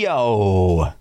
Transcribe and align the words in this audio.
Yo. 0.00 0.92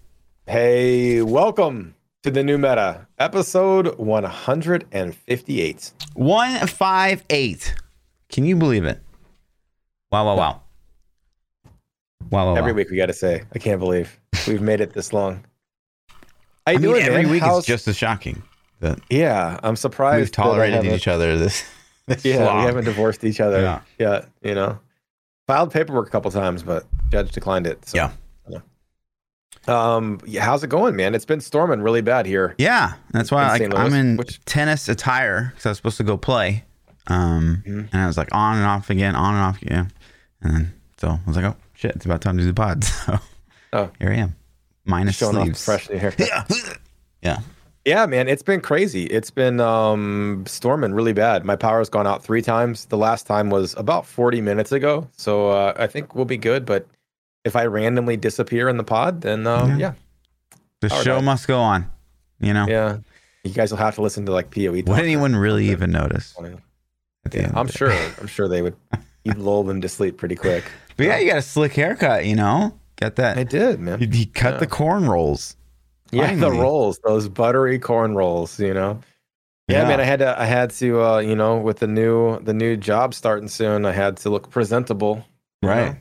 Hey, 0.48 1.22
welcome 1.22 1.96
to 2.24 2.32
the 2.32 2.42
new 2.46 2.58
meta, 2.58 3.06
episode 3.20 4.00
158. 4.00 5.92
158. 6.14 7.76
Can 8.30 8.46
you 8.46 8.56
believe 8.56 8.86
it? 8.86 9.02
Wow, 10.14 10.26
wow, 10.28 10.38
wow. 10.38 10.62
Wow, 12.32 12.46
wow, 12.46 12.56
Every 12.56 12.72
wow. 12.72 12.76
week 12.78 12.90
we 12.90 12.96
got 12.96 13.08
to 13.08 13.14
say, 13.14 13.44
I 13.54 13.60
can't 13.60 13.82
believe 13.82 14.18
we've 14.48 14.62
made 14.62 14.80
it 14.80 14.94
this 14.94 15.12
long. 15.12 15.44
How 16.66 16.72
you 16.72 16.78
I 16.78 16.80
mean, 16.80 16.82
doing, 16.92 17.04
every 17.04 17.24
man? 17.24 17.32
week 17.32 17.44
How's- 17.44 17.64
is 17.64 17.66
just 17.66 17.90
as 17.90 17.98
shocking 17.98 18.44
that 18.80 18.98
yeah. 19.10 19.60
I'm 19.62 19.76
surprised 19.76 20.20
we've 20.22 20.32
tolerated 20.32 20.86
each 20.86 21.10
other 21.10 21.38
this, 21.38 21.70
this 22.08 22.24
Yeah, 22.24 22.46
long. 22.46 22.60
we 22.62 22.66
haven't 22.68 22.86
divorced 22.86 23.26
each 23.26 23.42
other 23.42 23.60
Yeah. 23.60 23.82
yet. 24.00 24.30
You 24.42 24.56
know, 24.56 24.80
filed 25.48 25.74
paperwork 25.74 26.08
a 26.08 26.12
couple 26.12 26.32
times, 26.32 26.64
but 26.64 26.86
judge 27.12 27.34
declined 27.34 27.68
it. 27.68 27.86
so, 27.90 27.98
Yeah. 27.98 28.12
Yeah. 29.68 29.96
Um. 29.96 30.20
How's 30.40 30.64
it 30.64 30.68
going, 30.70 30.96
man? 30.96 31.16
It's 31.16 31.26
been 31.26 31.42
storming 31.42 31.82
really 31.82 32.02
bad 32.02 32.26
here. 32.26 32.56
Yeah, 32.58 32.94
that's 33.12 33.32
why 33.32 33.48
like 33.50 33.74
I'm 33.76 33.94
in 33.94 34.18
which- 34.18 34.44
tennis 34.46 34.88
attire 34.90 35.52
because 35.52 35.66
I 35.66 35.70
was 35.70 35.78
supposed 35.78 35.98
to 35.98 36.04
go 36.04 36.18
play, 36.18 36.64
um, 37.08 37.64
Mhm. 37.66 37.90
and 37.92 38.02
I 38.02 38.08
was 38.08 38.18
like 38.18 38.30
on 38.32 38.58
and 38.58 38.66
off 38.66 38.90
again, 38.90 39.16
on 39.16 39.34
and 39.36 39.44
off 39.44 39.62
again, 39.62 39.92
and 40.42 40.54
then 40.54 40.74
so 40.98 41.08
I 41.10 41.20
was 41.28 41.36
like, 41.36 41.46
oh 41.46 41.56
shit, 41.74 41.96
it's 41.96 42.06
about 42.06 42.22
time 42.22 42.38
to 42.38 42.44
do 42.44 42.48
the 42.48 42.54
pod. 42.54 42.84
So 43.06 43.20
Oh. 43.74 43.90
here 44.00 44.10
I 44.12 44.16
am, 44.16 44.36
minus 44.86 45.18
Showing 45.18 45.36
sleeves. 45.36 45.66
fresh 45.66 45.88
haircut. 45.90 46.28
Yeah, 46.30 46.44
yeah. 47.22 47.40
Yeah, 47.84 48.06
man, 48.08 48.28
it's 48.30 48.42
been 48.42 48.62
crazy. 48.62 49.04
It's 49.04 49.30
been 49.30 49.60
um, 49.60 50.44
storming 50.48 50.94
really 50.94 51.12
bad. 51.14 51.44
My 51.46 51.56
power's 51.58 51.90
gone 51.90 52.08
out 52.08 52.24
three 52.24 52.42
times. 52.42 52.86
The 52.86 52.98
last 52.98 53.28
time 53.28 53.50
was 53.52 53.76
about 53.78 54.08
40 54.08 54.40
minutes 54.42 54.72
ago. 54.72 55.08
So 55.18 55.50
uh, 55.50 55.74
I 55.78 55.86
think 55.88 56.16
we'll 56.16 56.26
be 56.26 56.38
good. 56.38 56.66
But 56.66 56.88
if 57.46 57.56
I 57.56 57.66
randomly 57.66 58.18
disappear 58.18 58.68
in 58.68 58.76
the 58.78 58.84
pod, 58.84 59.22
then 59.22 59.48
um, 59.48 59.72
Yeah. 59.72 59.78
yeah. 59.78 59.94
The 60.82 60.90
Power 60.90 61.04
show 61.04 61.22
must 61.22 61.48
go 61.48 61.60
on. 61.62 61.90
You 62.40 62.54
know, 62.54 62.66
yeah, 62.68 62.98
You 63.46 63.52
guys 63.54 63.72
will 63.72 63.78
have 63.78 63.96
to 63.96 64.02
listen 64.02 64.26
to 64.26 64.34
like 64.34 64.52
POE. 64.52 64.72
would 64.86 64.90
anyone 64.90 65.36
really 65.36 65.70
even 65.70 65.90
notice? 65.92 66.36
Yeah, 67.32 67.52
I'm 67.56 67.68
sure. 67.68 67.92
I'm 68.20 68.28
sure 68.28 68.48
they 68.50 68.62
would. 68.62 68.76
You'd 69.24 69.38
lull 69.38 69.64
them 69.64 69.82
to 69.82 69.90
sleep 69.90 70.18
pretty 70.18 70.36
quick. 70.36 70.64
But 70.98 71.06
yeah, 71.08 71.18
you 71.18 71.30
got 71.30 71.38
a 71.38 71.42
slick 71.42 71.74
haircut. 71.74 72.26
You 72.26 72.36
know, 72.36 72.78
got 72.98 73.16
that. 73.16 73.38
I 73.38 73.44
did, 73.44 73.80
man. 73.80 74.00
You, 74.02 74.08
you 74.12 74.28
cut 74.28 74.56
Yeah. 74.56 74.60
the 74.60 74.68
corn 74.68 75.08
rolls. 75.08 75.56
Yeah, 76.12 76.36
the 76.36 76.52
rolls, 76.52 77.00
those 77.04 77.28
buttery 77.28 77.80
corn 77.80 78.14
rolls, 78.16 78.60
you 78.60 78.74
know. 78.74 79.00
Yeah, 79.68 79.82
Yeah. 79.82 79.88
man, 79.88 80.00
I 80.00 80.04
had 80.04 80.20
to 80.20 80.40
I 80.40 80.46
had 80.46 80.70
to 80.72 81.02
uh, 81.02 81.18
you 81.20 81.36
know, 81.36 81.58
with 81.58 81.80
the 81.80 81.88
new 81.88 82.40
the 82.42 82.54
new 82.54 82.78
job 82.78 83.14
starting 83.16 83.48
soon, 83.48 83.86
I 83.86 83.92
had 83.94 84.18
to 84.18 84.30
look 84.30 84.52
presentable. 84.52 85.26
Right. 85.64 85.94
know. 85.94 85.98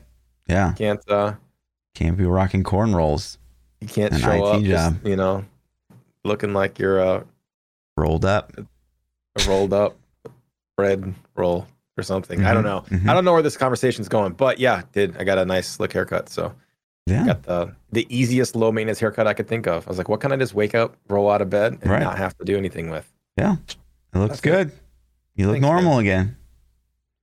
Yeah, 0.47 0.73
Can't 0.77 1.09
uh 1.09 1.33
can't 1.95 2.15
be 2.17 2.25
rocking 2.25 2.63
corn 2.63 2.93
rolls 2.93 3.37
you 3.81 3.87
can't 3.87 4.13
An 4.13 4.19
show 4.19 4.31
IT 4.31 4.41
up 4.43 4.61
just, 4.63 4.95
you 5.05 5.15
know, 5.15 5.43
looking 6.23 6.53
like 6.53 6.77
you're 6.79 6.99
uh, 7.01 7.23
rolled 7.97 8.23
up. 8.25 8.53
a 8.57 9.43
rolled 9.49 9.73
up 9.73 9.97
bread 10.77 11.13
roll 11.35 11.67
or 11.97 12.03
something. 12.03 12.43
I 12.45 12.53
don't 12.53 12.63
Mhm, 12.63 12.65
know. 12.65 12.81
mhm. 12.97 13.09
I 13.09 13.13
don't 13.13 13.25
know 13.25 13.33
where 13.33 13.41
this 13.41 13.57
conversation's 13.57 14.07
going, 14.09 14.33
but 14.33 14.59
yeah, 14.59 14.83
did 14.93 15.17
I 15.17 15.23
got 15.23 15.37
a 15.37 15.45
nice 15.45 15.67
slick 15.67 15.91
haircut, 15.93 16.29
so 16.29 16.53
Yeah, 17.05 17.25
got 17.25 17.43
the 17.43 17.75
the 17.91 18.07
easiest 18.09 18.55
low 18.55 18.71
maintenance 18.71 18.99
haircut 18.99 19.27
I 19.27 19.33
could 19.33 19.47
think 19.47 19.67
of. 19.67 19.85
I 19.87 19.89
was 19.89 19.97
like, 19.97 20.09
what 20.09 20.19
can 20.19 20.31
I 20.31 20.35
just 20.37 20.53
wake 20.55 20.73
up, 20.75 20.95
roll 21.07 21.29
out 21.29 21.41
of 21.41 21.49
bed, 21.49 21.77
and 21.81 21.91
Right. 21.91 22.01
not 22.01 22.17
have 22.17 22.35
to 22.39 22.45
do 22.45 22.57
anything 22.57 22.89
with? 22.89 23.09
Yeah, 23.37 23.55
it 23.67 24.17
looks 24.17 24.39
That's 24.39 24.39
it. 24.39 24.43
good. 24.49 24.71
You 25.35 25.45
look 25.47 25.55
Thanks, 25.55 25.63
man. 25.63 25.71
normal 25.83 25.99
again, 25.99 26.37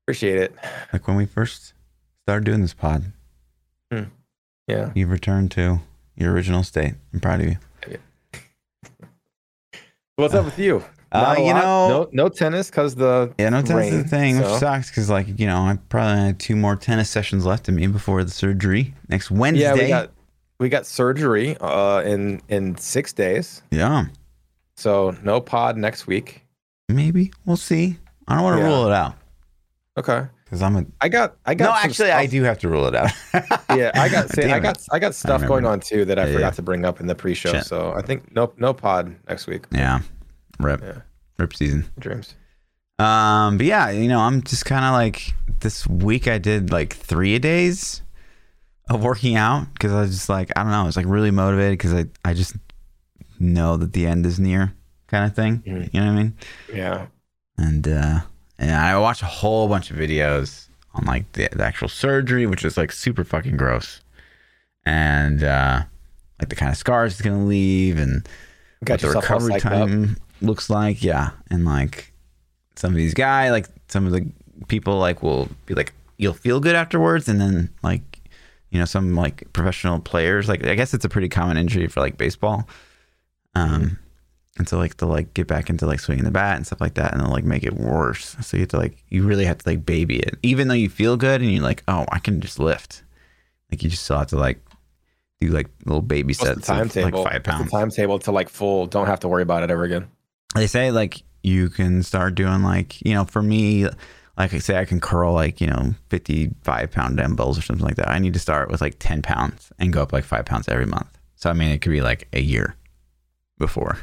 Appreciate 0.05 0.37
it. 0.39 0.55
like 0.93 1.07
when 1.09 1.17
we 1.17 1.27
first 1.27 1.73
started 2.25 2.45
doing 2.45 2.61
this 2.63 2.75
pod. 2.75 3.05
Yeah. 4.69 4.93
You've 4.95 5.11
returned 5.11 5.51
to 5.53 5.81
your 6.17 6.33
original 6.33 6.63
state. 6.63 6.95
I'm 7.13 7.21
proud 7.21 7.41
of 7.41 7.47
you. 7.49 7.57
What's 10.17 10.35
up 10.35 10.45
with 10.45 10.59
you? 10.59 10.85
Uh, 11.11 11.35
you 11.37 11.45
lot. 11.45 11.63
know, 11.63 11.89
no, 11.89 12.09
no 12.13 12.29
tennis 12.29 12.71
because 12.71 12.95
the 12.95 13.35
yeah, 13.39 13.51
no 13.51 13.61
tennis 13.61 13.87
is 13.87 13.91
the 13.91 13.97
rain, 13.99 14.05
thing, 14.09 14.39
which 14.39 14.47
sucks 14.61 14.89
because, 14.91 15.11
like, 15.11 15.39
you 15.39 15.47
know, 15.47 15.59
I 15.59 15.79
probably 15.91 16.17
had 16.23 16.41
two 16.41 16.57
more 16.57 16.75
tennis 16.77 17.11
sessions 17.11 17.45
left 17.45 17.69
of 17.69 17.75
me 17.75 17.87
before 17.87 18.25
the 18.25 18.31
surgery 18.31 18.95
next 19.09 19.31
Wednesday. 19.31 19.63
yeah 19.65 19.75
we 19.75 19.89
got 19.89 20.11
we 20.59 20.69
got 20.71 20.87
surgery 20.87 21.57
uh 21.61 22.01
in 22.03 22.41
in 22.49 22.77
six 22.79 23.13
days, 23.13 23.63
Yeah, 23.71 24.07
so 24.77 25.15
no 25.23 25.41
pod 25.41 25.77
next 25.77 26.07
week. 26.07 26.47
maybe 26.89 27.31
we'll 27.45 27.57
see. 27.59 27.99
I 28.27 28.35
don't 28.37 28.45
want 28.45 28.59
to 28.61 28.63
Yeah. 28.63 28.69
rule 28.71 28.87
it 28.87 28.93
out 28.93 29.15
Okay, 29.99 30.27
because 30.53 30.61
I'm 30.63 30.77
a. 30.77 30.85
I 31.01 31.09
got 31.09 31.37
I 31.47 31.55
got 31.55 31.65
No, 31.65 31.71
some 31.81 31.91
actually, 31.91 32.11
I 32.11 32.27
do 32.27 32.43
have 32.43 32.59
to 32.59 32.69
rule 32.69 32.87
it 32.87 32.95
out. 32.95 33.11
Yeah, 33.71 33.91
I 33.95 34.11
got 34.11 34.29
say, 34.35 34.53
I 34.53 34.59
got 34.61 34.85
I 34.93 34.99
got 34.99 35.15
stuff 35.15 35.41
remember 35.41 35.49
going 35.49 35.65
on 35.65 35.81
too 35.81 36.05
that 36.05 36.19
I 36.19 36.27
Yeah, 36.27 36.33
forgot 36.35 36.47
yeah. 36.49 36.51
to 36.51 36.63
bring 36.63 36.85
up 36.85 37.01
in 37.01 37.07
the 37.07 37.15
pre-show. 37.15 37.53
Shit. 37.53 37.65
So 37.65 37.95
I 37.97 38.03
think 38.03 38.31
no 38.37 38.53
no 38.59 38.75
pod 38.75 39.17
next 39.27 39.47
week. 39.47 39.65
Yeah, 39.73 40.01
rip, 40.61 40.83
Yeah. 40.83 40.99
rip 41.39 41.57
season. 41.57 41.87
Dreams. 41.99 42.35
Um, 42.99 43.57
but 43.57 43.65
yeah, 43.65 43.89
you 43.89 44.09
know, 44.09 44.21
I'm 44.21 44.43
just 44.43 44.67
kind 44.67 44.85
of 44.85 44.93
like 44.93 45.33
this 45.61 45.87
week. 45.87 46.29
I 46.29 46.37
did 46.37 46.71
like 46.71 46.93
three 46.93 47.35
a 47.35 47.39
days 47.39 48.03
of 48.91 49.03
working 49.03 49.37
out 49.37 49.73
because 49.73 49.91
I 49.91 50.03
was 50.03 50.11
just 50.11 50.29
like 50.29 50.51
I 50.55 50.63
don't 50.63 50.71
know. 50.73 50.83
I 50.83 50.85
was 50.85 50.99
like 50.99 51.07
really 51.09 51.31
motivated 51.31 51.79
because 51.79 51.95
I 51.95 52.05
I 52.27 52.35
just 52.35 52.57
know 53.41 53.79
that 53.79 53.95
the 53.95 54.07
end 54.07 54.27
is 54.27 54.39
near, 54.39 54.75
kind 55.07 55.25
of 55.25 55.35
thing. 55.35 55.63
Mhm. 55.67 55.95
You 55.95 56.01
know 56.01 56.07
what 56.09 56.13
I 56.13 56.23
mean? 56.23 56.37
Yeah. 56.75 57.07
And 57.57 57.89
uh, 57.89 58.21
and 58.63 58.71
I 58.71 58.97
watched 58.99 59.23
a 59.23 59.27
whole 59.27 59.67
bunch 59.69 59.91
of 59.91 59.97
videos 59.97 60.69
on 60.95 61.05
like 61.05 61.31
the, 61.33 61.49
the 61.53 61.65
actual 61.65 61.89
surgery, 61.89 62.47
which 62.47 62.65
is 62.65 62.77
like 62.77 62.93
super 62.93 63.25
fucking 63.25 63.57
gross, 63.57 64.01
and 64.87 65.43
uh, 65.43 65.83
like 66.41 66.49
the 66.49 66.55
kind 66.55 66.71
of 66.71 66.79
scars 66.79 67.13
it's 67.13 67.23
gonna 67.23 67.45
leave 67.45 67.99
and 67.99 68.27
Got 68.85 69.03
what 69.03 69.13
the 69.13 69.21
recovery 69.21 69.55
psyched 69.55 69.67
up. 69.67 69.89
time 69.89 70.17
looks 70.41 70.71
like. 70.71 71.03
Yeah, 71.03 71.31
and 71.51 71.65
like 71.65 72.13
some 72.77 72.93
of 72.93 72.97
these 72.97 73.15
guys, 73.15 73.51
like 73.51 73.67
some 73.89 74.07
of 74.07 74.13
the 74.13 74.31
people, 74.69 74.99
like 74.99 75.23
will 75.23 75.49
be 75.67 75.75
like, 75.75 75.93
you'll 76.19 76.33
feel 76.33 76.61
good 76.61 76.77
afterwards, 76.77 77.29
and 77.29 77.41
then 77.41 77.69
like 77.83 78.21
you 78.71 78.79
know 78.79 78.85
some 78.85 79.17
like 79.17 79.53
professional 79.53 79.99
players, 79.99 80.49
like 80.49 80.65
I 80.65 80.77
guess 80.77 80.95
it's 80.95 81.05
a 81.05 81.09
pretty 81.09 81.29
common 81.29 81.57
injury 81.57 81.89
for 81.89 82.01
like 82.01 82.17
baseball. 82.17 82.69
Um, 83.55 83.99
and 84.59 84.69
so 84.69 84.77
like 84.79 84.97
they'll 84.99 85.09
like 85.09 85.33
get 85.35 85.47
back 85.47 85.71
into 85.71 85.87
like 85.87 86.01
swinging 86.01 86.25
the 86.25 86.31
bat 86.31 86.57
and 86.57 86.67
stuff 86.67 86.81
like 86.81 86.95
that, 86.95 87.13
and 87.13 87.21
they'll 87.21 87.31
like 87.31 87.45
make 87.45 87.65
it 87.65 87.75
worse. 87.75 88.37
So 88.43 88.57
you 88.57 88.63
have 88.63 88.69
to 88.71 88.77
like 88.79 89.03
you 89.09 89.25
really 89.25 89.45
have 89.47 89.59
to 89.59 89.69
like 89.69 89.85
baby 89.87 90.19
it, 90.19 90.37
even 90.43 90.69
though 90.69 90.75
you 90.75 90.89
feel 90.91 91.17
good 91.17 91.41
and 91.41 91.51
you're 91.51 91.63
like, 91.63 91.83
oh, 91.89 92.05
I 92.13 92.19
can 92.19 92.41
just 92.41 92.59
lift. 92.59 93.03
Like 93.71 93.83
you 93.83 93.89
just 93.91 94.03
still 94.05 94.19
have 94.19 94.27
to 94.29 94.37
like 94.37 94.61
do 95.41 95.49
like 95.49 95.69
little 95.87 96.03
baby 96.03 96.35
What's 96.39 96.67
sets 96.67 96.69
of 96.69 96.95
like 96.97 97.15
five 97.15 97.43
pounds. 97.43 97.71
timetable 97.71 98.19
to 98.21 98.33
like 98.33 98.49
full? 98.49 98.87
Don't 98.87 99.07
have 99.07 99.21
to 99.21 99.29
worry 99.29 99.43
about 99.43 99.63
it 99.63 99.71
ever 99.71 99.85
again. 99.85 100.09
they 100.55 100.67
say 100.67 100.91
like 100.91 101.23
you 101.43 101.69
can 101.71 102.03
start 102.03 102.35
doing 102.35 102.63
like 102.63 103.01
you 103.05 103.15
know 103.15 103.25
for 103.25 103.43
me 103.43 103.87
like 104.39 104.55
i 104.55 104.59
say 104.59 104.79
i 104.79 104.85
can 104.85 105.01
curl 105.01 105.33
like 105.33 105.61
you 105.61 105.67
know 105.67 105.93
55 106.11 106.91
pound 106.93 107.17
dumbbells 107.17 107.59
or 107.59 107.63
something 107.63 107.85
like 107.85 107.97
that 107.97 108.09
i 108.09 108.19
need 108.21 108.33
to 108.35 108.39
start 108.39 108.71
with 108.71 108.81
like 108.81 108.95
10 109.01 109.23
pounds 109.23 109.73
and 109.81 109.93
go 109.93 110.03
up 110.03 110.13
like 110.13 110.23
five 110.25 110.45
pounds 110.45 110.69
every 110.69 110.87
month 110.87 111.19
so 111.35 111.51
i 111.51 111.53
mean 111.53 111.71
it 111.73 111.79
could 111.83 111.91
be 111.91 112.01
like 112.01 112.29
a 112.33 112.41
year 112.41 112.77
before 113.59 113.99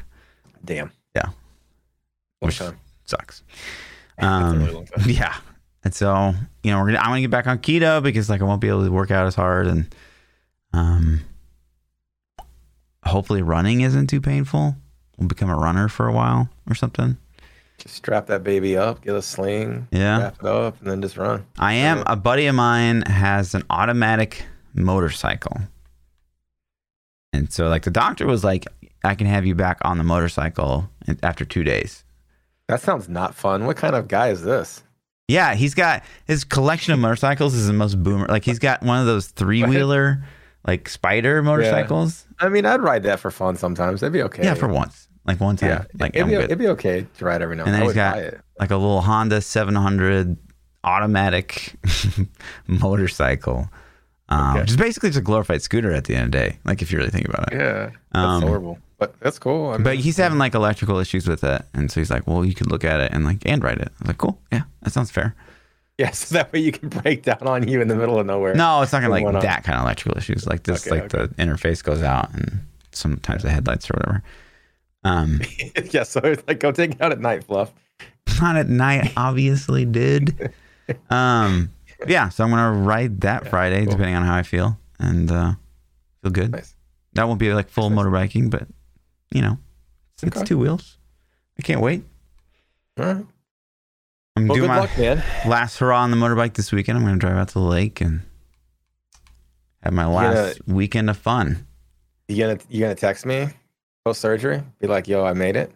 Damn. 0.63 0.91
Yeah. 1.15 1.23
Long 1.25 1.33
Which- 2.41 2.57
time. 2.59 2.77
sucks 3.05 3.43
um, 4.19 4.63
really 4.63 4.85
time. 4.85 5.05
yeah 5.09 5.35
and 5.83 5.95
so 5.95 6.33
you 6.61 6.69
know 6.71 6.77
we're 6.79 6.85
gonna 6.87 6.99
i'm 6.99 7.07
gonna 7.09 7.21
get 7.21 7.31
back 7.31 7.47
on 7.47 7.57
keto 7.57 8.03
because 8.03 8.29
like 8.29 8.39
i 8.41 8.43
won't 8.43 8.61
be 8.61 8.67
able 8.67 8.83
to 8.83 8.91
work 8.91 9.09
out 9.11 9.25
as 9.25 9.33
hard 9.33 9.65
and 9.65 9.95
um 10.73 11.21
hopefully 13.05 13.41
running 13.41 13.81
isn't 13.81 14.07
too 14.07 14.21
painful 14.21 14.75
we'll 15.17 15.27
become 15.27 15.49
a 15.49 15.55
runner 15.55 15.87
for 15.87 16.07
a 16.07 16.13
while 16.13 16.49
or 16.69 16.75
something 16.75 17.17
Just 17.79 17.95
strap 17.95 18.27
that 18.27 18.43
baby 18.43 18.77
up, 18.77 19.01
get 19.01 19.15
a 19.15 19.21
sling, 19.21 19.87
yeah 19.91 20.19
wrap 20.19 20.35
it 20.39 20.45
up, 20.45 20.79
and 20.81 20.91
then 20.91 21.01
just 21.01 21.17
run. 21.17 21.45
I 21.57 21.73
am. 21.75 22.03
A 22.07 22.15
buddy 22.17 22.45
of 22.47 22.55
mine 22.55 23.01
has 23.03 23.55
an 23.55 23.63
automatic 23.69 24.43
motorcycle. 24.73 25.57
And 27.33 27.51
so, 27.51 27.67
like, 27.69 27.83
the 27.83 27.91
doctor 27.91 28.25
was 28.25 28.43
like, 28.43 28.65
I 29.03 29.15
can 29.15 29.27
have 29.27 29.45
you 29.45 29.55
back 29.55 29.77
on 29.83 29.97
the 29.97 30.03
motorcycle 30.03 30.89
after 31.23 31.45
two 31.45 31.63
days. 31.63 32.03
That 32.67 32.81
sounds 32.81 33.07
not 33.09 33.35
fun. 33.35 33.65
What 33.65 33.77
kind 33.77 33.95
of 33.95 34.07
guy 34.07 34.29
is 34.29 34.43
this? 34.43 34.83
Yeah, 35.27 35.53
he's 35.53 35.75
got 35.75 36.03
his 36.25 36.43
collection 36.43 36.93
of 36.93 36.99
motorcycles 36.99 37.53
is 37.53 37.67
the 37.67 37.73
most 37.73 38.01
boomer. 38.01 38.27
Like, 38.27 38.43
he's 38.43 38.59
got 38.59 38.81
one 38.83 38.99
of 38.99 39.05
those 39.05 39.27
three 39.27 39.63
wheeler, 39.63 40.23
like, 40.67 40.89
spider 40.89 41.41
motorcycles. 41.43 42.25
I 42.39 42.49
mean, 42.49 42.65
I'd 42.65 42.81
ride 42.81 43.03
that 43.03 43.19
for 43.19 43.29
fun 43.29 43.55
sometimes. 43.55 44.01
That'd 44.01 44.13
be 44.13 44.23
okay. 44.23 44.43
Yeah, 44.43 44.55
for 44.55 44.67
once. 44.67 45.07
Like, 45.25 45.39
one 45.39 45.55
time. 45.55 45.69
yeah, 45.69 45.83
Like, 45.99 46.15
it'd, 46.15 46.27
be, 46.27 46.33
it'd 46.33 46.57
be 46.57 46.67
okay 46.69 47.05
to 47.19 47.25
ride 47.25 47.43
every 47.43 47.55
now 47.55 47.63
And 47.65 47.73
and 47.75 47.75
then 47.81 47.83
he's 47.83 47.93
got- 47.93 48.17
like 48.59 48.71
a 48.71 48.75
little 48.77 49.01
Honda 49.01 49.41
700 49.41 50.35
automatic 50.83 51.75
motorcycle. 52.67 53.69
Um, 54.29 54.51
Okay. 54.51 54.61
Which 54.61 54.69
is 54.71 54.77
basically 54.77 55.09
just 55.09 55.19
a 55.19 55.23
glorified 55.23 55.61
scooter 55.61 55.91
at 55.91 56.05
the 56.05 56.15
end 56.15 56.25
of 56.25 56.31
the 56.31 56.37
day. 56.49 56.59
Like 56.63 56.81
if 56.81 56.91
you 56.91 56.97
really 56.97 57.09
think 57.09 57.27
about 57.27 57.51
it. 57.51 57.57
Yeah, 57.57 57.89
that's 58.11 58.25
Um, 58.25 58.41
horrible. 58.43 58.79
But 58.97 59.19
that's 59.21 59.39
cool. 59.39 59.69
I 59.69 59.73
mean, 59.73 59.83
But 59.83 59.95
he's 59.97 60.17
having 60.17 60.37
like 60.39 60.53
electrical 60.55 60.97
issues 60.99 61.25
with 61.27 61.43
it, 61.43 61.61
and 61.73 61.89
so 61.89 61.99
he's 62.01 62.11
like, 62.11 62.27
"Well, 62.27 62.43
you 62.45 62.53
could 62.53 62.69
look 62.69 62.83
at 62.83 62.99
it 62.99 63.11
and 63.13 63.23
like 63.25 63.37
and 63.45 63.63
write 63.63 63.77
it." 63.79 63.87
I 63.87 63.95
was 64.01 64.07
like, 64.09 64.17
"Cool, 64.17 64.39
yeah, 64.51 64.63
that 64.81 64.91
sounds 64.91 65.11
fair." 65.11 65.35
Yeah, 65.99 66.11
so 66.11 66.35
that 66.35 66.53
way 66.53 66.59
you 66.61 66.71
can 66.71 66.87
break 66.87 67.23
down 67.23 67.41
on 67.45 67.67
you 67.67 67.81
in 67.81 67.89
the 67.89 67.95
middle 67.97 68.17
of 68.17 68.25
nowhere. 68.25 68.55
No, 68.55 68.81
it's 68.81 68.93
not 68.93 69.01
gonna 69.01 69.11
like 69.11 69.41
that 69.41 69.65
kind 69.65 69.77
of 69.77 69.83
electrical 69.83 70.17
issues. 70.17 70.47
Like 70.47 70.63
this, 70.63 70.87
Okay, 70.87 71.01
like 71.01 71.09
the 71.09 71.27
interface 71.37 71.83
goes 71.83 72.01
out 72.01 72.33
and 72.33 72.61
sometimes 72.93 73.43
the 73.43 73.49
headlights 73.49 73.89
or 73.91 73.95
whatever. 73.97 74.23
Um, 75.03 75.41
yeah, 75.91 76.03
so 76.03 76.21
it's 76.23 76.41
like 76.47 76.61
go 76.61 76.71
take 76.71 76.91
it 76.91 77.01
out 77.01 77.11
at 77.11 77.19
night, 77.19 77.43
Fluff. 77.43 77.73
not 78.39 78.55
at 78.55 78.69
night, 78.69 79.11
obviously, 79.17 79.83
did. 79.83 80.53
Um, 81.09 81.69
yeah, 82.07 82.29
so 82.29 82.43
I'm 82.43 82.49
gonna 82.49 82.77
ride 82.79 83.21
that 83.21 83.47
Friday, 83.47 83.83
cool. 83.83 83.91
depending 83.91 84.15
on 84.15 84.23
how 84.23 84.35
I 84.35 84.43
feel, 84.43 84.77
and 84.99 85.31
uh, 85.31 85.53
feel 86.21 86.31
good. 86.31 86.51
Nice. 86.51 86.75
That 87.13 87.27
won't 87.27 87.39
be 87.39 87.53
like 87.53 87.69
full 87.69 87.89
Nice. 87.89 88.05
motorbiking, 88.05 88.49
but 88.49 88.67
you 89.31 89.41
know, 89.41 89.57
it's, 90.13 90.23
it's 90.23 90.41
two 90.47 90.57
wheels. 90.57 90.97
I 91.57 91.61
can't 91.61 91.81
wait. 91.81 92.03
All 92.99 93.05
right. 93.05 93.25
I'm 94.35 94.47
Well, 94.47 94.55
doing 94.57 94.61
good 94.61 94.67
my 94.69 94.79
luck, 94.79 94.97
man. 94.97 95.23
last 95.47 95.77
hurrah 95.79 96.01
on 96.03 96.11
the 96.11 96.17
motorbike 96.17 96.53
this 96.53 96.71
weekend. 96.71 96.97
I'm 96.97 97.03
gonna 97.03 97.17
drive 97.17 97.35
out 97.35 97.47
to 97.49 97.53
the 97.55 97.59
lake 97.59 97.99
and 97.99 98.21
have 99.83 99.93
my 99.93 100.05
last 100.05 100.65
weekend 100.67 101.09
of 101.09 101.17
fun. 101.17 101.65
You 102.27 102.37
gonna 102.45 102.59
you 102.69 102.79
gonna 102.81 102.95
text 102.95 103.25
me 103.25 103.47
post 104.05 104.21
surgery? 104.21 104.61
Be 104.79 104.87
like, 104.87 105.07
yo, 105.07 105.25
I 105.25 105.33
made 105.33 105.55
it. 105.55 105.71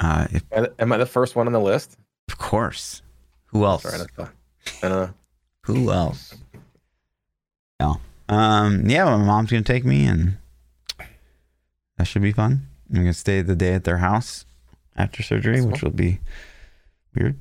Uh, 0.00 0.26
if, 0.30 0.42
Am 0.78 0.92
I- 0.92 0.96
the 0.96 1.06
first 1.06 1.36
one 1.36 1.46
on 1.46 1.52
the 1.52 1.60
list? 1.60 1.96
of 2.28 2.38
course. 2.38 3.02
Who 3.46 3.64
else? 3.64 3.82
Sorry, 3.82 3.94
I 4.82 4.88
don't 4.88 4.90
know. 4.90 5.14
Who 5.68 5.92
else? 5.92 6.34
Yeah. 7.80 7.94
Um. 8.28 8.88
Yeah. 8.88 9.04
My 9.04 9.16
mom's 9.18 9.50
gonna 9.50 9.62
take 9.62 9.84
me, 9.84 10.04
and 10.06 10.36
that 11.96 12.06
should 12.06 12.22
be 12.22 12.32
fun. 12.32 12.66
I'm 12.90 12.96
gonna 13.00 13.14
stay 13.14 13.42
the 13.42 13.54
day 13.56 13.74
at 13.74 13.84
their 13.84 13.98
house 13.98 14.44
after 14.96 15.22
surgery, 15.22 15.60
That's 15.60 15.66
which 15.72 15.82
will 15.82 15.90
be 15.90 16.20
weird 17.14 17.36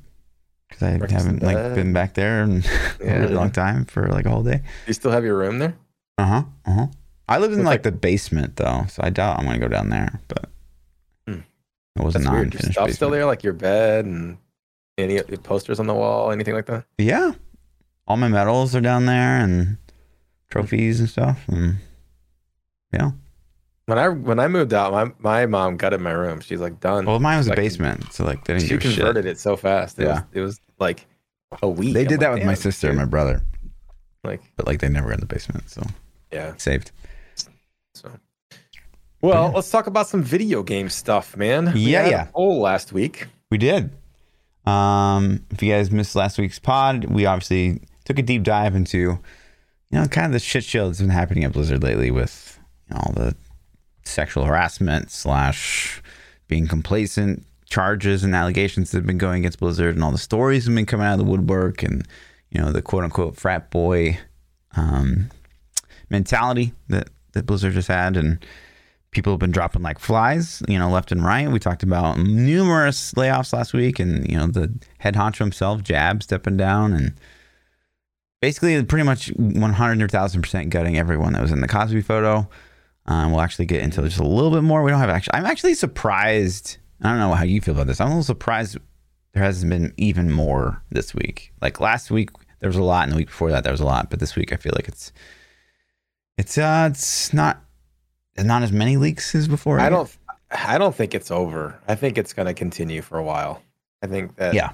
because 0.70 0.84
I 0.84 0.98
Breakfast 0.98 1.26
haven't 1.26 1.44
like 1.44 1.56
been 1.76 1.94
back 1.94 2.14
there 2.14 2.44
in 2.44 2.64
a 3.02 3.20
really 3.20 3.34
long 3.34 3.52
time 3.52 3.86
for 3.86 4.08
like 4.10 4.26
a 4.26 4.30
whole 4.30 4.44
day. 4.44 4.62
You 4.86 4.94
still 4.94 5.12
have 5.12 5.24
your 5.24 5.38
room 5.38 5.60
there? 5.60 5.76
Uh 6.18 6.26
huh. 6.26 6.44
Uh 6.66 6.72
huh. 6.74 6.88
I 7.30 7.40
lived 7.40 7.54
in 7.54 7.60
like, 7.60 7.66
like- 7.66 7.84
the 7.84 7.92
basement 7.92 8.56
though, 8.58 8.86
so 8.90 9.02
I 9.04 9.10
doubt 9.10 9.40
I'm 9.40 9.46
gonna 9.46 9.60
go 9.60 9.68
down 9.68 9.90
there. 9.90 10.20
But 10.28 10.50
Hmm. 11.28 11.40
it 11.96 12.04
was 12.04 12.14
That's 12.14 12.30
weird. 12.30 12.54
Your 12.54 12.60
stuff 12.62 12.76
basement. 12.76 12.96
still 12.96 13.10
there, 13.10 13.26
like 13.26 13.44
your 13.44 13.54
bed 13.54 14.06
and 14.06 14.38
any 14.98 15.22
posters 15.22 15.80
on 15.80 15.88
the 15.88 15.94
wall, 15.94 16.32
anything 16.32 16.54
like 16.56 16.66
that? 16.68 16.86
Yeah. 16.98 17.34
All 18.08 18.18
my 18.18 18.28
medals 18.28 18.76
are 18.76 18.82
down 18.82 19.06
there 19.06 19.40
and 19.42 19.78
trophies 20.50 21.00
and 21.00 21.10
stuff. 21.10 21.44
And 21.48 21.76
yeah. 22.94 23.12
When 23.86 23.98
I 23.98 24.10
when 24.10 24.40
I 24.40 24.48
moved 24.48 24.74
out, 24.74 24.92
my 24.92 25.12
my 25.20 25.46
mom 25.46 25.78
gutted 25.78 26.02
my 26.02 26.12
room. 26.12 26.40
She's 26.42 26.60
like 26.60 26.80
done. 26.80 27.06
Well, 27.06 27.20
mine 27.20 27.38
was 27.38 27.48
a 27.48 27.56
basement, 27.56 28.12
so 28.14 28.26
like 28.26 28.44
they 28.46 28.54
didn't 28.54 28.68
she 28.68 28.76
a 28.76 28.80
shit. 28.80 28.96
converted 28.96 29.26
it 29.26 29.40
so 29.40 29.56
fast. 29.56 29.98
It 30.00 30.04
Yeah. 30.04 30.14
was, 30.14 30.22
it 30.34 30.42
was 30.42 30.60
like 30.80 31.06
a 31.62 31.70
week. 31.70 31.94
They 31.94 32.02
I'm 32.02 32.08
did 32.08 32.20
that 32.20 32.30
like, 32.30 32.40
with 32.40 32.46
my 32.46 32.54
sister 32.54 32.90
and 32.90 32.98
my 32.98 33.06
brother, 33.06 33.42
Like, 34.24 34.42
but 34.58 34.68
like 34.68 34.80
they 34.82 34.90
never 34.90 35.12
in 35.14 35.20
the 35.22 35.26
basement, 35.26 35.70
so 35.70 35.84
yeah. 36.34 36.54
saved. 36.58 36.92
So, 37.94 38.12
well, 39.22 39.46
Yeah. 39.50 39.56
let's 39.56 39.72
talk 39.72 39.88
about 39.88 40.08
some 40.10 40.22
video 40.22 40.64
game 40.64 40.90
stuff, 40.90 41.38
man. 41.38 41.72
We 41.74 41.80
Yeah, 41.80 42.08
yeah. 42.10 42.24
poll 42.34 42.60
last 42.60 42.92
week. 42.92 43.28
We 43.50 43.58
did. 43.58 43.92
Um, 44.66 45.46
if 45.52 45.64
you 45.64 45.72
guys 45.72 45.92
missed 45.92 46.14
last 46.16 46.38
week's 46.38 46.60
pod, 46.60 47.06
we 47.06 47.26
obviously 47.26 47.82
took 48.08 48.18
a 48.18 48.24
deep 48.24 48.44
dive 48.44 48.74
into, 48.74 48.98
you 48.98 49.20
know, 49.92 50.08
kind 50.08 50.28
of 50.28 50.32
the 50.32 50.40
shit 50.40 50.64
show 50.64 50.88
that's 50.88 51.02
been 51.02 51.10
happening 51.10 51.44
at 51.44 51.52
Blizzard 51.52 51.84
lately 51.84 52.10
with 52.10 52.58
you 52.90 52.96
know, 52.96 53.02
all 53.06 53.14
the 53.14 53.36
sexual 54.06 54.46
harassment 54.46 55.12
slash 55.12 56.02
being 56.48 56.68
complacent 56.68 57.46
charges 57.66 58.24
and 58.24 58.34
allegations 58.34 58.92
that 58.92 59.00
have 59.00 59.06
been 59.06 59.18
going 59.18 59.40
against 59.40 59.60
Blizzard 59.60 59.94
and 59.94 60.04
all 60.06 60.12
the 60.12 60.18
stories 60.18 60.64
that 60.64 60.72
have 60.72 60.78
been 60.78 60.86
coming 60.86 61.06
out 61.06 61.20
of 61.20 61.20
the 61.20 61.30
woodwork 61.30 61.84
and 61.84 62.08
you 62.50 62.62
know 62.62 62.72
the 62.72 62.82
quote 62.82 63.04
unquote 63.04 63.36
frat 63.36 63.70
boy 63.70 64.18
um, 64.78 65.30
mentality 66.10 66.72
that 66.88 67.10
that 67.34 67.46
Blizzard 67.46 67.74
just 67.74 67.90
had 67.90 68.16
and 68.16 68.40
people 69.12 69.34
have 69.34 69.40
been 69.40 69.52
dropping 69.52 69.82
like 69.82 70.00
flies, 70.00 70.64
you 70.68 70.80
know, 70.80 70.90
left 70.90 71.12
and 71.12 71.26
right. 71.26 71.50
We 71.52 71.60
talked 71.60 71.84
about 71.84 72.20
numerous 72.20 73.14
layoffs 73.16 73.52
last 73.52 73.74
week, 73.74 74.00
and 74.00 74.30
you 74.30 74.38
know 74.38 74.48
the 74.48 74.74
head 75.00 75.16
honcho 75.16 75.40
himself, 75.40 75.84
Jab, 75.84 76.24
stepping 76.24 76.56
down, 76.56 76.94
and 76.94 77.14
basically 78.42 78.82
pretty 78.84 79.04
much 79.04 79.28
one 79.36 79.74
hundred 79.74 80.12
thousand 80.12 80.42
percent 80.42 80.70
gutting 80.70 80.98
everyone 80.98 81.34
that 81.34 81.42
was 81.42 81.52
in 81.52 81.62
the 81.62 81.68
Cosby 81.68 82.02
photo. 82.02 82.48
Um, 83.06 83.32
we'll 83.32 83.42
actually 83.42 83.66
get 83.68 83.82
into 83.82 84.02
just 84.02 84.20
a 84.20 84.28
little 84.28 84.52
bit 84.52 84.64
more. 84.64 84.84
We 84.84 84.92
don't 84.92 85.00
have 85.00 85.10
actually. 85.10 85.36
I'm 85.36 85.46
actually 85.46 85.74
surprised. 85.76 86.78
I 87.02 87.10
don't 87.10 87.20
know 87.20 87.34
how 87.34 87.44
you 87.44 87.62
feel 87.62 87.74
about 87.74 87.88
this. 87.88 88.02
I'm 88.02 88.08
a 88.08 88.12
little 88.12 88.24
surprised 88.24 88.78
there 89.34 89.44
hasn't 89.44 89.70
been 89.70 89.94
even 89.98 90.32
more 90.32 90.84
this 90.90 91.14
week. 91.14 91.54
Like 91.62 91.80
last 91.80 92.10
week 92.12 92.30
there 92.60 92.70
was 92.70 92.76
a 92.78 92.84
lot, 92.84 93.04
and 93.04 93.12
the 93.12 93.18
week 93.18 93.28
before 93.28 93.52
that 93.52 93.64
there 93.64 93.72
was 93.74 93.82
a 93.82 93.86
lot, 93.86 94.10
but 94.10 94.20
this 94.20 94.36
week 94.36 94.52
I 94.52 94.56
feel 94.56 94.74
like 94.76 94.88
it's 94.88 95.12
it's 96.38 96.58
uh 96.58 96.88
it's 96.92 97.34
not 97.34 97.62
not 98.38 98.62
as 98.64 98.72
many 98.72 98.98
leaks 98.98 99.34
as 99.36 99.48
before. 99.48 99.80
I 99.80 99.90
don't. 99.90 100.16
I 100.50 100.78
don't 100.78 100.96
think 100.96 101.14
it's 101.14 101.30
over. 101.30 101.78
I 101.88 101.96
think 101.96 102.18
it's 102.18 102.32
going 102.34 102.46
to 102.46 102.54
continue 102.54 103.02
for 103.02 103.18
a 103.18 103.24
while. 103.24 103.62
I 104.02 104.08
think 104.08 104.38
that 104.38 104.54
Yeah. 104.54 104.72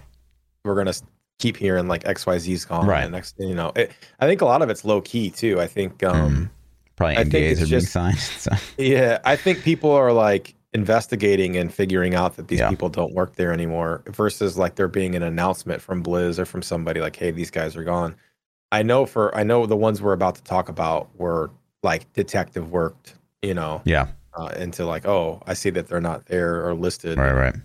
we're 0.63 0.75
going 0.75 0.85
to 0.85 1.01
keep 1.43 1.57
hearing 1.57 1.87
like 1.87 2.03
XYZ's 2.05 2.65
gone. 2.65 2.87
Right. 2.87 3.03
And 3.03 3.11
next, 3.11 3.35
you 3.37 3.53
know, 3.53 3.71
it, 3.75 3.91
I 4.19 4.25
think 4.27 4.41
a 4.41 4.45
lot 4.45 4.61
of 4.63 4.69
it's 4.69 4.83
low 4.85 5.01
key 5.01 5.29
too. 5.29 5.59
I 5.61 5.67
think, 5.67 6.01
um, 6.03 6.49
Probably 6.95 7.17
I 7.17 7.23
think 7.23 7.33
NDAs 7.33 7.61
are 7.63 7.67
being 7.69 7.81
signed. 7.81 8.17
So. 8.19 8.51
yeah, 8.77 9.19
I 9.25 9.35
think 9.35 9.61
people 9.63 9.91
are 9.91 10.11
like 10.13 10.55
investigating 10.73 11.55
and 11.57 11.71
figuring 11.73 12.15
out 12.15 12.35
that 12.37 12.47
these 12.47 12.59
Yeah. 12.59 12.69
people 12.69 12.89
don't 12.89 13.13
work 13.13 13.35
there 13.35 13.51
anymore 13.53 14.03
versus 14.07 14.57
like 14.57 14.75
there 14.75 14.87
being 14.87 15.15
an 15.15 15.21
announcement 15.23 15.81
from 15.81 16.01
Blizz 16.03 16.39
or 16.39 16.45
from 16.45 16.61
somebody 16.63 16.99
like, 17.01 17.15
hey, 17.15 17.31
these 17.31 17.51
guys 17.51 17.75
are 17.75 17.83
gone. 17.83 18.15
I 18.71 18.81
know 18.83 19.05
for, 19.05 19.35
I 19.35 19.43
know 19.43 19.65
the 19.67 19.75
ones 19.75 20.01
we're 20.01 20.13
about 20.13 20.35
to 20.35 20.43
talk 20.43 20.69
about 20.69 21.09
were 21.19 21.51
like 21.83 22.11
detective 22.13 22.71
worked, 22.71 23.15
you 23.41 23.53
know, 23.53 23.81
Yeah, 23.85 24.07
uh, 24.35 24.53
into 24.57 24.85
like, 24.85 25.05
oh, 25.05 25.43
I 25.45 25.53
see 25.53 25.69
that 25.71 25.87
they're 25.87 26.01
not 26.01 26.25
there 26.27 26.65
or 26.65 26.73
listed. 26.73 27.17
right, 27.19 27.33
right. 27.33 27.55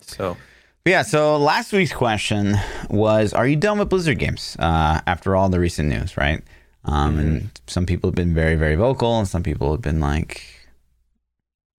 So, 0.00 0.36
yeah, 0.84 1.02
so 1.02 1.36
last 1.36 1.72
week's 1.72 1.92
question 1.92 2.56
was 2.90 3.32
Are 3.32 3.46
you 3.46 3.56
done 3.56 3.78
with 3.78 3.88
Blizzard 3.88 4.18
games 4.18 4.56
uh, 4.58 5.00
after 5.06 5.36
all 5.36 5.48
the 5.48 5.60
recent 5.60 5.88
news, 5.88 6.16
right? 6.16 6.42
Um, 6.84 7.18
And 7.18 7.60
some 7.66 7.86
people 7.86 8.10
have 8.10 8.16
been 8.16 8.34
very, 8.34 8.56
very 8.56 8.74
vocal, 8.74 9.18
and 9.18 9.28
some 9.28 9.42
people 9.42 9.70
have 9.70 9.82
been 9.82 10.00
like, 10.00 10.42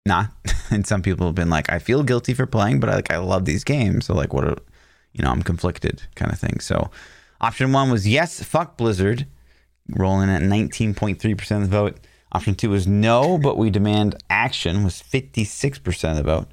nah. 0.05 0.27
and 0.71 0.87
some 0.87 1.01
people 1.01 1.25
have 1.27 1.35
been 1.35 1.49
like, 1.49 1.69
I 1.71 1.79
feel 1.79 2.03
guilty 2.03 2.33
for 2.33 2.45
playing, 2.45 2.79
but 2.79 2.89
I, 2.89 2.95
like, 2.95 3.11
I 3.11 3.17
love 3.17 3.45
these 3.45 3.63
games. 3.63 4.05
So, 4.05 4.13
like, 4.13 4.33
what, 4.33 4.45
a, 4.45 4.57
you 5.11 5.23
know, 5.23 5.31
I'm 5.31 5.43
conflicted 5.43 6.03
kind 6.15 6.31
of 6.31 6.39
thing. 6.39 6.59
So, 6.61 6.89
option 7.41 7.73
one 7.73 7.91
was 7.91 8.07
yes, 8.07 8.41
fuck 8.41 8.77
Blizzard, 8.77 9.27
rolling 9.89 10.29
at 10.29 10.41
19.3% 10.41 11.51
of 11.55 11.61
the 11.63 11.67
vote. 11.67 11.97
Option 12.31 12.55
two 12.55 12.69
was 12.69 12.87
no, 12.87 13.37
but 13.37 13.57
we 13.57 13.69
demand 13.69 14.15
action, 14.29 14.83
was 14.83 15.03
56% 15.03 16.11
of 16.11 16.17
the 16.17 16.23
vote. 16.23 16.47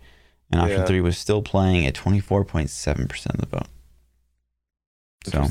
And 0.51 0.61
option 0.61 0.81
Yeah. 0.81 0.87
three 0.87 1.01
was 1.01 1.17
still 1.17 1.43
playing 1.43 1.87
at 1.87 1.95
24.7% 1.95 3.35
of 3.35 3.41
the 3.41 3.47
vote. 3.47 3.69
So. 5.25 5.43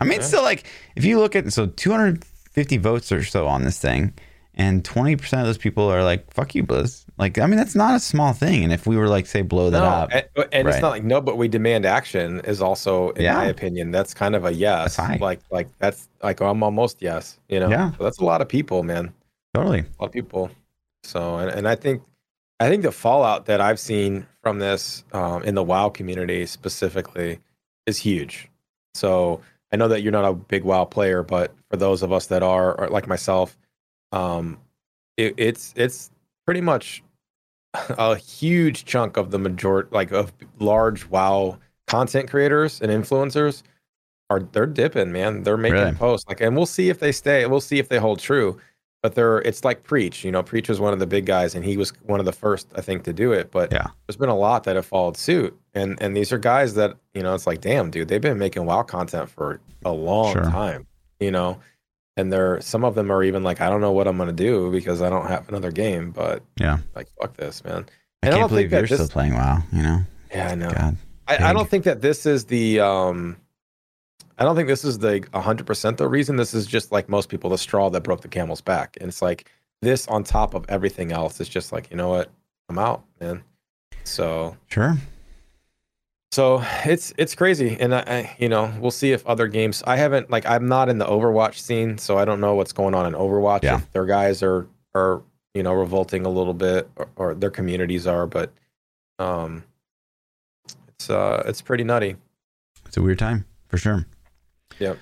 I 0.00 0.04
mean, 0.04 0.12
it's 0.14 0.24
Yeah. 0.24 0.28
still 0.28 0.42
like, 0.42 0.64
if 0.96 1.04
you 1.04 1.18
look 1.18 1.34
at, 1.36 1.52
so 1.52 1.66
250 1.66 2.76
votes 2.78 3.10
or 3.12 3.24
so 3.24 3.46
on 3.46 3.64
this 3.64 3.78
thing, 3.78 4.14
and 4.54 4.82
20% 4.84 5.40
of 5.42 5.46
those 5.46 5.58
people 5.58 5.88
are 5.88 6.02
like, 6.02 6.32
fuck 6.32 6.54
you, 6.54 6.64
Blizz. 6.64 7.04
Like, 7.18 7.38
I 7.38 7.46
mean, 7.46 7.56
that's 7.56 7.74
not 7.74 7.94
a 7.96 8.00
small 8.00 8.32
thing. 8.32 8.64
And 8.64 8.72
if 8.72 8.86
we 8.86 8.96
were 8.96 9.08
like, 9.08 9.26
say, 9.26 9.42
blow 9.42 9.70
that 9.70 9.78
No, 9.78 9.84
up, 9.84 10.10
and, 10.12 10.24
and 10.52 10.66
Right. 10.66 10.74
it's 10.74 10.82
not 10.82 10.90
like 10.90 11.04
no, 11.04 11.20
but 11.20 11.36
we 11.36 11.48
demand 11.48 11.84
action 11.84 12.40
is 12.40 12.62
also, 12.62 13.10
in 13.10 13.22
Yeah. 13.24 13.34
my 13.34 13.44
opinion, 13.46 13.90
that's 13.90 14.14
kind 14.14 14.34
of 14.34 14.44
a 14.44 14.52
yes. 14.52 14.98
Like, 14.98 15.40
like 15.50 15.68
that's 15.78 16.08
like 16.22 16.40
I'm 16.40 16.62
almost 16.62 17.02
yes. 17.02 17.38
You 17.48 17.60
know, 17.60 17.68
Yeah. 17.70 17.92
So 17.98 18.04
that's 18.04 18.18
a 18.18 18.24
lot 18.24 18.40
of 18.40 18.48
people, 18.48 18.82
man. 18.84 19.12
totally. 19.54 19.80
A 19.80 19.84
lot 20.00 20.06
of 20.06 20.12
people. 20.12 20.50
So, 21.04 21.38
and, 21.38 21.50
and 21.50 21.66
I 21.68 21.74
think, 21.74 22.02
I 22.60 22.68
think 22.68 22.82
the 22.82 22.92
fallout 22.92 23.46
that 23.46 23.60
I've 23.60 23.78
seen 23.78 24.26
from 24.42 24.58
this 24.58 25.04
um, 25.12 25.42
in 25.44 25.54
the 25.54 25.62
WoW 25.62 25.88
community 25.90 26.44
specifically 26.46 27.38
is 27.86 27.98
huge. 27.98 28.48
So 28.94 29.40
I 29.72 29.76
know 29.76 29.88
that 29.88 30.02
you're 30.02 30.12
not 30.12 30.24
a 30.24 30.32
big 30.32 30.64
WoW 30.64 30.84
player, 30.84 31.22
but 31.22 31.54
for 31.70 31.76
those 31.76 32.02
of 32.02 32.12
us 32.12 32.26
that 32.26 32.42
are, 32.42 32.78
or 32.80 32.88
like 32.88 33.06
myself, 33.06 33.56
um, 34.12 34.58
it, 35.16 35.34
it's 35.36 35.72
it's 35.76 36.10
pretty 36.46 36.60
much 36.60 37.02
a 37.90 38.16
huge 38.16 38.84
chunk 38.86 39.16
of 39.16 39.30
the 39.30 39.38
majority, 39.38 39.88
like 39.92 40.10
of 40.10 40.32
large 40.58 41.06
WoW 41.08 41.58
content 41.86 42.28
creators 42.28 42.80
and 42.80 42.90
influencers 42.90 43.62
are 44.30 44.40
they're 44.40 44.66
dipping, 44.66 45.12
man. 45.12 45.42
They're 45.42 45.56
making 45.56 45.78
Really? 45.78 45.92
posts 45.92 46.26
like, 46.28 46.40
and 46.40 46.56
we'll 46.56 46.66
see 46.66 46.88
if 46.88 46.98
they 46.98 47.12
stay. 47.12 47.46
We'll 47.46 47.60
see 47.60 47.78
if 47.78 47.88
they 47.88 47.98
hold 47.98 48.18
true. 48.18 48.58
But 49.02 49.14
they're 49.14 49.38
it's 49.38 49.64
like 49.64 49.84
Preach. 49.84 50.24
You 50.24 50.32
know, 50.32 50.42
Preach 50.42 50.68
was 50.68 50.80
one 50.80 50.92
of 50.92 50.98
the 50.98 51.06
big 51.06 51.24
guys, 51.24 51.54
and 51.54 51.64
he 51.64 51.76
was 51.76 51.90
one 52.02 52.18
of 52.18 52.26
the 52.26 52.32
first, 52.32 52.66
I 52.74 52.80
think, 52.80 53.04
to 53.04 53.12
do 53.12 53.32
it. 53.32 53.50
But 53.52 53.72
Yeah. 53.72 53.86
there's 54.06 54.16
been 54.16 54.28
a 54.28 54.36
lot 54.36 54.64
that 54.64 54.74
have 54.76 54.86
followed 54.86 55.16
suit, 55.16 55.56
and 55.74 55.96
and 56.02 56.16
these 56.16 56.32
are 56.32 56.38
guys 56.38 56.74
that 56.74 56.96
you 57.14 57.22
know, 57.22 57.34
it's 57.34 57.46
like, 57.46 57.60
damn, 57.60 57.90
dude, 57.90 58.08
they've 58.08 58.20
been 58.20 58.38
making 58.38 58.64
WoW 58.66 58.82
content 58.82 59.28
for 59.30 59.60
a 59.84 59.92
long 59.92 60.32
Sure. 60.32 60.42
time. 60.44 60.86
You 61.20 61.30
know, 61.30 61.58
and 62.16 62.32
they're 62.32 62.60
some 62.60 62.84
of 62.84 62.96
them 62.96 63.10
are 63.12 63.22
even 63.22 63.42
like, 63.44 63.60
I 63.60 63.68
don't 63.70 63.80
know 63.80 63.92
what 63.92 64.08
I'm 64.08 64.18
gonna 64.18 64.32
do 64.32 64.70
because 64.72 65.00
I 65.00 65.10
don't 65.10 65.26
have 65.28 65.48
another 65.48 65.70
game. 65.70 66.10
But 66.10 66.42
Yeah. 66.60 66.78
like, 66.96 67.06
fuck 67.20 67.36
this, 67.36 67.62
man. 67.64 67.86
I 68.22 68.26
And 68.26 68.34
I 68.34 68.38
can't 68.38 68.40
don't 68.40 68.48
believe 68.48 68.72
you're 68.72 68.86
still 68.88 69.06
playing 69.08 69.34
WoW, 69.34 69.62
you 69.72 69.82
know? 69.82 70.00
Yeah, 70.32 70.48
I 70.48 70.54
know. 70.56 70.70
God. 70.70 70.96
I, 71.28 71.50
I 71.50 71.52
don't 71.52 71.68
think 71.68 71.84
that 71.84 72.00
this 72.00 72.26
is 72.26 72.46
the 72.46 72.80
um 72.80 73.36
I 74.38 74.44
don't 74.44 74.54
think 74.56 74.68
this 74.68 74.84
is 74.84 74.98
the 74.98 75.20
100% 75.20 75.96
the 75.96 76.08
reason. 76.08 76.36
This 76.36 76.54
is 76.54 76.66
just 76.66 76.92
like 76.92 77.08
most 77.08 77.28
people, 77.28 77.50
the 77.50 77.58
straw 77.58 77.90
that 77.90 78.02
broke 78.02 78.20
the 78.20 78.28
camel's 78.28 78.60
back. 78.60 78.96
And 79.00 79.08
it's 79.08 79.20
like 79.20 79.50
this 79.82 80.06
on 80.08 80.24
top 80.24 80.54
of 80.54 80.64
everything 80.68 81.10
else. 81.12 81.40
It's 81.40 81.50
just 81.50 81.72
like, 81.72 81.90
you 81.90 81.96
know 81.96 82.08
what? 82.08 82.30
I'm 82.68 82.78
out, 82.78 83.04
man. 83.20 83.42
So 84.04 84.56
Sure. 84.68 84.96
so 86.30 86.62
it's 86.84 87.12
it's 87.18 87.34
crazy, 87.34 87.76
and 87.80 87.94
I, 87.94 87.98
I 88.06 88.36
you 88.38 88.48
know 88.48 88.72
we'll 88.80 88.90
see 88.90 89.12
if 89.12 89.26
other 89.26 89.48
games. 89.48 89.82
I 89.86 89.96
haven't 89.96 90.30
like 90.30 90.46
I'm 90.46 90.68
not 90.68 90.88
in 90.88 90.98
the 90.98 91.04
Overwatch 91.06 91.54
scene, 91.58 91.98
so 91.98 92.16
I 92.18 92.24
don't 92.24 92.40
know 92.40 92.54
what's 92.54 92.72
going 92.72 92.94
on 92.94 93.06
in 93.06 93.12
Overwatch. 93.14 93.62
Yeah. 93.62 93.76
If 93.78 93.90
their 93.92 94.06
guys 94.06 94.42
are 94.42 94.66
are 94.94 95.22
you 95.54 95.62
know 95.62 95.72
revolting 95.72 96.24
a 96.26 96.28
little 96.30 96.54
bit, 96.54 96.88
or, 96.96 97.08
or 97.16 97.34
their 97.34 97.50
communities 97.50 98.06
are, 98.06 98.26
but 98.26 98.52
um, 99.18 99.64
it's 100.88 101.10
uh 101.10 101.42
it's 101.46 101.60
pretty 101.62 101.84
nutty. 101.84 102.16
It's 102.86 102.96
a 102.96 103.02
weird 103.02 103.18
time 103.18 103.44
for 103.68 103.76
sure. 103.78 104.06
Yep. 104.78 104.98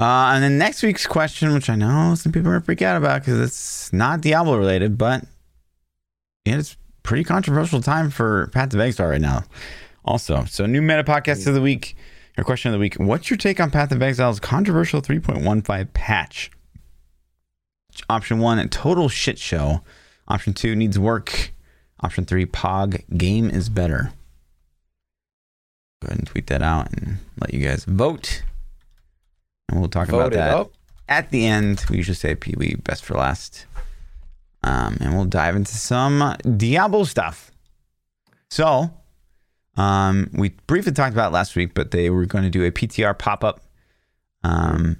Uh, 0.00 0.32
and 0.34 0.42
then 0.42 0.56
next 0.56 0.82
week's 0.82 1.06
question, 1.06 1.52
which 1.52 1.68
I 1.68 1.74
know 1.74 2.14
some 2.14 2.32
people 2.32 2.48
are 2.48 2.54
gonna 2.54 2.64
freak 2.64 2.80
out 2.80 2.96
about 2.96 3.20
because 3.20 3.38
it's 3.38 3.92
not 3.92 4.22
Diablo 4.22 4.56
related, 4.56 4.96
but 4.96 5.24
it's 6.46 6.76
pretty 7.02 7.22
controversial 7.22 7.82
time 7.82 8.10
for 8.10 8.46
Path 8.48 8.72
of 8.72 8.80
Exile 8.80 9.08
right 9.08 9.20
now. 9.20 9.44
Also, 10.04 10.44
so 10.46 10.64
new 10.64 10.80
meta 10.80 11.04
podcast 11.04 11.46
of 11.46 11.54
the 11.54 11.60
week. 11.60 11.96
Your 12.36 12.44
question 12.44 12.70
of 12.70 12.72
the 12.72 12.78
week: 12.78 12.94
What's 12.94 13.28
your 13.28 13.36
take 13.36 13.60
on 13.60 13.70
Path 13.70 13.92
of 13.92 14.00
Exile's 14.00 14.40
controversial 14.40 15.02
3.15 15.02 15.92
patch? 15.92 16.50
Option 18.08 18.38
one: 18.38 18.58
a 18.58 18.66
total 18.68 19.10
shit 19.10 19.38
show. 19.38 19.82
Option 20.28 20.54
two: 20.54 20.74
needs 20.74 20.98
work. 20.98 21.52
Option 22.00 22.24
three: 22.24 22.46
Pog 22.46 23.04
game 23.18 23.50
is 23.50 23.68
better. 23.68 24.12
Go 26.00 26.06
ahead 26.06 26.18
and 26.20 26.26
tweet 26.26 26.46
that 26.46 26.62
out 26.62 26.90
and 26.92 27.18
let 27.38 27.52
you 27.52 27.60
guys 27.62 27.84
vote. 27.84 28.42
And 29.70 29.80
we'll 29.80 29.88
talk 29.88 30.08
about 30.08 30.32
that 30.32 30.50
up. 30.50 30.72
at 31.08 31.30
the 31.30 31.46
end. 31.46 31.84
We 31.88 31.96
usually 31.96 32.14
say 32.16 32.34
Pee 32.34 32.54
Wee 32.56 32.74
best 32.74 33.04
for 33.04 33.14
last. 33.14 33.66
Um, 34.62 34.98
and 35.00 35.14
we'll 35.14 35.24
dive 35.24 35.56
into 35.56 35.74
some 35.74 36.36
Diablo 36.56 37.04
stuff. 37.04 37.50
So, 38.50 38.90
um, 39.76 40.28
we 40.34 40.50
briefly 40.66 40.92
talked 40.92 41.14
about 41.14 41.28
it 41.30 41.34
last 41.34 41.56
week, 41.56 41.72
but 41.72 41.92
they 41.92 42.10
were 42.10 42.26
going 42.26 42.44
to 42.44 42.50
do 42.50 42.64
a 42.64 42.70
PTR 42.70 43.16
pop 43.18 43.44
up 43.44 43.60
um, 44.42 44.98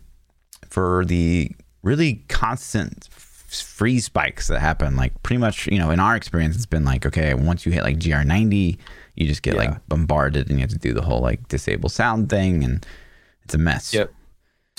for 0.69 1.05
the 1.05 1.51
really 1.83 2.25
constant 2.29 3.09
f- 3.13 3.19
freeze 3.67 4.05
spikes 4.07 4.49
that 4.49 4.61
happen. 4.61 4.97
Like, 4.97 5.21
pretty 5.23 5.41
much, 5.41 5.67
you 5.67 5.79
know, 5.79 5.91
in 5.91 5.99
our 6.01 6.15
experience, 6.17 6.55
it's 6.57 6.65
been 6.67 6.85
like, 6.85 7.05
okay, 7.05 7.35
once 7.35 7.67
you 7.67 7.73
hit 7.73 7.83
like 7.83 7.99
GR90, 7.99 8.79
you 9.17 9.27
just 9.27 9.43
get 9.43 9.55
Yeah. 9.55 9.61
like 9.61 9.89
bombarded 9.89 10.49
and 10.49 10.59
you 10.59 10.63
have 10.63 10.71
to 10.71 10.79
do 10.79 10.95
the 10.95 11.03
whole 11.03 11.21
like 11.21 11.49
disable 11.49 11.89
sound 11.89 12.31
thing, 12.31 12.63
and 12.65 12.87
it's 13.43 13.55
a 13.55 13.59
mess. 13.59 13.93
Yep. 13.93 14.13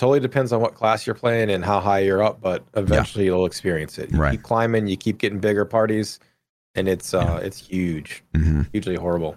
Totally 0.01 0.19
depends 0.19 0.51
on 0.51 0.61
what 0.61 0.73
class 0.73 1.05
you're 1.05 1.13
playing 1.13 1.51
and 1.51 1.63
how 1.63 1.79
high 1.79 1.99
you're 1.99 2.23
up, 2.23 2.41
but 2.41 2.65
eventually 2.73 3.25
you'll 3.25 3.45
experience 3.45 3.99
it. 3.99 4.11
You 4.11 4.17
Right. 4.17 4.31
keep 4.31 4.41
climbing, 4.41 4.87
you 4.87 4.97
keep 4.97 5.19
getting 5.19 5.37
bigger 5.37 5.63
parties, 5.63 6.17
and 6.73 6.87
it's 6.87 7.13
uh 7.13 7.39
it's 7.43 7.59
huge, 7.67 8.23
hmm 8.33 8.63
hugely 8.73 8.95
horrible. 8.95 9.35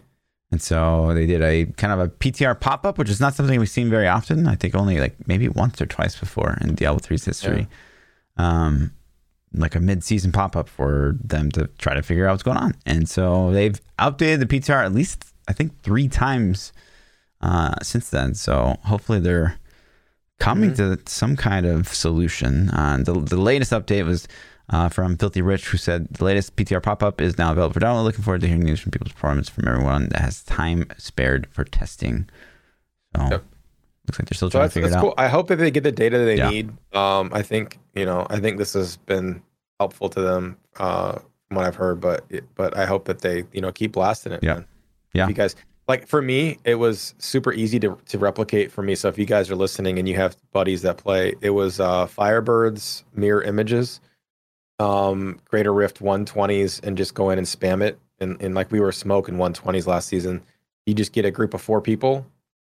And 0.50 0.62
so 0.62 1.12
they 1.12 1.26
did 1.26 1.42
a 1.42 1.66
kind 1.76 1.92
of 1.92 1.98
a 2.00 2.08
PTR 2.08 2.58
pop 2.58 2.86
up, 2.86 2.96
which 2.96 3.10
is 3.10 3.20
not 3.20 3.34
something 3.34 3.60
we've 3.60 3.68
seen 3.68 3.90
very 3.90 4.08
often. 4.08 4.48
I 4.48 4.54
think 4.54 4.74
only 4.74 5.00
like 5.00 5.28
maybe 5.28 5.50
once 5.50 5.82
or 5.82 5.86
twice 5.86 6.18
before 6.18 6.56
in 6.62 6.74
Diablo 6.76 6.98
3's 6.98 7.26
history. 7.26 7.68
Um, 8.38 8.92
like 9.52 9.74
a 9.74 9.80
mid 9.80 10.02
season 10.02 10.32
pop 10.32 10.56
up 10.56 10.70
for 10.70 11.18
them 11.22 11.50
to 11.50 11.66
try 11.76 11.92
to 11.92 12.00
figure 12.02 12.26
out 12.26 12.30
what's 12.32 12.42
going 12.42 12.56
on. 12.56 12.72
And 12.86 13.06
so 13.06 13.52
they've 13.52 13.78
updated 13.98 14.38
the 14.38 14.46
PTR 14.46 14.82
at 14.82 14.94
least, 14.94 15.26
I 15.46 15.52
think, 15.52 15.82
three 15.82 16.08
times 16.08 16.72
uh, 17.42 17.74
since 17.82 18.08
then. 18.08 18.34
So 18.34 18.78
hopefully 18.84 19.20
they're 19.20 19.58
coming 20.40 20.74
to 20.74 20.98
some 21.06 21.36
kind 21.36 21.66
of 21.66 21.88
solution. 21.88 22.70
Uh, 22.70 22.98
the, 23.02 23.12
the 23.14 23.36
latest 23.40 23.72
update 23.72 24.04
was 24.04 24.26
uh, 24.70 24.88
from 24.88 25.16
Filthy 25.16 25.42
Rich, 25.42 25.68
who 25.68 25.76
said 25.78 26.08
the 26.10 26.24
latest 26.24 26.56
PTR 26.56 26.82
pop 26.82 27.02
up 27.02 27.20
is 27.20 27.38
now 27.38 27.52
available 27.52 27.74
for 27.74 27.80
download. 27.80 28.04
Looking 28.04 28.24
forward 28.24 28.40
to 28.42 28.46
hearing 28.46 28.62
news 28.64 28.80
from 28.80 28.92
people's 28.92 29.12
performance 29.12 29.48
from 29.48 29.68
everyone 29.68 30.08
that 30.08 30.20
has 30.20 30.42
time 30.42 30.86
spared 30.96 31.46
for 31.50 31.64
testing. 31.64 32.28
So 33.16 33.22
Yep. 33.30 33.44
looks 34.08 34.18
like 34.18 34.28
they're 34.28 34.36
still 34.36 34.48
So 34.50 34.58
trying 34.58 34.62
that's, 34.64 34.74
to 34.74 34.80
figure 34.80 34.88
that's 34.90 34.96
it 34.98 35.00
cool. 35.02 35.14
out. 35.16 35.24
I 35.24 35.28
hope 35.28 35.48
that 35.48 35.56
they 35.56 35.70
get 35.70 35.82
the 35.84 35.92
data 35.92 36.18
that 36.18 36.24
they 36.24 36.36
Yeah. 36.38 36.50
need. 36.50 36.70
Um, 36.92 37.30
I 37.32 37.42
think 37.42 37.78
you 37.94 38.04
know, 38.06 38.26
I 38.30 38.40
think 38.40 38.58
this 38.58 38.72
has 38.72 38.96
been 38.96 39.42
helpful 39.78 40.08
to 40.08 40.20
them 40.20 40.56
uh, 40.78 41.12
from 41.48 41.56
what 41.56 41.64
I've 41.66 41.76
heard. 41.76 42.00
But 42.00 42.24
but 42.54 42.76
I 42.76 42.86
hope 42.86 43.04
that 43.04 43.20
they 43.20 43.44
you 43.52 43.60
know 43.60 43.70
keep 43.70 43.92
blasting 43.92 44.32
it. 44.32 44.40
Yeah. 44.42 44.60
Yeah. 45.12 45.28
You 45.28 45.34
guys 45.34 45.54
like 45.88 46.06
for 46.06 46.22
me, 46.22 46.58
it 46.64 46.76
was 46.76 47.14
super 47.18 47.52
easy 47.52 47.78
to 47.80 47.98
to 48.06 48.18
replicate 48.18 48.72
for 48.72 48.82
me. 48.82 48.94
So 48.94 49.08
if 49.08 49.18
you 49.18 49.26
guys 49.26 49.50
are 49.50 49.56
listening 49.56 49.98
and 49.98 50.08
you 50.08 50.16
have 50.16 50.36
buddies 50.52 50.82
that 50.82 50.96
play, 50.96 51.34
it 51.40 51.50
was 51.50 51.80
uh, 51.80 52.06
Firebirds 52.06 53.04
mirror 53.14 53.42
images, 53.42 54.00
um, 54.78 55.40
Greater 55.44 55.72
Rift 55.72 56.00
120s, 56.00 56.82
and 56.84 56.96
just 56.96 57.14
go 57.14 57.30
in 57.30 57.38
and 57.38 57.46
spam 57.46 57.82
it. 57.82 57.98
And 58.20 58.40
and 58.40 58.54
like 58.54 58.70
we 58.70 58.80
were 58.80 58.92
smoking 58.92 59.36
120s 59.36 59.86
last 59.86 60.08
season. 60.08 60.42
You 60.86 60.94
just 60.94 61.12
get 61.12 61.24
a 61.24 61.30
group 61.30 61.54
of 61.54 61.62
four 61.62 61.80
people 61.80 62.26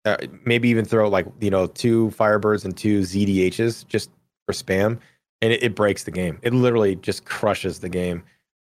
uh, 0.05 0.17
maybe 0.45 0.69
even 0.69 0.85
throw 0.85 1.07
like 1.07 1.25
you 1.39 1.49
know 1.49 1.67
two 1.67 2.09
Firebirds 2.17 2.65
and 2.65 2.75
two 2.75 3.01
ZDHs 3.01 3.87
just 3.87 4.09
for 4.45 4.53
spam, 4.53 4.99
and 5.41 5.53
it, 5.53 5.63
it 5.63 5.75
breaks 5.75 6.03
the 6.03 6.11
game. 6.11 6.39
It 6.41 6.53
literally 6.53 6.95
just 6.95 7.25
crushes 7.25 7.79
the 7.79 7.89
game. 7.89 8.23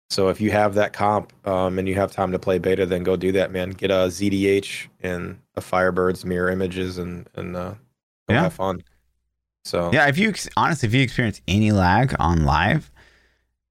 So 0.09 0.29
if 0.29 0.39
you 0.39 0.51
have 0.51 0.75
that 0.75 0.93
comp 0.93 1.33
um, 1.47 1.79
and 1.79 1.87
you 1.87 1.95
have 1.95 2.11
time 2.11 2.31
to 2.31 2.39
play 2.39 2.59
beta, 2.59 2.85
then 2.85 3.03
go 3.03 3.15
do 3.15 3.31
that, 3.33 3.51
man. 3.51 3.71
Get 3.71 3.89
a 3.91 4.07
ZDH 4.07 4.87
and 5.01 5.39
a 5.55 5.61
Firebirds 5.61 6.23
mirror 6.25 6.49
images 6.51 6.97
and 6.97 7.27
and 7.35 7.55
uh, 7.55 7.71
go 8.27 8.33
Yeah. 8.35 8.43
have 8.43 8.53
fun. 8.53 8.83
So 9.63 9.89
Yeah, 9.91 10.07
if 10.07 10.17
you 10.17 10.29
ex- 10.29 10.47
honestly, 10.55 10.87
if 10.87 10.93
you 10.93 11.01
experience 11.01 11.41
any 11.47 11.71
lag 11.71 12.15
on 12.19 12.45
live, 12.45 12.91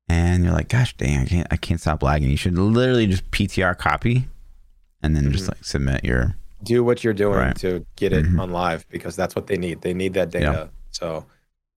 and 0.09 0.43
you're 0.45 0.53
like, 0.53 0.69
"Gosh, 0.69 0.97
dang, 0.97 1.21
I 1.21 1.25
can't, 1.25 1.47
I 1.53 1.57
can't 1.57 1.81
stop 1.81 2.03
lagging," 2.03 2.31
you 2.31 2.37
should 2.37 2.59
literally 2.59 3.07
just 3.07 3.31
PTR 3.31 3.75
copy, 3.79 4.27
and 5.03 5.15
then 5.17 5.31
just 5.33 5.45
Mhm. 5.45 5.49
like 5.51 5.65
submit 5.65 6.05
your. 6.05 6.37
do 6.65 6.83
what 6.83 7.05
you're 7.05 7.13
doing 7.13 7.37
Right. 7.39 7.57
to 7.57 7.85
get 7.97 8.13
it 8.15 8.25
Mhm. 8.25 8.41
on 8.41 8.51
live 8.51 8.89
because 8.89 9.15
that's 9.17 9.37
what 9.37 9.47
they 9.49 9.57
need. 9.59 9.83
They 9.83 9.93
need 9.93 10.15
that 10.15 10.31
data. 10.31 10.71
So 10.93 11.27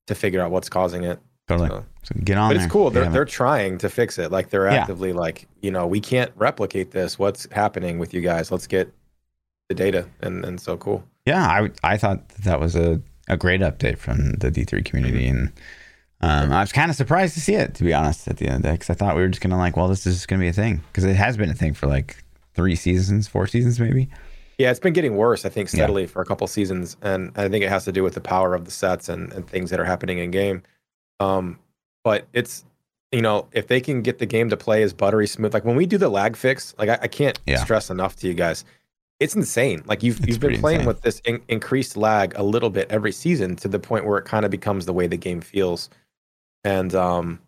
to 0.08 0.16
figure 0.16 0.40
out 0.42 0.50
what's 0.50 0.70
causing 0.70 1.04
it. 1.04 1.20
Totally. 1.48 1.70
So. 1.70 1.86
So 2.04 2.16
get 2.24 2.38
on 2.38 2.50
but 2.50 2.54
there. 2.56 2.64
it's 2.64 2.72
cool. 2.72 2.90
They're 2.90 3.10
they're 3.10 3.26
trying 3.26 3.78
to 3.80 3.90
fix 3.90 4.18
it. 4.18 4.32
Like 4.32 4.50
they're 4.50 4.68
Yeah. 4.68 4.76
actively 4.82 5.12
like, 5.12 5.48
you 5.62 5.72
know, 5.72 5.86
we 5.86 6.00
can't 6.00 6.32
replicate 6.38 6.92
this. 6.92 7.20
What's 7.20 7.48
happening 7.52 8.00
with 8.00 8.14
you 8.14 8.22
guys? 8.22 8.50
Let's 8.52 8.66
get 8.68 8.92
the 9.68 9.76
data. 9.76 10.08
And 10.22 10.46
and 10.46 10.60
so 10.62 10.78
cool. 10.78 11.04
yeah, 11.26 11.46
I 11.46 11.70
I 11.84 11.98
thought 11.98 12.30
that, 12.30 12.44
that 12.46 12.60
was 12.62 12.76
a, 12.78 13.02
a 13.28 13.36
great 13.36 13.60
update 13.62 13.98
from 13.98 14.34
the 14.36 14.50
D3 14.50 14.86
community, 14.86 15.28
and 15.28 15.52
um, 16.22 16.52
I 16.54 16.62
was 16.62 16.72
kind 16.72 16.90
of 16.90 16.96
surprised 16.96 17.34
to 17.34 17.42
see 17.42 17.56
it, 17.56 17.76
to 17.76 17.84
be 17.84 17.94
honest, 17.94 18.28
at 18.30 18.38
the 18.38 18.46
end 18.48 18.56
of 18.56 18.62
the 18.62 18.68
day, 18.70 18.74
because 18.76 18.90
I 18.90 18.94
thought 18.94 19.16
we 19.18 19.22
were 19.22 19.28
just 19.28 19.42
gonna 19.42 19.58
like, 19.58 19.76
well, 19.76 19.90
this 19.90 20.08
is 20.08 20.16
just 20.16 20.28
gonna 20.30 20.40
be 20.40 20.48
a 20.48 20.54
thing, 20.54 20.82
because 20.92 21.04
it 21.04 21.16
has 21.18 21.36
been 21.36 21.50
a 21.50 21.54
thing 21.54 21.74
for 21.74 21.88
like 21.88 22.24
three 22.54 22.76
seasons, 22.76 23.28
four 23.28 23.48
seasons, 23.48 23.80
maybe. 23.82 24.10
Yeah, 24.58 24.72
it's 24.72 24.80
been 24.80 24.94
getting 24.94 25.18
worse, 25.18 25.44
I 25.46 25.50
think, 25.50 25.68
Yeah. 25.68 25.80
steadily 25.80 26.08
for 26.08 26.22
a 26.22 26.26
couple 26.26 26.48
seasons. 26.48 26.96
And 27.02 27.32
I 27.36 27.50
think 27.50 27.64
it 27.66 27.70
has 27.70 27.84
to 27.86 27.92
do 27.92 28.02
with 28.02 28.14
the 28.16 28.22
power 28.22 28.56
of 28.56 28.64
the 28.66 28.72
sets 28.72 29.10
and, 29.10 29.32
and 29.34 29.46
things 29.48 29.70
that 29.72 29.80
are 29.82 29.86
happening 29.86 30.18
in 30.20 30.32
game. 30.32 30.64
Um, 31.20 31.60
but 32.04 32.28
it's 32.34 32.64
you 33.12 33.22
know, 33.22 33.48
if 33.54 33.68
they 33.68 33.80
can 33.80 34.02
get 34.02 34.18
the 34.20 34.26
game 34.26 34.50
to 34.50 34.58
play 34.58 34.84
as 34.84 34.94
buttery 34.94 35.28
smooth, 35.28 35.54
like 35.54 35.64
when 35.64 35.78
we 35.78 35.86
do 35.86 35.98
the 35.98 36.10
lag 36.10 36.36
fix, 36.36 36.76
like 36.78 36.90
I, 36.90 37.00
I 37.04 37.08
can't 37.08 37.40
Yeah. 37.46 37.64
stress 37.64 37.90
enough 37.90 38.18
to 38.18 38.28
you 38.28 38.34
guys. 38.34 38.66
It's 39.20 39.34
insane. 39.36 39.82
Like 39.86 40.04
you've 40.04 40.20
It's 40.20 40.28
you've 40.28 40.40
been 40.42 40.60
playing 40.60 40.82
insane. 40.82 40.88
with 40.88 41.02
this 41.02 41.22
in, 41.26 41.42
increased 41.48 41.96
lag 41.98 42.34
a 42.38 42.44
little 42.44 42.70
bit 42.70 42.88
every 42.92 43.12
season 43.14 43.56
to 43.58 43.68
the 43.68 43.80
point 43.80 44.06
where 44.06 44.18
it 44.18 44.26
kind 44.26 44.44
of 44.46 44.52
becomes 44.52 44.86
the 44.86 44.94
way 44.94 45.08
the 45.08 45.18
game 45.18 45.42
feels. 45.42 45.90
And 46.64 46.94
um 46.94 47.40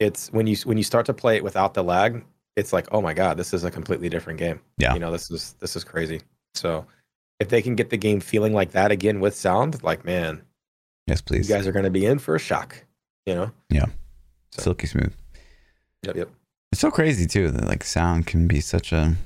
it's 0.00 0.32
when 0.32 0.46
you 0.46 0.56
when 0.64 0.76
you 0.76 0.84
start 0.84 1.06
to 1.06 1.14
play 1.14 1.36
it 1.36 1.44
without 1.44 1.72
the 1.74 1.82
lag, 1.84 2.24
it's 2.56 2.72
like, 2.72 2.88
oh 2.92 3.00
my 3.00 3.14
god, 3.14 3.36
this 3.36 3.54
is 3.54 3.64
a 3.64 3.70
completely 3.70 4.08
different 4.08 4.38
game. 4.38 4.60
Yeah. 4.78 4.92
You 4.94 5.00
know, 5.00 5.12
this 5.12 5.30
is 5.30 5.54
this 5.60 5.76
is 5.76 5.84
crazy. 5.84 6.20
So 6.54 6.86
if 7.40 7.48
they 7.48 7.62
can 7.62 7.74
get 7.76 7.90
the 7.90 7.96
game 7.96 8.20
feeling 8.20 8.52
like 8.52 8.72
that 8.72 8.90
again 8.90 9.20
with 9.20 9.34
sound, 9.34 9.82
like 9.82 10.04
man, 10.04 10.42
Yes, 11.06 11.20
please. 11.20 11.48
you 11.48 11.54
guys 11.54 11.66
are 11.66 11.72
going 11.72 11.84
to 11.84 11.90
be 11.90 12.04
in 12.06 12.18
for 12.18 12.34
a 12.34 12.38
shock. 12.38 12.84
You 13.26 13.34
know. 13.34 13.50
so- 14.50 14.62
Silky 14.62 14.86
smooth. 14.86 15.12
Yep. 16.02 16.16
Yep. 16.16 16.28
It's 16.72 16.80
so 16.80 16.90
crazy 16.90 17.26
too 17.26 17.50
that 17.50 17.64
like 17.66 17.84
sound 17.84 18.26
can 18.26 18.46
be 18.48 18.60
such 18.60 18.92
a 18.92 19.16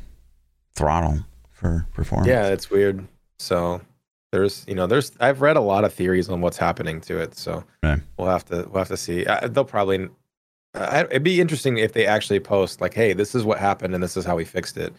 throttle 0.74 1.18
for 1.50 1.86
performance. 1.94 2.28
Yeah, 2.28 2.48
it's 2.48 2.70
weird. 2.70 3.06
So 3.38 3.80
there's, 4.32 4.64
you 4.68 4.74
know, 4.74 4.86
there's. 4.86 5.12
I've 5.20 5.40
read 5.40 5.56
a 5.56 5.60
lot 5.60 5.84
of 5.84 5.92
theories 5.92 6.28
on 6.28 6.40
what's 6.40 6.56
happening 6.58 7.00
to 7.02 7.18
it. 7.18 7.34
So 7.36 7.64
Right. 7.82 8.00
we'll 8.18 8.28
have 8.28 8.44
to 8.46 8.66
we'll 8.70 8.78
have 8.80 8.88
to 8.88 8.96
see. 8.96 9.26
Uh, 9.26 9.48
they'll 9.48 9.64
probably. 9.64 10.08
Uh, 10.74 11.04
it'd 11.10 11.24
be 11.24 11.40
interesting 11.40 11.78
if 11.78 11.92
they 11.92 12.06
actually 12.06 12.38
post 12.40 12.80
like, 12.80 12.94
"Hey, 12.94 13.12
this 13.12 13.34
is 13.34 13.42
what 13.44 13.58
happened, 13.58 13.92
and 13.94 14.02
this 14.02 14.16
is 14.16 14.24
how 14.24 14.36
we 14.36 14.44
fixed 14.44 14.76
it." 14.76 14.92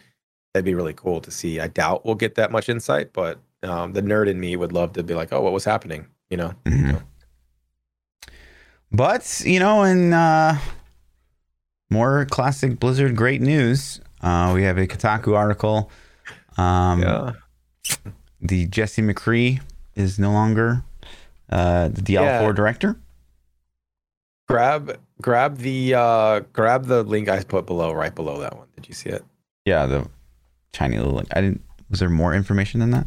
That'd 0.52 0.66
be 0.66 0.74
really 0.74 0.92
cool 0.92 1.20
to 1.22 1.30
see. 1.30 1.60
I 1.60 1.68
doubt 1.68 2.04
we'll 2.04 2.14
get 2.14 2.34
that 2.34 2.52
much 2.52 2.68
insight, 2.68 3.12
but 3.14 3.38
um, 3.62 3.94
the 3.94 4.02
nerd 4.02 4.28
in 4.28 4.38
me 4.38 4.54
would 4.56 4.72
love 4.72 4.92
to 4.94 5.02
be 5.02 5.14
like, 5.14 5.32
"Oh, 5.32 5.40
what 5.40 5.52
was 5.52 5.64
happening?" 5.64 6.06
You 6.32 6.38
know. 6.38 6.52
Mhm. 6.64 7.02
But 8.90 9.42
you 9.44 9.60
know, 9.60 9.82
in 9.82 10.14
uh, 10.14 10.58
more 11.90 12.24
classic 12.30 12.80
Blizzard 12.80 13.14
great 13.16 13.42
news, 13.42 14.00
uh, 14.22 14.50
we 14.54 14.62
have 14.62 14.78
a 14.78 14.86
Kotaku 14.86 15.36
article. 15.36 15.90
Um, 16.56 17.34
The 18.40 18.66
Jesse 18.66 19.02
McCree 19.02 19.60
is 19.94 20.18
no 20.18 20.32
longer 20.32 20.82
uh, 21.50 21.88
the 21.88 22.00
Diablo 22.00 22.46
Yeah. 22.48 22.52
director. 22.52 22.96
Grab 24.48 24.98
grab 25.20 25.58
the 25.58 25.94
uh 25.94 26.40
grab 26.54 26.86
the 26.86 27.02
link 27.04 27.28
I 27.28 27.42
put 27.44 27.66
below, 27.66 27.92
right 27.92 28.14
below 28.14 28.40
that 28.40 28.56
one. 28.56 28.68
Did 28.74 28.88
you 28.88 28.94
see 28.94 29.10
it? 29.10 29.22
Yeah, 29.66 29.84
the 29.86 30.08
tiny 30.72 30.96
little. 30.96 31.12
Like, 31.12 31.28
I 31.36 31.40
didn't. 31.42 31.62
Was 31.90 32.00
there 32.00 32.08
more 32.08 32.34
information 32.34 32.80
than 32.80 32.90
that? 32.92 33.06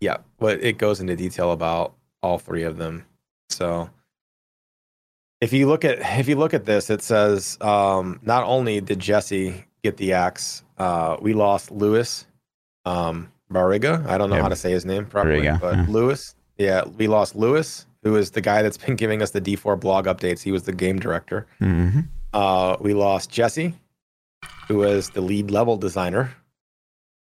Yeah, 0.00 0.18
but 0.38 0.62
it 0.62 0.76
goes 0.78 1.00
into 1.00 1.16
detail 1.16 1.50
about 1.50 1.94
all 2.22 2.38
three 2.38 2.62
of 2.62 2.76
them. 2.78 3.04
So 3.50 3.90
if 5.40 5.52
you 5.52 5.66
look 5.68 5.84
at 5.84 5.98
if 6.18 6.28
you 6.28 6.36
look 6.36 6.54
at 6.54 6.64
this, 6.64 6.90
it 6.90 7.02
says 7.02 7.58
um, 7.60 8.20
not 8.22 8.44
only 8.44 8.80
did 8.80 8.98
Jesse 8.98 9.64
get 9.82 9.96
the 9.96 10.12
axe, 10.12 10.62
uh, 10.78 11.16
we 11.20 11.32
lost 11.32 11.70
Luis 11.70 12.26
um, 12.84 13.30
Barriga. 13.52 14.04
I 14.06 14.18
don't 14.18 14.30
know 14.30 14.36
Yeah, 14.36 14.42
how 14.42 14.48
to 14.48 14.56
say 14.56 14.70
his 14.72 14.84
name 14.84 15.06
properly, 15.06 15.42
Barriga, 15.42 15.60
but 15.60 15.76
yeah. 15.76 15.86
Luis. 15.88 16.34
Yeah, 16.56 16.84
we 16.96 17.06
lost 17.06 17.36
Luis, 17.36 17.86
who 18.02 18.16
is 18.16 18.32
the 18.32 18.40
guy 18.40 18.62
that's 18.62 18.76
been 18.76 18.96
giving 18.96 19.22
us 19.22 19.30
the 19.30 19.40
D4 19.40 19.78
blog 19.78 20.06
updates. 20.06 20.42
He 20.42 20.50
was 20.50 20.64
the 20.64 20.72
game 20.72 20.98
director. 20.98 21.46
Mm-hmm. 21.60 22.00
Uh, 22.32 22.76
we 22.80 22.94
lost 22.94 23.30
Jesse, 23.30 23.74
who 24.66 24.78
was 24.78 25.10
the 25.10 25.20
lead 25.20 25.50
level 25.52 25.76
designer, 25.76 26.34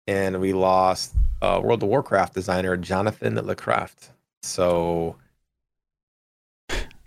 and 0.05 0.39
we 0.39 0.53
lost 0.53 1.15
uh, 1.41 1.59
World 1.63 1.81
of 1.81 1.89
Warcraft 1.89 2.33
designer 2.35 2.77
Jonathan 2.77 3.35
LeCraft. 3.35 4.09
So, 4.43 5.15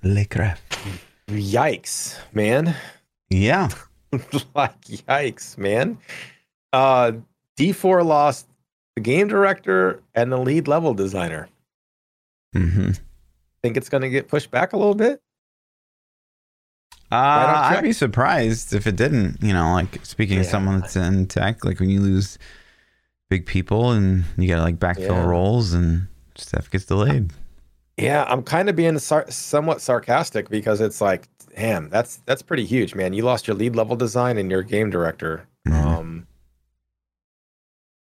LeCraft. 0.02 0.58
yikes, 1.28 2.18
man! 2.34 2.74
Yeah. 3.30 3.68
like, 4.54 4.80
yikes, 4.82 5.56
man! 5.58 5.98
Uh, 6.72 7.12
D4 7.58 8.04
lost 8.04 8.46
the 8.94 9.02
game 9.02 9.28
director 9.28 10.02
and 10.14 10.32
the 10.32 10.38
lead 10.38 10.66
level 10.68 10.94
designer. 10.94 11.48
Mm-hmm. 12.54 12.92
Think 13.62 13.76
it's 13.76 13.88
going 13.90 14.02
to 14.02 14.08
get 14.10 14.28
pushed 14.28 14.50
back 14.50 14.72
a 14.72 14.76
little 14.76 14.94
bit? 14.94 15.20
Uh, 17.12 17.14
I'd 17.76 17.82
be 17.82 17.92
surprised 17.92 18.72
if 18.72 18.86
it 18.86 18.96
didn't. 18.96 19.42
You 19.42 19.52
know, 19.52 19.72
like 19.74 20.04
speaking 20.04 20.38
of 20.38 20.44
Yeah. 20.46 20.50
someone 20.50 20.80
that's 20.80 20.96
in 20.96 21.26
tech, 21.26 21.64
like 21.64 21.78
when 21.80 21.90
you 21.90 22.00
lose 22.00 22.38
big 23.28 23.44
people 23.46 23.90
and 23.92 24.24
you 24.38 24.48
got 24.48 24.56
to 24.56 24.62
like 24.62 24.78
backfill 24.78 25.08
Yeah. 25.10 25.24
roles 25.24 25.72
and 25.72 26.08
stuff 26.38 26.70
gets 26.70 26.84
delayed. 26.84 27.32
Yeah, 27.96 28.24
I'm 28.28 28.42
kind 28.42 28.68
of 28.68 28.76
being 28.76 28.98
sar- 28.98 29.30
somewhat 29.30 29.80
sarcastic 29.80 30.48
because 30.50 30.80
it's 30.80 31.00
like, 31.00 31.28
damn, 31.56 31.88
that's 31.88 32.16
that's 32.26 32.42
pretty 32.42 32.64
huge, 32.66 32.94
man. 32.94 33.12
You 33.14 33.22
lost 33.22 33.46
your 33.46 33.56
lead 33.56 33.74
level 33.74 33.96
design 33.96 34.36
and 34.38 34.50
your 34.50 34.62
game 34.62 34.90
director. 34.90 35.46
Mhm. 35.66 35.72
Um, 35.72 36.26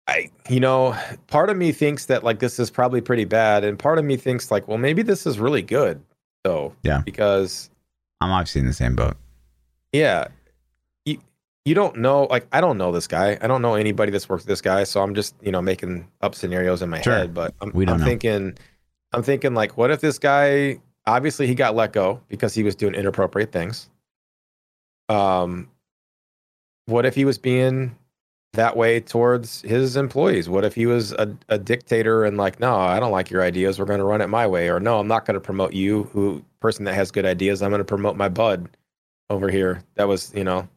I, 0.07 0.29
you 0.49 0.59
know, 0.59 0.97
part 1.27 1.49
of 1.49 1.57
me 1.57 1.71
thinks 1.71 2.05
that 2.07 2.23
like 2.23 2.39
this 2.39 2.59
is 2.59 2.69
probably 2.69 3.01
pretty 3.01 3.25
bad, 3.25 3.63
and 3.63 3.79
part 3.79 3.97
of 3.97 4.05
me 4.05 4.17
thinks 4.17 4.51
like, 4.51 4.67
well, 4.67 4.77
maybe 4.77 5.01
this 5.01 5.25
is 5.25 5.39
really 5.39 5.61
good, 5.61 6.01
though. 6.43 6.73
Yeah. 6.83 7.01
Because 7.05 7.69
I'm 8.21 8.31
obviously 8.31 8.61
in 8.61 8.67
the 8.67 8.73
same 8.73 8.95
boat. 8.95 9.15
yeah, 9.93 10.27
you 11.65 11.75
don't 11.75 11.97
know. 11.97 12.23
Like, 12.23 12.47
I 12.51 12.61
don't 12.61 12.77
know 12.77 12.91
this 12.91 13.07
guy. 13.07 13.37
I 13.41 13.47
don't 13.47 13.61
know 13.61 13.75
anybody 13.75 14.11
that's 14.11 14.27
worked 14.27 14.43
with 14.43 14.47
this 14.49 14.61
guy, 14.61 14.83
so 14.83 15.01
I'm 15.01 15.15
just 15.15 15.35
you 15.41 15.51
know 15.51 15.61
making 15.61 16.07
up 16.21 16.35
scenarios 16.35 16.81
in 16.81 16.89
my 16.89 17.01
Sure. 17.01 17.13
head. 17.13 17.33
But 17.33 17.53
I'm, 17.61 17.71
I'm 17.89 17.99
thinking, 17.99 18.57
I'm 19.13 19.23
thinking 19.23 19.53
like, 19.53 19.77
what 19.77 19.91
if 19.91 20.01
this 20.01 20.19
guy? 20.19 20.79
Obviously, 21.05 21.47
he 21.47 21.55
got 21.55 21.75
let 21.75 21.91
go 21.93 22.21
because 22.29 22.53
he 22.53 22.63
was 22.63 22.75
doing 22.75 22.95
inappropriate 22.95 23.51
things. 23.51 23.89
Um, 25.09 25.69
what 26.85 27.05
if 27.05 27.15
he 27.15 27.25
was 27.25 27.37
being 27.37 27.97
that 28.53 28.77
way 28.77 28.99
towards 28.99 29.61
his 29.63 29.95
employees? 29.97 30.47
What 30.47 30.63
if 30.63 30.75
he 30.75 30.85
was 30.85 31.11
a, 31.13 31.35
a 31.49 31.57
dictator 31.57 32.23
and 32.23 32.37
like, 32.37 32.59
no, 32.59 32.75
I 32.75 32.99
don't 32.99 33.11
like 33.11 33.29
your 33.31 33.41
ideas. 33.41 33.79
We're 33.79 33.85
going 33.85 33.99
to 33.99 34.05
run 34.05 34.21
it 34.21 34.27
my 34.27 34.47
way, 34.47 34.69
or 34.69 34.79
no, 34.79 34.99
I'm 34.99 35.07
not 35.07 35.25
going 35.25 35.35
to 35.35 35.41
promote 35.41 35.73
you, 35.73 36.03
who 36.13 36.43
person 36.59 36.85
that 36.85 36.93
has 36.93 37.11
good 37.11 37.25
ideas. 37.25 37.61
I'm 37.61 37.69
going 37.71 37.79
to 37.79 37.85
promote 37.85 38.15
my 38.15 38.29
bud 38.29 38.69
over 39.29 39.49
here. 39.49 39.83
That 39.95 40.07
was, 40.07 40.31
you 40.35 40.43
know, 40.43 40.67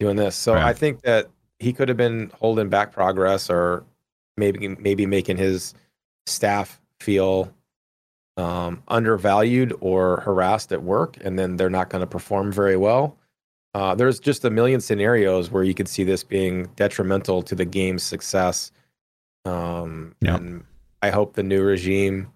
doing 0.00 0.16
this. 0.16 0.36
So 0.36 0.54
Right. 0.54 0.64
I 0.64 0.72
think 0.72 1.02
that 1.02 1.28
he 1.58 1.72
could 1.72 1.88
have 1.88 1.96
been 1.96 2.30
holding 2.38 2.68
back 2.68 2.92
progress, 2.92 3.48
or 3.50 3.84
maybe 4.36 4.68
maybe 4.68 5.06
making 5.06 5.36
his 5.36 5.74
staff 6.26 6.80
feel 7.00 7.52
um, 8.36 8.82
undervalued 8.88 9.72
or 9.80 10.20
harassed 10.20 10.72
at 10.72 10.82
work, 10.82 11.16
and 11.22 11.38
then 11.38 11.56
they're 11.56 11.70
not 11.70 11.88
going 11.88 12.00
to 12.00 12.06
perform 12.06 12.52
very 12.52 12.76
well. 12.76 13.16
Uh, 13.72 13.94
there's 13.94 14.18
just 14.20 14.44
a 14.44 14.50
million 14.50 14.80
scenarios 14.80 15.50
where 15.50 15.62
you 15.62 15.74
could 15.74 15.88
see 15.88 16.04
this 16.04 16.22
being 16.22 16.64
detrimental 16.76 17.42
to 17.42 17.54
the 17.54 17.64
game's 17.64 18.02
success. 18.02 18.72
Um, 19.44 20.14
Yep. 20.20 20.40
And 20.40 20.64
I 21.02 21.10
hope 21.10 21.34
the 21.34 21.42
new 21.42 21.62
regime 21.62 22.32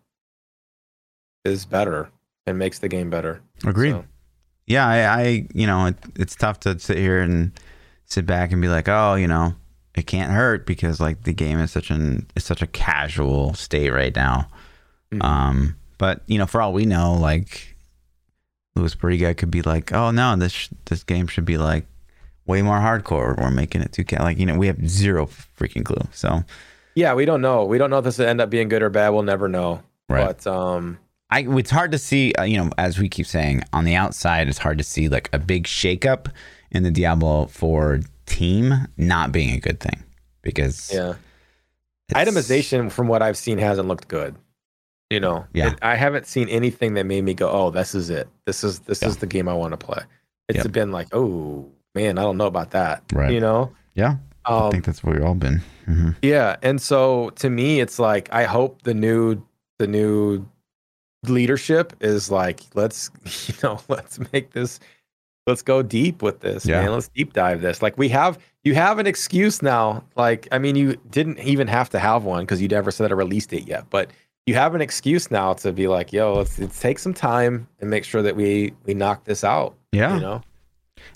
is 1.44 1.64
better 1.64 2.10
and 2.46 2.58
makes 2.58 2.78
the 2.78 2.88
game 2.88 3.10
better. 3.10 3.40
Agreed. 3.64 3.92
So, 3.92 4.04
Yeah, 4.70 4.86
I, 4.86 5.20
I 5.22 5.46
you 5.52 5.66
know, 5.66 5.86
it, 5.86 5.96
it's 6.14 6.36
tough 6.36 6.60
to 6.60 6.78
sit 6.78 6.96
here 6.96 7.20
and 7.20 7.50
sit 8.04 8.24
back 8.24 8.52
and 8.52 8.62
be 8.62 8.68
like, 8.68 8.88
oh, 8.88 9.16
you 9.16 9.26
know, 9.26 9.54
it 9.96 10.06
can't 10.06 10.30
hurt 10.30 10.64
because 10.64 11.00
like 11.00 11.24
the 11.24 11.32
game 11.32 11.58
is 11.58 11.72
such 11.72 11.90
an 11.90 12.26
it's 12.36 12.46
such 12.46 12.62
a 12.62 12.66
casual 12.68 13.54
state 13.54 13.90
right 13.90 14.14
now. 14.14 14.46
Mhm. 15.12 15.24
Um, 15.24 15.76
but 15.98 16.22
you 16.26 16.38
know, 16.38 16.46
for 16.46 16.62
all 16.62 16.72
we 16.72 16.86
know, 16.86 17.14
like 17.14 17.76
Luis 18.76 18.94
Barriga 18.94 19.36
could 19.36 19.50
be 19.50 19.62
like, 19.62 19.92
oh 19.92 20.12
no, 20.12 20.36
this 20.36 20.52
sh- 20.52 20.68
this 20.84 21.02
game 21.02 21.26
should 21.26 21.44
be 21.44 21.58
like 21.58 21.86
way 22.46 22.62
more 22.62 22.78
hardcore. 22.78 23.36
We're 23.36 23.50
making 23.50 23.82
it 23.82 23.92
too 23.92 24.04
ca 24.04 24.22
like 24.22 24.38
you 24.38 24.46
know 24.46 24.56
we 24.56 24.68
have 24.68 24.88
zero 24.88 25.26
freaking 25.58 25.84
clue. 25.84 26.06
So 26.12 26.44
yeah, 26.94 27.14
we 27.14 27.24
don't 27.24 27.40
know. 27.42 27.64
We 27.64 27.76
don't 27.78 27.90
know 27.90 27.98
if 27.98 28.04
this 28.04 28.18
will 28.18 28.26
end 28.26 28.40
up 28.40 28.50
being 28.50 28.68
good 28.68 28.82
or 28.82 28.90
bad. 28.90 29.08
We'll 29.10 29.22
never 29.24 29.48
know. 29.48 29.82
right, 30.08 30.26
But 30.26 30.46
um, 30.46 30.98
I 31.30 31.46
it's 31.48 31.70
hard 31.70 31.92
to 31.92 31.98
see. 31.98 32.32
Uh, 32.34 32.42
you 32.44 32.56
know, 32.58 32.70
as 32.78 32.98
we 32.98 33.08
keep 33.08 33.26
saying 33.26 33.62
on 33.72 33.84
the 33.84 33.94
outside, 33.94 34.48
it's 34.48 34.58
hard 34.58 34.78
to 34.78 34.84
see 34.84 35.08
like 35.08 35.28
a 35.32 35.38
big 35.38 35.64
shakeup 35.64 36.26
in 36.70 36.82
the 36.82 36.90
Diablo 36.90 37.46
Four 37.46 38.00
team 38.26 38.74
not 38.96 39.32
being 39.32 39.50
a 39.54 39.60
good 39.60 39.80
thing 39.80 40.02
because 40.42 40.90
yeah. 40.92 41.14
itemization 42.14 42.90
from 42.90 43.08
what 43.08 43.22
I've 43.22 43.36
seen 43.36 43.58
hasn't 43.58 43.88
looked 43.88 44.08
good. 44.08 44.36
You 45.10 45.18
know, 45.20 45.46
Yeah. 45.52 45.72
It- 45.72 45.78
I 45.82 45.96
haven't 45.96 46.26
seen 46.26 46.48
anything 46.48 46.94
that 46.94 47.04
made 47.04 47.24
me 47.24 47.34
go, 47.34 47.50
"Oh, 47.50 47.70
this 47.70 47.94
is 47.94 48.10
it. 48.10 48.28
This 48.46 48.62
is 48.62 48.80
this 48.80 49.02
Yeah. 49.02 49.08
is 49.08 49.16
the 49.18 49.26
game 49.26 49.48
I 49.48 49.54
want 49.54 49.72
to 49.72 49.76
play." 49.76 50.02
It's 50.48 50.58
Yep. 50.64 50.72
been 50.72 50.92
like, 50.92 51.08
"Oh 51.12 51.68
man, 51.94 52.18
I 52.18 52.22
don't 52.22 52.36
know 52.36 52.46
about 52.46 52.70
that." 52.70 53.02
Right. 53.12 53.32
You 53.32 53.40
know, 53.40 53.72
Yeah, 53.94 54.16
I 54.44 54.66
um, 54.66 54.70
think 54.70 54.84
that's 54.84 55.02
where 55.02 55.14
we've 55.16 55.24
all 55.24 55.34
been. 55.34 55.62
hmm 55.86 56.10
yeah. 56.22 56.56
And 56.62 56.80
so 56.80 57.30
to 57.36 57.50
me, 57.50 57.80
it's 57.80 57.98
like 57.98 58.28
I 58.32 58.44
hope 58.44 58.82
the 58.82 58.94
new 58.94 59.42
the 59.78 59.86
new 59.88 60.46
leadership 61.26 61.94
is 62.00 62.30
like, 62.30 62.60
let's 62.74 63.10
you 63.48 63.54
know, 63.62 63.80
let's 63.88 64.18
make 64.32 64.52
this. 64.52 64.80
Let's 65.46 65.62
go 65.62 65.82
deep 65.82 66.22
with 66.22 66.40
this, 66.40 66.66
Yeah. 66.66 66.82
man. 66.82 66.92
Let's 66.92 67.08
deep 67.08 67.32
dive 67.32 67.60
this. 67.62 67.82
Like 67.82 67.96
we 67.98 68.08
have, 68.10 68.38
you 68.62 68.74
have 68.74 68.98
an 68.98 69.06
excuse 69.06 69.62
now. 69.62 70.04
Like, 70.14 70.46
I 70.52 70.58
mean, 70.58 70.76
you 70.76 70.96
didn't 71.10 71.38
even 71.40 71.66
have 71.66 71.88
to 71.90 71.98
have 71.98 72.24
one 72.24 72.44
because 72.44 72.60
you 72.60 72.68
never 72.68 72.90
said 72.90 73.10
a 73.10 73.16
release 73.16 73.46
date 73.46 73.66
yet, 73.66 73.86
but 73.90 74.10
you 74.46 74.54
have 74.54 74.74
an 74.74 74.80
excuse 74.80 75.30
now 75.30 75.54
to 75.54 75.72
be 75.72 75.88
like, 75.88 76.12
yo, 76.12 76.34
let's, 76.34 76.58
let's 76.58 76.78
take 76.80 76.98
some 76.98 77.14
time 77.14 77.66
and 77.80 77.88
make 77.90 78.04
sure 78.04 78.22
that 78.22 78.36
we 78.36 78.74
we 78.84 78.94
knock 78.94 79.24
this 79.24 79.42
out. 79.42 79.74
Yeah, 79.92 80.14
You 80.14 80.20
know, 80.20 80.42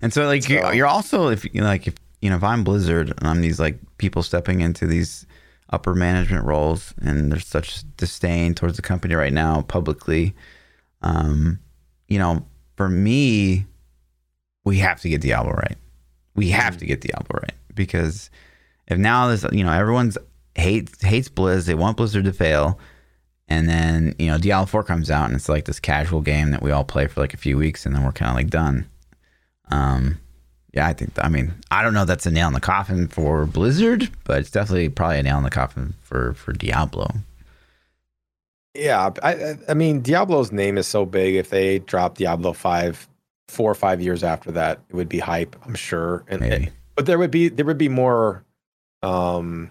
And 0.02 0.12
so 0.12 0.26
like 0.26 0.42
So- 0.44 0.54
you're, 0.54 0.74
you're 0.74 0.86
also 0.86 1.28
if 1.28 1.44
you 1.54 1.62
like 1.62 1.86
if 1.86 1.94
you 2.22 2.30
know 2.30 2.36
if 2.36 2.42
I'm 2.44 2.64
Blizzard 2.64 3.10
and 3.16 3.28
I'm 3.28 3.40
these 3.42 3.60
like 3.60 3.78
people 3.98 4.22
stepping 4.22 4.62
into 4.62 4.86
these 4.86 5.26
upper 5.70 5.94
management 5.94 6.44
roles 6.44 6.94
and 7.00 7.32
there's 7.32 7.46
such 7.46 7.84
disdain 7.96 8.54
towards 8.54 8.76
the 8.76 8.82
company 8.82 9.14
right 9.14 9.32
now 9.32 9.62
publicly, 9.62 10.34
um, 11.02 11.58
you 12.08 12.18
know, 12.18 12.44
for 12.76 12.88
me, 12.88 13.66
we 14.64 14.78
have 14.78 15.00
to 15.00 15.08
get 15.08 15.20
Diablo 15.20 15.52
right. 15.52 15.76
We 16.34 16.50
have 16.50 16.78
to 16.78 16.86
get 16.86 17.00
Diablo 17.00 17.40
right 17.42 17.54
because 17.74 18.30
if 18.88 18.98
now 18.98 19.28
this 19.28 19.44
you 19.52 19.64
know 19.64 19.72
everyone's 19.72 20.18
hates 20.54 21.02
hates 21.02 21.28
Blizz, 21.28 21.66
they 21.66 21.74
want 21.74 21.96
Blizzard 21.96 22.24
to 22.24 22.32
fail. 22.32 22.78
And 23.46 23.68
then, 23.68 24.14
you 24.18 24.28
know, 24.28 24.38
Diablo 24.38 24.64
4 24.64 24.84
comes 24.84 25.10
out 25.10 25.26
and 25.26 25.34
it's 25.34 25.50
like 25.50 25.66
this 25.66 25.78
casual 25.78 26.22
game 26.22 26.50
that 26.52 26.62
we 26.62 26.70
all 26.70 26.84
play 26.84 27.06
for 27.06 27.20
like 27.20 27.34
a 27.34 27.38
few 27.38 27.58
weeks 27.58 27.84
and 27.84 27.94
then 27.94 28.02
we're 28.02 28.12
kind 28.12 28.30
of 28.30 28.36
like 28.36 28.48
done. 28.48 28.88
Um, 29.70 30.18
yeah, 30.74 30.86
I 30.86 30.92
think, 30.92 31.12
I 31.18 31.28
mean, 31.28 31.54
I 31.70 31.82
don't 31.82 31.94
know 31.94 32.04
that's 32.04 32.26
a 32.26 32.30
nail 32.30 32.48
in 32.48 32.52
the 32.52 32.60
coffin 32.60 33.08
for 33.08 33.46
Blizzard, 33.46 34.10
but 34.24 34.38
it's 34.40 34.50
definitely 34.50 34.88
probably 34.88 35.18
a 35.20 35.22
nail 35.22 35.38
in 35.38 35.44
the 35.44 35.50
coffin 35.50 35.94
for, 36.02 36.34
for 36.34 36.52
Diablo. 36.52 37.08
yeah. 38.74 39.10
I 39.22 39.56
I- 39.68 39.74
mean, 39.74 40.00
Diablo's 40.02 40.52
name 40.52 40.78
is 40.78 40.86
so 40.86 41.04
big. 41.06 41.34
If 41.36 41.50
they 41.50 41.78
drop 41.80 42.16
Diablo 42.18 42.52
five, 42.52 43.08
four 43.48 43.70
or 43.70 43.74
five 43.74 44.00
years 44.00 44.24
after 44.24 44.50
that, 44.52 44.80
it 44.88 44.94
would 44.96 45.08
be 45.08 45.18
hype. 45.20 45.54
I'm 45.64 45.74
sure. 45.74 46.24
And 46.28 46.40
Maybe. 46.40 46.70
but 46.96 47.06
there 47.06 47.18
would 47.18 47.30
be 47.30 47.48
there 47.48 47.66
would 47.66 47.78
be 47.78 47.88
more 47.88 48.42
um 49.02 49.70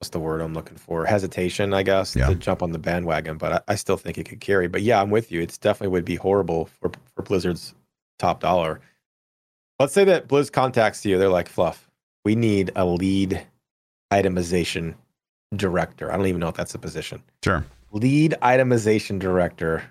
what's 0.00 0.10
the 0.10 0.18
word 0.18 0.40
i'm 0.40 0.54
looking 0.54 0.76
for 0.76 1.04
hesitation 1.06 1.72
i 1.72 1.84
guess 1.84 2.16
Yeah. 2.16 2.26
to 2.30 2.34
jump 2.34 2.62
on 2.64 2.72
the 2.72 2.80
bandwagon 2.80 3.38
but 3.38 3.52
I, 3.52 3.60
I 3.68 3.74
still 3.76 3.96
think 3.96 4.18
it 4.18 4.24
could 4.24 4.40
carry 4.40 4.66
but 4.66 4.82
yeah 4.82 5.00
i'm 5.00 5.08
with 5.10 5.30
you 5.30 5.40
it's 5.40 5.56
definitely 5.56 5.92
would 5.92 6.04
be 6.04 6.16
horrible 6.16 6.64
for 6.80 6.90
for 7.14 7.22
blizzard's 7.22 7.74
top 8.18 8.40
dollar 8.40 8.80
let's 9.80 9.92
say 9.92 10.04
that 10.04 10.28
blizz 10.28 10.50
contacts 10.52 11.04
you 11.04 11.18
they're 11.18 11.28
like 11.28 11.48
fluff 11.48 11.90
we 12.24 12.34
need 12.34 12.70
a 12.76 12.84
lead 12.84 13.44
itemization 14.12 14.94
director 15.56 16.12
i 16.12 16.16
don't 16.16 16.26
even 16.26 16.40
know 16.40 16.48
if 16.48 16.54
that's 16.54 16.74
a 16.74 16.78
position 16.78 17.22
Sure. 17.44 17.64
lead 17.92 18.34
itemization 18.42 19.18
director. 19.18 19.82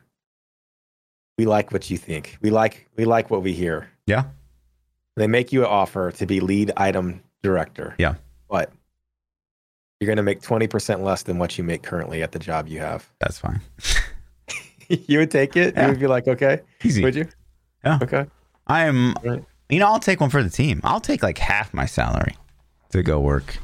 We 1.37 1.45
like 1.45 1.71
what 1.71 1.89
you 1.89 1.97
think. 1.97 2.37
We 2.41 2.51
like 2.51 2.87
we 2.95 3.05
like 3.05 3.31
what 3.31 3.41
we 3.41 3.53
hear. 3.53 3.89
Yeah. 4.05 4.25
They 5.15 5.25
make 5.25 5.51
you 5.51 5.61
an 5.61 5.67
offer 5.67 6.11
to 6.11 6.25
be 6.27 6.39
lead 6.39 6.71
item 6.77 7.23
director. 7.41 7.95
Yeah. 7.97 8.15
But 8.49 8.71
you're 9.99 10.05
going 10.05 10.17
to 10.17 10.23
make 10.23 10.41
20% 10.41 11.01
less 11.01 11.23
than 11.23 11.39
what 11.39 11.57
you 11.57 11.63
make 11.63 11.81
currently 11.81 12.21
at 12.21 12.33
the 12.33 12.39
job 12.39 12.67
you 12.67 12.79
have. 12.81 13.09
That's 13.19 13.39
fine. 13.39 13.61
you 14.89 15.17
would 15.19 15.31
take 15.31 15.55
it? 15.55 15.73
Yeah. 15.75 15.85
You 15.85 15.89
would 15.93 15.99
be 15.99 16.07
like, 16.07 16.27
okay. 16.27 16.61
Easy. 16.83 17.03
Would 17.03 17.15
you? 17.15 17.27
Yeah. 17.83 17.97
Okay. 18.03 18.25
I 18.67 18.85
am. 18.85 19.15
Right. 19.23 19.43
You 19.73 19.79
know, 19.79 19.87
I'll 19.87 19.99
take 19.99 20.21
one 20.21 20.29
for 20.29 20.43
the 20.43 20.49
team. 20.49 20.79
I'll 20.83 21.01
take 21.01 21.23
like 21.23 21.37
half 21.37 21.73
my 21.73 21.85
salary 21.85 22.35
to 22.91 23.01
go 23.03 23.19
work 23.19 23.57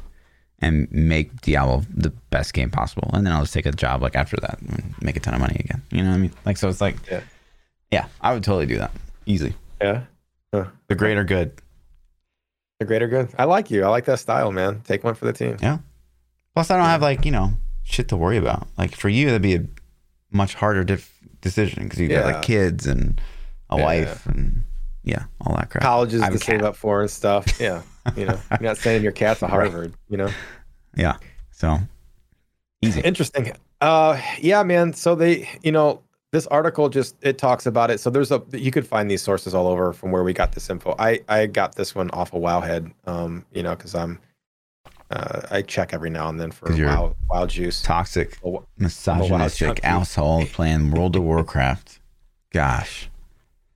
and 0.60 0.90
make 0.90 1.40
Diablo 1.40 1.84
the 1.88 2.10
best 2.30 2.52
game 2.52 2.70
possible, 2.70 3.08
and 3.14 3.24
then 3.24 3.32
I'll 3.32 3.42
just 3.42 3.54
take 3.54 3.64
a 3.66 3.72
job 3.72 4.02
like 4.02 4.14
after 4.16 4.36
that 4.42 4.60
and 4.60 4.94
make 5.00 5.16
a 5.16 5.20
ton 5.20 5.34
of 5.34 5.40
money 5.40 5.56
again. 5.60 5.82
You 5.90 6.02
know 6.02 6.10
what 6.10 6.16
I 6.16 6.18
mean? 6.18 6.32
Like, 6.44 6.56
so 6.58 6.68
it's 6.68 6.80
like, 6.80 6.96
Yeah. 7.10 7.20
yeah, 7.90 8.06
I 8.20 8.34
would 8.34 8.44
totally 8.44 8.66
do 8.66 8.78
that 8.78 8.90
easy. 9.24 9.54
Yeah. 9.80 10.02
The 10.52 10.94
greater 10.96 11.22
good. 11.24 11.52
The 12.80 12.86
greater 12.86 13.06
good. 13.06 13.28
I 13.38 13.44
like 13.44 13.70
you. 13.70 13.84
I 13.84 13.88
like 13.88 14.04
that 14.06 14.18
style, 14.18 14.50
man. 14.52 14.80
Take 14.84 15.04
one 15.04 15.14
for 15.14 15.24
the 15.26 15.32
team. 15.32 15.56
Yeah. 15.62 15.78
Plus, 16.54 16.70
I 16.70 16.76
don't 16.76 16.86
have 16.86 17.02
like 17.02 17.24
you 17.24 17.30
know 17.30 17.52
shit 17.84 18.08
to 18.08 18.16
worry 18.16 18.36
about. 18.36 18.66
Like 18.76 18.96
for 18.96 19.08
you, 19.08 19.26
that'd 19.26 19.42
be 19.42 19.54
a 19.54 19.64
much 20.32 20.54
harder 20.54 20.82
dif- 20.82 21.14
decision 21.40 21.84
because 21.84 22.00
you 22.00 22.08
got 22.08 22.26
Yeah. 22.26 22.32
like 22.34 22.42
kids 22.42 22.86
and 22.86 23.20
a 23.70 23.76
Yeah. 23.76 23.84
wife 23.84 24.26
and 24.26 24.64
yeah, 25.02 25.24
all 25.40 25.56
that 25.56 25.70
crap. 25.70 25.82
Colleges 25.82 26.22
to 26.22 26.38
save 26.38 26.62
up 26.62 26.76
for 26.76 27.00
and 27.00 27.10
stuff. 27.10 27.46
Yeah. 27.60 27.82
You 28.16 28.24
know, 28.24 28.40
you're 28.52 28.70
not 28.70 28.78
sending 28.78 29.02
your 29.02 29.12
cat 29.12 29.38
to 29.38 29.46
Harvard, 29.46 29.92
you 30.08 30.16
know? 30.16 30.30
Yeah, 30.96 31.18
so 31.50 31.78
easy. 32.80 33.02
Interesting. 33.02 33.52
Uh, 33.80 34.20
yeah, 34.40 34.62
man. 34.62 34.94
So 34.94 35.14
they, 35.14 35.48
you 35.62 35.70
know, 35.70 36.02
this 36.32 36.46
article 36.46 36.88
just 36.88 37.16
it 37.22 37.38
talks 37.38 37.66
about 37.66 37.90
it. 37.90 38.00
So 38.00 38.08
there's 38.08 38.30
a 38.30 38.42
you 38.52 38.70
could 38.70 38.86
find 38.86 39.10
these 39.10 39.22
sources 39.22 39.54
all 39.54 39.66
over 39.66 39.92
from 39.92 40.12
where 40.12 40.22
we 40.22 40.32
got 40.32 40.52
this 40.52 40.70
info. 40.70 40.94
I 40.98 41.20
I 41.28 41.46
got 41.46 41.74
this 41.74 41.94
one 41.94 42.10
off 42.10 42.32
of 42.32 42.40
Wowhead. 42.40 42.92
Um, 43.06 43.44
you 43.52 43.62
know, 43.62 43.74
because 43.76 43.94
I'm 43.94 44.18
uh, 45.10 45.42
I 45.50 45.62
check 45.62 45.92
every 45.92 46.10
now 46.10 46.28
and 46.28 46.40
then 46.40 46.52
for 46.52 46.72
Wow 46.72 47.16
Wow 47.28 47.46
Juice. 47.46 47.82
Toxic, 47.82 48.38
misogynistic 48.78 49.80
asshole 49.84 50.46
playing 50.46 50.92
World 50.92 51.16
of 51.16 51.22
Warcraft. 51.22 52.00
Gosh, 52.52 53.09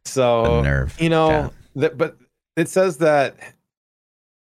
the 0.05 0.11
So 0.11 0.63
nerve. 0.63 0.97
you 1.01 1.09
know, 1.09 1.29
Chat. 1.29 1.53
that, 1.77 1.99
but 1.99 2.17
it 2.57 2.69
says 2.69 2.99
that 2.99 3.37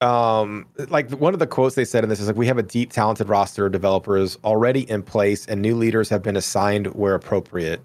um 0.01 0.65
like 0.89 1.09
one 1.11 1.33
of 1.33 1.39
the 1.39 1.47
quotes 1.47 1.75
they 1.75 1.85
said 1.85 2.03
in 2.03 2.09
this 2.09 2.19
is 2.19 2.27
like 2.27 2.35
we 2.35 2.47
have 2.47 2.57
a 2.57 2.63
deep 2.63 2.91
talented 2.91 3.29
roster 3.29 3.65
of 3.65 3.71
developers 3.71 4.37
already 4.43 4.89
in 4.89 5.01
place 5.01 5.45
and 5.45 5.61
new 5.61 5.73
leaders 5.75 6.09
have 6.09 6.21
been 6.21 6.35
assigned 6.35 6.87
where 6.87 7.15
appropriate 7.15 7.81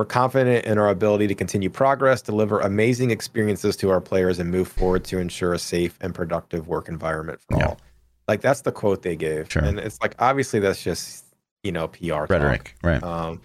we're 0.00 0.06
confident 0.06 0.64
in 0.64 0.78
our 0.78 0.88
ability 0.88 1.26
to 1.26 1.34
continue 1.34 1.68
progress 1.68 2.22
deliver 2.22 2.58
amazing 2.60 3.10
experiences 3.10 3.76
to 3.76 3.90
our 3.90 4.00
players 4.00 4.38
and 4.38 4.50
move 4.50 4.66
forward 4.66 5.04
to 5.04 5.18
ensure 5.18 5.52
a 5.52 5.58
safe 5.58 5.98
and 6.00 6.14
productive 6.14 6.68
work 6.68 6.88
environment 6.88 7.38
for 7.46 7.58
Yeah. 7.58 7.66
all 7.66 7.80
like 8.28 8.40
that's 8.40 8.62
the 8.62 8.72
quote 8.72 9.02
they 9.02 9.14
gave 9.14 9.52
Sure. 9.52 9.62
and 9.62 9.78
it's 9.78 10.00
like 10.00 10.14
obviously 10.20 10.58
that's 10.58 10.82
just 10.82 11.26
you 11.62 11.70
know 11.70 11.86
pr 11.88 12.06
talk. 12.08 12.30
rhetoric, 12.30 12.76
right? 12.82 13.02
Um, 13.02 13.42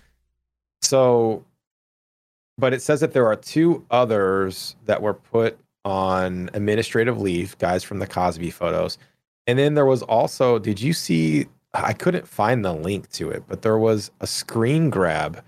so, 0.82 1.44
but 2.58 2.74
it 2.74 2.82
says 2.82 3.00
that 3.02 3.14
there 3.14 3.28
are 3.28 3.36
two 3.36 3.86
others 3.92 4.76
that 4.86 5.02
were 5.02 5.14
put 5.14 5.58
on 5.86 6.50
administrative 6.54 7.20
leave, 7.22 7.58
guys 7.60 7.84
from 7.84 8.00
the 8.00 8.08
Cosby 8.08 8.50
photos. 8.52 8.98
And 9.46 9.58
then 9.58 9.76
there 9.76 9.86
was 9.86 10.02
also, 10.04 10.60
did 10.60 10.82
you 10.82 10.94
see? 10.94 11.48
I 11.74 11.94
couldn't 11.94 12.28
find 12.28 12.66
the 12.66 12.74
link 12.74 13.10
to 13.12 13.30
it, 13.30 13.44
but 13.48 13.62
there 13.62 13.78
was 13.78 14.10
a 14.20 14.28
screen 14.28 14.90
grab 14.90 15.44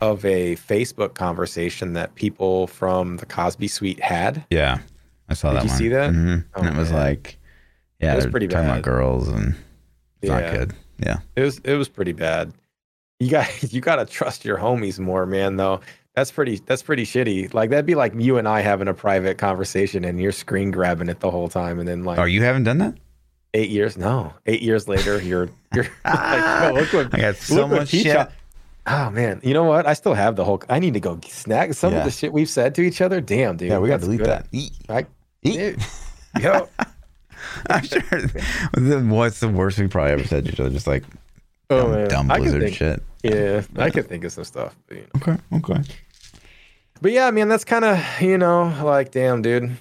of 0.00 0.24
a 0.24 0.56
Facebook 0.56 1.14
conversation 1.14 1.94
that 1.94 2.14
people 2.14 2.66
from 2.66 3.16
the 3.16 3.26
Cosby 3.26 3.68
suite 3.68 4.00
had. 4.00 4.44
Yeah, 4.50 4.78
I 5.28 5.34
saw 5.34 5.50
Did 5.52 5.56
that 5.58 5.64
you 5.64 5.68
one. 5.70 5.78
see 5.78 5.88
that? 5.88 6.10
Mhm. 6.12 6.44
Oh, 6.54 6.60
and 6.60 6.68
it 6.68 6.78
was 6.78 6.90
man. 6.92 7.00
like, 7.00 7.38
yeah, 8.00 8.12
It 8.12 8.16
was 8.16 8.26
pretty 8.26 8.46
talking 8.48 8.66
bad. 8.68 8.72
about 8.78 8.82
girls, 8.82 9.28
and 9.28 9.54
it's 10.22 10.30
not 10.30 10.52
good. 10.52 10.74
Yeah, 10.98 11.18
It 11.36 11.42
was 11.42 11.58
it 11.64 11.74
was 11.74 11.88
pretty 11.88 12.12
bad. 12.12 12.52
You 13.20 13.30
got 13.30 13.48
you 13.72 13.80
got 13.80 13.96
to 13.96 14.04
trust 14.06 14.44
your 14.44 14.58
homies 14.58 14.98
more, 14.98 15.24
man. 15.26 15.56
Though 15.56 15.80
that's 16.14 16.30
pretty 16.30 16.56
that's 16.66 16.82
pretty 16.82 17.04
shitty. 17.04 17.52
Like 17.54 17.70
that'd 17.70 17.86
be 17.86 17.94
like 17.94 18.12
you 18.16 18.38
and 18.38 18.48
I 18.48 18.60
having 18.60 18.88
a 18.88 18.94
private 18.94 19.38
conversation 19.38 20.04
and 20.04 20.20
you're 20.20 20.32
screen 20.32 20.70
grabbing 20.70 21.08
it 21.08 21.20
the 21.20 21.30
whole 21.30 21.48
time, 21.48 21.78
and 21.78 21.88
then 21.88 22.04
like 22.04 22.18
oh, 22.18 22.24
you 22.24 22.42
haven't 22.42 22.64
done 22.64 22.78
that? 22.78 22.94
eight 23.52 23.70
years 23.70 23.98
no 23.98 24.32
eight 24.46 24.62
years 24.62 24.86
later 24.86 25.20
you're 25.20 25.48
you're 25.74 25.84
like, 26.04 26.62
"Yo, 26.62 26.72
look 26.80 26.92
what 26.92 27.12
I 27.14 27.20
got 27.20 27.36
so 27.36 27.66
much 27.66 27.88
shit. 27.88 28.06
shot." 28.06 28.32
Oh 28.86 29.10
man, 29.10 29.40
you 29.42 29.54
know 29.54 29.64
what? 29.64 29.86
I 29.86 29.92
still 29.94 30.14
have 30.14 30.36
the 30.36 30.44
whole. 30.44 30.62
I 30.68 30.78
need 30.78 30.94
to 30.94 31.00
go 31.00 31.18
snag 31.26 31.74
some 31.74 31.92
Yeah. 31.92 31.98
of 32.00 32.04
the 32.04 32.10
shit 32.10 32.32
we've 32.32 32.48
said 32.48 32.74
to 32.76 32.82
each 32.82 33.00
other. 33.00 33.20
Damn, 33.20 33.56
dude. 33.56 33.68
yeah, 33.68 33.78
we 33.78 33.88
got 33.88 34.00
to 34.00 34.06
delete 34.06 34.20
good. 34.20 34.28
that. 34.28 34.46
Eat. 34.52 34.72
I, 34.88 35.06
Eat. 35.42 35.76
Yo, 36.40 36.68
I'm 37.68 37.84
sure. 37.84 38.00
What's 39.02 39.40
the 39.40 39.48
worst 39.48 39.78
we 39.78 39.86
probably 39.88 40.12
ever 40.12 40.24
said 40.24 40.44
to 40.46 40.52
each 40.52 40.60
other? 40.60 40.70
Just 40.70 40.86
like 40.86 41.04
oh 41.70 41.82
dumb, 41.82 41.92
man, 41.92 42.08
dumb 42.08 42.28
blizzard 42.28 42.74
shit. 42.74 43.02
Yeah, 43.22 43.62
I 43.76 43.90
could 43.90 44.08
think 44.08 44.24
of 44.24 44.32
some 44.32 44.44
stuff. 44.44 44.76
But, 44.86 44.96
you 44.96 45.02
know. 45.02 45.20
Okay, 45.20 45.38
okay. 45.54 45.82
but 47.00 47.12
yeah, 47.12 47.30
man, 47.30 47.48
that's 47.48 47.64
kind 47.64 47.84
of 47.84 47.98
you 48.20 48.38
know 48.38 48.74
like 48.82 49.10
damn, 49.10 49.42
dude. 49.42 49.76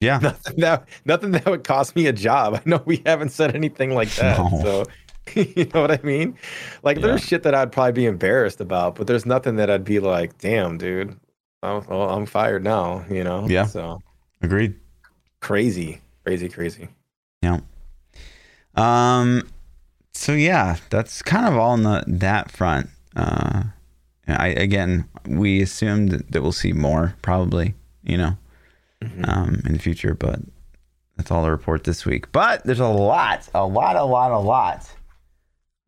Yeah, 0.00 0.18
nothing 0.22 0.56
that 0.60 0.88
nothing 1.04 1.30
that 1.32 1.46
would 1.46 1.64
cost 1.64 1.96
me 1.96 2.06
a 2.06 2.12
job. 2.12 2.54
I 2.54 2.62
know 2.64 2.82
we 2.84 3.02
haven't 3.04 3.30
said 3.30 3.54
anything 3.54 3.94
like 3.94 4.10
that. 4.16 4.38
No. 4.38 4.60
So 4.62 4.84
you 5.34 5.68
know 5.74 5.80
what 5.80 5.90
I 5.90 6.00
mean? 6.02 6.36
Like 6.82 7.00
there's 7.00 7.24
shit 7.24 7.42
that 7.42 7.54
I'd 7.54 7.72
probably 7.72 7.92
be 7.92 8.06
embarrassed 8.06 8.60
about, 8.60 8.94
but 8.94 9.06
there's 9.06 9.26
nothing 9.26 9.56
that 9.56 9.70
I'd 9.70 9.84
be 9.84 10.00
like, 10.00 10.38
damn, 10.38 10.78
dude. 10.78 11.18
Oh, 11.62 11.84
well, 11.88 12.10
I'm 12.10 12.26
fired 12.26 12.62
now, 12.62 13.04
you 13.10 13.24
know? 13.24 13.46
Yeah. 13.48 13.66
So 13.66 14.00
agreed. 14.42 14.74
crazy, 15.40 16.00
crazy, 16.24 16.48
crazy. 16.48 16.88
Yeah. 17.42 17.60
Um, 18.76 19.48
so 20.14 20.32
yeah, 20.32 20.76
that's 20.90 21.22
kind 21.22 21.46
of 21.46 21.56
all 21.56 21.70
on 21.72 21.82
the 21.82 22.04
that 22.06 22.50
front. 22.50 22.88
Uh, 23.16 23.64
I 24.26 24.48
again, 24.48 25.08
we 25.26 25.62
assumed 25.62 26.10
that 26.30 26.42
we'll 26.42 26.52
see 26.52 26.72
more 26.72 27.14
probably, 27.22 27.74
you 28.02 28.16
know, 28.18 28.36
Mhm. 29.02 29.28
um, 29.28 29.62
in 29.64 29.72
the 29.74 29.78
future, 29.78 30.14
but 30.14 30.40
that's 31.16 31.30
all 31.30 31.42
the 31.44 31.50
report 31.50 31.84
this 31.84 32.04
week. 32.04 32.30
But 32.32 32.64
there's 32.64 32.80
a 32.80 32.88
lot, 32.88 33.48
a 33.54 33.64
lot, 33.64 33.96
a 33.96 34.04
lot, 34.04 34.32
a 34.32 34.38
lot 34.38 34.88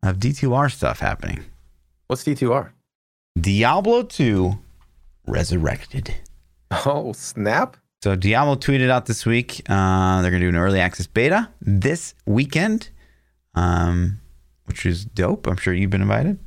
of 0.03 0.17
D2R 0.19 0.69
stuff 0.71 0.99
happening. 0.99 1.43
What's 2.07 2.23
D2R? 2.23 2.71
Diablo 3.39 4.03
2 4.03 4.57
Resurrected. 5.27 6.15
Oh, 6.85 7.13
snap. 7.13 7.77
So 8.03 8.15
Diablo 8.15 8.55
tweeted 8.55 8.89
out 8.89 9.05
this 9.05 9.25
week. 9.25 9.61
Uh, 9.69 10.21
they're 10.21 10.31
gonna 10.31 10.41
do 10.43 10.49
an 10.49 10.55
early 10.55 10.79
access 10.79 11.05
beta 11.05 11.49
this 11.61 12.15
weekend, 12.25 12.89
um, 13.55 14.19
which 14.65 14.85
is 14.85 15.05
dope. 15.05 15.47
I'm 15.47 15.57
sure 15.57 15.73
you've 15.73 15.89
been 15.89 16.01
invited. 16.01 16.39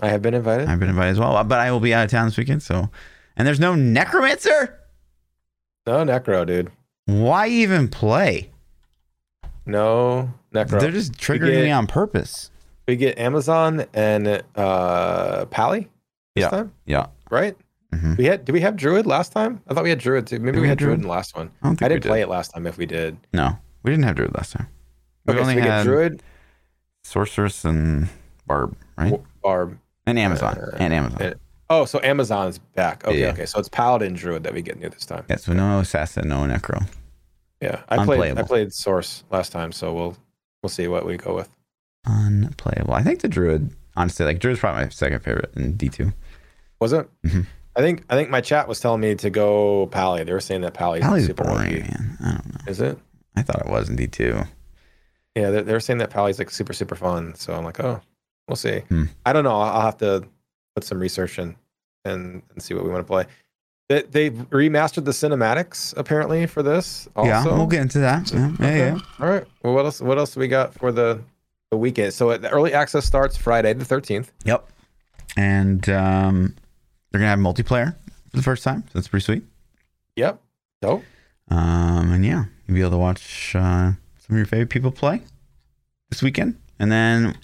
I 0.00 0.08
have 0.08 0.22
been 0.22 0.34
invited. 0.34 0.68
I've 0.68 0.78
been 0.80 0.88
invited 0.90 1.10
as 1.10 1.18
well, 1.18 1.42
but 1.44 1.58
I 1.58 1.70
will 1.72 1.80
be 1.80 1.92
out 1.92 2.04
of 2.04 2.10
town 2.10 2.26
this 2.28 2.36
weekend. 2.36 2.62
So, 2.62 2.88
and 3.36 3.46
there's 3.46 3.60
no 3.60 3.74
necromancer. 3.74 4.78
No 5.86 6.04
Necro, 6.04 6.46
dude. 6.46 6.70
Why 7.06 7.48
even 7.48 7.88
play? 7.88 8.50
No 9.66 10.32
Necro. 10.54 10.80
They're 10.80 10.90
just 10.90 11.12
triggering 11.14 11.52
get- 11.52 11.64
me 11.64 11.70
on 11.70 11.86
purpose. 11.86 12.50
we 12.86 12.96
get 12.96 13.18
Amazon 13.18 13.84
and 13.92 14.42
uh 14.54 15.44
Pally 15.46 15.88
this 16.34 16.42
Yeah. 16.44 16.48
time, 16.48 16.72
Yeah. 16.86 17.06
right? 17.30 17.56
Mhm. 17.94 18.16
We 18.18 18.24
had 18.26 18.44
did 18.44 18.52
we 18.52 18.60
have 18.60 18.76
Druid 18.76 19.06
last 19.06 19.32
time? 19.32 19.60
I 19.68 19.74
thought 19.74 19.82
we 19.84 19.90
had 19.90 19.98
Druid 19.98 20.26
too. 20.26 20.38
Maybe 20.38 20.56
we, 20.58 20.62
we 20.62 20.68
had 20.68 20.78
Druid 20.78 20.88
Druid? 20.90 20.98
in 21.00 21.02
the 21.02 21.08
last 21.08 21.36
one. 21.36 21.50
I 21.62 21.66
don't 21.66 21.76
think 21.76 21.82
I 21.82 21.86
we 21.86 21.88
didn't 21.94 22.02
did. 22.04 22.08
play 22.08 22.20
it 22.22 22.28
last 22.28 22.48
time 22.54 22.66
if 22.66 22.76
we 22.78 22.86
did. 22.86 23.16
No, 23.32 23.58
we 23.82 23.90
didn't 23.90 24.04
have 24.04 24.16
druid 24.16 24.34
last 24.34 24.52
time. 24.52 24.68
We 25.26 25.32
Okay, 25.34 25.40
only 25.42 25.54
so 25.54 25.60
we 25.60 25.66
had 25.66 25.78
get 25.78 25.84
Druid, 25.84 26.22
sorceress 27.08 27.64
and 27.64 28.08
barb, 28.46 28.76
right? 28.96 29.20
Barb. 29.42 29.78
And 30.06 30.18
Amazon. 30.18 30.58
uh, 30.58 30.76
and 30.78 30.92
Amazon. 30.92 31.22
and- 31.22 31.34
Oh, 31.70 31.84
so 31.84 32.00
Amazon's 32.02 32.56
back. 32.58 33.04
Okay, 33.06 33.20
Yeah. 33.20 33.28
okay. 33.32 33.44
So 33.44 33.58
it's 33.58 33.68
Paladin 33.68 34.14
Druid 34.14 34.42
that 34.44 34.54
we 34.54 34.62
get 34.62 34.78
new 34.80 34.88
this 34.88 35.04
time. 35.04 35.24
yeah, 35.28 35.36
so 35.36 35.52
no 35.52 35.80
assassin, 35.80 36.26
no 36.28 36.38
necro. 36.46 36.86
Yeah. 37.60 37.82
I 37.90 38.02
played 38.06 38.38
I 38.38 38.42
played 38.42 38.68
Sorc 38.68 39.22
last 39.30 39.52
time, 39.52 39.72
so 39.72 39.92
we'll 39.92 40.16
we'll 40.62 40.70
see 40.70 40.88
what 40.88 41.04
we 41.04 41.16
go 41.18 41.34
with. 41.34 41.48
Unplayable. 42.06 42.94
I 42.94 43.02
think 43.02 43.20
the 43.20 43.28
druid, 43.28 43.70
honestly, 43.96 44.24
like 44.24 44.38
druid's 44.38 44.60
probably 44.60 44.84
my 44.84 44.88
second 44.88 45.20
favorite 45.20 45.52
in 45.56 45.72
D 45.76 45.88
two. 45.90 46.12
Was 46.80 46.92
it? 46.94 47.06
Mhm. 47.26 47.44
I 47.76 47.80
think 47.80 48.04
I 48.08 48.14
think 48.16 48.30
my 48.30 48.40
chat 48.40 48.66
was 48.66 48.80
telling 48.80 49.00
me 49.02 49.14
to 49.16 49.28
go 49.28 49.88
Pally. 49.88 50.24
They 50.24 50.32
were 50.32 50.40
saying 50.40 50.62
that 50.62 50.72
Pally's 50.72 51.02
Pally's 51.02 51.26
super 51.26 51.44
boring, 51.44 51.80
man. 51.82 52.16
I 52.24 52.30
don't 52.30 52.46
know. 52.54 52.60
Is 52.72 52.80
it? 52.80 52.98
I 53.36 53.42
thought 53.42 53.60
it 53.60 53.70
was 53.70 53.90
in 53.90 53.96
D 53.96 54.06
two. 54.06 54.40
Yeah, 55.40 55.50
they're, 55.50 55.62
they're 55.62 55.80
saying 55.80 55.98
that 55.98 56.10
Pally's 56.10 56.38
like 56.38 56.50
super 56.50 56.72
super 56.72 56.94
fun. 56.94 57.34
So 57.34 57.54
I'm 57.54 57.64
like, 57.64 57.80
oh, 57.80 58.00
we'll 58.48 58.56
see. 58.56 58.80
Hmm. 58.88 59.04
I 59.26 59.32
don't 59.32 59.44
know. 59.44 59.52
I'll 59.54 59.76
I'll 59.76 59.80
have 59.82 59.98
to 59.98 60.24
put 60.74 60.84
some 60.84 60.98
research 60.98 61.38
in 61.38 61.56
and 62.04 62.42
and 62.52 62.62
see 62.62 62.74
what 62.74 62.84
we 62.84 62.90
want 62.90 63.06
to 63.06 63.10
play. 63.10 63.26
They 63.88 64.02
they 64.02 64.30
remastered 64.30 65.04
the 65.04 65.12
cinematics 65.12 65.94
apparently 65.96 66.46
for 66.46 66.62
this. 66.62 67.08
Also. 67.16 67.28
Yeah, 67.28 67.44
we'll 67.44 67.66
get 67.66 67.80
into 67.82 67.98
that. 68.00 68.30
Yeah, 68.32 68.48
yeah, 68.48 68.54
Okay. 68.66 68.78
yeah. 68.78 68.98
All 69.20 69.28
right. 69.28 69.44
Well, 69.62 69.74
what 69.74 69.84
else? 69.84 70.00
What 70.00 70.18
else 70.18 70.34
do 70.34 70.40
we 70.40 70.48
got 70.48 70.74
for 70.74 70.92
the 70.92 71.20
the 71.70 71.76
weekend. 71.76 72.14
So 72.14 72.36
the 72.38 72.48
early 72.50 72.72
access 72.72 73.04
starts 73.04 73.36
Friday 73.36 73.72
the 73.74 73.84
13th. 73.84 74.28
Yep. 74.44 74.66
And 75.36 75.86
um, 75.90 76.56
they're 77.10 77.18
gonna 77.20 77.28
have 77.30 77.38
multiplayer 77.38 77.94
for 78.30 78.36
the 78.36 78.42
first 78.42 78.64
time. 78.64 78.84
So 78.84 78.90
that's 78.94 79.08
pretty 79.08 79.24
sweet. 79.24 79.44
Yep. 80.16 80.40
Dope. 80.80 81.04
Um, 81.50 82.12
and 82.12 82.24
yeah, 82.24 82.44
you'll 82.66 82.74
be 82.74 82.80
able 82.80 82.92
to 82.92 82.96
watch 82.98 83.54
uh, 83.54 83.92
some 84.28 84.36
of 84.36 84.38
your 84.38 84.46
favorite 84.46 84.70
people 84.70 84.90
play 84.90 85.22
this 86.10 86.22
weekend. 86.22 86.60
And 86.78 86.92
then 86.92 87.36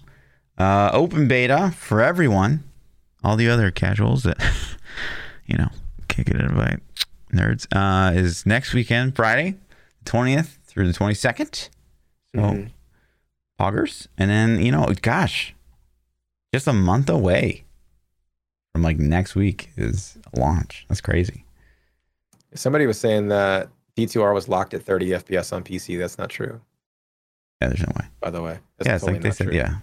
uh, 0.58 0.90
open 0.92 1.26
beta 1.28 1.72
for 1.76 2.00
everyone, 2.02 2.62
all 3.24 3.36
the 3.36 3.48
other 3.48 3.70
casuals 3.70 4.22
that, 4.24 4.38
you 5.46 5.56
know, 5.56 5.68
can't 6.08 6.26
get 6.26 6.36
an 6.36 6.46
invite 6.50 6.80
nerds, 7.32 7.66
uh, 7.74 8.12
is 8.14 8.44
next 8.46 8.74
weekend, 8.74 9.16
Friday, 9.16 9.56
20th 10.04 10.58
through 10.66 10.86
the 10.86 10.92
22nd. 10.98 11.54
So, 12.34 12.40
Mhm. 12.40 12.70
poggers. 13.60 14.06
And 14.18 14.30
then, 14.30 14.60
you 14.60 14.70
know, 14.70 14.86
gosh, 15.02 15.54
just 16.52 16.66
a 16.66 16.72
month 16.72 17.08
away 17.08 17.64
from 18.72 18.82
like 18.82 18.98
next 18.98 19.34
week 19.34 19.70
is 19.76 20.18
launch. 20.36 20.84
That's 20.88 21.00
crazy. 21.00 21.44
Somebody 22.54 22.86
was 22.86 22.98
saying 23.00 23.28
that 23.28 23.68
D2R 23.96 24.34
was 24.34 24.48
locked 24.48 24.74
at 24.74 24.82
30 24.82 25.10
FPS 25.14 25.52
on 25.52 25.62
PC. 25.64 25.96
That's 25.98 26.18
not 26.18 26.28
true, 26.30 26.60
Yeah, 27.64 27.68
there's 27.68 27.81
no 27.81 27.92
way. 27.98 28.07
by 28.20 28.31
the 28.31 28.42
way. 28.42 28.59
That's 28.79 28.87
yeah, 28.88 28.94
it's 28.96 29.05
totally 29.05 29.18
like 29.18 29.22
they 29.22 29.31
said, 29.31 29.46
true. 29.48 29.57
yeah. 29.57 29.77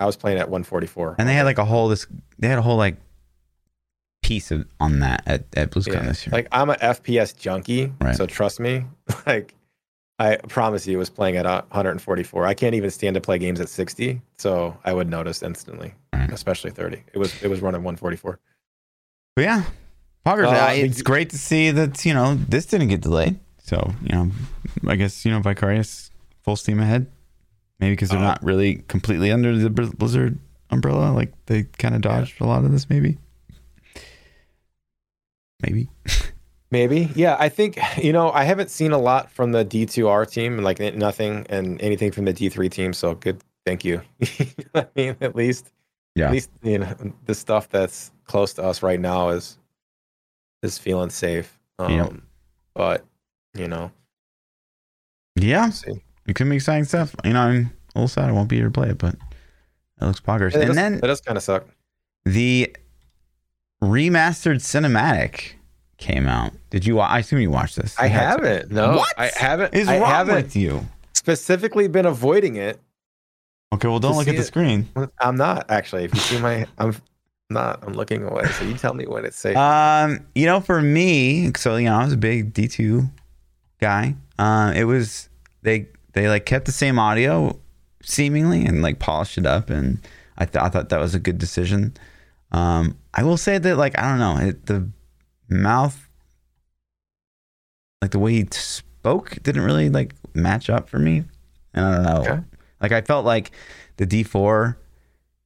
I 0.00 0.06
was 0.06 0.16
playing 0.16 0.38
at 0.38 0.48
144. 0.50 1.16
And 1.18 1.28
they 1.28 1.34
had 1.34 1.44
like 1.44 1.58
a 1.58 1.64
whole 1.64 1.88
this 1.88 2.06
they 2.38 2.48
had 2.48 2.58
a 2.58 2.62
whole 2.62 2.76
like 2.76 2.96
piece 4.22 4.50
of 4.50 4.66
on 4.80 5.00
that 5.00 5.22
at, 5.26 5.44
at 5.56 5.70
BlizzCon 5.70 5.94
Yeah. 5.94 6.02
this 6.02 6.26
year. 6.26 6.32
Like 6.32 6.48
I'm 6.52 6.70
a 6.70 6.74
FPS 6.74 7.36
junkie, 7.36 7.92
Right. 8.00 8.16
so 8.16 8.26
trust 8.26 8.60
me. 8.60 8.84
Like 9.26 9.54
I 10.18 10.36
promise 10.36 10.86
you, 10.86 10.94
it 10.94 10.98
was 10.98 11.10
playing 11.10 11.36
at 11.36 11.44
uh, 11.46 11.60
144. 11.68 12.46
I 12.46 12.54
can't 12.54 12.74
even 12.74 12.90
stand 12.90 13.14
to 13.14 13.20
play 13.20 13.38
games 13.38 13.60
at 13.60 13.68
60, 13.68 14.22
so 14.38 14.74
I 14.82 14.94
would 14.94 15.08
notice 15.10 15.42
instantly, 15.42 15.92
Right. 16.12 16.32
especially 16.32 16.70
30. 16.70 17.02
It 17.12 17.18
was 17.18 17.42
it 17.42 17.48
was 17.48 17.60
running 17.60 17.82
144. 17.82 18.38
but 19.36 19.42
yeah. 19.42 19.64
Poggers, 20.24 20.46
uh, 20.52 20.72
it's 20.74 21.02
great 21.02 21.30
to 21.30 21.38
see 21.38 21.70
that, 21.70 22.04
you 22.04 22.12
know, 22.12 22.34
this 22.34 22.66
didn't 22.66 22.88
get 22.88 23.00
delayed. 23.00 23.38
So, 23.58 23.92
you 24.02 24.08
know, 24.12 24.30
I 24.88 24.96
guess, 24.96 25.24
you 25.24 25.30
know, 25.30 25.38
Vicarious 25.40 26.10
full 26.42 26.56
steam 26.56 26.80
ahead. 26.80 27.06
Maybe 27.80 27.92
because 27.92 28.08
they're 28.10 28.18
Uh, 28.18 28.22
not 28.22 28.42
really 28.42 28.76
completely 28.88 29.30
under 29.30 29.56
the 29.56 29.68
Blizzard 29.70 30.38
umbrella. 30.70 31.12
Like 31.12 31.32
they 31.46 31.64
kind 31.78 31.94
of 31.94 32.00
dodged 32.00 32.40
a 32.40 32.46
lot 32.46 32.64
of 32.64 32.72
this, 32.72 32.88
maybe. 32.88 33.18
Maybe. 35.62 35.88
Maybe, 36.72 37.08
yeah. 37.14 37.36
I 37.38 37.48
think 37.48 37.78
you 37.96 38.12
know 38.12 38.32
I 38.32 38.42
haven't 38.42 38.70
seen 38.70 38.90
a 38.90 38.98
lot 38.98 39.30
from 39.30 39.52
the 39.52 39.64
D2R 39.64 40.28
team, 40.28 40.58
like 40.58 40.80
nothing 40.96 41.46
and 41.48 41.80
anything 41.80 42.10
from 42.10 42.24
the 42.24 42.34
D3 42.34 42.68
team. 42.70 42.92
So 42.92 43.14
good, 43.14 43.40
thank 43.64 43.84
you. 43.84 44.02
I 44.74 44.86
mean, 44.96 45.16
at 45.20 45.36
least, 45.36 45.72
Yeah. 46.16 46.26
at 46.26 46.32
least 46.32 46.50
you 46.64 46.78
know 46.80 46.92
the 47.26 47.34
stuff 47.36 47.68
that's 47.68 48.10
close 48.24 48.52
to 48.54 48.64
us 48.64 48.82
right 48.82 48.98
now 48.98 49.28
is 49.28 49.58
is 50.64 50.76
feeling 50.76 51.08
safe. 51.10 51.56
Um, 51.78 51.92
Yep. 51.92 52.12
But 52.74 53.04
you 53.54 53.68
know, 53.68 53.92
Yeah. 55.36 55.70
see. 55.70 56.02
It 56.28 56.34
could 56.34 56.48
be 56.48 56.56
exciting 56.56 56.84
stuff. 56.84 57.14
You 57.24 57.32
know, 57.32 57.40
I'm 57.40 57.56
a 57.94 57.98
little 57.98 58.08
sad 58.08 58.28
I 58.28 58.32
won't 58.32 58.48
be 58.48 58.56
here 58.56 58.66
to 58.66 58.70
play 58.70 58.88
it, 58.90 58.98
but 58.98 59.14
it 60.00 60.04
looks 60.04 60.20
poggers. 60.20 60.48
It 60.48 60.56
and 60.56 60.66
does- 60.68 60.76
then 60.76 60.94
it 60.94 61.00
does 61.02 61.20
kind 61.20 61.36
of 61.36 61.42
suck. 61.44 61.66
the 62.24 62.74
remastered 63.82 64.56
cinematic 64.56 65.52
came 65.98 66.26
out. 66.26 66.52
Did 66.70 66.86
you? 66.86 66.98
I 67.00 67.18
assume 67.20 67.40
you 67.40 67.50
watched 67.50 67.76
this. 67.76 67.94
I 67.98 68.04
You 68.04 68.10
had 68.10 68.36
to. 68.36 68.48
haven't. 68.48 68.70
No, 68.72 68.96
What 68.96 69.14
I 69.18 69.30
haven't. 69.36 69.74
Is 69.74 69.88
I 69.88 69.98
wrong 69.98 70.10
haven't 70.10 70.34
with 70.34 70.56
you? 70.56 70.86
specifically 71.14 71.88
been 71.88 72.06
avoiding 72.06 72.56
it. 72.56 72.80
Okay, 73.74 73.88
well, 73.88 73.98
don't 73.98 74.16
look 74.16 74.28
at 74.28 74.36
the 74.36 74.42
it. 74.42 74.44
screen. 74.44 74.88
I'm 75.20 75.36
not 75.36 75.70
actually. 75.70 76.04
If 76.04 76.14
you 76.14 76.20
see 76.20 76.38
my, 76.40 76.66
I'm 76.78 76.94
not. 77.50 77.82
I'm 77.84 77.94
looking 77.94 78.22
away. 78.22 78.46
So 78.58 78.64
you 78.64 78.74
tell 78.74 78.94
me 78.94 79.06
when 79.06 79.24
it's 79.24 79.38
safe. 79.38 79.56
Um, 79.56 80.20
you 80.34 80.46
know, 80.46 80.60
for 80.60 80.80
me, 80.80 81.52
so 81.56 81.76
you 81.76 81.86
know, 81.86 81.96
I 81.96 82.04
was 82.04 82.12
a 82.12 82.16
big 82.16 82.52
D 82.54 82.68
two 82.68 83.04
guy. 83.80 84.14
Um, 84.38 84.72
it 84.74 84.84
was 84.84 85.28
they 85.62 85.88
they 86.16 86.28
like 86.28 86.46
kept 86.46 86.64
the 86.66 86.72
same 86.72 86.98
audio 86.98 87.60
seemingly 88.02 88.64
and 88.64 88.82
like 88.82 88.98
polished 88.98 89.38
it 89.38 89.46
up, 89.46 89.70
and 89.70 90.00
I, 90.38 90.46
th- 90.46 90.62
I 90.64 90.68
thought 90.68 90.88
that 90.88 90.98
was 91.00 91.14
a 91.14 91.20
good 91.20 91.38
decision. 91.38 91.94
Um, 92.52 92.96
I 93.14 93.22
will 93.22 93.36
say 93.36 93.58
that 93.58 93.76
like 93.76 93.96
I 93.98 94.02
don't 94.08 94.18
know 94.18 94.38
it, 94.48 94.66
the 94.66 94.90
mouth, 95.48 96.08
like 98.02 98.10
the 98.10 98.18
way 98.18 98.32
he 98.32 98.48
spoke, 98.50 99.38
didn't 99.42 99.62
really 99.62 99.88
like 99.90 100.14
match 100.34 100.70
up 100.70 100.88
for 100.88 100.98
me. 100.98 101.24
And 101.74 101.84
I 101.84 101.94
don't 101.94 102.02
know. 102.04 102.20
Okay. 102.32 102.42
Like 102.80 102.92
I 102.92 103.00
felt 103.02 103.24
like 103.24 103.50
the 103.96 104.06
D 104.06 104.22
four. 104.22 104.78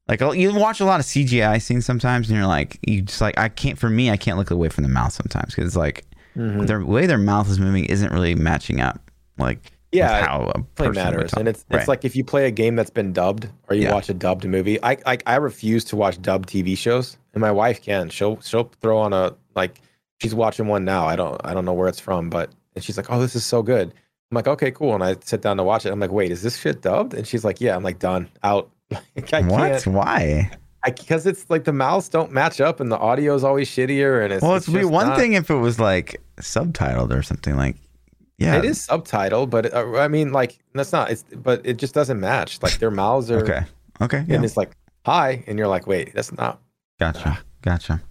Like 0.08 0.20
you 0.20 0.52
watch 0.54 0.80
a 0.80 0.84
lot 0.84 0.98
of 0.98 1.06
CGI 1.06 1.62
scenes 1.62 1.86
sometimes, 1.86 2.28
and 2.28 2.36
you're 2.36 2.46
like, 2.48 2.78
you 2.86 3.02
just 3.02 3.20
like 3.20 3.38
I 3.38 3.48
can't. 3.48 3.78
For 3.78 3.88
me, 3.88 4.10
I 4.10 4.16
can't 4.16 4.36
look 4.38 4.50
away 4.50 4.68
from 4.68 4.82
the 4.82 4.90
mouth 4.90 5.12
sometimes 5.12 5.54
because 5.54 5.76
like 5.76 6.04
Mhm. 6.36 6.66
the 6.66 6.84
way 6.84 7.06
their 7.06 7.18
mouth 7.18 7.48
is 7.50 7.58
moving 7.58 7.84
isn't 7.86 8.12
really 8.12 8.34
matching 8.36 8.80
up. 8.80 9.10
Like 9.38 9.72
Yeah, 9.92 10.24
how 10.24 10.52
a 10.54 10.62
play 10.76 10.88
matters, 10.90 11.32
and 11.34 11.48
it's 11.48 11.64
Right. 11.70 11.80
it's 11.80 11.88
like 11.88 12.04
if 12.04 12.14
you 12.14 12.22
play 12.24 12.46
a 12.46 12.50
game 12.50 12.76
that's 12.76 12.90
been 12.90 13.12
dubbed 13.12 13.48
or 13.68 13.74
you 13.74 13.82
Yeah. 13.82 13.92
watch 13.94 14.08
a 14.08 14.14
dubbed 14.14 14.44
movie. 14.46 14.80
I, 14.82 14.96
I 15.04 15.18
I 15.26 15.36
refuse 15.36 15.84
to 15.86 15.96
watch 15.96 16.20
dubbed 16.22 16.48
TV 16.48 16.76
shows, 16.76 17.16
and 17.34 17.40
my 17.40 17.50
wife 17.50 17.82
can. 17.82 18.08
She'll 18.08 18.40
she'll 18.40 18.70
throw 18.80 18.98
on 18.98 19.12
a 19.12 19.34
like 19.56 19.80
she's 20.22 20.34
watching 20.34 20.68
one 20.68 20.84
now. 20.84 21.06
I 21.06 21.16
don't 21.16 21.40
I 21.44 21.54
don't 21.54 21.64
know 21.64 21.72
where 21.72 21.88
it's 21.88 21.98
from, 22.00 22.30
but 22.30 22.50
and 22.76 22.84
she's 22.84 22.96
like, 22.96 23.10
oh, 23.10 23.20
this 23.20 23.34
is 23.34 23.44
so 23.44 23.62
good. 23.62 23.88
I'm 24.30 24.36
like, 24.36 24.46
okay, 24.46 24.70
cool. 24.70 24.94
And 24.94 25.02
I 25.02 25.16
sit 25.24 25.42
down 25.42 25.56
to 25.56 25.64
watch 25.64 25.84
it. 25.84 25.90
I'm 25.92 25.98
like, 25.98 26.12
wait, 26.12 26.30
is 26.30 26.42
this 26.42 26.56
shit 26.56 26.82
dubbed? 26.82 27.14
And 27.14 27.26
she's 27.26 27.44
like, 27.44 27.60
yeah. 27.60 27.74
I'm 27.74 27.82
like, 27.82 27.98
done, 27.98 28.28
out. 28.44 28.70
Like, 29.16 29.34
I 29.34 29.40
what? 29.42 29.58
can't 29.82 29.86
Why? 29.88 30.50
because 30.84 31.26
it's 31.26 31.50
like 31.50 31.64
the 31.64 31.72
mouths 31.72 32.08
don't 32.08 32.30
match 32.32 32.60
up 32.60 32.78
and 32.80 32.90
the 32.92 32.96
audio 32.98 33.34
is 33.34 33.42
always 33.44 33.68
shittier 33.68 34.22
and 34.24 34.32
it's 34.32 34.42
well, 34.42 34.54
it's, 34.54 34.68
be 34.68 34.84
one 34.84 35.08
not- 35.08 35.18
thing 35.18 35.32
if 35.34 35.50
it 35.50 35.56
was 35.56 35.78
like 35.80 36.20
subtitled 36.40 37.12
or 37.12 37.22
something. 37.22 37.56
Like, 37.56 37.76
yeah, 38.40 38.56
It 38.56 38.64
is 38.64 38.78
subtitled, 38.88 39.50
but 39.50 39.72
uh, 39.72 39.98
I 39.98 40.08
mean, 40.08 40.32
like 40.32 40.58
that's 40.74 40.90
not. 40.92 41.10
It's 41.12 41.22
but 41.22 41.60
it 41.64 41.76
just 41.76 41.94
doesn't 41.94 42.18
match. 42.18 42.60
Like 42.62 42.78
their 42.78 42.90
mouths 42.90 43.30
are, 43.30 43.40
Okay, 43.42 43.62
okay, 44.00 44.24
yeah, 44.26 44.34
and 44.34 44.44
it's 44.44 44.56
like 44.56 44.72
hi, 45.06 45.44
and 45.46 45.56
you're 45.58 45.68
like, 45.68 45.86
wait, 45.86 46.12
that's 46.14 46.32
not. 46.32 46.60
gotcha, 46.98 47.38
gotcha. 47.62 48.02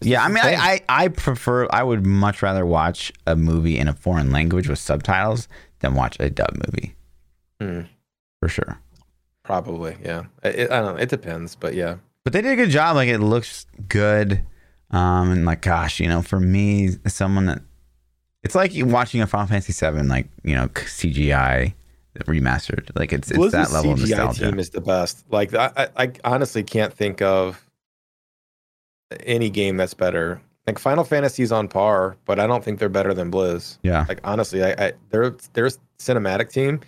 Yeah, 0.00 0.22
I 0.24 0.28
mean. 0.28 0.44
I, 0.44 0.54
I 0.54 0.80
I 0.88 1.08
prefer. 1.08 1.66
I 1.70 1.82
would 1.82 2.06
much 2.06 2.40
rather 2.42 2.64
watch 2.64 3.10
a 3.26 3.34
movie 3.34 3.78
in 3.78 3.88
a 3.88 3.92
foreign 3.94 4.30
language 4.30 4.68
with 4.68 4.78
subtitles 4.78 5.48
than 5.80 5.94
watch 5.94 6.16
a 6.20 6.30
dub 6.30 6.54
movie 6.66 6.94
Hmm, 7.60 7.80
for 8.40 8.48
sure. 8.48 8.78
probably, 9.42 9.96
yeah. 10.04 10.24
It, 10.44 10.70
I 10.70 10.80
don't 10.80 10.94
know. 10.96 11.02
It 11.02 11.08
depends, 11.08 11.56
but 11.56 11.74
yeah. 11.74 11.96
but 12.22 12.32
they 12.32 12.42
did 12.42 12.52
a 12.52 12.56
good 12.56 12.70
job. 12.70 12.94
Like 12.94 13.08
it 13.08 13.18
looks 13.18 13.66
good, 13.88 14.42
um, 14.92 15.32
and 15.32 15.44
like 15.44 15.62
gosh, 15.62 15.98
you 15.98 16.06
know, 16.08 16.22
for 16.22 16.38
me, 16.38 16.90
someone 17.08 17.46
that 17.46 17.62
it's 18.42 18.54
like 18.54 18.72
watching 18.74 19.20
a 19.20 19.26
Final 19.26 19.46
Fantasy 19.46 19.72
VII, 19.72 20.02
like 20.04 20.28
you 20.44 20.54
know, 20.54 20.68
CGI 20.68 21.74
remastered. 22.24 22.90
Like 22.96 23.12
it's 23.12 23.30
it's 23.30 23.52
that 23.52 23.72
level 23.72 23.92
of 23.92 23.98
CGI 23.98 24.08
nostalgia. 24.10 24.50
team 24.50 24.58
is 24.58 24.70
the 24.70 24.80
best. 24.80 25.24
Like 25.30 25.54
I, 25.54 25.70
I, 25.76 26.04
I 26.04 26.12
honestly 26.24 26.62
can't 26.62 26.92
think 26.92 27.22
of 27.22 27.64
any 29.24 29.50
game 29.50 29.76
that's 29.76 29.94
better. 29.94 30.40
Like 30.66 30.78
Final 30.78 31.04
Fantasy's 31.04 31.50
on 31.50 31.68
par, 31.68 32.16
but 32.26 32.38
I 32.38 32.46
don't 32.46 32.62
think 32.62 32.78
they're 32.78 32.88
better 32.90 33.14
than 33.14 33.30
Blizz. 33.30 33.78
yeah, 33.82 34.04
Like 34.06 34.20
honestly, 34.22 34.62
I, 34.62 34.72
I 34.72 34.92
their 35.10 35.30
their 35.54 35.70
cinematic 35.98 36.52
team 36.52 36.80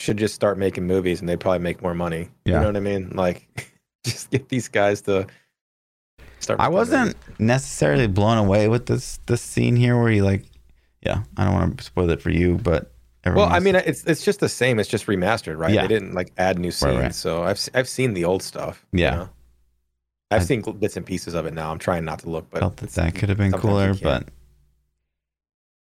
should 0.00 0.16
just 0.16 0.34
start 0.34 0.58
making 0.58 0.86
movies, 0.86 1.20
and 1.20 1.28
they'd 1.28 1.38
probably 1.38 1.60
make 1.60 1.80
more 1.80 1.94
money. 1.94 2.28
Yeah. 2.44 2.54
You 2.54 2.60
know 2.60 2.66
what 2.66 2.76
I 2.76 2.80
mean? 2.80 3.10
Like, 3.10 3.70
just 4.04 4.30
get 4.30 4.48
these 4.48 4.66
guys 4.68 5.00
to 5.02 5.28
start. 6.42 6.60
I 6.60 6.68
wasn't 6.68 7.16
necessarily 7.38 8.06
blown 8.06 8.38
away 8.38 8.68
with 8.68 8.86
this 8.86 9.18
this 9.26 9.40
scene 9.40 9.76
here 9.76 9.96
where 10.00 10.10
he 10.10 10.22
like, 10.22 10.44
yeah, 11.04 11.22
I 11.36 11.44
don't 11.44 11.54
want 11.54 11.78
to 11.78 11.84
spoil 11.84 12.10
it 12.10 12.20
for 12.22 12.30
you, 12.30 12.56
but 12.58 12.92
Well, 13.24 13.40
I 13.50 13.58
mean, 13.60 13.74
it's 13.76 14.04
it's 14.04 14.24
just 14.24 14.40
the 14.40 14.48
same. 14.48 14.78
It's 14.78 14.88
just 14.88 15.06
remastered, 15.06 15.58
right? 15.58 15.72
Yeah. 15.72 15.82
They 15.82 15.88
didn't 15.88 16.14
like 16.14 16.32
add 16.38 16.58
new 16.58 16.70
scenes. 16.70 16.96
right. 16.98 17.14
So 17.14 17.42
I've 17.44 17.60
I've 17.74 17.88
seen 17.88 18.14
the 18.14 18.24
old 18.24 18.42
stuff. 18.42 18.84
you 18.92 19.00
Yeah. 19.04 19.14
know? 19.14 19.28
I've 20.30 20.42
I- 20.42 20.44
seen 20.44 20.62
bits 20.62 20.96
and 20.96 21.04
pieces 21.06 21.34
of 21.34 21.46
it 21.46 21.52
now. 21.54 21.70
I'm 21.70 21.78
trying 21.78 22.04
not 22.04 22.20
to 22.20 22.30
look, 22.30 22.48
but 22.50 22.60
felt 22.60 22.76
that 22.78 22.90
that 22.90 23.14
could 23.14 23.28
have 23.28 23.38
been 23.38 23.52
cooler, 23.52 23.94
but 23.94 24.28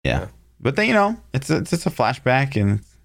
yeah. 0.05 0.21
Yeah. 0.21 0.27
But 0.61 0.77
then 0.77 0.87
you 0.89 0.95
know, 0.95 1.17
it's 1.35 1.51
a, 1.51 1.57
it's 1.59 1.71
just 1.71 1.87
a 1.87 1.91
flashback, 1.91 2.61
and 2.61 2.79
it's, 2.81 2.97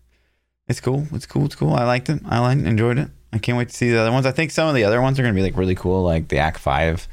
it's 0.68 0.80
cool. 0.82 1.08
It's 1.14 1.26
cool. 1.26 1.46
It's 1.46 1.56
cool. 1.56 1.74
I 1.74 1.86
liked 1.86 2.10
it. 2.10 2.22
I 2.26 2.40
liked, 2.40 2.62
enjoyed 2.62 2.98
it. 3.00 3.10
I 3.34 3.40
can't 3.40 3.58
wait 3.58 3.70
to 3.70 3.76
see 3.76 3.90
the 3.92 3.98
other 4.00 4.12
ones. 4.12 4.26
I 4.26 4.32
think 4.32 4.52
some 4.52 4.68
of 4.68 4.76
the 4.76 4.84
other 4.84 5.02
ones 5.02 5.20
are 5.20 5.24
gonna 5.24 5.34
be 5.34 5.42
like 5.42 5.58
really 5.58 5.76
cool. 5.76 6.04
Like 6.04 6.28
the 6.30 6.38
Act 6.38 6.60
Five 6.60 7.08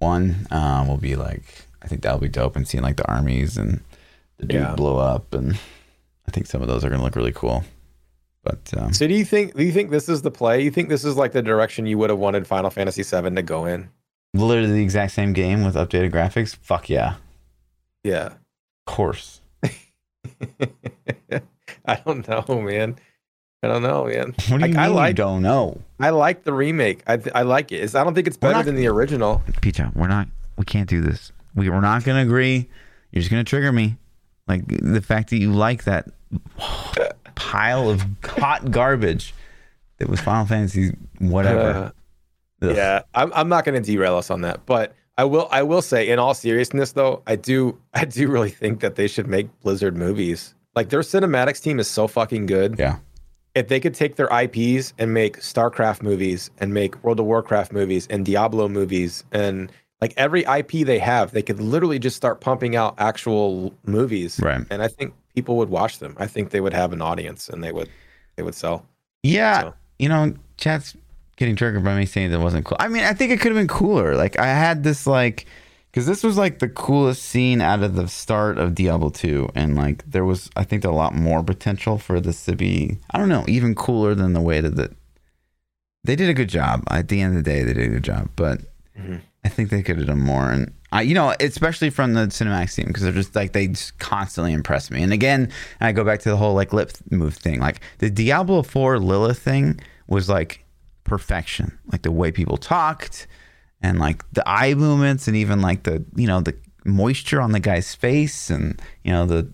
one 0.00 0.46
um, 0.50 0.88
will 0.88 0.96
be 0.96 1.14
like 1.16 1.44
I 1.82 1.86
think 1.88 2.02
that'll 2.02 2.18
be 2.18 2.28
dope, 2.28 2.56
and 2.56 2.66
seeing 2.68 2.82
like 2.82 2.96
the 2.96 3.08
armies 3.10 3.56
and 3.56 3.80
the 4.38 4.46
dude 4.46 4.60
Yeah. 4.60 4.74
blow 4.74 4.98
up, 4.98 5.32
and 5.34 5.58
I 6.26 6.30
think 6.30 6.46
some 6.46 6.60
of 6.62 6.68
those 6.68 6.84
are 6.84 6.90
gonna 6.90 7.02
look 7.02 7.16
really 7.16 7.32
cool. 7.32 7.64
But 8.42 8.72
um, 8.76 8.92
So 8.94 9.06
do 9.06 9.14
you 9.14 9.24
think 9.24 9.54
do 9.54 9.62
you 9.64 9.72
think 9.72 9.90
this 9.90 10.08
is 10.08 10.22
the 10.22 10.30
play? 10.30 10.62
You 10.62 10.70
think 10.70 10.88
this 10.88 11.04
is 11.04 11.16
like 11.16 11.32
the 11.32 11.42
direction 11.42 11.86
you 11.86 11.98
would 11.98 12.10
have 12.10 12.18
wanted 12.18 12.46
Final 12.46 12.70
Fantasy 12.70 13.02
VII 13.02 13.30
to 13.34 13.42
go 13.42 13.64
in? 13.66 13.88
literally 14.32 14.72
the 14.72 14.82
exact 14.82 15.12
same 15.12 15.32
game 15.32 15.64
with 15.64 15.74
updated 15.74 16.10
graphics. 16.12 16.54
Fuck 16.56 16.88
yeah, 16.88 17.16
Yeah. 18.04 18.26
of 18.26 18.38
course. 18.86 19.40
I 21.84 21.96
don't 22.06 22.26
know, 22.28 22.60
man. 22.62 22.96
I 23.62 23.68
don't 23.68 23.82
know, 23.82 24.04
man. 24.06 24.34
What 24.48 24.60
do 24.60 24.66
you 24.66 24.72
mean 24.72 24.76
I 24.78 24.86
like- 24.88 25.16
don't 25.16 25.42
know? 25.42 25.80
I 25.98 26.10
like 26.10 26.44
the 26.44 26.52
remake. 26.52 27.02
I 27.06 27.18
I 27.34 27.42
like 27.42 27.72
it. 27.72 27.76
It's, 27.76 27.94
I 27.94 28.02
don't 28.04 28.14
think 28.14 28.26
it's 28.26 28.36
better 28.38 28.54
not- 28.54 28.64
than 28.64 28.74
the 28.76 28.86
original. 28.86 29.42
Pecha, 29.60 29.94
we're 29.94 30.08
not. 30.08 30.28
We 30.56 30.64
can't 30.64 30.88
do 30.88 31.00
this. 31.02 31.30
We, 31.54 31.68
we're 31.68 31.80
not 31.80 32.04
gonna 32.04 32.22
agree. 32.22 32.68
You're 33.12 33.20
just 33.20 33.30
gonna 33.30 33.44
trigger 33.44 33.70
me. 33.72 33.96
Like 34.48 34.62
the 34.66 35.00
fact 35.02 35.30
that 35.30 35.38
you 35.38 35.52
like 35.52 35.84
that 35.84 36.08
pile 37.34 37.88
of 37.90 38.02
hot 38.24 38.70
garbage 38.70 39.34
that 39.98 40.08
was 40.08 40.20
Final 40.20 40.46
Fantasy, 40.46 40.96
whatever. 41.18 41.92
Ugh. 42.62 42.76
Yeah, 42.76 43.02
I'm 43.14 43.32
I'm 43.34 43.48
not 43.48 43.64
going 43.64 43.80
to 43.80 43.86
derail 43.92 44.16
us 44.16 44.30
on 44.30 44.42
that, 44.42 44.66
but 44.66 44.94
I 45.16 45.24
will 45.24 45.48
I 45.50 45.62
will 45.62 45.82
say 45.82 46.08
in 46.08 46.18
all 46.18 46.34
seriousness 46.34 46.92
though, 46.92 47.22
I 47.26 47.36
do 47.36 47.78
I 47.94 48.04
do 48.04 48.28
really 48.28 48.50
think 48.50 48.80
that 48.80 48.96
they 48.96 49.06
should 49.08 49.26
make 49.28 49.48
Blizzard 49.60 49.96
movies. 49.96 50.54
Like 50.74 50.88
their 50.90 51.00
cinematics 51.00 51.62
team 51.62 51.78
is 51.80 51.88
so 51.88 52.06
fucking 52.06 52.46
good. 52.46 52.76
Yeah. 52.78 52.98
If 53.54 53.68
they 53.68 53.80
could 53.80 53.94
take 53.94 54.16
their 54.16 54.28
IPs 54.28 54.92
and 54.98 55.12
make 55.12 55.38
StarCraft 55.38 56.02
movies 56.02 56.50
and 56.58 56.72
make 56.72 57.02
World 57.02 57.18
of 57.20 57.26
Warcraft 57.26 57.72
movies 57.72 58.06
and 58.08 58.24
Diablo 58.24 58.68
movies 58.68 59.24
and 59.32 59.72
like 60.00 60.14
every 60.16 60.42
IP 60.44 60.86
they 60.86 60.98
have, 60.98 61.32
they 61.32 61.42
could 61.42 61.60
literally 61.60 61.98
just 61.98 62.16
start 62.16 62.40
pumping 62.40 62.76
out 62.76 62.94
actual 62.98 63.74
movies. 63.84 64.38
Right. 64.42 64.64
And 64.70 64.82
I 64.82 64.88
think 64.88 65.14
people 65.34 65.56
would 65.56 65.68
watch 65.68 65.98
them. 65.98 66.14
I 66.18 66.26
think 66.26 66.50
they 66.50 66.60
would 66.60 66.72
have 66.72 66.92
an 66.92 67.02
audience 67.02 67.48
and 67.48 67.62
they 67.62 67.72
would 67.72 67.88
they 68.36 68.42
would 68.42 68.54
sell. 68.54 68.86
Yeah. 69.22 69.60
So- 69.62 69.74
You 69.98 70.08
know, 70.08 70.34
chat's 70.56 70.96
getting 71.36 71.56
triggered 71.56 71.82
by 71.84 71.96
me 71.96 72.06
saying 72.06 72.30
that 72.30 72.40
wasn't 72.40 72.64
cool. 72.64 72.76
I 72.80 72.88
mean, 72.88 73.02
I 73.02 73.12
think 73.14 73.32
it 73.32 73.40
could 73.40 73.50
have 73.52 73.58
been 73.60 73.68
cooler. 73.68 74.14
Like 74.14 74.38
I 74.38 74.46
had 74.46 74.84
this 74.84 75.06
like 75.06 75.46
because 75.90 76.06
this 76.06 76.22
was 76.22 76.36
like 76.38 76.58
the 76.60 76.68
coolest 76.68 77.22
scene 77.22 77.60
out 77.60 77.82
of 77.82 77.94
the 77.96 78.06
start 78.08 78.58
of 78.58 78.74
Diablo 78.74 79.10
2 79.10 79.50
and 79.54 79.76
like 79.76 80.08
there 80.10 80.24
was 80.24 80.50
I 80.56 80.64
think 80.64 80.84
a 80.84 80.90
lot 80.90 81.14
more 81.14 81.42
potential 81.42 81.98
for 81.98 82.20
this 82.20 82.44
to 82.46 82.56
be 82.56 82.98
I 83.10 83.18
don't 83.18 83.28
know, 83.28 83.44
even 83.48 83.74
cooler 83.74 84.14
than 84.14 84.32
the 84.32 84.40
way 84.40 84.60
that 84.60 84.76
the, 84.76 84.94
they 86.04 86.16
did 86.16 86.28
a 86.30 86.34
good 86.34 86.48
job. 86.48 86.84
At 86.90 87.08
the 87.08 87.20
end 87.20 87.36
of 87.36 87.42
the 87.44 87.50
day 87.50 87.62
they 87.62 87.74
did 87.74 87.86
a 87.86 87.90
good 87.90 88.04
job, 88.04 88.30
but 88.36 88.60
Mhm. 88.98 89.20
I 89.44 89.48
think 89.48 89.70
they 89.70 89.82
could 89.82 89.96
have 89.98 90.06
done 90.06 90.20
more 90.20 90.50
and 90.50 90.72
I, 90.92 91.02
you 91.02 91.14
know, 91.14 91.32
especially 91.38 91.88
from 91.90 92.14
the 92.14 92.26
cinematic 92.26 92.74
team 92.74 92.86
because 92.88 93.04
they're 93.04 93.12
just 93.12 93.34
like 93.36 93.52
they 93.52 93.68
just 93.68 93.96
constantly 93.98 94.52
impress 94.52 94.90
me. 94.90 95.02
And 95.02 95.12
again, 95.12 95.50
I 95.80 95.92
go 95.92 96.02
back 96.04 96.18
to 96.20 96.28
the 96.30 96.36
whole 96.36 96.54
like 96.54 96.72
lip 96.72 96.90
move 97.10 97.34
thing. 97.36 97.60
Like 97.60 97.80
the 97.98 98.10
Diablo 98.10 98.62
4 98.62 98.98
Lilith 98.98 99.38
thing 99.38 99.80
was 100.08 100.28
like 100.28 100.64
perfection. 101.04 101.78
Like 101.92 102.02
the 102.02 102.10
way 102.10 102.32
people 102.32 102.56
talked 102.56 103.26
and 103.80 103.98
like 103.98 104.22
the 104.32 104.46
eye 104.48 104.74
movements 104.74 105.26
and 105.28 105.36
even 105.36 105.60
like 105.60 105.82
the 105.84 106.04
you 106.14 106.26
know 106.26 106.40
the 106.40 106.54
moisture 106.84 107.40
on 107.40 107.52
the 107.52 107.60
guy's 107.60 107.94
face 107.94 108.50
and 108.50 108.80
you 109.04 109.12
know 109.12 109.26
the 109.26 109.48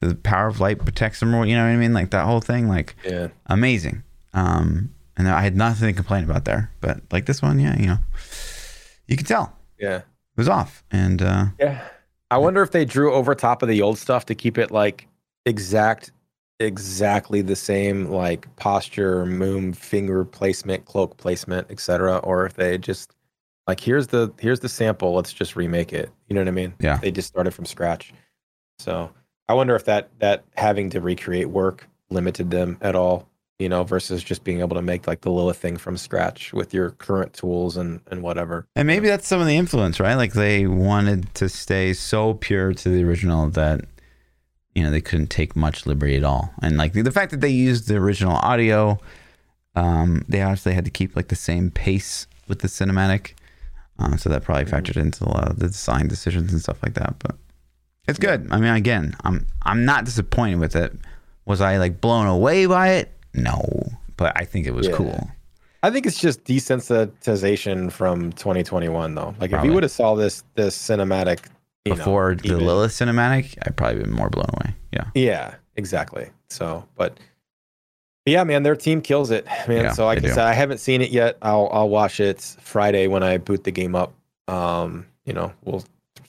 the 0.00 0.14
power 0.14 0.48
of 0.48 0.60
light 0.60 0.78
protects 0.78 1.22
him. 1.22 1.34
or 1.34 1.46
You 1.46 1.56
know 1.56 1.62
what 1.64 1.70
I 1.70 1.76
mean? 1.76 1.94
Like 1.94 2.10
that 2.10 2.24
whole 2.26 2.40
thing. 2.40 2.68
Like 2.68 2.94
Yeah. 3.04 3.28
amazing. 3.46 4.02
Um, 4.34 4.90
and 5.16 5.28
I 5.28 5.40
had 5.42 5.56
nothing 5.56 5.86
to 5.88 5.92
complain 5.94 6.24
about 6.24 6.44
there. 6.44 6.70
But 6.80 7.00
like 7.10 7.24
this 7.26 7.40
one, 7.40 7.58
yeah, 7.58 7.78
you 7.78 7.86
know, 7.86 7.98
you 9.06 9.16
can 9.16 9.24
tell 9.26 9.56
Yeah. 9.78 9.98
it 9.98 10.04
was 10.36 10.48
off. 10.48 10.84
And 10.90 11.22
uh, 11.22 11.46
Yeah. 11.58 11.86
I 12.30 12.38
wonder 12.38 12.62
if 12.62 12.72
they 12.72 12.84
drew 12.84 13.14
over 13.14 13.34
top 13.34 13.62
of 13.62 13.68
the 13.68 13.80
old 13.80 13.96
stuff 13.96 14.26
to 14.26 14.34
keep 14.34 14.58
it 14.58 14.70
like 14.70 15.06
exact 15.46 16.10
exactly 16.60 17.40
the 17.42 17.56
same 17.56 18.06
like 18.10 18.54
posture, 18.56 19.24
moon, 19.26 19.72
finger 19.72 20.24
placement, 20.24 20.84
cloak 20.84 21.16
placement, 21.16 21.70
etc. 21.70 22.18
or 22.18 22.44
if 22.46 22.54
they 22.54 22.76
just 22.78 23.13
like 23.66 23.80
here's 23.80 24.08
the 24.08 24.32
here's 24.38 24.60
the 24.60 24.68
sample, 24.68 25.14
let's 25.14 25.32
just 25.32 25.56
remake 25.56 25.92
it. 25.92 26.10
You 26.28 26.34
know 26.34 26.40
what 26.40 26.48
I 26.48 26.52
mean? 26.52 26.74
Yeah. 26.80 26.98
They 26.98 27.10
just 27.10 27.28
started 27.28 27.52
from 27.52 27.64
scratch. 27.64 28.12
So 28.78 29.10
I 29.48 29.54
wonder 29.54 29.74
if 29.76 29.84
that 29.84 30.10
that 30.18 30.44
having 30.56 30.90
to 30.90 31.00
recreate 31.00 31.48
work 31.48 31.88
limited 32.10 32.50
them 32.50 32.76
at 32.80 32.94
all, 32.94 33.28
you 33.58 33.68
know, 33.68 33.84
versus 33.84 34.22
just 34.22 34.44
being 34.44 34.60
able 34.60 34.76
to 34.76 34.82
make 34.82 35.06
like 35.06 35.22
the 35.22 35.30
Lilith 35.30 35.56
thing 35.56 35.76
from 35.76 35.96
scratch 35.96 36.52
with 36.52 36.74
your 36.74 36.90
current 36.90 37.32
tools 37.32 37.76
and 37.76 38.00
and 38.10 38.22
whatever. 38.22 38.66
and 38.76 38.86
maybe 38.86 39.08
that's 39.08 39.26
some 39.26 39.40
of 39.40 39.46
the 39.46 39.56
influence, 39.56 39.98
right? 40.00 40.14
Like 40.14 40.34
they 40.34 40.66
wanted 40.66 41.34
to 41.34 41.48
stay 41.48 41.92
so 41.94 42.34
pure 42.34 42.74
to 42.74 42.88
the 42.88 43.02
original 43.02 43.48
that 43.50 43.80
you 44.74 44.82
know 44.82 44.90
they 44.90 45.00
couldn't 45.00 45.30
take 45.30 45.56
much 45.56 45.86
liberty 45.86 46.16
at 46.16 46.24
all. 46.24 46.52
And 46.60 46.76
like 46.76 46.92
the 46.92 47.10
fact 47.12 47.30
that 47.30 47.40
they 47.40 47.48
used 47.48 47.88
the 47.88 47.96
original 47.96 48.36
audio, 48.36 48.98
um, 49.74 50.24
they 50.28 50.42
obviously 50.42 50.74
had 50.74 50.84
to 50.84 50.90
keep 50.90 51.16
like 51.16 51.28
the 51.28 51.36
same 51.36 51.70
pace 51.70 52.26
with 52.46 52.58
the 52.58 52.68
cinematic. 52.68 53.32
Um, 53.98 54.18
so 54.18 54.28
that 54.30 54.42
probably 54.42 54.64
factored 54.64 54.96
into 54.96 55.24
a 55.24 55.28
lot 55.28 55.48
of 55.48 55.58
the 55.58 55.66
design 55.68 56.08
decisions 56.08 56.52
and 56.52 56.60
stuff 56.60 56.82
like 56.82 56.94
that. 56.94 57.14
But 57.20 57.36
it's 58.08 58.18
good. 58.18 58.48
I 58.50 58.58
mean, 58.58 58.74
again, 58.74 59.14
I'm 59.24 59.46
I'm 59.62 59.84
not 59.84 60.04
disappointed 60.04 60.58
with 60.58 60.74
it. 60.76 60.92
Was 61.46 61.60
I 61.60 61.76
like 61.76 62.00
blown 62.00 62.26
away 62.26 62.66
by 62.66 62.90
it? 62.90 63.12
No, 63.34 63.62
but 64.16 64.32
I 64.36 64.44
think 64.44 64.66
it 64.66 64.74
was 64.74 64.88
Yeah. 64.88 64.94
cool. 64.96 65.30
I 65.82 65.90
think 65.90 66.06
it's 66.06 66.18
just 66.18 66.44
desensitization 66.44 67.92
from 67.92 68.32
2021, 68.32 69.14
though. 69.14 69.34
Like 69.40 69.52
if 69.52 69.64
you 69.64 69.72
would 69.72 69.82
have 69.82 69.92
saw 69.92 70.14
this 70.14 70.42
this 70.54 70.76
cinematic 70.76 71.46
you 71.84 71.90
know, 71.92 71.96
Before 71.96 72.34
the 72.34 72.46
even- 72.46 72.66
Lilith 72.66 72.92
cinematic, 72.92 73.56
I'd 73.62 73.76
probably 73.76 74.02
been 74.02 74.12
more 74.12 74.30
blown 74.30 74.46
away. 74.54 74.74
Yeah. 74.92 75.04
yeah, 75.14 75.54
exactly. 75.76 76.30
So, 76.48 76.88
but 76.96 77.18
yeah, 78.26 78.44
man, 78.44 78.62
their 78.62 78.76
team 78.76 79.00
kills 79.02 79.30
it, 79.30 79.46
man. 79.68 79.84
Yeah, 79.84 79.92
so 79.92 80.06
like 80.06 80.24
I 80.24 80.28
said, 80.28 80.38
I 80.38 80.52
haven't 80.54 80.78
seen 80.78 81.02
it 81.02 81.10
yet. 81.10 81.36
I'll 81.42 81.68
I'll 81.72 81.88
watch 81.88 82.20
it 82.20 82.40
Friday 82.60 83.06
when 83.06 83.22
I 83.22 83.38
boot 83.38 83.64
the 83.64 83.70
game 83.70 83.94
up. 83.94 84.12
Um, 84.48 85.06
you 85.24 85.32
know, 85.32 85.52
we'll 85.64 85.84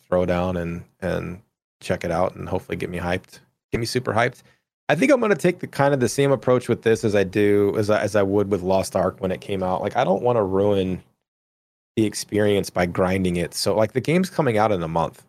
throw 0.09 0.25
down 0.25 0.57
and 0.57 0.83
and 1.01 1.41
check 1.81 2.03
it 2.03 2.11
out 2.11 2.35
and 2.35 2.47
hopefully 2.49 2.75
get 2.77 2.89
me 2.89 2.97
hyped, 2.97 3.39
get 3.71 3.79
me 3.79 3.85
super 3.85 4.13
hyped. 4.13 4.41
I 4.87 4.95
think 4.95 5.11
I'm 5.11 5.19
gonna 5.19 5.35
take 5.35 5.59
the 5.59 5.67
kind 5.67 5.93
of 5.93 5.99
the 5.99 6.09
same 6.09 6.31
approach 6.31 6.69
with 6.69 6.83
this 6.83 7.03
as 7.03 7.15
I 7.15 7.23
do 7.23 7.75
as 7.77 7.89
I, 7.89 8.01
as 8.01 8.15
I 8.15 8.23
would 8.23 8.49
with 8.51 8.61
Lost 8.61 8.95
Ark 8.95 9.15
when 9.19 9.31
it 9.31 9.41
came 9.41 9.63
out. 9.63 9.81
Like 9.81 9.95
I 9.95 10.03
don't 10.03 10.21
want 10.21 10.35
to 10.37 10.43
ruin 10.43 11.01
the 11.95 12.05
experience 12.05 12.69
by 12.69 12.85
grinding 12.85 13.37
it. 13.37 13.53
So 13.53 13.75
like 13.75 13.93
the 13.93 14.01
game's 14.01 14.29
coming 14.29 14.57
out 14.57 14.71
in 14.71 14.83
a 14.83 14.87
month. 14.87 15.23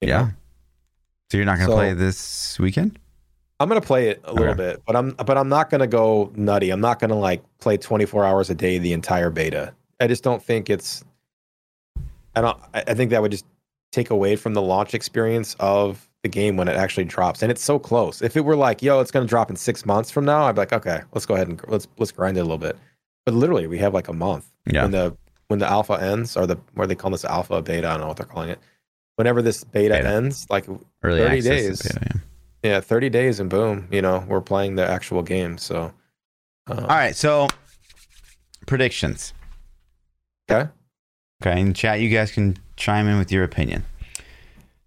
you 0.00 0.08
know? 0.08 0.14
Yeah. 0.14 0.30
So 1.30 1.38
you're 1.38 1.46
not 1.46 1.58
gonna 1.58 1.70
So- 1.70 1.76
play 1.76 1.92
this 1.94 2.58
weekend? 2.58 2.98
I'm 3.62 3.68
gonna 3.68 3.80
play 3.80 4.08
it 4.08 4.20
a 4.24 4.32
little 4.32 4.48
Okay. 4.50 4.72
bit, 4.72 4.82
but 4.86 4.96
I'm 4.96 5.12
but 5.12 5.38
I'm 5.38 5.48
not 5.48 5.70
gonna 5.70 5.86
go 5.86 6.30
nutty. 6.34 6.70
I'm 6.70 6.80
not 6.80 6.98
gonna 6.98 7.18
like 7.18 7.42
play 7.58 7.76
24 7.76 8.24
hours 8.24 8.50
a 8.50 8.54
day 8.54 8.78
the 8.78 8.92
entire 8.92 9.30
beta. 9.30 9.72
I 10.00 10.06
just 10.08 10.22
don't 10.24 10.42
think 10.42 10.68
it's. 10.68 11.04
I 12.34 12.40
don't. 12.40 12.58
I 12.74 12.94
think 12.94 13.10
that 13.10 13.22
would 13.22 13.30
just 13.30 13.44
take 13.92 14.10
away 14.10 14.36
from 14.36 14.54
the 14.54 14.62
launch 14.62 14.94
experience 14.94 15.54
of 15.60 16.08
the 16.22 16.28
game 16.28 16.56
when 16.56 16.66
it 16.68 16.76
actually 16.76 17.04
drops, 17.04 17.42
and 17.42 17.50
it's 17.50 17.62
so 17.62 17.78
close. 17.78 18.22
If 18.22 18.36
it 18.36 18.40
were 18.44 18.56
like, 18.56 18.82
yo, 18.82 19.00
it's 19.00 19.10
gonna 19.10 19.26
drop 19.26 19.50
in 19.50 19.56
six 19.56 19.84
months 19.86 20.10
from 20.10 20.24
now, 20.24 20.44
I'd 20.44 20.54
be 20.54 20.60
like, 20.62 20.72
okay, 20.72 21.02
let's 21.12 21.26
go 21.26 21.34
ahead 21.34 21.48
and 21.48 21.60
let's 21.68 21.86
let's 21.98 22.12
grind 22.12 22.36
it 22.36 22.40
a 22.40 22.44
little 22.44 22.58
bit. 22.58 22.76
But 23.26 23.34
literally, 23.34 23.66
we 23.66 23.78
have 23.78 23.94
like 23.94 24.08
a 24.08 24.12
month 24.12 24.50
Yeah. 24.66 24.82
when 24.82 24.90
the 24.92 25.16
when 25.48 25.58
the 25.58 25.66
alpha 25.70 25.94
ends, 26.02 26.36
or 26.36 26.46
the 26.46 26.56
where 26.74 26.86
they 26.86 26.94
call 26.94 27.10
this 27.10 27.24
alpha 27.24 27.60
beta. 27.62 27.86
I 27.86 27.92
don't 27.92 28.00
know 28.00 28.08
what 28.08 28.16
they're 28.16 28.26
calling 28.26 28.48
it. 28.50 28.58
Whenever 29.16 29.42
this 29.42 29.62
beta, 29.62 29.94
Beta. 29.94 30.08
ends, 30.08 30.46
like 30.48 30.66
Early 31.02 31.18
30 31.20 31.36
access 31.38 31.44
days. 31.44 31.82
beta, 31.82 32.00
yeah. 32.14 32.20
Yeah, 32.62 32.80
30 32.80 33.08
days 33.10 33.40
and 33.40 33.50
boom, 33.50 33.88
you 33.90 34.02
know, 34.02 34.24
we're 34.28 34.40
playing 34.40 34.76
the 34.76 34.86
actual 34.86 35.22
game. 35.22 35.58
So, 35.58 35.92
uh, 36.68 36.74
All 36.80 36.86
right. 36.86 37.14
So 37.16 37.48
predictions. 38.66 39.32
okay. 40.50 40.70
Okay. 41.42 41.60
In 41.60 41.74
chat, 41.74 42.00
you 42.00 42.08
guys 42.08 42.30
can 42.30 42.56
chime 42.76 43.08
in 43.08 43.18
with 43.18 43.32
your 43.32 43.44
opinion. 43.44 43.84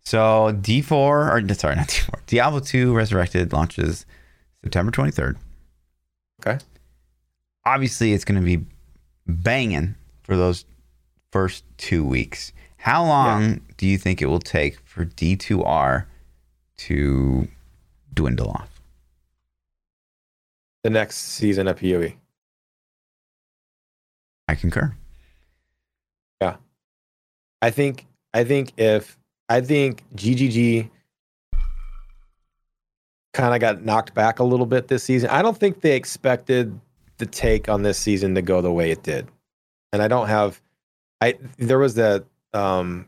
So 0.03 0.51
D4 0.53 0.91
or 0.91 1.53
sorry, 1.55 1.75
not 1.75 1.87
D4. 1.89 2.19
Diablo 2.27 2.59
2 2.59 2.93
Resurrected 2.95 3.51
launches 3.51 4.05
September 4.63 4.91
23rd. 4.91 5.35
Okay. 6.41 6.63
Obviously, 7.65 8.13
it's 8.13 8.23
going 8.25 8.39
to 8.39 8.45
be 8.45 8.63
banging 9.27 9.95
for 10.23 10.37
those 10.37 10.65
first 11.31 11.63
two 11.77 12.05
weeks. 12.05 12.51
How 12.77 13.03
long 13.03 13.61
do 13.77 13.87
you 13.87 13.97
think 13.97 14.21
it 14.21 14.27
will 14.27 14.39
take 14.39 14.79
for 14.85 15.05
D2R 15.05 16.05
to 16.77 17.47
dwindle 18.15 18.49
off? 18.49 18.81
The 20.83 20.89
next 20.89 21.17
season 21.17 21.67
of 21.67 21.79
PoE. 21.79 22.13
I 24.47 24.55
concur. 24.55 24.95
Yeah. 26.41 26.57
I 27.61 27.71
think, 27.71 28.05
I 28.33 28.43
think 28.43 28.73
if, 28.77 29.17
I 29.49 29.61
think 29.61 30.03
GGG 30.15 30.89
kind 33.33 33.53
of 33.53 33.59
got 33.59 33.83
knocked 33.83 34.13
back 34.13 34.39
a 34.39 34.43
little 34.43 34.65
bit 34.65 34.87
this 34.87 35.03
season. 35.03 35.29
I 35.29 35.41
don't 35.41 35.57
think 35.57 35.81
they 35.81 35.95
expected 35.95 36.79
the 37.17 37.25
take 37.25 37.67
on 37.67 37.83
this 37.83 37.97
season 37.97 38.35
to 38.35 38.41
go 38.41 38.61
the 38.61 38.71
way 38.71 38.91
it 38.91 39.03
did. 39.03 39.27
And 39.91 40.01
I 40.01 40.07
don't 40.07 40.27
have, 40.27 40.61
I, 41.21 41.37
there 41.57 41.79
was 41.79 41.95
the, 41.95 42.25
um, 42.53 43.07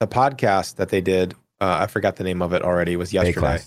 the 0.00 0.06
podcast 0.06 0.76
that 0.76 0.90
they 0.90 1.00
did. 1.00 1.34
Uh, 1.60 1.78
I 1.80 1.86
forgot 1.86 2.16
the 2.16 2.24
name 2.24 2.42
of 2.42 2.52
it 2.52 2.62
already. 2.62 2.92
It 2.92 2.96
was 2.96 3.12
yesterday. 3.12 3.60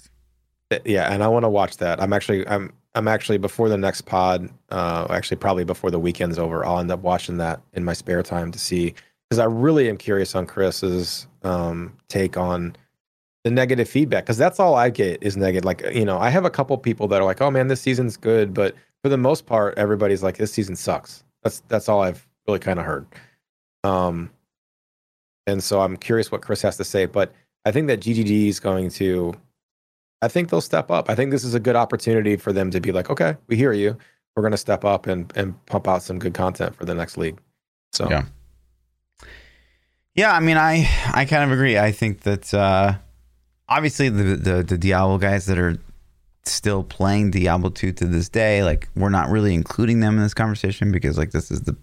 Yeah 0.86 1.12
and 1.12 1.24
i 1.24 1.28
want 1.28 1.44
to 1.44 1.50
watch 1.50 1.78
that 1.78 2.02
i'm 2.02 2.12
actually 2.14 2.48
i'm 2.48 2.74
i'm 2.96 3.08
actually 3.08 3.38
before 3.38 3.70
the 3.70 3.78
next 3.78 4.02
pod 4.02 4.50
uh 4.70 5.08
actually 5.10 5.38
probably 5.38 5.64
before 5.64 5.92
the 5.92 6.00
weekend's 6.00 6.38
over 6.38 6.66
i'll 6.66 6.80
end 6.80 6.92
up 6.92 7.02
watching 7.02 7.38
that 7.38 7.62
in 7.74 7.84
my 7.84 7.94
spare 7.94 8.22
time 8.22 8.52
to 8.52 8.60
see 8.60 8.94
because 9.30 9.40
i 9.40 9.46
really 9.46 9.90
am 9.90 9.98
curious 9.98 10.36
on 10.36 10.46
chris's 10.46 11.28
um 11.44 11.96
take 12.10 12.36
on 12.38 12.76
the 13.44 13.52
negative 13.52 13.88
feedback 13.88 14.26
because 14.26 14.38
that's 14.38 14.60
all 14.60 14.76
i 14.76 14.90
get 14.90 15.22
is 15.24 15.38
negative 15.38 15.64
like 15.64 15.82
you 15.94 16.04
know 16.04 16.18
i 16.18 16.30
have 16.30 16.44
a 16.44 16.50
couple 16.50 16.78
people 16.78 17.08
that 17.08 17.22
are 17.22 17.26
like 17.26 17.40
oh 17.40 17.50
man 17.50 17.68
this 17.68 17.80
season's 17.80 18.18
good 18.18 18.54
but 18.54 18.76
for 19.04 19.10
the 19.10 19.18
most 19.18 19.46
part, 19.46 19.78
everybody's 19.78 20.24
like, 20.24 20.38
this 20.38 20.52
season 20.52 20.76
sucks. 20.76 21.24
That's 21.44 21.62
that's 21.68 21.88
all 21.88 22.02
I've 22.02 22.28
really 22.48 22.60
kind 22.60 22.80
of 22.80 22.86
heard. 22.86 23.08
Um, 23.84 24.32
and 25.46 25.64
so 25.64 25.82
I'm 25.82 25.98
curious 25.98 26.32
what 26.32 26.42
Chris 26.42 26.62
has 26.64 26.78
to 26.78 26.84
say, 26.84 27.06
but 27.06 27.32
I 27.66 27.72
think 27.72 27.88
that 27.88 28.00
GGG 28.00 28.48
is 28.50 28.60
going 28.60 28.90
to. 28.92 29.34
I 30.22 30.28
think 30.28 30.50
they'll 30.50 30.62
step 30.62 30.90
up. 30.90 31.10
I 31.10 31.16
think 31.16 31.32
this 31.32 31.44
is 31.44 31.54
a 31.54 31.60
good 31.60 31.76
opportunity 31.76 32.36
for 32.38 32.52
them 32.52 32.72
to 32.72 32.80
be 32.80 32.92
like, 32.92 33.10
okay, 33.10 33.38
we 33.48 33.56
hear 33.56 33.72
you. 33.72 33.98
We're 34.36 34.44
going 34.44 34.52
to 34.52 34.58
step 34.58 34.86
up 34.86 35.08
and 35.08 35.32
and 35.36 35.64
pump 35.66 35.88
out 35.88 36.04
some 36.04 36.20
good 36.20 36.34
content 36.34 36.76
for 36.76 36.86
the 36.86 36.96
next 36.96 37.18
league. 37.18 37.40
So 37.92 38.10
Yeah. 38.10 38.26
Yeah, 40.14 40.34
I 40.34 40.40
mean, 40.40 40.58
I 40.58 40.90
I 41.14 41.26
kind 41.26 41.44
of 41.44 41.52
agree. 41.52 41.78
I 41.78 41.92
think 41.92 42.22
that 42.22 42.52
uh, 42.52 42.96
obviously 43.70 44.10
the, 44.10 44.36
the 44.36 44.64
the 44.64 44.78
Diablo 44.78 45.20
guys 45.20 45.46
that 45.46 45.60
are 45.60 45.78
still 46.44 46.84
playing 46.84 47.32
Diablo 47.32 47.70
two 47.70 47.92
to 47.94 48.06
this 48.06 48.28
day, 48.28 48.64
like 48.64 48.90
we're 48.96 49.10
not 49.10 49.30
really 49.30 49.54
including 49.54 50.00
them 50.00 50.18
in 50.18 50.24
this 50.24 50.34
conversation 50.34 50.92
because 50.92 51.20
like 51.20 51.32
this 51.32 51.52
is 51.52 51.62
the 51.62 51.78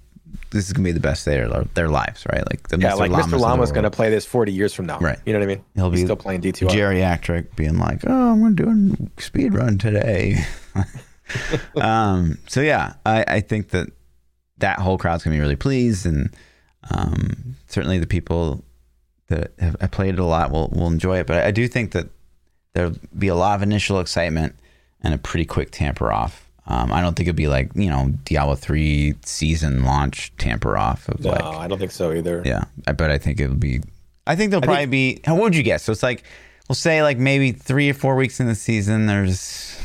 this 0.51 0.67
is 0.67 0.73
gonna 0.73 0.85
be 0.85 0.93
the 0.93 1.01
best 1.01 1.25
day 1.25 1.41
of 1.41 1.51
their, 1.51 1.65
their 1.75 1.89
lives, 1.89 2.25
right? 2.33 2.45
Like 2.51 2.69
the 2.69 2.79
yeah, 2.79 2.93
Mr. 2.93 2.99
like 2.99 3.11
Llamas 3.11 3.71
Mr. 3.71 3.75
going 3.75 3.85
to 3.85 3.91
play 3.91 4.11
this 4.11 4.25
40 4.25 4.53
years 4.53 4.73
from 4.75 4.87
now. 4.87 4.99
Right. 4.99 5.19
You 5.27 5.33
know 5.33 5.41
what 5.41 5.45
I 5.45 5.55
mean? 5.55 5.65
He'll 5.75 5.91
He's 5.91 6.01
be 6.01 6.07
still 6.07 6.17
playing 6.17 6.43
D2. 6.43 6.69
geriatric, 6.69 7.57
being 7.57 7.79
like, 7.79 8.01
"Oh, 8.07 8.33
I'm 8.33 8.41
gonna 8.41 8.55
do 8.55 9.07
a 9.17 9.21
speed 9.21 9.55
run 9.55 9.79
today." 9.79 10.45
um, 11.81 12.39
so 12.49 12.61
yeah, 12.61 12.95
I, 13.05 13.25
I 13.27 13.41
think 13.41 13.71
that 13.71 13.89
that 14.59 14.79
whole 14.79 14.99
crowd's 14.99 15.25
gonna 15.25 15.37
be 15.37 15.41
really 15.41 15.57
pleased, 15.57 16.07
and 16.07 16.35
um, 16.91 17.57
certainly 17.67 17.99
the 17.99 18.07
people 18.07 18.65
that 19.29 19.53
have, 19.59 19.77
have 19.81 19.91
played 19.91 20.15
it 20.15 20.21
a 20.21 20.25
lot 20.25 20.51
will 20.51 20.69
will 20.69 20.87
enjoy 20.87 21.19
it. 21.19 21.27
But 21.27 21.45
I 21.45 21.51
do 21.51 21.67
think 21.69 21.93
that 21.93 22.09
there'll 22.75 22.95
be 23.17 23.29
a 23.29 23.35
lot 23.35 23.57
of 23.57 23.63
initial 23.63 24.01
excitement 24.01 24.57
and 25.03 25.15
a 25.15 25.19
pretty 25.19 25.45
quick 25.45 25.71
tamper 25.71 26.13
off. 26.13 26.44
Um, 26.67 26.93
I 26.93 27.03
don't 27.03 27.15
think 27.15 27.27
it'd 27.29 27.37
be 27.37 27.49
like 27.49 27.71
you 27.75 27.91
know 27.91 28.11
Diablo 28.25 28.55
three 28.55 29.15
season 29.25 29.85
launch 29.85 30.33
tamper 30.39 30.79
off 30.79 31.09
of 31.09 31.21
No, 31.21 31.31
like 31.31 31.43
I 31.45 31.69
don't 31.69 31.79
think 31.79 31.91
so 31.93 32.13
either. 32.13 32.43
yeah, 32.45 32.65
I 32.87 32.93
but 32.93 33.11
I 33.11 33.19
think 33.19 33.41
it'll 33.41 33.57
be. 33.57 33.81
I 34.27 34.35
think 34.37 34.51
there'll 34.51 34.65
I 34.65 34.67
probably 34.67 34.83
think- 34.85 34.91
be. 34.91 35.21
How 35.25 35.37
would 35.37 35.55
you 35.55 35.63
guess? 35.63 35.83
So 35.83 35.93
it's 35.93 36.03
like 36.03 36.25
we'll 36.69 36.75
say 36.77 37.03
like 37.03 37.19
maybe 37.19 37.53
three 37.53 37.91
or 37.91 37.95
four 37.95 38.17
weeks 38.17 38.41
in 38.41 38.47
the 38.47 38.55
season. 38.55 39.07
There's 39.07 39.79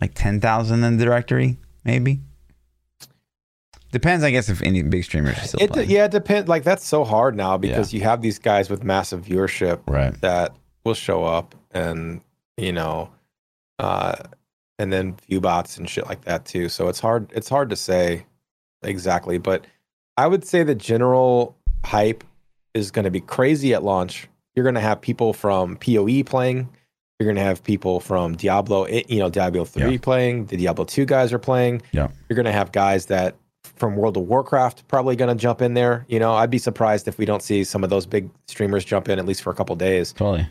like 0.00 0.12
ten 0.14 0.40
thousand 0.40 0.82
in 0.82 0.96
the 0.96 1.04
directory, 1.04 1.58
maybe. 1.84 2.20
Depends, 3.92 4.24
I 4.24 4.32
guess, 4.32 4.48
if 4.48 4.60
any 4.62 4.82
big 4.82 5.04
streamers 5.04 5.38
are 5.38 5.46
still 5.46 5.62
It, 5.62 5.70
playing. 5.72 5.90
yeah, 5.90 6.06
it 6.06 6.10
depends. 6.10 6.48
Like 6.48 6.64
that's 6.64 6.84
so 6.84 7.04
hard 7.04 7.36
now 7.36 7.56
because 7.56 7.94
you 7.94 8.00
have 8.00 8.22
these 8.22 8.40
guys 8.40 8.68
with 8.68 8.82
massive 8.82 9.24
viewership 9.24 9.80
Right. 9.86 10.20
that 10.20 10.56
will 10.84 10.94
show 10.94 11.24
up 11.24 11.54
and 11.70 12.20
you 12.56 12.72
know, 12.72 13.10
uh, 13.78 14.16
and 14.78 14.92
then 14.92 15.16
view 15.28 15.40
bots 15.40 15.76
and 15.76 15.88
shit 15.88 16.06
like 16.06 16.24
that 16.24 16.44
too. 16.44 16.68
So 16.68 16.88
it's 16.88 17.00
hard. 17.00 17.30
It's 17.34 17.48
hard 17.48 17.70
to 17.70 17.76
say 17.76 18.26
exactly, 18.82 19.38
but 19.38 19.66
I 20.16 20.26
would 20.26 20.44
say 20.44 20.62
the 20.62 20.74
general 20.74 21.56
hype 21.84 22.24
is 22.74 22.90
going 22.90 23.04
to 23.04 23.10
be 23.10 23.20
crazy 23.20 23.74
at 23.74 23.82
launch. 23.82 24.28
You're 24.54 24.64
going 24.64 24.74
to 24.76 24.80
have 24.80 25.00
people 25.00 25.32
from 25.32 25.76
PoE 25.76 26.22
playing. 26.24 26.68
You're 27.18 27.26
going 27.26 27.36
to 27.36 27.42
have 27.42 27.62
people 27.62 28.00
from 28.00 28.36
Diablo, 28.36 28.86
you 28.88 29.18
know, 29.20 29.30
Diablo 29.30 29.64
3 29.64 29.92
Yeah. 29.92 29.98
playing. 30.00 30.46
The 30.46 30.56
Diablo 30.56 30.84
2 30.84 31.04
guys 31.04 31.32
are 31.32 31.38
playing. 31.38 31.82
Yeah. 31.92 32.08
You're 32.28 32.34
going 32.34 32.46
to 32.46 32.52
have 32.52 32.72
guys 32.72 33.06
that 33.06 33.36
from 33.76 33.96
World 33.96 34.16
of 34.16 34.24
Warcraft 34.24 34.86
probably 34.88 35.16
going 35.16 35.34
to 35.36 35.40
jump 35.40 35.62
in 35.62 35.74
there. 35.74 36.04
You 36.08 36.18
know, 36.18 36.34
I'd 36.34 36.50
be 36.50 36.58
surprised 36.58 37.08
if 37.08 37.16
we 37.18 37.24
don't 37.24 37.42
see 37.42 37.64
some 37.64 37.82
of 37.84 37.90
those 37.90 38.06
big 38.06 38.30
streamers 38.46 38.84
jump 38.84 39.08
in 39.08 39.18
at 39.18 39.26
least 39.26 39.42
for 39.42 39.50
a 39.50 39.54
couple 39.54 39.74
days. 39.76 40.12
Totally. 40.12 40.48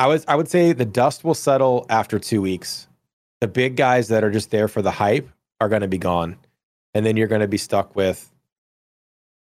I 0.00 0.06
was 0.08 0.24
I 0.26 0.34
would 0.34 0.48
say 0.48 0.72
the 0.72 0.84
dust 0.84 1.22
will 1.24 1.34
settle 1.34 1.86
after 1.88 2.18
two 2.18 2.42
weeks. 2.42 2.88
The 3.42 3.48
big 3.48 3.74
guys 3.74 4.06
that 4.06 4.22
are 4.22 4.30
just 4.30 4.52
there 4.52 4.68
for 4.68 4.82
the 4.82 4.92
hype 4.92 5.28
are 5.60 5.68
going 5.68 5.82
to 5.82 5.88
be 5.88 5.98
gone, 5.98 6.36
and 6.94 7.04
then 7.04 7.16
you're 7.16 7.26
going 7.26 7.40
to 7.40 7.48
be 7.48 7.56
stuck 7.58 7.96
with 7.96 8.30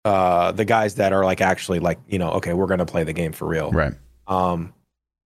uh, 0.06 0.52
the 0.52 0.66
guys 0.66 0.93
that 0.95 1.14
are 1.14 1.26
like 1.26 1.41
actually 1.41 1.80
like 1.80 1.98
you 2.08 2.20
know 2.20 2.30
okay 2.34 2.54
we're 2.54 2.68
going 2.68 2.78
to 2.78 2.86
play 2.86 3.04
the 3.04 3.12
game 3.12 3.32
for 3.32 3.48
real. 3.48 3.72
Right. 3.72 3.93
Um, 4.28 4.72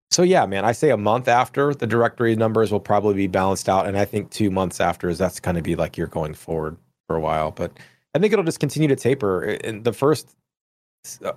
so 0.10 0.24
yeah, 0.24 0.46
man, 0.46 0.64
I 0.64 0.72
say 0.72 0.90
a 0.90 0.96
month 0.96 1.28
after 1.28 1.74
the 1.74 1.86
directory 1.86 2.34
numbers 2.38 2.72
will 2.72 2.80
probably 2.80 3.14
be 3.14 3.28
balanced 3.28 3.68
out, 3.68 3.88
and 3.88 3.98
I 3.98 4.06
think 4.06 4.32
two 4.32 4.50
months 4.50 4.80
after 4.80 5.10
is 5.10 5.18
that's 5.18 5.42
going 5.42 5.58
to 5.58 5.62
be 5.62 5.76
like 5.76 5.98
you're 5.98 6.08
going 6.08 6.34
forward 6.34 6.78
for 7.08 7.18
a 7.18 7.20
while. 7.20 7.52
But 7.52 7.74
I 8.16 8.20
think 8.20 8.32
it'll 8.32 8.46
just 8.46 8.62
continue 8.62 8.88
to 8.88 8.96
taper. 8.96 9.44
In 9.44 9.84
the 9.84 9.92
first, 9.92 10.34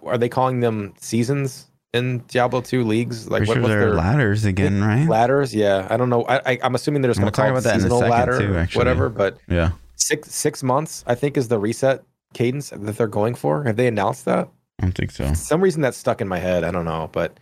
are 0.04 0.18
they 0.18 0.28
calling 0.28 0.60
them 0.60 0.94
seasons 1.00 1.66
in 1.94 2.18
Diablo 2.26 2.60
two 2.60 2.84
leagues? 2.84 3.30
Like 3.30 3.46
what, 3.46 3.54
sure 3.54 3.68
their 3.68 3.94
ladders 3.94 4.44
again, 4.44 4.82
right? 4.82 5.08
ladders? 5.08 5.54
Yeah, 5.54 5.86
I 5.88 5.96
don't 5.96 6.10
know. 6.10 6.26
I, 6.28 6.58
I'm 6.62 6.74
assuming 6.74 7.00
they're 7.00 7.10
just 7.10 7.20
going 7.20 7.32
to 7.32 7.36
talk 7.36 7.48
about 7.48 7.60
it 7.60 7.64
that 7.64 7.74
in 7.74 7.80
a 7.80 7.82
seasonal 7.82 8.00
second, 8.00 8.10
ladder, 8.10 8.38
too, 8.38 8.56
actually. 8.56 8.78
whatever. 8.80 9.08
But 9.08 9.38
yeah. 9.48 9.70
six 9.94 10.30
six 10.30 10.62
months, 10.62 11.04
I 11.06 11.14
think, 11.14 11.36
is 11.36 11.48
the 11.48 11.58
reset 11.58 12.02
cadence 12.34 12.70
that 12.70 12.96
they're 12.96 13.06
going 13.06 13.36
for. 13.36 13.64
Have 13.64 13.76
they 13.76 13.86
announced 13.86 14.24
that? 14.26 14.48
I 14.80 14.82
don't 14.82 14.92
think 14.92 15.12
so. 15.12 15.28
For 15.28 15.34
some 15.36 15.62
reason 15.62 15.80
that's 15.80 15.96
stuck 15.96 16.20
in 16.20 16.28
my 16.28 16.38
head. 16.38 16.64
I 16.64 16.72
don't 16.72 16.84
know, 16.84 17.08
but 17.12 17.38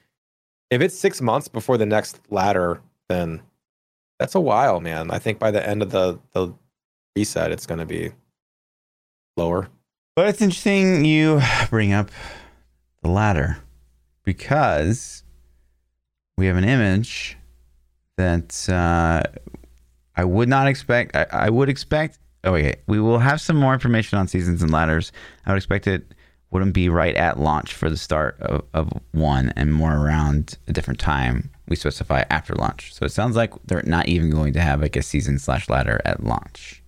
if 0.71 0.83
it's 0.83 0.97
six 0.97 1.21
months 1.21 1.49
before 1.49 1.79
the 1.79 1.87
next 1.87 2.21
ladder, 2.31 2.83
then 3.09 3.43
that's 4.19 4.35
a 4.35 4.41
while, 4.41 4.81
man. 4.81 5.11
I 5.11 5.19
think 5.19 5.39
by 5.39 5.51
the 5.51 5.67
end 5.67 5.83
of 5.83 5.91
the 5.91 6.21
the 6.33 6.55
reset, 7.17 7.51
it's 7.51 7.67
going 7.67 7.81
to 7.81 7.87
be 7.87 8.13
lower. 9.37 9.69
But 10.15 10.29
it's 10.29 10.43
interesting 10.43 11.07
you 11.07 11.41
bring 11.71 11.95
up 11.95 12.11
the 13.03 13.09
ladder 13.09 13.57
because 14.25 15.23
we 16.37 16.47
have 16.47 16.57
an 16.57 16.65
image 16.65 17.37
that 18.17 18.69
uh, 18.69 19.23
I 20.17 20.25
would 20.25 20.49
not 20.49 20.67
expect. 20.67 21.17
I, 21.17 21.27
I 21.31 21.51
would 21.51 21.69
expect. 21.69 22.19
Oh, 22.45 22.55
okay. 22.55 22.77
We 22.87 23.01
will 23.01 23.19
have 23.19 23.41
some 23.41 23.57
more 23.57 23.73
information 23.73 24.19
on 24.19 24.29
seasons 24.29 24.63
and 24.63 24.73
ladders. 24.73 25.13
I 25.47 25.51
would 25.51 25.57
expect 25.57 25.87
it 25.87 26.15
wouldn't 26.51 26.75
be 26.75 26.89
right 26.89 27.15
at 27.15 27.41
launch 27.41 27.73
for 27.73 27.89
the 27.89 27.97
start 27.97 28.39
of, 28.41 28.63
of 28.75 28.93
one 29.13 29.53
and 29.57 29.73
more 29.73 29.97
around 29.97 30.59
a 30.69 30.73
different 30.73 31.01
time 31.01 31.51
we 31.69 31.77
specify 31.77 32.25
after 32.29 32.55
launch. 32.55 32.93
So 32.95 33.07
it 33.07 33.13
sounds 33.13 33.37
like 33.37 33.55
they're 33.65 33.83
not 33.87 34.09
even 34.09 34.31
going 34.31 34.53
to 34.55 34.61
have 34.61 34.83
like 34.83 34.97
a 34.97 35.03
season 35.03 35.39
slash 35.39 35.71
ladder 35.71 36.01
at 36.05 36.23
launch. 36.23 36.83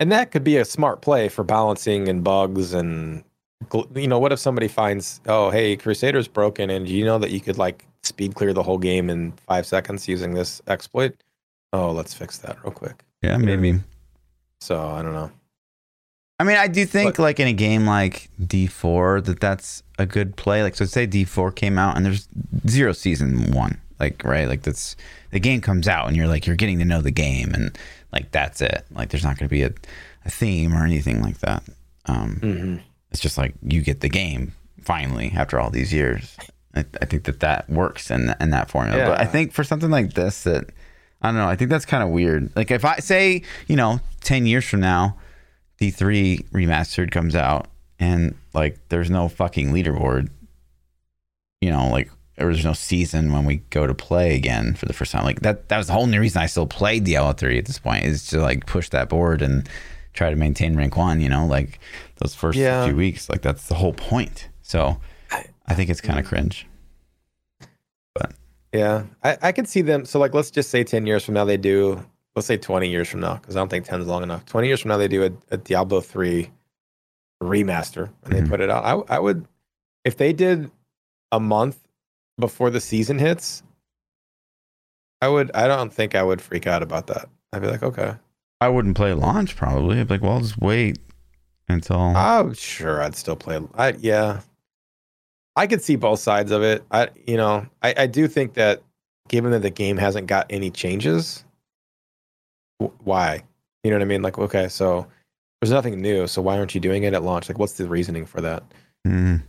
And 0.00 0.10
that 0.10 0.30
could 0.30 0.44
be 0.44 0.56
a 0.56 0.64
smart 0.64 1.02
play 1.02 1.28
for 1.28 1.44
balancing 1.44 2.08
and 2.08 2.24
bugs 2.24 2.72
and 2.72 3.22
you 3.94 4.08
know, 4.08 4.18
what 4.18 4.32
if 4.32 4.38
somebody 4.38 4.68
finds, 4.68 5.20
oh, 5.26 5.50
hey, 5.50 5.76
Crusader's 5.76 6.28
broken, 6.28 6.70
and 6.70 6.88
you 6.88 7.04
know 7.04 7.18
that 7.18 7.30
you 7.30 7.40
could 7.40 7.58
like 7.58 7.86
speed 8.02 8.34
clear 8.34 8.52
the 8.52 8.62
whole 8.62 8.78
game 8.78 9.10
in 9.10 9.32
five 9.32 9.66
seconds 9.66 10.08
using 10.08 10.34
this 10.34 10.62
exploit? 10.66 11.14
Oh, 11.72 11.90
let's 11.90 12.14
fix 12.14 12.38
that 12.38 12.62
real 12.62 12.72
quick. 12.72 13.02
Yeah, 13.22 13.36
maybe. 13.36 13.80
So 14.60 14.80
I 14.88 15.02
don't 15.02 15.14
know. 15.14 15.30
I 16.38 16.44
mean, 16.44 16.56
I 16.56 16.66
do 16.66 16.84
think 16.84 17.18
like 17.18 17.38
in 17.38 17.46
a 17.46 17.52
game 17.52 17.86
like 17.86 18.28
D4 18.40 19.24
that 19.26 19.38
that's 19.38 19.82
a 19.98 20.06
good 20.06 20.36
play. 20.36 20.62
Like, 20.62 20.74
so 20.74 20.84
say 20.84 21.06
D4 21.06 21.54
came 21.54 21.78
out 21.78 21.96
and 21.96 22.04
there's 22.04 22.28
zero 22.66 22.92
season 22.92 23.52
one, 23.52 23.80
like 24.00 24.24
right, 24.24 24.48
like 24.48 24.62
that's 24.62 24.96
the 25.30 25.38
game 25.38 25.60
comes 25.60 25.86
out 25.86 26.08
and 26.08 26.16
you're 26.16 26.26
like 26.26 26.46
you're 26.46 26.56
getting 26.56 26.80
to 26.80 26.84
know 26.84 27.00
the 27.00 27.12
game 27.12 27.54
and 27.54 27.78
like 28.12 28.30
that's 28.32 28.60
it. 28.60 28.84
Like, 28.90 29.10
there's 29.10 29.24
not 29.24 29.38
going 29.38 29.48
to 29.48 29.52
be 29.54 29.62
a, 29.62 29.72
a 30.24 30.30
theme 30.30 30.74
or 30.74 30.84
anything 30.84 31.22
like 31.22 31.38
that. 31.38 31.62
Um, 32.06 32.40
Mm-hmm. 32.42 32.76
It's 33.12 33.20
just 33.20 33.36
like 33.36 33.54
you 33.62 33.82
get 33.82 34.00
the 34.00 34.08
game 34.08 34.52
finally 34.82 35.32
after 35.36 35.60
all 35.60 35.68
these 35.68 35.92
years. 35.92 36.34
I, 36.74 36.86
I 37.00 37.04
think 37.04 37.24
that 37.24 37.40
that 37.40 37.68
works 37.68 38.10
in 38.10 38.34
in 38.40 38.50
that 38.50 38.70
formula. 38.70 39.04
But 39.04 39.20
I 39.20 39.26
think 39.26 39.52
for 39.52 39.62
something 39.62 39.90
like 39.90 40.14
this, 40.14 40.44
that 40.44 40.70
I 41.20 41.28
don't 41.28 41.36
know. 41.36 41.46
I 41.46 41.56
think 41.56 41.70
that's 41.70 41.84
kind 41.84 42.02
of 42.02 42.08
weird. 42.08 42.50
Like 42.56 42.70
if 42.70 42.84
I 42.84 42.96
say, 42.96 43.42
you 43.68 43.76
know, 43.76 44.00
ten 44.22 44.46
years 44.46 44.64
from 44.64 44.80
now, 44.80 45.18
D3 45.80 46.48
remastered 46.50 47.10
comes 47.10 47.36
out 47.36 47.68
and 47.98 48.34
like 48.54 48.78
there's 48.88 49.10
no 49.10 49.28
fucking 49.28 49.72
leaderboard, 49.72 50.30
you 51.60 51.70
know, 51.70 51.88
like 51.90 52.10
or 52.38 52.46
there's 52.46 52.64
no 52.64 52.72
season 52.72 53.30
when 53.34 53.44
we 53.44 53.56
go 53.68 53.86
to 53.86 53.94
play 53.94 54.34
again 54.34 54.74
for 54.74 54.86
the 54.86 54.94
first 54.94 55.12
time. 55.12 55.24
Like 55.24 55.40
that 55.40 55.68
that 55.68 55.76
was 55.76 55.88
the 55.88 55.92
whole 55.92 56.06
new 56.06 56.20
reason 56.20 56.40
I 56.40 56.46
still 56.46 56.66
played 56.66 57.04
Diablo 57.04 57.34
3 57.34 57.58
at 57.58 57.66
this 57.66 57.78
point 57.78 58.06
is 58.06 58.26
to 58.28 58.40
like 58.40 58.64
push 58.64 58.88
that 58.88 59.10
board 59.10 59.42
and 59.42 59.68
try 60.12 60.30
to 60.30 60.36
maintain 60.36 60.76
rank 60.76 60.96
one, 60.96 61.20
you 61.20 61.28
know, 61.28 61.46
like 61.46 61.78
those 62.16 62.34
first 62.34 62.58
Yeah. 62.58 62.84
few 62.86 62.96
weeks. 62.96 63.28
Like 63.30 63.42
that's 63.42 63.68
the 63.68 63.74
whole 63.74 63.92
point. 63.94 64.48
So 64.62 64.98
I 65.66 65.74
think 65.74 65.90
it's 65.90 66.00
kind 66.00 66.18
of 66.18 66.26
cringe. 66.26 66.66
But 68.14 68.32
yeah, 68.72 69.04
I, 69.22 69.38
I 69.42 69.52
could 69.52 69.68
see 69.68 69.80
them. 69.82 70.04
So, 70.04 70.18
like, 70.18 70.34
let's 70.34 70.50
just 70.50 70.70
say 70.70 70.84
10 70.84 71.06
years 71.06 71.24
from 71.24 71.34
now, 71.34 71.44
they 71.44 71.56
do, 71.56 72.04
let's 72.34 72.46
say 72.46 72.56
20 72.56 72.88
years 72.88 73.08
from 73.08 73.20
now, 73.20 73.36
because 73.36 73.56
I 73.56 73.60
don't 73.60 73.68
think 73.68 73.84
10 73.86 74.00
is 74.00 74.06
long 74.06 74.22
enough. 74.22 74.44
20 74.46 74.66
years 74.66 74.80
from 74.80 74.90
now, 74.90 74.96
they 74.98 75.08
do 75.08 75.24
a, 75.24 75.30
a 75.54 75.56
Diablo 75.56 76.00
3 76.00 76.50
remaster 77.42 78.10
and 78.24 78.32
Mhm. 78.34 78.40
they 78.42 78.48
put 78.48 78.60
it 78.60 78.70
out. 78.70 78.84
I, 78.84 79.16
I 79.16 79.18
would, 79.18 79.46
if 80.04 80.16
they 80.16 80.32
did 80.32 80.70
a 81.30 81.40
month 81.40 81.78
before 82.38 82.70
the 82.70 82.80
season 82.80 83.18
hits, 83.18 83.62
I 85.20 85.28
would, 85.28 85.50
I 85.54 85.66
don't 85.68 85.92
think 85.92 86.14
I 86.14 86.22
would 86.22 86.40
freak 86.42 86.66
out 86.66 86.82
about 86.82 87.06
that. 87.08 87.28
I'd 87.52 87.62
be 87.62 87.68
like, 87.68 87.82
okay. 87.82 88.14
I 88.64 88.68
wouldn't 88.68 88.96
play 88.96 89.12
launch 89.12 89.56
probably. 89.56 90.00
I'd 90.00 90.08
be 90.08 90.14
like, 90.14 90.22
well, 90.22 90.32
I'll 90.32 90.40
just 90.40 90.58
wait 90.58 90.98
until 91.68 91.98
I'm 91.98 92.54
sure 92.54 93.02
I'd 93.02 93.16
still 93.16 93.36
play. 93.36 93.60
I, 93.74 93.92
yeah. 93.98 94.40
I 95.56 95.66
could 95.66 95.82
see 95.82 95.96
both 95.96 96.18
sides 96.20 96.50
of 96.50 96.62
it. 96.62 96.82
I, 96.90 97.08
you 97.26 97.36
know, 97.36 97.66
I, 97.82 97.94
I 97.96 98.06
do 98.06 98.26
think 98.26 98.54
that 98.54 98.82
given 99.28 99.50
that 99.52 99.60
the 99.62 99.70
game 99.70 99.96
hasn't 99.98 100.26
got 100.26 100.46
any 100.50 100.70
changes, 100.70 101.44
w- 102.80 102.96
why? 103.04 103.42
You 103.84 103.90
know 103.90 103.96
what 103.96 104.02
I 104.02 104.06
mean? 104.06 104.22
Like, 104.22 104.38
okay, 104.38 104.68
so 104.68 105.06
there's 105.60 105.70
nothing 105.72 106.00
new. 106.00 106.26
So 106.26 106.40
why 106.40 106.56
aren't 106.58 106.74
you 106.74 106.80
doing 106.80 107.02
it 107.02 107.12
at 107.14 107.22
launch? 107.22 107.48
Like, 107.48 107.58
what's 107.58 107.74
the 107.74 107.86
reasoning 107.86 108.24
for 108.26 108.40
that? 108.40 108.62
Mm, 109.06 109.42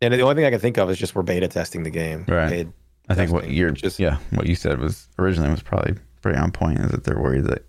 And 0.00 0.14
the 0.14 0.20
only 0.22 0.34
thing 0.36 0.44
I 0.44 0.50
can 0.50 0.60
think 0.60 0.78
of 0.78 0.88
is 0.90 0.98
just 0.98 1.14
we're 1.14 1.22
beta 1.22 1.48
testing 1.48 1.82
the 1.82 1.90
game. 1.90 2.24
Right. 2.28 2.68
I 3.08 3.14
think 3.14 3.30
what 3.32 3.50
you're 3.50 3.70
just 3.70 3.98
yeah 4.00 4.16
what 4.30 4.46
you 4.46 4.54
said 4.54 4.78
was 4.78 5.08
originally 5.18 5.50
was 5.50 5.62
probably 5.62 5.94
pretty 6.22 6.38
on 6.38 6.50
point. 6.52 6.78
Is 6.78 6.90
that 6.92 7.04
they're 7.04 7.20
worried 7.20 7.44
that 7.44 7.64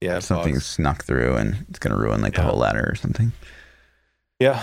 yeah, 0.00 0.18
something 0.18 0.54
bugs. 0.54 0.66
snuck 0.66 1.04
through 1.04 1.36
and 1.36 1.66
it's 1.68 1.78
gonna 1.78 1.96
ruin 1.96 2.20
like 2.20 2.34
the 2.34 2.42
whole 2.42 2.58
ladder 2.58 2.88
or 2.90 2.94
something. 2.94 3.32
Yeah, 4.38 4.62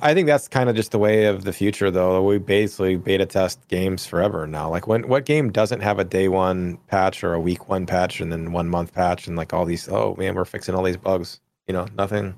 I 0.00 0.14
think 0.14 0.26
that's 0.26 0.48
kind 0.48 0.70
of 0.70 0.76
just 0.76 0.92
the 0.92 0.98
way 0.98 1.26
of 1.26 1.44
the 1.44 1.52
future, 1.52 1.90
though. 1.90 2.22
We 2.22 2.38
basically 2.38 2.96
beta 2.96 3.26
test 3.26 3.66
games 3.68 4.06
forever 4.06 4.46
now. 4.46 4.70
Like, 4.70 4.86
when 4.86 5.08
what 5.08 5.24
game 5.24 5.50
doesn't 5.50 5.80
have 5.80 5.98
a 5.98 6.04
day 6.04 6.28
one 6.28 6.78
patch 6.86 7.24
or 7.24 7.34
a 7.34 7.40
week 7.40 7.68
one 7.68 7.84
patch 7.84 8.20
and 8.20 8.32
then 8.32 8.52
one 8.52 8.68
month 8.68 8.94
patch 8.94 9.26
and 9.26 9.36
like 9.36 9.52
all 9.52 9.64
these? 9.64 9.88
Oh 9.88 10.14
man, 10.16 10.34
we're 10.34 10.44
fixing 10.44 10.74
all 10.74 10.82
these 10.82 10.96
bugs. 10.96 11.40
You 11.66 11.74
know, 11.74 11.86
nothing. 11.96 12.34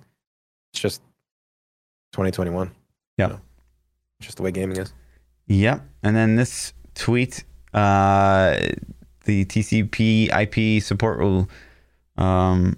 It's 0.73 0.81
just 0.81 1.03
2021. 2.13 2.71
Yeah. 3.19 3.27
You 3.27 3.33
know, 3.35 3.41
just 4.21 4.37
the 4.37 4.43
way 4.43 4.51
gaming 4.51 4.79
is. 4.79 4.93
Yep. 5.47 5.87
And 6.03 6.17
then 6.17 6.37
this 6.37 6.73
tweet, 6.95 7.45
uh, 7.75 8.57
the 9.25 9.45
TCP 9.45 10.29
IP 10.33 10.83
support 10.83 11.21
will 11.21 11.49
um, 12.21 12.77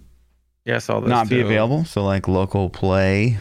Yeah, 0.64 0.76
I 0.76 0.78
saw 0.78 1.00
this. 1.00 1.08
not 1.08 1.28
be 1.28 1.36
too. 1.36 1.46
available. 1.46 1.84
So 1.84 2.04
like 2.04 2.28
local 2.28 2.70
play 2.70 3.38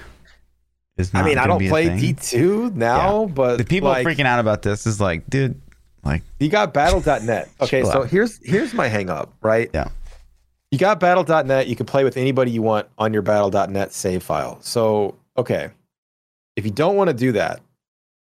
is 0.98 1.14
not. 1.14 1.24
I 1.24 1.28
mean, 1.28 1.38
I 1.38 1.48
don't 1.48 1.66
play. 1.68 1.88
D2 1.90 2.74
now, 2.76 3.26
but 3.28 3.58
The 3.58 3.66
people 3.66 3.90
like, 3.90 4.06
freaking 4.06 4.26
out 4.26 4.40
about 4.40 4.62
this 4.62 4.86
is 4.88 5.00
like, 5.00 5.30
dude, 5.30 5.60
like 6.04 6.24
You 6.40 6.50
got 6.50 6.74
battle.net. 6.74 7.50
Okay, 7.62 7.84
so 7.84 8.04
out. 8.04 8.10
here's 8.10 8.38
here's 8.44 8.74
my 8.74 8.88
hang 8.88 9.10
up, 9.10 9.34
right? 9.42 9.70
Yeah. 9.74 9.90
You 10.72 10.78
got 10.78 11.02
battle.net, 11.02 11.68
you 11.68 11.76
can 11.76 11.86
play 11.86 12.06
with 12.06 12.16
anybody 12.16 12.50
you 12.52 12.62
want 12.62 12.88
on 12.98 13.12
your 13.12 13.22
battle.net 13.22 13.92
save 13.92 14.24
file. 14.24 14.58
So, 14.62 15.16
okay. 15.38 15.70
If 16.56 16.64
you 16.64 16.72
don't 16.72 16.96
want 16.96 17.10
to 17.10 17.14
do 17.14 17.34
that, 17.34 17.60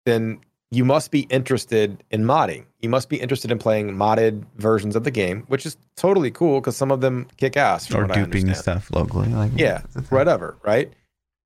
then 0.06 0.40
you 0.70 0.84
must 0.84 1.10
be 1.10 1.20
interested 1.30 2.02
in 2.10 2.24
modding. 2.24 2.64
You 2.80 2.88
must 2.88 3.08
be 3.08 3.16
interested 3.16 3.50
in 3.50 3.58
playing 3.58 3.90
modded 3.96 4.44
versions 4.56 4.94
of 4.94 5.02
the 5.04 5.10
game, 5.10 5.42
which 5.48 5.66
is 5.66 5.76
totally 5.96 6.30
cool 6.30 6.60
because 6.60 6.76
some 6.76 6.90
of 6.92 7.00
them 7.00 7.26
kick 7.36 7.56
ass. 7.56 7.92
or 7.92 8.06
what 8.06 8.14
duping 8.14 8.52
stuff 8.54 8.88
locally. 8.92 9.28
Like 9.28 9.50
Yeah, 9.56 9.80
it's 9.84 9.96
a 9.96 10.02
thing. 10.02 10.16
whatever, 10.16 10.56
right? 10.62 10.92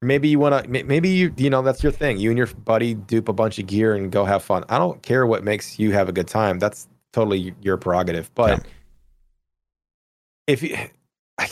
Maybe 0.02 0.28
you 0.28 0.38
want 0.38 0.64
to, 0.64 0.84
maybe 0.84 1.08
you, 1.08 1.32
you 1.38 1.48
know, 1.48 1.62
that's 1.62 1.82
your 1.82 1.92
thing. 1.92 2.18
You 2.18 2.28
and 2.30 2.36
your 2.36 2.48
buddy 2.48 2.92
dupe 2.92 3.28
a 3.30 3.32
bunch 3.32 3.58
of 3.58 3.66
gear 3.66 3.94
and 3.94 4.12
go 4.12 4.26
have 4.26 4.42
fun. 4.42 4.64
I 4.68 4.76
don't 4.76 5.00
care 5.02 5.26
what 5.26 5.42
makes 5.42 5.78
you 5.78 5.92
have 5.92 6.10
a 6.10 6.12
good 6.12 6.28
time. 6.28 6.58
That's 6.58 6.86
totally 7.14 7.54
your 7.62 7.78
prerogative. 7.78 8.30
But 8.34 8.66
if 10.46 10.62
you, 10.62 10.76
I, 11.38 11.48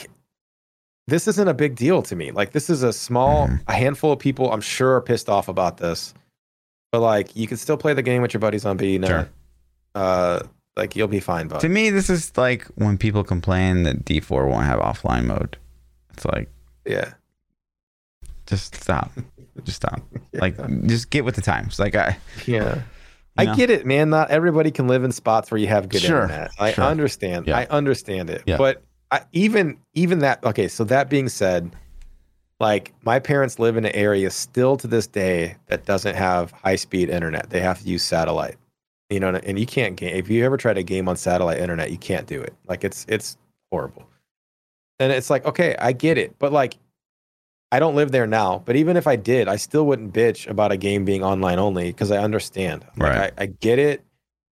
this 1.07 1.27
isn't 1.27 1.49
a 1.49 1.55
big 1.55 1.77
deal 1.77 2.03
to 2.03 2.15
me. 2.15 2.31
Like 2.31 2.53
this 2.53 2.69
is 2.69 2.83
a 2.83 2.93
small, 2.93 3.49
Mhm. 3.49 3.63
a 3.67 3.73
handful 3.73 4.13
of 4.13 4.19
people. 4.19 4.53
I'm 4.53 4.61
sure 4.61 4.97
are 4.97 5.01
pissed 5.01 5.31
off 5.31 5.49
about 5.49 5.79
this, 5.79 6.13
but 6.93 7.01
like 7.01 7.35
you 7.35 7.49
can 7.49 7.57
still 7.57 7.77
play 7.77 7.95
the 7.95 8.03
game 8.03 8.23
with 8.23 8.33
your 8.33 8.41
buddies 8.41 8.65
on 8.65 8.79
BNet. 8.79 9.07
Sure. 9.09 9.29
Uh, 9.95 10.43
like 10.77 10.95
you'll 10.95 11.09
be 11.09 11.21
fine. 11.21 11.49
But 11.49 11.61
To 11.61 11.69
me, 11.69 11.91
this 11.91 12.09
is 12.09 12.37
like 12.37 12.65
when 12.77 12.97
people 12.97 13.25
complain 13.25 13.83
that 13.83 14.05
D4 14.05 14.49
won't 14.49 14.67
have 14.67 14.79
offline 14.79 15.25
mode. 15.25 15.59
It's 16.13 16.25
like, 16.25 16.49
yeah, 16.87 17.15
just 18.47 18.75
stop. 18.77 19.11
just 19.65 19.77
stop. 19.77 20.01
Like, 20.35 20.57
just 20.87 21.11
get 21.11 21.27
with 21.27 21.35
the 21.35 21.43
times. 21.43 21.79
Like, 21.79 21.95
I, 21.95 22.17
yeah. 22.47 22.81
I 23.37 23.45
know? 23.45 23.55
get 23.55 23.69
it, 23.69 23.85
man. 23.85 24.09
Not 24.09 24.31
everybody 24.31 24.71
can 24.71 24.89
live 24.89 25.05
in 25.05 25.13
spots 25.13 25.51
where 25.51 25.59
you 25.59 25.67
have 25.67 25.91
good 25.91 26.01
Sure, 26.01 26.23
internet. 26.23 26.51
I 26.59 26.73
sure. 26.73 26.85
understand. 26.85 27.47
Yeah. 27.47 27.59
I 27.59 27.67
understand 27.67 28.31
it. 28.31 28.43
Yeah. 28.47 28.57
But 28.57 28.83
I, 29.11 29.21
even 29.33 29.77
even 29.93 30.21
that. 30.21 30.43
Okay, 30.43 30.69
so 30.69 30.85
that 30.85 31.11
being 31.11 31.29
said, 31.29 31.71
like 32.63 32.95
my 33.05 33.19
parents 33.19 33.59
live 33.59 33.77
in 33.77 33.85
an 33.85 33.95
area 33.95 34.31
still 34.31 34.77
to 34.77 34.87
this 34.87 35.09
day 35.09 35.57
that 35.67 35.85
doesn't 35.85 36.15
have 36.15 36.53
high 36.53 36.77
speed 36.77 37.11
internet. 37.11 37.51
They 37.51 37.61
have 37.61 37.81
to 37.81 37.87
use 37.87 38.05
satellite. 38.05 38.57
You 39.11 39.21
know, 39.21 39.29
and 39.29 39.59
you 39.59 39.67
can't 39.67 39.97
game. 39.97 40.15
If 40.15 40.31
you 40.31 40.43
ever 40.45 40.57
try 40.57 40.73
to 40.73 40.83
game 40.83 41.09
on 41.09 41.17
satellite 41.17 41.59
internet, 41.59 41.91
you 41.91 41.99
can't 41.99 42.27
do 42.27 42.41
it. 42.41 42.55
Like 42.69 42.85
it's 42.85 43.05
it's 43.09 43.37
horrible. 43.71 44.09
And 45.01 45.13
it's 45.13 45.29
like, 45.29 45.45
okay, 45.45 45.77
I 45.79 45.93
get 45.93 46.17
it, 46.17 46.39
but 46.39 46.53
like. 46.53 46.79
I 47.75 47.79
don't 47.79 47.95
live 47.95 48.13
there 48.13 48.27
now, 48.27 48.63
but 48.67 48.77
even 48.77 48.99
if 48.99 49.07
I 49.07 49.17
did, 49.17 49.49
I 49.49 49.57
still 49.57 49.87
wouldn't 49.87 50.13
bitch 50.13 50.47
about 50.47 50.73
a 50.73 50.77
game 50.77 51.07
being 51.07 51.25
online 51.25 51.59
only 51.59 51.87
because 51.87 52.11
I 52.11 52.19
understand. 52.19 52.85
Like, 52.99 53.17
Right. 53.17 53.33
I, 53.39 53.45
I 53.45 53.47
get 53.47 53.79
it. 53.79 54.05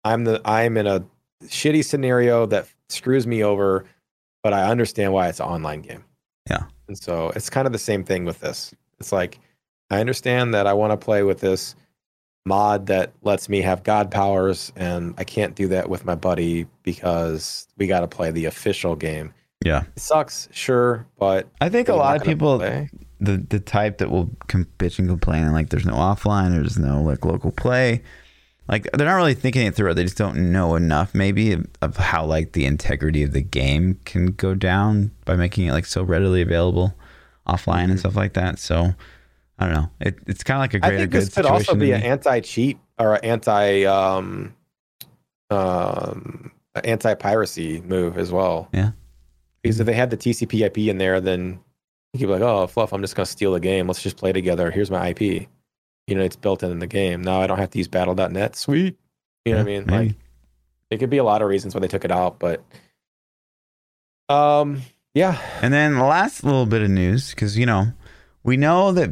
I'm 0.03 0.23
the 0.23 0.39
I'm 0.45 0.77
in 0.77 0.85
a 0.85 1.03
shitty 1.45 1.83
scenario 1.83 2.45
that 2.45 2.67
screws 2.89 3.25
me 3.25 3.43
over, 3.43 3.85
but 4.43 4.53
I 4.53 4.69
understand 4.69 5.13
why 5.13 5.29
it's 5.29 5.39
an 5.39 5.47
online 5.47 5.81
game. 5.81 6.03
Yeah. 6.47 6.65
And 6.87 6.97
so 6.97 7.31
it's 7.35 7.49
kind 7.49 7.65
of 7.65 7.73
the 7.73 7.79
same 7.79 8.03
thing 8.03 8.25
with 8.25 8.39
this. 8.39 8.73
It's 8.99 9.11
like 9.11 9.39
I 9.89 9.99
understand 9.99 10.53
that 10.53 10.67
I 10.67 10.73
want 10.73 10.91
to 10.91 10.97
play 10.97 11.23
with 11.23 11.39
this 11.39 11.75
mod 12.45 12.87
that 12.87 13.11
lets 13.23 13.49
me 13.49 13.61
have 13.61 13.83
god 13.83 14.09
powers 14.09 14.71
and 14.77 15.13
I 15.17 15.25
can't 15.25 15.53
do 15.53 15.67
that 15.67 15.89
with 15.89 16.05
my 16.05 16.15
buddy 16.15 16.65
because 16.83 17.67
we 17.77 17.87
got 17.87 17.99
to 18.01 18.07
play 18.07 18.31
the 18.31 18.45
official 18.45 18.95
game. 18.95 19.33
yeah. 19.65 19.83
It 19.95 19.99
sucks, 19.99 20.47
sure, 20.51 21.05
but 21.19 21.47
I 21.59 21.69
think 21.69 21.89
a 21.89 21.95
lot 21.95 22.15
of 22.15 22.23
people, 22.23 22.57
play. 22.57 22.89
the 23.19 23.45
the 23.49 23.59
type 23.59 23.97
that 23.97 24.09
will 24.09 24.27
bitch 24.47 24.97
and 24.99 25.09
complain 25.09 25.43
and 25.43 25.53
like 25.53 25.69
there's 25.69 25.85
no 25.85 25.95
offline, 25.95 26.51
there's 26.51 26.77
no 26.77 27.01
like 27.01 27.25
local 27.25 27.51
play. 27.51 28.01
Like 28.67 28.89
they're 28.93 29.07
not 29.07 29.15
really 29.15 29.33
thinking 29.33 29.65
it 29.67 29.75
through. 29.75 29.93
They 29.93 30.03
just 30.03 30.17
don't 30.17 30.51
know 30.51 30.75
enough, 30.75 31.15
maybe, 31.15 31.53
of, 31.53 31.65
of 31.81 31.97
how 31.97 32.25
like 32.25 32.51
the 32.51 32.65
integrity 32.65 33.23
of 33.23 33.31
the 33.33 33.41
game 33.41 33.99
can 34.05 34.27
go 34.27 34.53
down 34.55 35.11
by 35.25 35.35
making 35.35 35.67
it 35.67 35.71
like 35.71 35.85
so 35.85 36.03
readily 36.03 36.41
available 36.41 36.93
offline 37.47 37.85
and 37.85 37.93
Mhm. 37.93 37.99
stuff 37.99 38.15
like 38.17 38.33
that. 38.33 38.59
So 38.59 38.93
I 39.59 39.65
don't 39.65 39.73
know. 39.73 39.89
It, 40.01 40.19
it's 40.27 40.43
kind 40.43 40.57
of 40.57 40.61
like 40.61 40.73
a 40.73 40.79
greater 40.79 40.95
I 40.95 40.99
think 40.99 41.11
good 41.11 41.21
this 41.21 41.33
could 41.33 41.45
also 41.45 41.75
be 41.75 41.91
an 41.93 42.01
anti-cheat 42.03 42.77
or 42.99 43.15
an 43.15 43.23
anti 43.23 43.85
um 43.85 44.53
um 45.49 46.51
anti 46.83 47.13
piracy 47.15 47.81
move 47.81 48.17
as 48.17 48.31
well. 48.31 48.67
Yeah. 48.73 48.91
Because 49.63 49.79
if 49.79 49.85
they 49.85 49.93
had 49.93 50.09
the 50.09 50.17
TCP 50.17 50.65
IP 50.65 50.77
in 50.89 50.97
there, 50.97 51.19
then 51.21 51.59
you'd 52.13 52.27
be 52.27 52.33
like, 52.33 52.41
oh 52.41 52.67
fluff, 52.67 52.93
I'm 52.93 53.01
just 53.01 53.15
gonna 53.15 53.25
steal 53.25 53.53
the 53.53 53.59
game. 53.59 53.87
Let's 53.87 54.03
just 54.03 54.17
play 54.17 54.31
together. 54.31 54.71
Here's 54.71 54.91
my 54.91 55.09
IP. 55.09 55.47
You 56.07 56.15
know, 56.15 56.23
it's 56.23 56.35
built 56.37 56.63
in 56.63 56.79
the 56.79 56.87
game. 56.87 57.21
Now 57.21 57.41
I 57.41 57.47
don't 57.47 57.57
have 57.59 57.69
to 57.71 57.77
use 57.77 57.87
battle.net. 57.89 58.55
Sweet. 58.55 58.97
You 59.45 59.53
know 59.53 59.57
what 59.59 59.61
I 59.61 59.65
mean? 59.65 59.83
maybe. 59.85 60.07
Like 60.07 60.15
it 60.89 60.97
could 60.99 61.09
be 61.09 61.17
a 61.17 61.23
lot 61.23 61.41
of 61.41 61.49
reasons 61.49 61.75
why 61.75 61.81
they 61.81 61.87
took 61.89 62.05
it 62.05 62.11
out, 62.11 62.39
but 62.39 62.63
um 64.29 64.81
yeah. 65.13 65.39
And 65.61 65.73
then 65.73 65.95
the 65.95 66.03
last 66.03 66.43
little 66.43 66.65
bit 66.65 66.81
of 66.81 66.89
news, 66.89 67.31
because 67.31 67.57
you 67.57 67.65
know, 67.65 67.87
we 68.43 68.55
know 68.57 68.91
that 68.91 69.11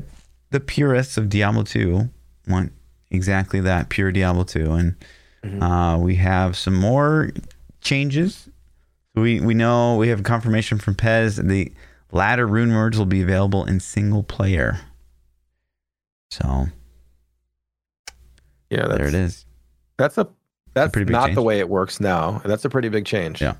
the 0.52 0.60
purists 0.60 1.18
of 1.18 1.30
Diablo 1.30 1.64
2 1.64 2.10
want 2.48 2.72
exactly 3.12 3.60
that, 3.62 3.90
pure 3.90 4.12
Diablo 4.12 4.44
2, 4.44 4.72
and 4.74 4.96
Mhm. 5.44 5.62
uh, 5.62 5.98
we 6.00 6.16
have 6.16 6.56
some 6.58 6.76
more 6.76 7.30
changes. 7.82 8.50
We 9.16 9.40
we 9.40 9.54
know 9.54 9.96
we 9.98 10.10
have 10.10 10.24
confirmation 10.24 10.78
from 10.78 10.96
Pez 10.96 11.38
that 11.38 11.48
the 11.48 11.72
ladder 12.12 12.48
rune 12.48 12.74
words 12.74 12.98
will 12.98 13.06
be 13.06 13.22
available 13.22 13.66
in 13.66 13.80
single 13.80 14.24
player. 14.24 14.80
So 16.32 16.68
Yeah, 18.70 18.88
that's 18.88 18.98
there 18.98 19.08
it 19.08 19.14
is. 19.14 19.46
That's 19.98 20.18
a 20.18 20.28
that's 20.74 20.92
pretty 20.92 21.12
not 21.12 21.28
change. 21.28 21.36
the 21.36 21.42
way 21.44 21.60
it 21.60 21.70
works 21.70 22.00
now, 22.00 22.42
that's 22.46 22.66
a 22.66 22.70
pretty 22.70 22.90
big 22.90 23.06
change. 23.06 23.42
Yeah. 23.42 23.56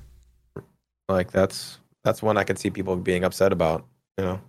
like 1.08 1.30
that's 1.30 1.78
that's 2.04 2.22
one 2.22 2.36
I 2.36 2.44
could 2.44 2.58
see 2.58 2.70
people 2.70 2.96
being 2.96 3.24
upset 3.24 3.52
about. 3.52 3.84
You 4.18 4.24
know, 4.24 4.40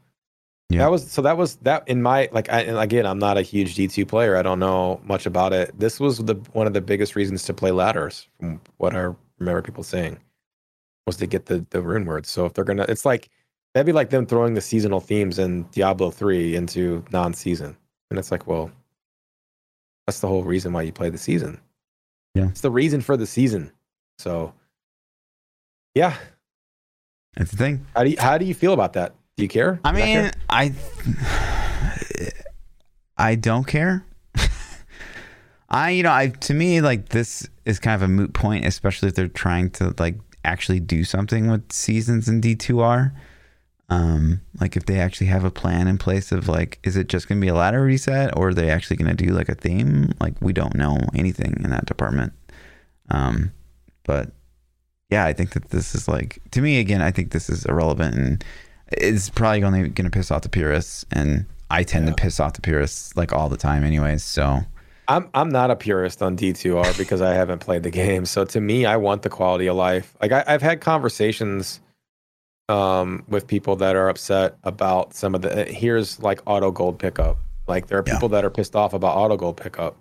Yeah. 0.70 0.80
that 0.80 0.91
was 0.91 1.10
so 1.10 1.22
that 1.22 1.38
was 1.38 1.55
that 1.58 1.88
in 1.88 2.01
my 2.01 2.30
like. 2.32 2.49
I, 2.51 2.62
and 2.62 2.78
again, 2.78 3.05
I'm 3.05 3.20
not 3.20 3.38
a 3.38 3.41
huge 3.41 3.76
D2 3.76 4.08
player. 4.08 4.36
I 4.38 4.41
don't 4.41 4.60
know 4.60 4.99
much 5.03 5.26
about 5.26 5.53
it. 5.53 5.78
This 5.78 5.99
was 5.99 6.18
the 6.20 6.36
one 6.53 6.68
of 6.68 6.74
the 6.74 6.82
biggest 6.82 7.16
reasons 7.16 7.43
to 7.43 7.53
play 7.53 7.72
ladders, 7.72 8.28
from 8.39 8.60
what 8.78 8.95
I 8.95 9.14
remember 9.39 9.62
people 9.62 9.84
saying, 9.84 10.20
was 11.05 11.18
to 11.18 11.28
get 11.28 11.45
the 11.45 11.66
the 11.70 11.82
rune 11.82 12.05
words. 12.05 12.30
So 12.30 12.45
if 12.45 12.53
they're 12.53 12.64
gonna, 12.66 12.86
it's 12.89 13.05
like 13.05 13.30
that'd 13.74 13.86
be 13.86 13.91
like 13.93 14.10
them 14.10 14.26
throwing 14.26 14.53
the 14.55 14.62
seasonal 14.62 14.99
themes 14.99 15.38
in 15.39 15.64
Diablo 15.72 16.12
3 16.12 16.55
into 16.55 17.03
non-season, 17.12 17.78
and 18.10 18.18
it's 18.20 18.32
like, 18.32 18.47
well, 18.47 18.72
that's 20.08 20.22
the 20.22 20.28
whole 20.28 20.43
reason 20.43 20.72
why 20.74 20.84
you 20.84 20.93
play 20.93 21.10
the 21.10 21.18
season. 21.18 21.60
Yeah. 22.34 22.47
It's 22.47 22.62
the 22.62 22.72
reason 22.72 23.01
for 23.01 23.18
the 23.18 23.28
season. 23.28 23.72
So 24.18 24.53
yeah. 25.93 26.16
That's 27.36 27.51
the 27.51 27.58
thing. 27.58 27.86
How 27.95 28.03
do 28.03 28.10
you 28.10 28.18
how 28.18 28.38
do 28.38 28.45
you 28.45 28.53
feel 28.53 28.74
about 28.74 28.93
that? 28.93 29.16
Do 29.36 29.43
you 29.43 29.49
care? 29.49 29.80
I 29.84 29.91
not 29.91 30.01
care? 30.01 30.24
mean, 30.24 30.32
I 30.49 30.74
I 33.18 33.36
don't 33.36 33.68
care. 33.68 34.05
I 35.70 35.89
you 35.91 36.03
know, 36.03 36.12
I 36.12 36.30
to 36.30 36.53
me 36.53 36.80
like 36.82 37.10
this 37.10 37.47
is 37.66 37.80
kind 37.80 37.95
of 37.95 38.01
a 38.01 38.08
moot 38.08 38.34
point, 38.34 38.66
especially 38.66 39.10
if 39.10 39.16
they're 39.16 39.28
trying 39.28 39.70
to 39.72 39.93
like 39.99 40.16
actually 40.45 40.80
do 40.80 41.03
something 41.03 41.51
with 41.51 41.72
seasons 41.74 42.30
in 42.30 42.39
D2R. 42.39 43.12
Um, 43.89 44.41
like 44.59 44.75
if 44.75 44.85
they 44.85 44.99
actually 44.99 45.27
have 45.27 45.45
a 45.45 45.51
plan 45.51 45.88
in 45.88 45.97
place 45.97 46.31
of 46.33 46.47
like, 46.49 46.79
is 46.83 46.97
it 46.97 47.07
just 47.07 47.27
gonna 47.27 47.39
be 47.41 47.47
a 47.47 47.53
ladder 47.53 47.81
reset 47.83 48.35
or 48.35 48.49
are 48.49 48.53
they 48.53 48.69
actually 48.69 48.97
gonna 48.97 49.13
do 49.13 49.27
like 49.27 49.47
a 49.49 49.55
theme? 49.55 50.11
Like 50.19 50.33
we 50.41 50.51
don't 50.53 50.75
know 50.75 50.97
anything 51.15 51.55
in 51.63 51.69
that 51.69 51.85
department. 51.85 52.33
Um, 53.09 53.51
but 54.05 54.31
yeah, 55.09 55.25
I 55.25 55.31
think 55.33 55.51
that 55.51 55.69
this 55.69 55.95
is 55.95 56.07
like 56.07 56.39
to 56.51 56.61
me 56.61 56.79
again. 56.79 57.01
I 57.01 57.11
think 57.11 57.31
this 57.31 57.49
is 57.49 57.63
irrelevant 57.65 58.15
and 58.15 58.43
it's 58.91 59.29
probably 59.29 59.63
only 59.63 59.81
going 59.89 60.05
to 60.05 60.09
piss 60.09 60.31
off 60.31 60.43
the 60.43 60.49
purists, 60.49 61.05
and 61.11 61.45
I 61.69 61.83
tend 61.83 62.05
Yeah. 62.05 62.11
to 62.11 62.21
piss 62.21 62.39
off 62.39 62.53
the 62.53 62.61
purists 62.61 63.15
like 63.17 63.33
all 63.33 63.49
the 63.49 63.57
time, 63.57 63.83
anyways. 63.83 64.23
So 64.23 64.61
I'm 65.09 65.29
I'm 65.33 65.49
not 65.49 65.71
a 65.71 65.75
purist 65.77 66.21
on 66.21 66.35
D2R 66.38 66.97
because 66.97 67.21
I 67.21 67.33
haven't 67.33 67.59
played 67.59 67.83
the 67.83 67.89
game. 67.89 68.25
So 68.25 68.43
to 68.45 68.59
me, 68.61 68.85
I 68.85 68.95
want 68.97 69.21
the 69.23 69.29
quality 69.29 69.67
of 69.67 69.75
life. 69.77 70.13
Like 70.21 70.31
I, 70.33 70.43
I've 70.47 70.61
had 70.61 70.79
conversations 70.81 71.79
um, 72.70 73.24
with 73.28 73.47
people 73.47 73.76
that 73.78 73.95
are 73.95 74.09
upset 74.09 74.57
about 74.63 75.13
some 75.13 75.34
of 75.36 75.41
the. 75.41 75.65
Here's 75.65 76.20
like 76.22 76.41
auto 76.45 76.72
gold 76.72 76.99
pickup. 76.99 77.38
Like 77.68 77.88
there 77.88 77.99
are 77.99 78.03
Yeah. 78.05 78.13
people 78.13 78.30
that 78.30 78.43
are 78.45 78.49
pissed 78.49 78.76
off 78.76 78.93
about 78.93 79.15
auto 79.15 79.38
gold 79.38 79.57
pickup. 79.57 79.95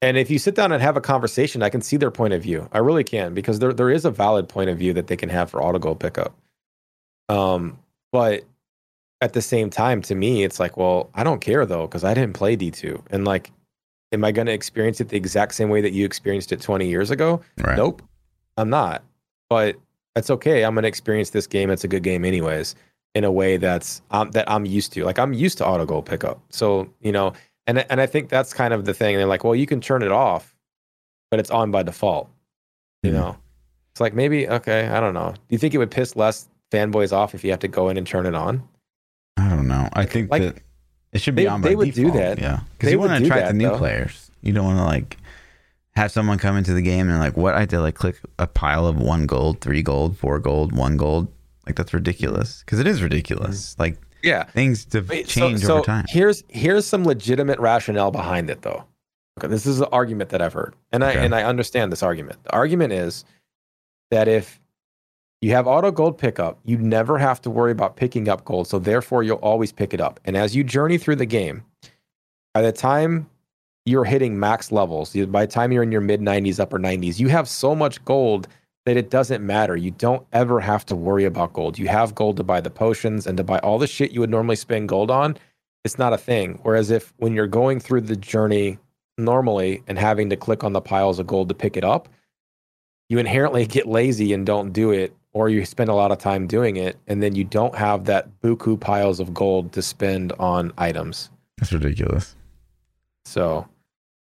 And 0.00 0.16
if 0.16 0.30
you 0.30 0.38
sit 0.40 0.56
down 0.56 0.72
and 0.72 0.82
have 0.82 0.96
a 0.96 1.00
conversation, 1.00 1.62
I 1.62 1.68
can 1.70 1.80
see 1.80 1.96
their 1.96 2.10
point 2.10 2.34
of 2.34 2.42
view. 2.42 2.68
I 2.72 2.78
really 2.78 3.04
can 3.04 3.34
because 3.34 3.60
there 3.60 3.72
there 3.72 3.90
is 3.90 4.04
a 4.04 4.10
valid 4.10 4.48
point 4.48 4.68
of 4.70 4.78
view 4.78 4.92
that 4.94 5.06
they 5.06 5.16
can 5.16 5.28
have 5.28 5.50
for 5.50 5.62
auto 5.62 5.78
gold 5.78 6.00
pickup. 6.00 6.34
Um, 7.28 7.78
but 8.10 8.42
at 9.20 9.32
the 9.32 9.42
same 9.42 9.70
time, 9.70 10.02
to 10.02 10.16
me, 10.16 10.42
it's 10.42 10.58
like, 10.58 10.76
well, 10.76 11.08
I 11.14 11.22
don't 11.22 11.40
care 11.40 11.64
though 11.66 11.86
because 11.86 12.02
I 12.02 12.14
didn't 12.14 12.34
play 12.34 12.56
D 12.56 12.72
two, 12.72 13.02
and 13.10 13.24
like, 13.24 13.52
am 14.10 14.24
I 14.24 14.32
going 14.32 14.46
to 14.46 14.52
experience 14.52 15.00
it 15.00 15.08
the 15.08 15.16
exact 15.16 15.54
same 15.54 15.68
way 15.68 15.80
that 15.80 15.92
you 15.92 16.04
experienced 16.04 16.50
it 16.50 16.60
20 16.60 16.88
years 16.88 17.12
ago? 17.12 17.40
right, 17.58 17.76
Nope, 17.76 18.02
I'm 18.56 18.70
not. 18.70 19.04
But 19.48 19.76
that's 20.14 20.30
okay. 20.30 20.62
I'm 20.64 20.74
to 20.76 20.86
experience 20.86 21.30
this 21.30 21.46
game. 21.46 21.70
It's 21.70 21.84
a 21.84 21.88
good 21.88 22.02
game, 22.02 22.24
anyways, 22.24 22.74
in 23.14 23.24
a 23.24 23.32
way 23.32 23.56
that's 23.56 24.02
um, 24.10 24.30
that 24.32 24.50
I'm 24.50 24.66
used 24.66 24.92
to. 24.94 25.04
Like 25.04 25.18
I'm 25.18 25.32
used 25.32 25.58
to 25.58 25.66
auto 25.66 25.84
goal 25.86 26.02
pickup. 26.02 26.40
So 26.50 26.88
you 27.00 27.12
know, 27.12 27.32
and 27.66 27.78
and 27.90 28.00
I 28.00 28.06
think 28.06 28.28
that's 28.28 28.52
kind 28.52 28.74
of 28.74 28.84
the 28.84 28.94
thing. 28.94 29.16
They're 29.16 29.26
like, 29.26 29.44
well, 29.44 29.54
you 29.54 29.66
can 29.66 29.80
turn 29.80 30.02
it 30.02 30.12
off, 30.12 30.54
but 31.30 31.40
it's 31.40 31.50
on 31.50 31.70
by 31.70 31.82
default. 31.82 32.28
You 33.02 33.10
Mhm. 33.10 33.14
know, 33.14 33.36
it's 33.92 34.00
like 34.00 34.14
maybe 34.14 34.48
okay. 34.48 34.88
I 34.88 35.00
don't 35.00 35.14
know. 35.14 35.32
Do 35.32 35.40
you 35.54 35.58
think 35.58 35.74
it 35.74 35.78
would 35.78 35.90
piss 35.90 36.14
less 36.16 36.48
fanboys 36.70 37.12
off 37.12 37.34
if 37.34 37.42
you 37.44 37.50
have 37.50 37.60
to 37.60 37.68
go 37.68 37.88
in 37.88 37.96
and 37.96 38.06
turn 38.06 38.26
it 38.26 38.34
on? 38.34 38.62
I 39.36 39.48
don't 39.48 39.66
know. 39.68 39.88
I 39.94 40.04
think 40.04 40.30
Like, 40.30 40.42
that 40.42 40.56
it 41.12 41.20
should 41.20 41.34
be 41.34 41.42
they- 41.44 41.48
on 41.48 41.60
by 41.62 41.68
they 41.70 41.74
would 41.76 41.92
do 41.94 42.04
default, 42.04 42.14
that. 42.22 42.38
Yeah, 42.38 42.60
because 42.72 42.86
They 42.86 42.92
you 42.92 42.98
want 42.98 43.12
to 43.18 43.24
attract 43.24 43.48
the 43.48 43.54
new 43.54 43.68
though. 43.70 43.78
players. 43.78 44.30
You 44.42 44.52
don't 44.52 44.64
want 44.66 44.78
to 44.78 44.84
like 44.84 45.16
have 45.94 46.10
someone 46.10 46.38
come 46.38 46.56
into 46.56 46.72
the 46.72 46.82
game 46.82 47.08
and 47.08 47.18
like, 47.18 47.36
what 47.36 47.54
I 47.54 47.64
did, 47.66 47.80
like 47.80 47.94
click 47.94 48.18
a 48.38 48.46
pile 48.46 48.86
of 48.86 48.96
one 48.96 49.26
gold, 49.26 49.60
three 49.60 49.82
gold, 49.82 50.16
four 50.16 50.38
gold, 50.38 50.72
one 50.72 50.96
gold. 50.96 51.28
Like 51.66 51.76
that's 51.76 51.94
ridiculous. 51.94 52.62
Because 52.64 52.80
it 52.80 52.86
is 52.86 53.02
ridiculous. 53.02 53.74
Mm. 53.74 53.78
Like 53.78 53.98
Yeah. 54.22 54.44
things 54.44 54.84
to 54.86 55.02
Wait, 55.02 55.26
change 55.26 55.64
over 55.64 55.84
time. 55.84 56.06
Here's 56.08 56.42
here's 56.48 56.86
some 56.86 57.04
legitimate 57.04 57.58
rationale 57.58 58.10
behind 58.10 58.50
it, 58.50 58.62
though. 58.62 58.84
Okay, 59.38 59.48
this 59.48 59.64
is 59.66 59.78
the 59.78 59.88
argument 59.88 60.30
that 60.30 60.42
I've 60.42 60.52
heard, 60.52 60.74
and 60.92 61.02
I 61.02 61.12
and 61.12 61.34
I 61.34 61.42
understand 61.42 61.90
this 61.90 62.02
argument. 62.02 62.42
The 62.44 62.52
argument 62.52 62.92
is 62.92 63.24
that 64.10 64.28
if 64.28 64.60
you 65.40 65.52
have 65.52 65.66
auto 65.66 65.90
gold 65.90 66.18
pickup, 66.18 66.58
you 66.64 66.76
never 66.76 67.16
have 67.18 67.40
to 67.42 67.50
worry 67.50 67.72
about 67.72 67.96
picking 67.96 68.28
up 68.28 68.44
gold, 68.44 68.68
so 68.68 68.78
therefore 68.78 69.22
you'll 69.22 69.38
always 69.38 69.72
pick 69.72 69.94
it 69.94 70.00
up. 70.00 70.20
And 70.24 70.36
as 70.36 70.54
you 70.54 70.62
journey 70.64 70.98
through 70.98 71.16
the 71.16 71.26
game, 71.26 71.64
by 72.52 72.60
the 72.60 72.72
time 72.72 73.28
you're 73.84 74.04
hitting 74.04 74.38
max 74.38 74.70
levels, 74.70 75.14
by 75.14 75.46
the 75.46 75.52
time 75.52 75.72
you're 75.72 75.82
in 75.82 75.92
your 75.92 76.00
mid 76.00 76.20
90s, 76.20 76.60
upper 76.60 76.78
90s, 76.78 77.18
you 77.18 77.28
have 77.28 77.48
so 77.48 77.74
much 77.74 78.04
gold 78.04 78.48
that 78.84 78.96
it 78.96 79.10
doesn't 79.10 79.44
matter. 79.44 79.76
You 79.76 79.92
don't 79.92 80.26
ever 80.32 80.60
have 80.60 80.84
to 80.86 80.96
worry 80.96 81.24
about 81.24 81.52
gold. 81.52 81.78
You 81.78 81.88
have 81.88 82.14
gold 82.14 82.36
to 82.38 82.42
buy 82.42 82.60
the 82.60 82.70
potions 82.70 83.26
and 83.26 83.36
to 83.36 83.44
buy 83.44 83.58
all 83.58 83.78
the 83.78 83.86
shit 83.86 84.12
you 84.12 84.20
would 84.20 84.30
normally 84.30 84.56
spend 84.56 84.88
gold 84.88 85.10
on. 85.10 85.36
It's 85.84 85.98
not 85.98 86.12
a 86.12 86.18
thing. 86.18 86.58
Whereas 86.62 86.90
if 86.90 87.12
when 87.16 87.34
you're 87.34 87.46
going 87.46 87.80
through 87.80 88.02
the 88.02 88.16
journey 88.16 88.78
normally 89.18 89.82
and 89.86 89.98
having 89.98 90.30
to 90.30 90.36
click 90.36 90.64
on 90.64 90.72
the 90.72 90.80
piles 90.80 91.18
of 91.18 91.26
gold 91.26 91.48
to 91.48 91.54
pick 91.54 91.76
it 91.76 91.84
up, 91.84 92.08
you 93.08 93.18
inherently 93.18 93.66
get 93.76 93.86
lazy 93.86 94.32
and 94.32 94.46
don't 94.46 94.72
do 94.72 94.90
it, 94.90 95.14
or 95.32 95.48
you 95.48 95.64
spend 95.64 95.90
a 95.90 95.94
lot 95.94 96.12
of 96.12 96.18
time 96.18 96.46
doing 96.46 96.76
it, 96.76 96.98
and 97.06 97.22
then 97.22 97.34
you 97.34 97.44
don't 97.44 97.74
have 97.74 98.04
that 98.04 98.28
buku 98.42 98.78
piles 98.78 99.18
of 99.18 99.32
gold 99.32 99.72
to 99.72 99.82
spend 99.82 100.32
on 100.38 100.72
items. 100.76 101.30
That's 101.58 101.72
ridiculous. 101.72 102.36
So 103.24 103.66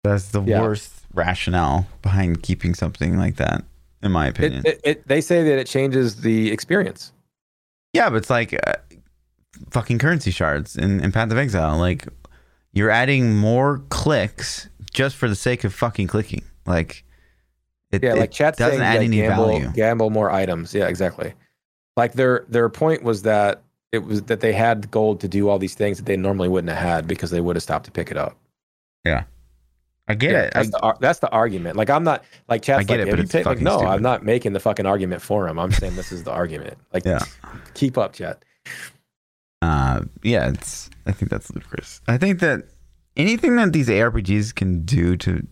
That's 0.04 0.28
the 0.28 0.42
Yeah. 0.42 0.60
worst 0.62 0.92
rationale 1.12 1.86
behind 2.02 2.42
keeping 2.42 2.74
something 2.74 3.18
like 3.18 3.36
that, 3.36 3.64
in 4.02 4.12
my 4.12 4.26
opinion. 4.28 4.62
it, 4.64 4.74
it, 4.76 4.80
it, 4.84 5.08
they 5.08 5.20
say 5.20 5.42
that 5.42 5.58
it 5.58 5.66
changes 5.66 6.20
the 6.20 6.50
experience. 6.50 7.12
Yeah, 7.92 8.08
but 8.10 8.16
it's 8.16 8.30
like 8.30 8.54
uh, 8.54 8.74
fucking 9.70 9.98
currency 9.98 10.30
shards 10.30 10.76
in, 10.76 11.00
in 11.00 11.10
Path 11.12 11.30
of 11.32 11.38
Exile. 11.38 11.76
Like, 11.78 12.06
you're 12.72 12.90
adding 12.90 13.34
more 13.36 13.82
clicks 13.90 14.68
just 14.92 15.16
for 15.16 15.28
the 15.28 15.34
sake 15.34 15.64
of 15.64 15.74
fucking 15.74 16.06
clicking. 16.06 16.42
Like, 16.66 17.04
it, 17.90 18.02
Yeah, 18.02 18.14
like 18.14 18.30
chat 18.30 18.56
doesn't 18.56 18.80
add 18.80 18.98
like, 18.98 19.06
any 19.06 19.16
gamble, 19.16 19.48
value. 19.48 19.72
gamble 19.74 20.10
more 20.10 20.30
items. 20.30 20.74
Yeah, 20.74 20.86
exactly. 20.86 21.32
Like 21.96 22.12
their 22.12 22.44
their 22.48 22.68
point 22.68 23.02
was 23.02 23.22
that 23.22 23.62
it 23.90 23.98
was 24.04 24.22
that 24.24 24.40
they 24.40 24.52
had 24.52 24.90
gold 24.90 25.20
to 25.22 25.28
do 25.28 25.48
all 25.48 25.58
these 25.58 25.74
things 25.74 25.96
that 25.96 26.04
they 26.06 26.16
normally 26.16 26.48
wouldn't 26.48 26.68
have 26.72 26.78
had 26.82 27.08
because 27.08 27.30
they 27.30 27.40
would 27.40 27.56
have 27.56 27.62
stopped 27.62 27.86
to 27.86 27.90
pick 27.90 28.10
it 28.10 28.16
up. 28.16 28.36
I 30.10 30.14
get 30.14 30.30
Yeah, 30.32 30.42
it. 30.42 30.52
I, 30.54 30.62
that's, 30.62 30.70
the, 30.70 30.96
that's 31.00 31.18
the 31.18 31.30
argument. 31.30 31.76
Like 31.76 31.90
I'm 31.90 32.02
not 32.02 32.24
like 32.48 32.62
chat's 32.62 32.80
I 32.80 32.82
get 32.84 33.00
like, 33.00 33.08
it, 33.08 33.10
but 33.10 33.20
it's 33.20 33.32
picked-" 33.32 33.46
like 33.46 33.60
no, 33.60 33.76
stupid. 33.78 33.90
I'm 33.90 34.02
not 34.02 34.24
making 34.24 34.54
the 34.54 34.60
fucking 34.60 34.86
argument 34.86 35.20
for 35.20 35.46
him. 35.46 35.58
I'm 35.58 35.70
saying 35.72 35.96
this 35.96 36.12
is 36.12 36.24
the 36.24 36.32
argument. 36.32 36.78
Like 36.94 37.04
Yeah. 37.04 37.18
keep 37.74 37.98
up, 37.98 38.14
chat. 38.14 38.42
uh, 39.60 40.02
yeah, 40.22 40.48
it's. 40.48 40.88
I 41.06 41.12
think 41.12 41.30
that's 41.30 41.50
ludicrous. 41.54 42.00
I 42.08 42.16
think 42.16 42.40
that 42.40 42.64
anything 43.16 43.56
that 43.56 43.72
these 43.72 43.88
ARPGs 43.88 44.54
can 44.54 44.82
do 44.84 45.16
to 45.18 45.46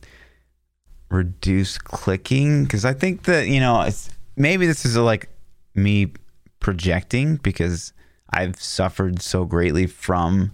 reduce 1.11 1.77
clicking, 1.79 2.65
because 2.65 2.85
I 2.85 2.95
think 2.95 3.25
that 3.25 3.49
you 3.49 3.61
know, 3.61 3.83
it's, 3.83 4.09
maybe 4.37 4.67
this 4.67 4.85
is 4.87 4.97
like 4.97 5.29
me 5.75 6.13
projecting 6.61 7.37
because 7.37 7.93
I've 8.31 8.57
suffered 8.57 9.21
so 9.21 9.45
greatly 9.45 9.87
from 9.87 10.53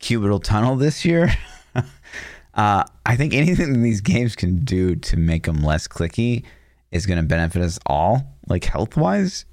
cubital 0.00 0.42
tunnel 0.42 0.76
this 0.76 1.04
year. 1.04 1.28
uh, 2.54 2.84
I 3.06 3.16
think 3.16 3.34
anything 3.34 3.72
that 3.72 3.78
these 3.78 4.00
games 4.00 4.36
can 4.36 4.64
do 4.64 4.94
to 4.96 5.16
make 5.16 5.44
them 5.44 5.62
less 5.62 5.88
clicky 5.88 6.44
is 6.90 7.06
going 7.06 7.18
to 7.18 7.26
benefit 7.26 7.62
us 7.62 7.78
all, 7.86 8.36
like 8.48 8.64
health 8.64 8.96
wise. 8.96 9.46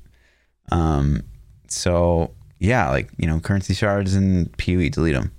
Um, 0.71 1.23
so 1.67 2.33
yeah, 2.59 2.89
like 2.89 3.09
you 3.17 3.27
know, 3.27 3.39
currency 3.39 3.73
shards 3.73 4.15
and 4.15 4.51
PoE, 4.57 4.89
delete 4.89 5.15
them. 5.15 5.31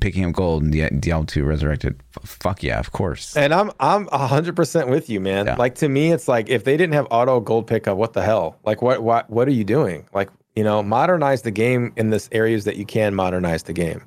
Picking 0.00 0.24
up 0.24 0.32
gold 0.32 0.64
and 0.64 0.72
Di- 0.72 0.88
Diablo 0.88 1.24
2 1.26 1.44
resurrected. 1.44 2.02
F- 2.16 2.28
fuck 2.28 2.62
yeah, 2.64 2.80
of 2.80 2.90
course. 2.90 3.36
And 3.36 3.54
I'm 3.54 3.70
I'm 3.78 4.08
hundred 4.08 4.56
percent 4.56 4.88
with 4.88 5.08
you, 5.08 5.20
man. 5.20 5.46
Yeah. 5.46 5.54
Like 5.54 5.76
to 5.76 5.88
me, 5.88 6.10
it's 6.10 6.26
like 6.26 6.48
if 6.48 6.64
they 6.64 6.76
didn't 6.76 6.94
have 6.94 7.06
auto 7.10 7.38
gold 7.38 7.68
pickup, 7.68 7.96
what 7.96 8.12
the 8.12 8.22
hell? 8.22 8.58
Like 8.64 8.82
what 8.82 9.02
what 9.02 9.30
what 9.30 9.46
are 9.46 9.52
you 9.52 9.62
doing? 9.62 10.08
Like 10.12 10.28
you 10.56 10.64
know, 10.64 10.82
modernize 10.82 11.42
the 11.42 11.52
game 11.52 11.92
in 11.96 12.10
this 12.10 12.28
areas 12.32 12.64
that 12.64 12.76
you 12.76 12.84
can 12.84 13.14
modernize 13.14 13.62
the 13.62 13.72
game. 13.72 14.02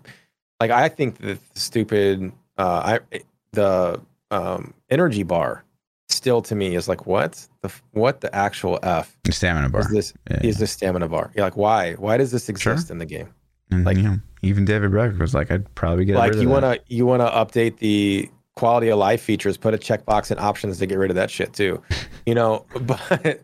Like 0.60 0.72
I 0.72 0.90
think 0.90 1.20
that 1.20 1.40
the 1.54 1.60
stupid 1.60 2.34
uh 2.60 3.00
I 3.12 3.20
the 3.54 4.00
um 4.30 4.74
energy 4.92 5.24
bar 5.24 5.64
still 6.10 6.42
to 6.44 6.56
me 6.56 6.76
is 6.76 6.88
like 6.88 7.06
what 7.08 7.48
the 7.62 7.72
what 7.92 8.22
the 8.22 8.34
actual 8.36 8.78
f 8.84 9.18
Stamina 9.30 9.70
bar. 9.70 9.82
is 9.82 9.90
this 9.90 10.14
Yeah, 10.30 10.40
is 10.44 10.58
this 10.58 10.72
stamina 10.72 11.08
bar? 11.08 11.32
You're 11.36 11.46
like 11.46 11.58
why 11.58 11.94
why 11.94 12.18
does 12.18 12.32
this 12.32 12.50
exist 12.50 12.92
in 12.92 12.98
the 13.00 13.06
game? 13.06 13.30
And, 13.72 13.86
like- 13.86 13.98
you 13.98 14.04
know, 14.04 14.18
even 14.42 14.66
David 14.66 14.92
Brevik 14.92 15.20
was 15.20 15.34
like, 15.34 15.52
I'd 15.52 15.74
probably 15.76 16.06
get 16.06 16.16
like 16.16 16.36
you 16.36 16.50
want 16.50 16.66
to 16.66 16.80
you 16.88 17.06
want 17.06 17.22
to 17.22 17.28
update 17.30 17.78
the 17.78 18.30
quality 18.56 18.90
of 18.90 19.00
life 19.00 19.22
features 19.22 19.56
put 19.58 19.74
a 19.74 19.78
checkbox 19.78 20.32
and 20.32 20.40
options 20.40 20.80
to 20.80 20.86
get 20.86 20.98
rid 20.98 21.10
of 21.12 21.16
that 21.16 21.30
shit 21.32 21.54
too 21.54 21.82
you 22.26 22.36
know 22.36 22.66
but 22.82 23.42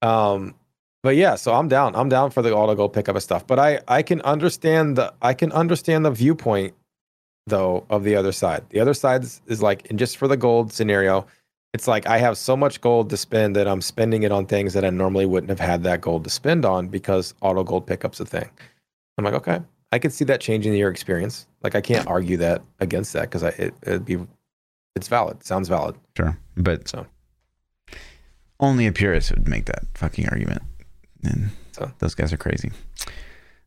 um 0.00 0.54
but 1.02 1.14
yeah 1.14 1.34
so 1.34 1.52
i'm 1.52 1.68
down 1.68 1.94
i'm 1.94 2.08
down 2.08 2.30
for 2.30 2.40
the 2.40 2.54
auto 2.54 2.74
gold 2.74 2.92
pickup 2.94 3.16
of 3.16 3.22
stuff 3.22 3.46
but 3.46 3.58
i 3.58 3.78
i 3.86 4.00
can 4.02 4.20
understand 4.22 4.96
the 4.96 5.12
i 5.20 5.34
can 5.34 5.52
understand 5.52 6.06
the 6.06 6.10
viewpoint 6.10 6.72
though 7.46 7.86
of 7.90 8.02
the 8.04 8.14
other 8.16 8.32
side 8.32 8.64
the 8.70 8.80
other 8.80 8.94
side 8.94 9.22
is, 9.24 9.62
like 9.62 9.88
and 9.90 9.98
just 9.98 10.16
for 10.16 10.26
the 10.28 10.36
gold 10.36 10.72
scenario 10.72 11.26
it's 11.74 11.86
like 11.86 12.06
i 12.06 12.18
have 12.18 12.36
so 12.36 12.56
much 12.56 12.80
gold 12.80 13.08
to 13.10 13.16
spend 13.16 13.54
that 13.54 13.68
i'm 13.68 13.80
spending 13.80 14.22
it 14.24 14.32
on 14.32 14.46
things 14.46 14.72
that 14.74 14.84
i 14.84 14.90
normally 14.90 15.26
wouldn't 15.26 15.50
have 15.50 15.60
had 15.60 15.82
that 15.84 16.00
gold 16.00 16.24
to 16.24 16.30
spend 16.30 16.64
on 16.64 16.88
because 16.88 17.34
auto 17.42 17.62
gold 17.62 17.86
pickup's 17.86 18.18
a 18.20 18.26
thing 18.26 18.48
i'm 19.18 19.24
like 19.24 19.34
okay 19.34 19.60
I 19.92 20.00
can 20.00 20.10
see 20.10 20.24
that 20.24 20.40
changing 20.40 20.74
your 20.74 20.90
experience. 20.90 21.46
Like 21.62 21.76
I 21.76 21.80
can't 21.80 22.08
argue 22.08 22.36
that 22.38 22.60
against 22.80 23.12
that 23.12 23.22
because 23.22 23.44
I 23.44 23.50
it, 23.50 23.74
it'd 23.82 24.04
be 24.04 24.18
it's 24.96 25.06
valid. 25.06 25.44
Sounds 25.44 25.68
valid. 25.68 25.94
Sure. 26.16 26.36
But 26.56 26.88
So 26.88 27.06
only 28.58 28.88
a 28.88 28.92
purist 28.92 29.30
would 29.30 29.48
make 29.48 29.66
that 29.66 29.84
fucking 29.94 30.28
argument. 30.28 30.62
And 31.22 31.50
So. 31.70 31.92
those 32.00 32.16
guys 32.16 32.32
are 32.32 32.36
crazy. 32.36 32.72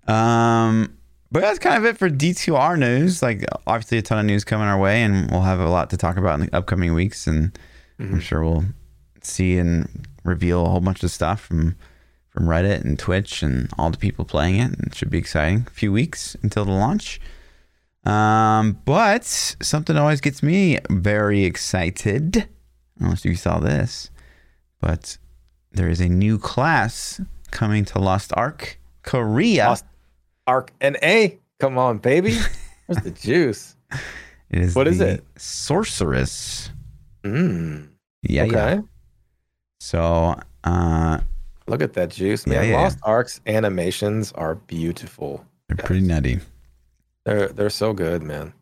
Um, 0.07 0.97
but 1.31 1.41
that's 1.41 1.59
kind 1.59 1.77
of 1.77 1.85
it 1.85 1.97
for 1.97 2.09
D2R 2.09 2.77
news. 2.77 3.21
Like, 3.21 3.45
obviously, 3.67 3.97
a 3.97 4.01
ton 4.01 4.19
of 4.19 4.25
news 4.25 4.43
coming 4.43 4.67
our 4.67 4.79
way, 4.79 5.03
and 5.03 5.29
we'll 5.31 5.41
have 5.41 5.59
a 5.59 5.69
lot 5.69 5.89
to 5.91 5.97
talk 5.97 6.17
about 6.17 6.39
in 6.39 6.45
the 6.47 6.55
upcoming 6.55 6.93
weeks. 6.93 7.27
And 7.27 7.57
I'm 7.99 8.15
Mhm. 8.15 8.21
sure 8.21 8.43
we'll 8.43 8.65
see 9.21 9.57
and 9.57 10.07
reveal 10.23 10.65
a 10.65 10.69
whole 10.69 10.79
bunch 10.81 11.03
of 11.03 11.11
stuff 11.11 11.41
from 11.41 11.75
from 12.31 12.45
Reddit 12.45 12.83
and 12.85 12.97
Twitch 12.99 13.41
and 13.41 13.67
all 13.77 13.89
the 13.89 13.97
people 13.97 14.23
playing 14.23 14.57
it. 14.57 14.65
And 14.77 14.87
it 14.87 14.95
should 14.95 15.09
be 15.09 15.17
exciting. 15.17 15.65
A 15.67 15.71
few 15.71 15.91
weeks 15.91 16.37
until 16.43 16.63
the 16.63 16.71
launch. 16.71 17.19
Um, 18.05 18.77
but 18.85 19.25
something 19.25 19.97
always 19.97 20.21
gets 20.21 20.43
me 20.43 20.77
very 20.91 21.43
excited. 21.43 22.47
Unless 22.99 23.25
you 23.25 23.35
saw 23.35 23.59
this, 23.59 24.11
but 24.79 25.17
there 25.71 25.89
is 25.89 25.99
a 25.99 26.07
new 26.07 26.37
class 26.37 27.19
coming 27.51 27.83
to 27.85 27.99
Lost 27.99 28.31
Ark 28.37 28.77
Korea. 29.01 29.69
Lost 29.69 29.85
Ark 30.49 30.71
and 30.81 30.97
A. 31.03 31.37
Come 31.59 31.77
on, 31.77 31.99
baby. 31.99 32.35
Where's 32.87 33.03
the 33.03 33.11
juice? 33.11 33.75
It 34.49 34.61
is 34.63 34.75
What 34.75 34.87
is 34.87 34.97
the 34.97 35.09
it? 35.15 35.23
Sorceress. 35.37 36.71
Mm, 37.23 37.89
Yeah, 38.23 38.43
okay. 38.43 38.53
yeah. 38.75 38.81
So, 39.79 40.39
uh, 40.63 41.19
Look 41.67 41.81
at 41.83 41.93
that 41.93 42.09
juice, 42.09 42.47
man. 42.47 42.67
yeah. 42.67 42.77
Lost 42.81 42.97
Arks 43.03 43.41
animations 43.45 44.31
are 44.31 44.55
beautiful. 44.55 45.45
they're 45.67 45.77
pretty 45.77 46.01
nutty. 46.05 46.39
They're 47.25 47.49
they're 47.49 47.69
so 47.69 47.93
good, 47.93 48.23
man. 48.23 48.53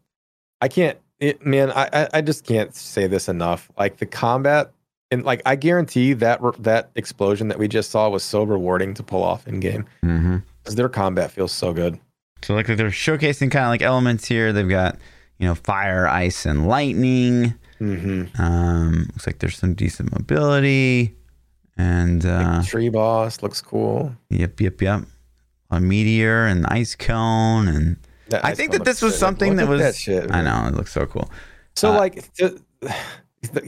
I 0.59 0.67
can't, 0.67 0.97
it, 1.19 1.45
man. 1.45 1.71
I, 1.71 1.88
I 1.93 2.07
I 2.15 2.21
just 2.21 2.43
can't 2.43 2.75
say 2.75 3.07
this 3.07 3.29
enough. 3.29 3.71
Like 3.77 3.97
the 3.97 4.05
combat, 4.05 4.71
and 5.09 5.23
like 5.23 5.41
I 5.45 5.55
guarantee 5.55 6.11
that 6.13 6.41
re- 6.41 6.51
that 6.59 6.89
explosion 6.95 7.47
that 7.47 7.59
we 7.59 7.69
just 7.69 7.91
saw 7.91 8.09
was 8.09 8.23
so 8.23 8.43
rewarding 8.43 8.93
to 8.95 9.03
pull 9.03 9.23
off 9.23 9.47
in 9.47 9.61
game 9.61 9.85
Mm-hmm. 10.03 10.38
Because 10.68 10.76
their 10.76 10.89
combat 10.89 11.32
feels 11.32 11.53
so 11.53 11.72
good. 11.72 11.97
So, 12.43 12.53
like, 12.53 12.68
they're 12.68 12.89
showcasing 12.89 13.49
kind 13.49 13.63
of 13.65 13.70
like 13.70 13.82
elements 13.82 14.28
here. 14.28 14.51
They've 14.51 14.68
got, 14.68 14.97
you 15.39 15.47
know, 15.47 15.55
fire, 15.55 16.07
ice, 16.07 16.45
and 16.45 16.68
lightning. 16.68 17.53
Mm-hmm. 17.80 18.41
Um, 18.41 19.05
looks 19.13 19.26
like 19.26 19.39
there's 19.39 19.57
some 19.57 19.74
decent 19.74 20.11
mobility. 20.11 21.15
And, 21.78 22.26
uh, 22.26 22.63
Tree 22.63 22.89
boss 22.89 23.41
looks 23.41 23.61
cool. 23.61 24.13
yep, 24.30 24.59
yep, 24.59 24.82
yep. 24.82 25.03
A 25.72 25.80
meteor 25.80 26.45
and 26.45 26.65
ice 26.68 26.95
cone. 26.95 27.68
And 27.70 27.97
That 28.30 28.43
I 28.43 28.53
think 28.53 28.74
that 28.74 28.84
this 28.84 29.01
was. 29.01 29.13
Like, 29.13 29.20
something 29.20 29.49
look 29.51 29.57
that 29.57 29.63
at 29.63 29.70
was. 29.70 29.82
that 29.82 29.95
shit. 29.95 30.32
I 30.32 30.41
know, 30.41 30.68
it 30.68 30.76
looks 30.76 30.91
so 30.91 31.05
cool. 31.05 31.32
So 31.78 31.91
Uh, 31.93 31.97
like, 31.97 32.34
the- 32.36 32.61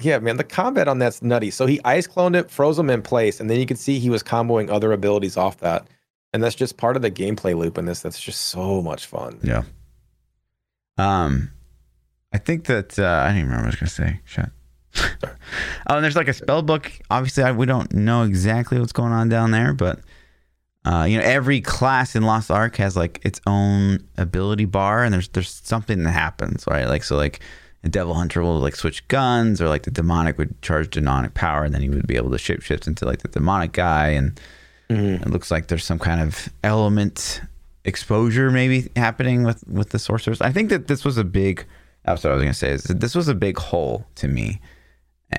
yeah, 0.02 0.20
man, 0.20 0.36
the 0.38 0.44
combat 0.44 0.88
on 0.90 1.00
that's 1.00 1.22
nutty. 1.22 1.50
So 1.52 1.66
he 1.66 1.80
ice 1.86 2.08
cloned 2.08 2.36
it, 2.36 2.50
froze 2.52 2.78
him 2.78 2.90
in 2.90 3.02
place, 3.02 3.40
and 3.40 3.50
then 3.50 3.60
you 3.60 3.66
could 3.66 3.78
see 3.80 4.00
he 4.00 4.10
was 4.10 4.22
comboing 4.22 4.70
other 4.70 4.92
abilities 4.92 5.38
off 5.38 5.58
that, 5.60 5.88
and 6.34 6.44
that's 6.44 6.56
just 6.56 6.78
part 6.78 6.96
of 6.96 7.02
the 7.02 7.12
gameplay 7.12 7.56
loop 7.56 7.78
in 7.78 7.86
this. 7.86 8.02
That's 8.02 8.20
just 8.20 8.42
so 8.48 8.82
much 8.82 9.06
fun. 9.06 9.40
Yeah. 9.44 9.64
Um, 10.98 11.52
I 12.34 12.38
think 12.38 12.66
that 12.66 13.00
uh, 13.00 13.24
I 13.24 13.30
don't 13.30 13.38
even 13.38 13.50
remember 13.50 13.68
what 13.70 13.82
I 13.82 13.84
was 13.84 13.96
gonna 13.98 14.12
say. 14.12 14.20
Shut. 14.26 14.52
oh, 15.24 15.96
and 15.96 16.04
there's 16.04 16.16
like 16.16 16.28
a 16.28 16.34
spell 16.34 16.62
book. 16.62 16.92
Obviously, 17.10 17.44
I, 17.44 17.52
we 17.52 17.66
don't 17.66 17.94
know 17.94 18.24
exactly 18.24 18.80
what's 18.80 18.92
going 18.92 19.14
on 19.14 19.30
down 19.30 19.52
there, 19.52 19.74
but 19.74 20.00
uh, 20.86 21.06
you 21.08 21.18
know, 21.18 21.24
every 21.24 21.62
class 21.62 22.16
in 22.16 22.24
Lost 22.24 22.50
Ark 22.50 22.78
has 22.78 22.96
like 22.96 23.20
its 23.24 23.42
own 23.48 24.08
ability 24.18 24.66
bar, 24.66 25.04
and 25.04 25.14
there's 25.14 25.30
there's 25.30 25.62
something 25.64 26.04
that 26.04 26.12
happens, 26.12 26.66
right? 26.68 26.86
Like 26.86 27.04
so, 27.04 27.16
like 27.16 27.40
a 27.84 27.90
Devil 27.90 28.14
Hunter 28.14 28.42
will 28.42 28.60
like 28.60 28.76
switch 28.76 29.08
guns, 29.08 29.62
or 29.62 29.68
like 29.68 29.84
the 29.84 29.92
demonic 29.92 30.38
would 30.38 30.62
charge 30.62 30.90
demonic 30.90 31.34
power, 31.34 31.64
and 31.64 31.74
then 31.74 31.82
he 31.82 31.90
would 31.90 32.08
be 32.08 32.16
able 32.16 32.32
to 32.32 32.38
shapeshift 32.38 32.88
into 32.88 33.06
like 33.06 33.20
the 33.20 33.28
demonic 33.28 33.72
guy, 33.72 34.10
and 34.10 34.40
Mm-hmm. 34.90 35.24
it 35.24 35.30
looks 35.30 35.52
like 35.52 35.68
there's 35.68 35.84
some 35.86 36.00
kind 36.00 36.20
of 36.22 36.50
element 36.64 37.42
exposure 37.86 38.50
maybe 38.52 38.90
happening 38.96 39.44
with 39.44 39.64
with 39.68 39.90
the 39.92 40.00
sorcerers. 40.00 40.42
I 40.42 40.52
think 40.52 40.70
that 40.70 40.88
this 40.88 41.06
was 41.06 41.18
a 41.18 41.24
big. 41.24 41.66
That's 42.06 42.24
what 42.24 42.32
I 42.32 42.36
was 42.36 42.44
gonna 42.44 42.54
say. 42.54 42.72
Is 42.72 42.84
this 42.84 43.14
was 43.16 43.28
a 43.28 43.36
big 43.36 43.58
hole 43.58 44.08
to 44.16 44.28
me, 44.28 44.62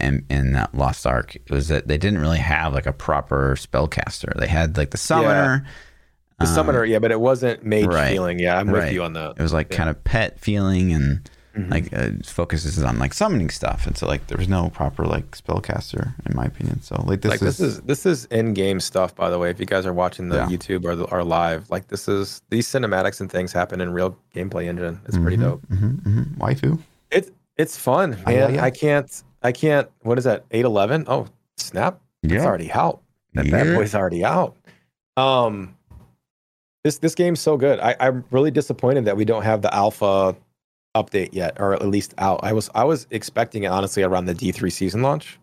in 0.00 0.24
in 0.30 0.52
that 0.52 0.74
Lost 0.74 1.06
Ark. 1.06 1.34
It 1.34 1.50
was 1.50 1.68
that 1.68 1.88
they 1.88 1.98
didn't 1.98 2.20
really 2.20 2.38
have 2.38 2.72
like 2.74 2.86
a 2.86 2.92
proper 2.92 3.56
spellcaster. 3.56 4.38
They 4.38 4.46
had 4.46 4.76
like 4.76 4.90
the 4.90 4.98
summoner. 4.98 5.66
The 6.38 6.46
um, 6.46 6.54
summoner, 6.54 6.84
yeah, 6.84 7.00
but 7.00 7.10
it 7.10 7.20
wasn't 7.20 7.64
mage 7.64 7.86
right, 7.86 8.12
feeling. 8.12 8.38
Yeah, 8.38 8.58
I'm 8.58 8.70
with 8.70 8.92
you 8.92 9.02
on 9.02 9.12
that. 9.14 9.32
It 9.36 9.42
was 9.42 9.52
like 9.52 9.70
Yeah. 9.70 9.76
kind 9.78 9.90
of 9.90 10.02
pet 10.04 10.38
feeling 10.40 10.92
and 10.92 11.28
Mhm. 11.66 11.70
like 11.70 11.92
uh, 11.92 12.10
focuses 12.24 12.82
on 12.82 12.98
like 12.98 13.12
summoning 13.14 13.50
stuff. 13.50 13.86
And 13.86 13.96
so 13.96 14.06
like 14.06 14.26
there 14.28 14.38
was 14.38 14.48
no 14.48 14.70
proper 14.70 15.04
like 15.04 15.30
spellcaster 15.32 16.12
in 16.28 16.36
my 16.36 16.44
opinion. 16.44 16.80
So 16.82 17.02
like 17.06 17.20
this 17.22 17.30
like 17.30 17.42
is, 17.42 17.58
this 17.58 17.60
is 17.60 17.80
this 17.82 18.06
is 18.06 18.24
in 18.26 18.54
game 18.54 18.80
stuff, 18.80 19.14
by 19.14 19.30
the 19.30 19.38
way. 19.38 19.50
If 19.50 19.58
you 19.60 19.66
guys 19.66 19.86
are 19.86 19.92
watching 19.92 20.28
the 20.28 20.36
Yeah. 20.36 20.46
YouTube 20.46 20.84
or 20.84 20.94
the, 20.96 21.04
or 21.04 21.24
live, 21.24 21.68
like 21.70 21.88
this 21.88 22.08
is 22.08 22.42
these 22.50 22.66
cinematics 22.68 23.20
and 23.20 23.30
things 23.30 23.52
happen 23.52 23.80
in 23.80 23.92
real 23.92 24.16
gameplay 24.34 24.66
engine. 24.66 25.00
It's 25.06 25.18
pretty 25.18 25.36
Mhm, 25.36 25.40
dope. 25.42 25.62
mhm, 25.68 26.00
mhm. 26.02 26.36
Waifu. 26.38 26.78
It's 27.10 27.30
it's 27.56 27.76
fun, 27.76 28.16
yeah, 28.26 28.46
man. 28.46 28.54
yeah. 28.54 28.64
I 28.64 28.70
can't 28.70 29.22
I 29.42 29.52
can't. 29.52 29.88
What 30.02 30.18
is 30.18 30.24
that? 30.24 30.44
Eight 30.50 30.64
eleven? 30.64 31.04
Oh 31.08 31.26
snap! 31.56 32.00
It's 32.22 32.44
already 32.44 32.70
out. 32.72 33.00
That 33.34 33.50
bad 33.50 33.74
boy's 33.74 33.94
already 33.94 34.24
out. 34.24 34.56
Um, 35.16 35.74
this 36.84 36.98
this 36.98 37.14
game's 37.14 37.40
so 37.40 37.56
good. 37.56 37.78
I, 37.80 37.94
I'm 38.00 38.24
really 38.30 38.50
disappointed 38.50 39.04
that 39.06 39.16
we 39.16 39.24
don't 39.24 39.42
have 39.42 39.62
the 39.62 39.74
alpha 39.74 40.34
update 40.94 41.30
yet, 41.32 41.56
or 41.60 41.74
at 41.74 41.86
least 41.86 42.14
out. 42.18 42.40
I 42.42 42.52
was 42.52 42.68
I 42.74 42.84
was 42.84 43.06
expecting 43.10 43.62
it 43.64 43.68
honestly 43.68 44.02
around 44.02 44.26
the 44.26 44.34
D3 44.34 44.70
season 44.72 45.02
launch. 45.02 45.38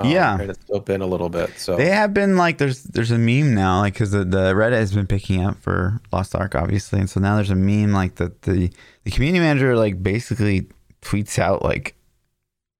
Um, 0.00 0.10
Yeah. 0.10 0.38
and 0.40 0.50
it's 0.50 0.60
still 0.62 0.80
been 0.80 1.02
a 1.02 1.06
little 1.06 1.28
bit. 1.28 1.50
So 1.58 1.76
They 1.76 1.90
have 1.90 2.14
been 2.14 2.36
like 2.36 2.56
there's 2.58 2.84
there's 2.84 3.10
a 3.10 3.18
meme 3.18 3.54
now 3.54 3.80
like 3.80 3.92
because 3.94 4.12
the, 4.12 4.24
the 4.24 4.54
Reddit 4.54 4.72
has 4.78 4.94
been 4.94 5.06
picking 5.06 5.44
up 5.44 5.58
for 5.60 6.00
Lost 6.12 6.34
Ark 6.34 6.54
obviously 6.54 6.98
and 7.00 7.10
so 7.10 7.20
now 7.20 7.34
there's 7.36 7.50
a 7.50 7.54
meme 7.54 7.92
like 7.92 8.14
that 8.14 8.42
the 8.42 8.70
the 9.04 9.10
community 9.10 9.40
manager 9.40 9.76
like 9.76 10.02
basically 10.02 10.66
tweets 11.02 11.38
out 11.38 11.62
like 11.62 11.94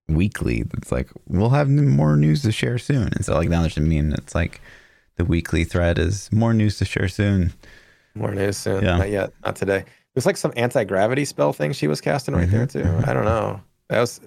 weekly 0.08 0.64
it's 0.78 0.90
like 0.90 1.08
we'll 1.28 1.50
have 1.50 1.68
more 1.68 2.16
news 2.16 2.42
to 2.42 2.50
share 2.50 2.78
soon 2.78 3.10
and 3.14 3.24
so 3.24 3.34
like 3.34 3.48
now 3.48 3.60
there's 3.60 3.76
a 3.76 3.80
meme 3.80 4.10
that's 4.10 4.34
like 4.34 4.60
the 5.16 5.24
weekly 5.24 5.62
thread 5.64 5.98
is 5.98 6.30
more 6.32 6.52
news 6.52 6.78
to 6.78 6.84
share 6.84 7.08
soon 7.08 7.52
more 8.16 8.34
news 8.34 8.56
soon. 8.56 8.82
Yeah. 8.82 8.96
Not 8.96 9.10
yet. 9.10 9.32
Not 9.44 9.54
today. 9.54 9.84
There's 10.14 10.26
like 10.26 10.36
some 10.36 10.52
anti 10.56 10.84
gravity 10.84 11.24
spell 11.24 11.52
thing 11.52 11.72
she 11.72 11.86
was 11.86 12.00
casting 12.00 12.34
right 12.34 12.50
there 12.50 12.66
Mhm, 12.66 12.72
too. 12.72 13.08
I 13.10 13.12
don't 13.14 13.24
know. 13.24 13.60
That 13.88 14.00
was 14.00 14.20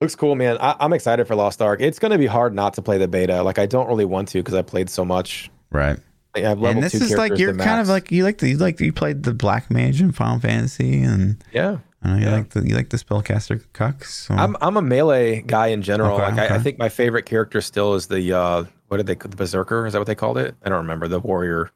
looks 0.00 0.14
cool, 0.16 0.34
man. 0.34 0.58
I, 0.60 0.76
I'm 0.80 0.92
excited 0.92 1.26
for 1.26 1.34
Lost 1.34 1.62
Ark. 1.62 1.80
It's 1.80 1.98
going 1.98 2.12
to 2.12 2.18
be 2.18 2.26
hard 2.26 2.54
not 2.54 2.74
to 2.74 2.82
play 2.82 2.98
the 2.98 3.08
beta. 3.08 3.42
Like 3.42 3.58
I 3.58 3.66
don't 3.66 3.88
really 3.88 4.04
want 4.04 4.28
to 4.28 4.38
because 4.38 4.54
I 4.54 4.62
played 4.62 4.90
so 4.90 5.04
much. 5.04 5.50
right 5.70 5.98
Like, 6.34 6.44
I 6.44 6.48
have 6.50 6.60
level 6.60 6.76
and 6.76 6.82
this 6.82 6.94
is 6.94 7.16
like 7.16 7.38
you're 7.38 7.54
kind 7.56 7.80
of 7.80 7.88
like 7.88 8.10
you 8.10 8.24
like 8.24 8.38
the 8.38 8.48
you 8.50 8.58
like 8.58 8.80
you 8.80 8.92
played 8.92 9.22
the 9.22 9.32
Black 9.34 9.70
Mage 9.70 10.00
in 10.00 10.12
Final 10.12 10.38
Fantasy 10.40 11.02
and 11.02 11.42
yeah. 11.52 11.78
I 12.02 12.08
know 12.10 12.16
you 12.18 12.24
Yeah. 12.26 12.32
like 12.36 12.50
the 12.50 12.66
you 12.68 12.74
like 12.76 12.90
the 12.90 12.98
spellcaster 12.98 13.64
cucks 13.72 14.06
so. 14.06 14.34
I'm 14.34 14.56
I'm 14.60 14.76
a 14.76 14.82
melee 14.82 15.40
guy 15.42 15.68
in 15.68 15.82
general. 15.82 16.16
Okay, 16.20 16.22
like 16.36 16.50
I, 16.50 16.56
I 16.56 16.58
think 16.58 16.78
my 16.78 16.88
favorite 16.88 17.24
character 17.26 17.60
still 17.60 17.94
is 17.94 18.06
the 18.08 18.32
uh 18.36 18.64
what 18.88 18.98
did 18.98 19.06
they 19.06 19.14
call 19.14 19.30
the 19.30 19.36
berserker? 19.36 19.86
Is 19.86 19.92
that 19.94 19.98
what 20.00 20.06
they 20.06 20.14
called 20.14 20.36
it? 20.38 20.54
I 20.64 20.68
don't 20.68 20.78
remember 20.78 21.08
the 21.08 21.18
warrior 21.20 21.70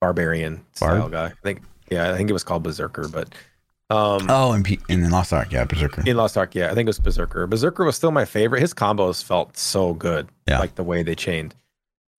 barbarian 0.00 0.64
style 0.72 1.08
Barb? 1.08 1.12
guy. 1.12 1.26
I 1.26 1.32
think 1.42 1.62
yeah, 1.90 2.10
I 2.12 2.16
think 2.16 2.30
it 2.30 2.32
was 2.32 2.44
called 2.44 2.62
berserker, 2.62 3.08
but 3.08 3.28
um 3.90 4.26
oh 4.28 4.52
and 4.52 4.64
P- 4.64 4.78
and 4.88 5.02
then 5.02 5.10
Lost 5.10 5.32
Ark 5.32 5.50
yeah 5.50 5.64
Berserker 5.64 6.02
in 6.06 6.16
Lost 6.16 6.36
Ark, 6.38 6.54
yeah, 6.54 6.66
I 6.70 6.74
think 6.74 6.86
it 6.86 6.90
was 6.90 7.00
berserker. 7.00 7.46
Berserker 7.46 7.84
was 7.84 7.96
still 7.96 8.12
my 8.12 8.24
favorite. 8.24 8.60
His 8.60 8.72
combos 8.72 9.22
felt 9.24 9.56
so 9.56 9.94
good, 9.94 10.28
Yeah. 10.48 10.60
like 10.60 10.74
the 10.76 10.84
way 10.84 11.02
they 11.02 11.14
chained. 11.16 11.54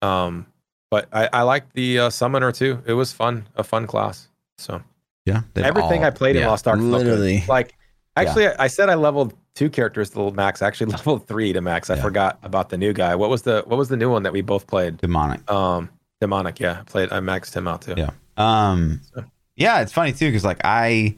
Um, 0.02 0.46
but 0.90 1.08
I 1.12 1.28
I 1.32 1.42
liked 1.42 1.72
the 1.74 1.98
uh, 1.98 2.10
summoner 2.10 2.52
too. 2.52 2.82
It 2.86 2.92
was 2.94 3.12
fun, 3.12 3.48
a 3.56 3.64
fun 3.64 3.86
class. 3.86 4.28
So 4.58 4.82
Yeah, 5.24 5.42
everything 5.56 6.00
all- 6.02 6.08
I 6.08 6.10
played 6.10 6.36
in 6.36 6.46
Lost 6.46 6.68
Ark 6.68 6.78
literally. 6.80 7.44
Like 7.48 7.74
actually, 8.16 8.48
I, 8.48 8.64
I 8.64 8.66
said 8.66 8.90
I 8.90 8.94
leveled 8.94 9.32
two 9.54 9.70
characters 9.70 10.10
to 10.10 10.30
max. 10.32 10.60
I 10.60 10.66
actually 10.66 10.90
leveled 10.96 11.26
three 11.26 11.52
to 11.54 11.60
max. 11.62 11.88
I 11.88 11.94
Yeah. 11.96 12.02
forgot 12.02 12.38
about 12.42 12.68
the 12.68 12.76
new 12.76 12.92
guy. 12.92 13.14
What 13.14 13.30
was 13.30 13.42
the 13.42 13.62
What 13.66 13.78
was 13.78 13.88
the 13.88 13.96
new 13.96 14.10
one 14.10 14.24
that 14.24 14.32
we 14.34 14.42
both 14.42 14.66
played? 14.66 14.98
demonic. 14.98 15.50
Um, 15.50 15.88
demonic. 16.20 16.60
Yeah, 16.60 16.80
I 16.80 16.82
played. 16.82 17.10
I 17.12 17.20
maxed 17.20 17.54
him 17.56 17.66
out 17.66 17.80
too. 17.82 17.94
Yeah. 17.96 18.10
Um, 18.36 19.00
So- 19.14 19.24
yeah, 19.56 19.80
it's 19.80 19.92
funny 19.92 20.12
too 20.12 20.28
because 20.28 20.44
like 20.44 20.60
I, 20.64 21.16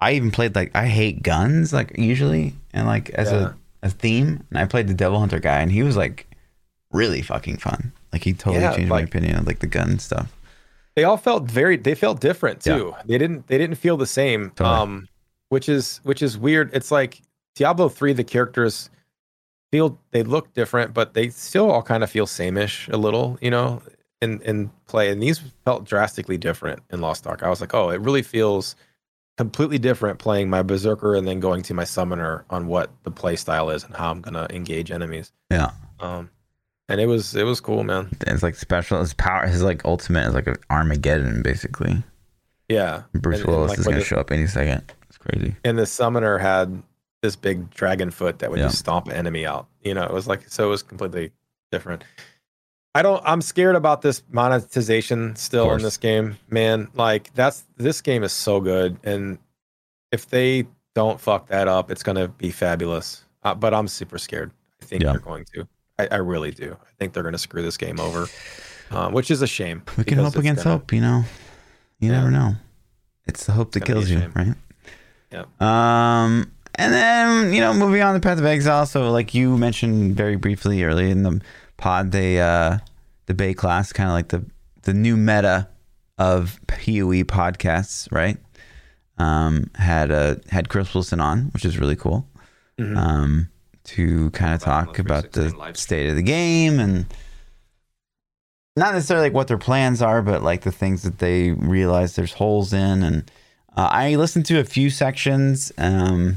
I 0.00 0.12
even 0.12 0.30
played 0.30 0.54
like 0.54 0.74
I 0.74 0.86
hate 0.86 1.22
guns 1.22 1.72
like 1.72 1.96
usually 1.98 2.54
and 2.72 2.86
like 2.86 3.10
as 3.10 3.30
Yeah. 3.30 3.52
a 3.82 3.86
a 3.86 3.90
theme, 3.90 4.42
and 4.48 4.58
I 4.58 4.64
played 4.64 4.88
the 4.88 4.94
Devil 4.94 5.18
Hunter 5.18 5.38
guy, 5.40 5.60
and 5.60 5.70
he 5.70 5.82
was 5.82 5.94
like 5.96 6.26
really 6.90 7.20
fucking 7.20 7.58
fun. 7.58 7.92
Like 8.12 8.24
he 8.24 8.32
totally 8.32 8.62
Yeah, 8.62 8.74
changed 8.74 8.88
my 8.88 9.00
opinion 9.02 9.36
of 9.36 9.46
like 9.46 9.58
the 9.58 9.66
gun 9.66 9.98
stuff. 9.98 10.32
They 10.96 11.04
all 11.04 11.16
felt 11.18 11.44
very. 11.44 11.76
They 11.76 11.94
felt 11.94 12.20
different 12.20 12.64
Yeah. 12.64 12.76
too. 12.76 12.94
They 13.04 13.18
didn't. 13.18 13.46
They 13.48 13.58
didn't 13.58 13.76
feel 13.76 13.96
the 13.98 14.06
same. 14.06 14.52
Totally. 14.56 14.76
Um, 14.76 15.08
which 15.50 15.68
is 15.68 16.00
which 16.04 16.22
is 16.22 16.38
weird. 16.38 16.70
It's 16.72 16.90
like 16.90 17.20
Diablo 17.56 17.88
three. 17.90 18.14
The 18.14 18.24
characters 18.24 18.88
feel 19.70 19.98
they 20.12 20.22
look 20.22 20.54
different, 20.54 20.94
but 20.94 21.12
they 21.14 21.28
still 21.28 21.70
all 21.70 21.82
kind 21.82 22.02
of 22.02 22.10
feel 22.10 22.26
sameish 22.26 22.90
a 22.92 22.96
little. 22.96 23.36
You 23.42 23.50
know, 23.50 23.82
in 24.24 24.40
in 24.40 24.70
play. 24.86 25.10
And 25.10 25.22
these 25.22 25.38
felt 25.64 25.84
drastically 25.84 26.36
different 26.38 26.82
in 26.90 27.00
Lost 27.00 27.26
Ark. 27.26 27.42
I 27.42 27.48
was 27.48 27.60
like, 27.60 27.74
oh, 27.74 27.90
it 27.90 28.00
really 28.00 28.22
feels 28.22 28.74
completely 29.36 29.78
different 29.78 30.18
playing 30.18 30.48
my 30.48 30.62
berserker 30.62 31.14
and 31.16 31.26
then 31.26 31.40
going 31.40 31.62
to 31.62 31.74
my 31.74 31.84
summoner 31.84 32.44
on 32.50 32.66
what 32.68 32.90
the 33.02 33.10
play 33.10 33.34
style 33.36 33.70
is 33.70 33.82
and 33.84 33.94
how 33.94 34.10
I'm 34.10 34.20
gonna 34.20 34.46
engage 34.50 34.90
enemies. 34.90 35.32
Yeah, 35.50 35.70
Um, 36.00 36.30
and 36.88 37.00
it 37.00 37.06
was 37.06 37.34
it 37.34 37.42
was 37.44 37.60
cool, 37.60 37.82
man. 37.84 38.08
it's 38.26 38.42
like 38.42 38.54
special. 38.54 39.00
His 39.00 39.14
power, 39.14 39.46
his 39.46 39.62
like 39.62 39.84
ultimate 39.84 40.26
is 40.28 40.34
like 40.34 40.46
an 40.46 40.56
Armageddon 40.70 41.42
basically. 41.42 42.02
Yeah, 42.68 43.02
Bruce 43.12 43.40
And- 43.40 43.48
and, 43.48 43.56
Willis 43.56 43.70
like, 43.70 43.78
is 43.80 43.84
gonna 43.86 43.98
the- 43.98 44.04
show 44.04 44.16
up 44.16 44.30
any 44.30 44.46
second. 44.46 44.92
It's 45.08 45.18
crazy. 45.18 45.56
and 45.64 45.76
the 45.78 45.86
summoner 45.86 46.38
had 46.38 46.82
this 47.22 47.36
big 47.36 47.70
dragon 47.70 48.10
foot 48.10 48.38
that 48.40 48.50
would 48.50 48.58
Yeah. 48.60 48.66
just 48.66 48.78
stomp 48.78 49.06
an 49.06 49.12
enemy 49.14 49.46
out. 49.46 49.66
You 49.82 49.94
know, 49.94 50.02
it 50.04 50.12
was 50.12 50.26
like 50.28 50.48
so 50.48 50.66
it 50.66 50.70
was 50.70 50.82
completely 50.82 51.32
different. 51.72 52.04
I 52.94 53.02
don't 53.02 53.22
I'm 53.26 53.40
scared 53.42 53.74
about 53.76 54.02
this 54.02 54.22
monetization 54.30 55.34
still 55.36 55.72
in 55.72 55.82
this 55.82 55.96
game, 55.96 56.36
man. 56.48 56.88
Like 56.94 57.32
that's 57.34 57.64
this 57.76 58.00
game 58.00 58.22
is 58.22 58.32
so 58.32 58.60
good 58.60 58.96
and 59.04 59.38
if 60.12 60.28
they 60.28 60.66
don't 60.94 61.20
fuck 61.20 61.48
that 61.48 61.66
up, 61.66 61.90
it's 61.90 62.04
going 62.04 62.14
to 62.16 62.28
be 62.28 62.50
fabulous. 62.52 63.24
Uh, 63.42 63.52
but 63.52 63.74
I'm 63.74 63.88
super 63.88 64.16
scared. 64.16 64.52
I 64.80 64.84
think 64.84 65.02
Yeah. 65.02 65.10
they're 65.10 65.20
going 65.20 65.44
to. 65.54 65.66
I, 65.98 66.06
I 66.12 66.16
really 66.18 66.52
do. 66.52 66.76
I 66.80 66.90
think 66.98 67.12
they're 67.12 67.24
going 67.24 67.32
to 67.32 67.38
screw 67.38 67.62
this 67.62 67.76
game 67.76 67.98
over, 67.98 68.28
um, 68.92 69.12
which 69.12 69.28
is 69.30 69.42
a 69.42 69.46
shame. 69.48 69.82
We 69.98 70.04
can 70.04 70.18
hope 70.18 70.36
against 70.36 70.62
gonna- 70.62 70.76
hope, 70.78 70.92
you 70.92 71.00
know. 71.00 71.24
You 71.98 72.10
Yeah. 72.12 72.18
never 72.18 72.30
know. 72.30 72.54
It's 73.26 73.44
the 73.46 73.52
hope 73.52 73.72
that 73.72 73.84
kills 73.84 74.08
you, 74.08 74.30
right? 74.36 74.54
Yep. 75.32 75.60
Um, 75.60 76.52
and 76.76 76.92
then 76.92 77.52
you 77.52 77.60
know, 77.60 77.72
moving 77.74 78.02
on 78.02 78.14
the 78.14 78.20
Path 78.20 78.38
of 78.38 78.44
Exile. 78.44 78.86
So, 78.86 79.10
like 79.10 79.34
you 79.34 79.56
mentioned 79.58 80.14
very 80.16 80.36
briefly 80.36 80.84
early 80.84 81.10
in 81.10 81.22
the 81.24 81.40
pod, 81.76 82.12
they 82.12 82.40
uh, 82.40 82.78
the 83.26 83.34
Baeclast, 83.34 83.94
kind 83.94 84.08
of 84.08 84.14
like 84.14 84.28
the 84.28 84.44
the 84.82 84.94
new 84.94 85.16
meta 85.16 85.68
of 86.18 86.60
PoE 86.66 87.24
podcasts, 87.24 88.10
right? 88.12 88.38
Um, 89.18 89.70
had 89.74 90.10
uh, 90.10 90.36
had 90.50 90.68
Chris 90.68 90.92
Wilson 90.94 91.20
on, 91.20 91.50
which 91.54 91.64
is 91.64 91.78
really 91.78 91.96
cool. 91.96 92.26
Mhm. 92.78 92.96
Um, 92.96 93.48
to 93.84 94.30
kind 94.30 94.54
of 94.54 94.60
talk 94.60 94.98
about 94.98 95.32
the 95.32 95.72
state 95.74 96.08
of 96.08 96.16
the 96.16 96.22
game 96.22 96.80
and 96.80 97.04
not 98.76 98.94
necessarily 98.94 99.26
like 99.26 99.34
what 99.34 99.46
their 99.46 99.58
plans 99.58 100.02
are, 100.02 100.22
but 100.22 100.42
like 100.42 100.62
the 100.62 100.72
things 100.72 101.02
that 101.02 101.18
they 101.18 101.52
realize 101.52 102.16
there's 102.16 102.32
holes 102.32 102.72
in. 102.72 103.02
And 103.02 103.30
uh, 103.76 103.88
I 103.92 104.16
listened 104.16 104.46
to 104.46 104.58
a 104.58 104.64
few 104.64 104.90
sections. 104.90 105.70
Um, 105.78 106.36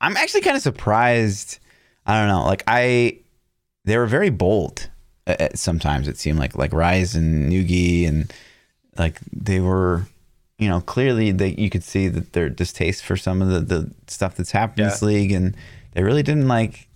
I'm 0.00 0.16
actually 0.16 0.42
kind 0.42 0.56
of 0.56 0.62
surprised. 0.62 1.58
I 2.06 2.18
don't 2.20 2.28
know. 2.28 2.44
Like 2.44 2.62
I, 2.66 3.18
they 3.84 3.96
were 3.98 4.06
very 4.06 4.30
bold. 4.30 4.88
uh, 5.26 5.36
uh, 5.40 5.48
Sometimes 5.54 6.08
it 6.08 6.18
seemed 6.18 6.38
like 6.38 6.56
like 6.56 6.72
Rise 6.72 7.14
and 7.14 7.50
Nugi 7.50 8.06
and 8.08 8.32
like 8.98 9.18
they 9.32 9.60
were, 9.60 10.06
you 10.58 10.68
know, 10.68 10.80
clearly 10.80 11.32
they 11.32 11.48
you 11.58 11.70
could 11.70 11.84
see 11.84 12.08
that 12.08 12.32
their 12.32 12.48
distaste 12.50 13.04
for 13.04 13.16
some 13.16 13.42
of 13.42 13.48
the 13.48 13.60
the 13.60 13.90
stuff 14.06 14.36
that's 14.36 14.52
happened 14.52 14.80
in 14.80 14.88
this 14.88 15.02
league, 15.02 15.32
and 15.32 15.56
they 15.92 16.02
really 16.02 16.22
didn't 16.22 16.48
like 16.48 16.88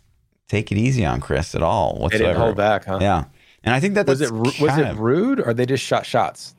take 0.48 0.70
it 0.70 0.78
easy 0.78 1.04
on 1.04 1.20
Chris 1.20 1.54
at 1.54 1.62
all 1.62 1.94
They 1.94 2.00
whatsoever. 2.02 2.24
didn't 2.26 2.40
hold 2.42 2.56
back, 2.56 2.84
huh? 2.84 2.98
Yeah, 3.00 3.24
and 3.64 3.74
I 3.74 3.80
think 3.80 3.94
that 3.94 4.06
Was 4.06 4.20
that's 4.20 4.30
it 4.30 4.62
was 4.62 4.78
it 4.78 4.86
of- 4.86 4.98
rude 5.00 5.40
or 5.40 5.52
they 5.54 5.66
just 5.66 5.82
shot 5.84 6.06
shots? 6.06 6.54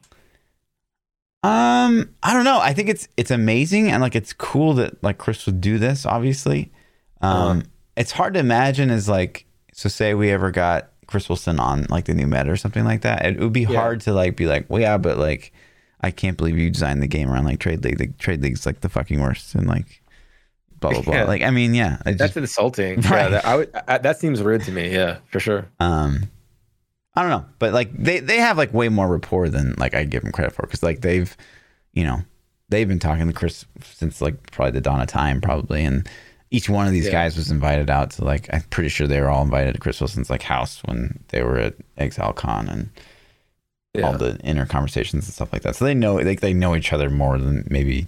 Um, 1.43 2.09
I 2.23 2.33
don't 2.33 2.43
know. 2.43 2.59
I 2.59 2.73
think 2.73 2.89
it's 2.89 3.07
it's 3.15 3.31
amazing 3.31 3.89
and 3.91 4.01
like 4.01 4.15
it's 4.15 4.33
cool 4.33 4.73
that 4.73 5.01
like 5.03 5.17
Chris 5.17 5.45
would 5.45 5.61
do 5.61 5.77
this. 5.77 6.05
Obviously, 6.05 6.71
um, 7.21 7.31
Uh-huh. 7.59 7.61
it's 7.95 8.11
hard 8.11 8.33
to 8.33 8.39
imagine 8.39 8.89
as 8.89 9.07
like 9.07 9.45
so. 9.77 9.87
Say 9.89 10.13
we 10.13 10.29
ever 10.31 10.51
got 10.51 10.89
Chris 11.07 11.29
Wilson 11.29 11.59
on 11.59 11.85
like 11.89 12.05
the 12.05 12.13
new 12.13 12.27
meta 12.27 12.51
or 12.51 12.57
something 12.57 12.83
like 12.83 13.01
that. 13.01 13.25
It, 13.25 13.39
would 13.39 13.53
be 13.53 13.61
Yeah. 13.61 13.79
hard 13.79 14.01
to 14.01 14.13
like 14.13 14.35
be 14.35 14.45
like, 14.45 14.65
well, 14.69 14.81
yeah, 14.81 14.97
but 14.97 15.17
like 15.17 15.53
I 16.01 16.11
can't 16.11 16.35
believe 16.37 16.57
you 16.57 16.69
designed 16.69 17.01
the 17.01 17.07
game 17.07 17.29
around 17.31 17.45
like 17.45 17.59
trade 17.59 17.83
league. 17.83 17.97
The 17.97 18.07
trade 18.19 18.41
league's 18.43 18.65
like 18.65 18.81
the 18.81 18.89
fucking 18.89 19.19
worst 19.21 19.55
and 19.55 19.65
like 19.67 20.01
blah 20.79 20.91
blah 20.91 21.01
blah. 21.01 21.13
Yeah. 21.13 21.23
Like 21.23 21.41
I 21.43 21.49
mean, 21.51 21.73
yeah, 21.73 21.97
That's 22.03 22.17
just, 22.17 22.37
insulting. 22.37 22.95
Right. 23.03 23.11
Yeah, 23.23 23.29
that, 23.29 23.45
I 23.45 23.55
would, 23.55 23.71
I, 23.87 23.97
that 23.99 24.19
seems 24.19 24.41
rude 24.43 24.63
to 24.63 24.71
me. 24.71 24.91
Yeah, 24.91 25.19
for 25.31 25.39
sure. 25.39 25.65
um 25.79 26.29
i 27.15 27.21
don't 27.21 27.31
know 27.31 27.45
but 27.57 27.73
like 27.73 27.91
they 27.97 28.19
they 28.19 28.37
have 28.37 28.59
like 28.59 28.71
way 28.75 28.89
more 28.89 29.07
rapport 29.07 29.49
than 29.49 29.73
like 29.79 29.95
i 29.95 30.03
give 30.03 30.21
them 30.21 30.31
credit 30.31 30.53
for 30.53 30.61
because 30.67 30.83
like 30.83 31.01
they've 31.01 31.35
you 31.93 32.03
know 32.03 32.19
they've 32.69 32.87
been 32.87 32.99
talking 32.99 33.25
to 33.25 33.33
chris 33.33 33.65
since 33.81 34.21
like 34.21 34.51
probably 34.51 34.69
the 34.71 34.81
dawn 34.81 35.01
of 35.01 35.07
time 35.07 35.41
probably 35.41 35.83
and 35.83 36.07
each 36.51 36.69
one 36.69 36.87
of 36.87 36.93
these 36.93 37.05
Yeah. 37.05 37.11
guys 37.11 37.35
was 37.37 37.51
invited 37.51 37.89
out 37.89 38.11
to 38.11 38.23
like 38.23 38.47
i'm 38.53 38.61
pretty 38.69 38.89
sure 38.89 39.05
they 39.07 39.19
were 39.21 39.29
all 39.29 39.43
invited 39.43 39.73
to 39.73 39.79
chris 39.79 39.99
wilson's 39.99 40.29
like 40.29 40.43
house 40.43 40.81
when 40.85 41.19
they 41.29 41.43
were 41.43 41.57
at 41.57 41.75
exile 41.97 42.33
con 42.33 42.69
and 42.69 42.89
Yeah. 43.93 44.07
all 44.07 44.17
the 44.17 44.37
inner 44.43 44.65
conversations 44.65 45.25
and 45.25 45.33
stuff 45.33 45.51
like 45.51 45.63
that 45.63 45.75
so 45.75 45.85
they 45.85 45.93
know 45.93 46.15
like 46.15 46.39
they 46.41 46.53
know 46.53 46.75
each 46.75 46.93
other 46.93 47.09
more 47.09 47.37
than 47.37 47.65
maybe 47.69 48.07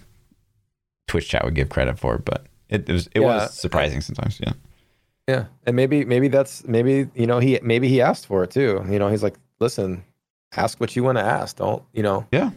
twitch 1.08 1.28
chat 1.30 1.44
would 1.44 1.56
give 1.56 1.70
credit 1.70 1.98
for 2.00 2.18
but 2.18 2.46
it, 2.70 2.88
it 2.88 2.94
was 2.94 3.08
it 3.08 3.20
Yeah. 3.22 3.26
was 3.28 3.60
surprising 3.60 4.02
sometimes 4.02 4.40
yeah 4.40 4.54
Yeah, 5.28 5.46
and 5.68 5.76
maybe 5.76 6.06
maybe 6.06 6.28
that's 6.28 6.64
maybe 6.66 7.08
you 7.14 7.28
know 7.28 7.40
he 7.40 7.60
maybe 7.62 7.88
he 7.88 8.02
asked 8.02 8.26
for 8.26 8.44
it 8.44 8.50
too. 8.52 8.84
You 8.90 8.98
know, 8.98 9.10
he's 9.10 9.22
like, 9.22 9.36
listen, 9.60 10.04
ask 10.58 10.80
what 10.80 10.96
you 10.96 11.04
want 11.04 11.20
to 11.20 11.24
ask. 11.24 11.58
Don't 11.58 11.84
you 11.94 12.02
know? 12.02 12.26
Yeah. 12.32 12.50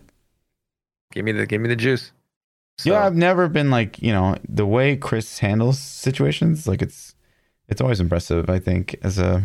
Give 1.12 1.22
me 1.22 1.32
the 1.32 1.44
give 1.46 1.60
me 1.60 1.68
the 1.68 1.76
juice. 1.76 2.12
So, 2.78 2.90
Yeah, 2.90 3.04
I've 3.06 3.14
never 3.14 3.48
been 3.48 3.70
like 3.70 4.00
you 4.02 4.12
know 4.12 4.36
the 4.48 4.66
way 4.66 4.96
Chris 4.96 5.38
handles 5.38 5.78
situations. 5.78 6.66
Like 6.66 6.82
it's 6.82 7.14
it's 7.68 7.80
always 7.80 8.00
impressive. 8.00 8.50
I 8.50 8.58
think 8.58 8.96
as 9.02 9.18
a 9.18 9.44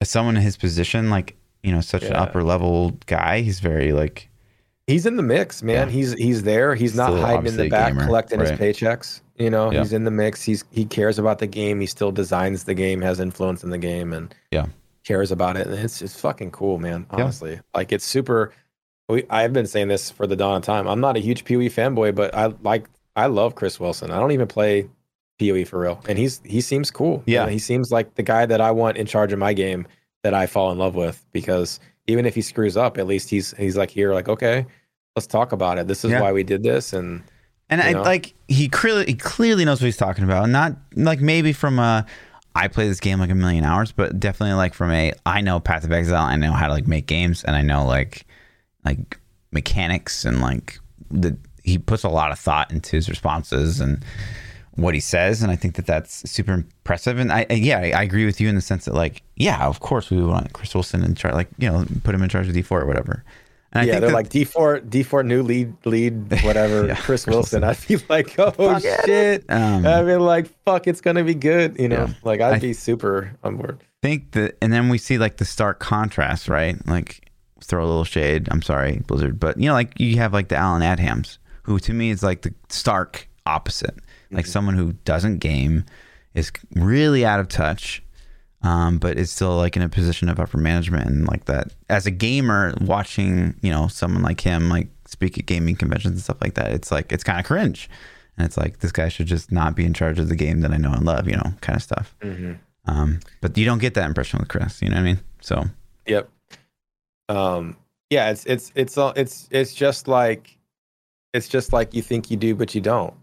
as 0.00 0.10
someone 0.10 0.36
in 0.36 0.42
his 0.42 0.56
position, 0.56 1.10
like 1.10 1.36
you 1.62 1.72
know, 1.72 1.80
such 1.80 2.02
an 2.02 2.14
upper 2.14 2.42
level 2.42 2.98
guy, 3.06 3.40
he's 3.40 3.60
very 3.60 3.92
like 3.92 4.28
he's 4.86 5.06
in 5.06 5.16
the 5.16 5.22
mix, 5.22 5.62
man. 5.62 5.88
Yeah. 5.88 5.92
He's 5.92 6.12
he's 6.14 6.42
there. 6.42 6.74
He's 6.74 6.94
not 6.94 7.16
hiding 7.16 7.46
in 7.46 7.56
the 7.56 7.68
back 7.68 7.92
gamer, 7.92 8.06
collecting 8.06 8.40
right. 8.40 8.50
his 8.50 8.58
paychecks. 8.58 9.20
You 9.38 9.48
know, 9.50 9.70
Yeah. 9.72 9.80
he's 9.80 9.92
in 9.92 10.04
the 10.04 10.10
mix. 10.10 10.42
He's 10.42 10.64
he 10.72 10.84
cares 10.84 11.18
about 11.18 11.38
the 11.38 11.46
game. 11.46 11.80
He 11.80 11.86
still 11.86 12.12
designs 12.12 12.64
the 12.64 12.74
game, 12.74 13.00
has 13.02 13.20
influence 13.20 13.62
in 13.64 13.70
the 13.70 13.78
game, 13.78 14.12
and 14.12 14.34
Yeah. 14.50 14.66
cares 15.04 15.30
about 15.30 15.56
it. 15.56 15.68
And 15.68 15.76
it's 15.78 16.02
it's 16.02 16.18
fucking 16.18 16.50
cool, 16.50 16.78
man. 16.78 17.06
Yeah. 17.12 17.22
Honestly, 17.24 17.60
like 17.74 17.92
it's 17.92 18.04
super. 18.04 18.52
We, 19.12 19.24
I've 19.30 19.52
been 19.52 19.66
saying 19.66 19.88
this 19.88 20.10
for 20.10 20.26
the 20.26 20.36
dawn 20.36 20.56
of 20.56 20.62
time. 20.62 20.86
I'm 20.88 21.00
not 21.00 21.16
a 21.16 21.20
huge 21.20 21.44
PoE 21.44 21.68
fanboy, 21.68 22.14
but 22.14 22.34
I 22.34 22.46
like 22.62 22.86
I 23.16 23.26
love 23.26 23.54
Chris 23.54 23.78
Wilson. 23.78 24.10
I 24.10 24.18
don't 24.18 24.32
even 24.32 24.48
play 24.48 24.88
PoE 25.38 25.64
for 25.64 25.80
real, 25.80 26.00
and 26.08 26.18
he's 26.18 26.40
he 26.44 26.60
seems 26.60 26.90
cool. 26.90 27.22
You 27.26 27.34
Yeah. 27.34 27.44
know, 27.44 27.50
he 27.50 27.58
seems 27.58 27.90
like 27.92 28.14
the 28.14 28.22
guy 28.22 28.46
that 28.46 28.60
I 28.60 28.70
want 28.70 28.96
in 28.96 29.06
charge 29.06 29.32
of 29.32 29.38
my 29.38 29.52
game 29.52 29.86
that 30.22 30.34
I 30.34 30.46
fall 30.46 30.70
in 30.72 30.78
love 30.78 30.94
with 30.94 31.24
because 31.32 31.80
even 32.06 32.26
if 32.26 32.34
he 32.34 32.42
screws 32.42 32.76
up, 32.76 32.98
at 32.98 33.06
least 33.06 33.28
he's 33.30 33.52
he's 33.56 33.76
like 33.76 33.90
here, 33.90 34.12
like 34.14 34.28
okay, 34.28 34.66
let's 35.16 35.26
talk 35.26 35.52
about 35.52 35.78
it. 35.78 35.86
This 35.88 36.04
is 36.04 36.10
Yeah. 36.12 36.20
why 36.20 36.32
we 36.32 36.42
did 36.42 36.62
this, 36.62 36.92
and 36.92 37.22
And 37.70 37.80
I 37.82 37.92
know? 37.92 38.02
like 38.02 38.34
he 38.48 38.68
clearly 38.68 39.04
he 39.06 39.14
clearly 39.14 39.64
knows 39.64 39.80
what 39.80 39.86
he's 39.86 39.96
talking 39.96 40.24
about. 40.24 40.48
Not 40.48 40.76
like 40.96 41.20
maybe 41.20 41.52
from 41.52 41.78
a 41.78 42.06
I 42.54 42.68
play 42.68 42.86
this 42.86 43.00
game 43.00 43.18
like 43.18 43.30
a 43.30 43.34
million 43.34 43.64
hours, 43.64 43.92
but 43.92 44.20
definitely 44.20 44.54
like 44.54 44.74
from 44.74 44.90
a 44.90 45.12
I 45.26 45.40
know 45.40 45.58
Path 45.58 45.84
of 45.84 45.92
Exile, 45.92 46.22
I 46.22 46.36
know 46.36 46.52
how 46.52 46.66
to 46.66 46.72
like 46.72 46.86
make 46.86 47.06
games, 47.06 47.44
and 47.44 47.56
I 47.56 47.62
know 47.62 47.84
like 47.86 48.26
like 48.84 49.18
mechanics 49.50 50.24
and 50.24 50.40
like 50.40 50.78
the 51.10 51.36
he 51.62 51.78
puts 51.78 52.02
a 52.02 52.08
lot 52.08 52.32
of 52.32 52.38
thought 52.38 52.72
into 52.72 52.96
his 52.96 53.08
responses 53.08 53.80
and 53.80 54.04
what 54.74 54.94
he 54.94 55.00
says, 55.00 55.42
and 55.42 55.52
I 55.52 55.56
think 55.56 55.74
that 55.74 55.84
that's 55.86 56.28
super 56.30 56.52
impressive. 56.54 57.18
And 57.18 57.30
I 57.32 57.46
I- 57.50 57.54
yeah 57.54 57.78
I, 57.78 57.90
I 57.90 58.02
agree 58.02 58.24
with 58.24 58.40
you 58.40 58.48
in 58.48 58.54
the 58.54 58.60
sense 58.62 58.86
that 58.86 58.94
like 58.94 59.22
yeah 59.36 59.66
of 59.66 59.80
course 59.80 60.10
we 60.10 60.22
want 60.22 60.52
Chris 60.54 60.74
Wilson 60.74 61.04
in 61.04 61.14
charge, 61.14 61.34
like 61.34 61.48
you 61.58 61.70
know 61.70 61.84
put 62.04 62.14
him 62.14 62.22
in 62.22 62.28
charge 62.28 62.48
of 62.48 62.54
D 62.54 62.62
four 62.62 62.80
or 62.80 62.86
whatever. 62.86 63.22
And 63.74 63.82
I 63.82 63.84
yeah, 63.84 63.92
think 63.92 64.00
they're 64.02 64.10
that- 64.10 64.16
like 64.16 64.28
D 64.30 64.44
four 64.44 64.80
D 64.80 65.02
four 65.02 65.22
new 65.22 65.42
lead 65.42 65.74
lead 65.84 66.30
whatever 66.42 66.86
Yeah, 66.86 66.94
Chris 66.96 67.24
Chris 67.24 67.26
Wilson. 67.34 67.60
Wilson. 67.62 67.84
I'd 67.94 68.00
be 68.00 68.04
like, 68.08 68.34
oh 68.38 68.78
shit. 68.80 69.44
um, 69.50 69.86
I'd 69.86 70.06
be 70.06 70.16
like, 70.16 70.46
fuck, 70.64 70.86
it's 70.86 71.00
gonna 71.02 71.22
be 71.24 71.34
good. 71.34 71.78
You 71.78 71.88
know, 71.88 72.06
Yeah. 72.08 72.14
like 72.24 72.40
I'd 72.40 72.54
I- 72.54 72.58
be 72.58 72.72
super 72.72 73.32
on 73.44 73.56
board. 73.58 73.78
think 74.00 74.32
that 74.32 74.56
and 74.62 74.72
then 74.72 74.88
we 74.88 74.98
see 74.98 75.18
like 75.18 75.36
the 75.36 75.44
stark 75.44 75.78
contrast 75.80 76.48
right 76.48 76.76
like 76.88 77.30
throw 77.62 77.84
a 77.84 77.86
little 77.86 78.04
shade 78.04 78.48
i'm 78.50 78.62
sorry 78.62 79.00
blizzard 79.06 79.38
but 79.40 79.58
you 79.58 79.66
know 79.68 79.72
like 79.74 79.98
you 79.98 80.16
have 80.16 80.32
like 80.32 80.48
the 80.48 80.56
Allen 80.56 80.82
Adhams 80.82 81.38
who 81.62 81.78
to 81.78 81.92
me 81.92 82.10
is 82.10 82.22
like 82.22 82.42
the 82.42 82.52
stark 82.68 83.28
opposite 83.46 83.94
like 84.30 84.46
someone 84.46 84.74
who 84.74 84.92
doesn't 85.04 85.38
game 85.38 85.84
is 86.34 86.50
really 86.74 87.24
out 87.24 87.38
of 87.40 87.48
touch 87.48 88.02
um, 88.64 88.98
but 88.98 89.18
is 89.18 89.30
still 89.30 89.56
like 89.56 89.76
in 89.76 89.82
a 89.82 89.88
position 89.88 90.28
of 90.28 90.38
upper 90.38 90.56
management 90.58 91.06
and 91.06 91.26
like 91.26 91.46
that 91.46 91.72
as 91.88 92.06
a 92.06 92.10
gamer 92.10 92.74
watching 92.80 93.54
you 93.60 93.70
know 93.70 93.88
someone 93.88 94.22
like 94.22 94.40
him 94.40 94.68
like 94.68 94.88
speak 95.06 95.36
at 95.38 95.46
gaming 95.46 95.74
conventions 95.76 96.12
and 96.12 96.22
stuff 96.22 96.40
like 96.40 96.54
that 96.54 96.70
it's 96.72 96.90
like 96.90 97.12
it's 97.12 97.24
kind 97.24 97.38
of 97.40 97.44
cringe 97.44 97.90
and 98.38 98.46
it's 98.46 98.56
like 98.56 98.78
this 98.78 98.92
guy 98.92 99.08
should 99.08 99.26
just 99.26 99.52
not 99.52 99.74
be 99.76 99.84
in 99.84 99.92
charge 99.92 100.18
of 100.18 100.28
the 100.28 100.36
game 100.36 100.60
that 100.60 100.70
i 100.72 100.76
know 100.76 100.92
and 100.92 101.04
love 101.04 101.28
you 101.28 101.36
know 101.36 101.52
kind 101.60 101.76
of 101.76 101.82
stuff 101.82 102.14
Mm-hmm. 102.22 102.52
um, 102.86 103.20
but 103.40 103.56
you 103.58 103.64
don't 103.64 103.78
get 103.80 103.94
that 103.94 104.06
impression 104.06 104.38
with 104.38 104.48
Chris. 104.48 104.80
You 104.80 104.88
know 104.88 104.94
what 104.96 105.02
I 105.02 105.04
mean? 105.04 105.20
So 105.40 105.64
Yep. 106.06 106.28
Um. 107.36 107.76
Yeah. 108.10 108.30
It's 108.30 108.44
it's 108.46 108.72
it's 108.74 108.98
all 108.98 109.12
it's 109.16 109.48
it's 109.50 109.74
just 109.74 110.08
like 110.08 110.56
it's 111.32 111.48
just 111.48 111.72
like 111.72 111.94
you 111.94 112.02
think 112.02 112.30
you 112.30 112.36
do, 112.36 112.54
but 112.54 112.74
you 112.74 112.80
don't. 112.80 113.14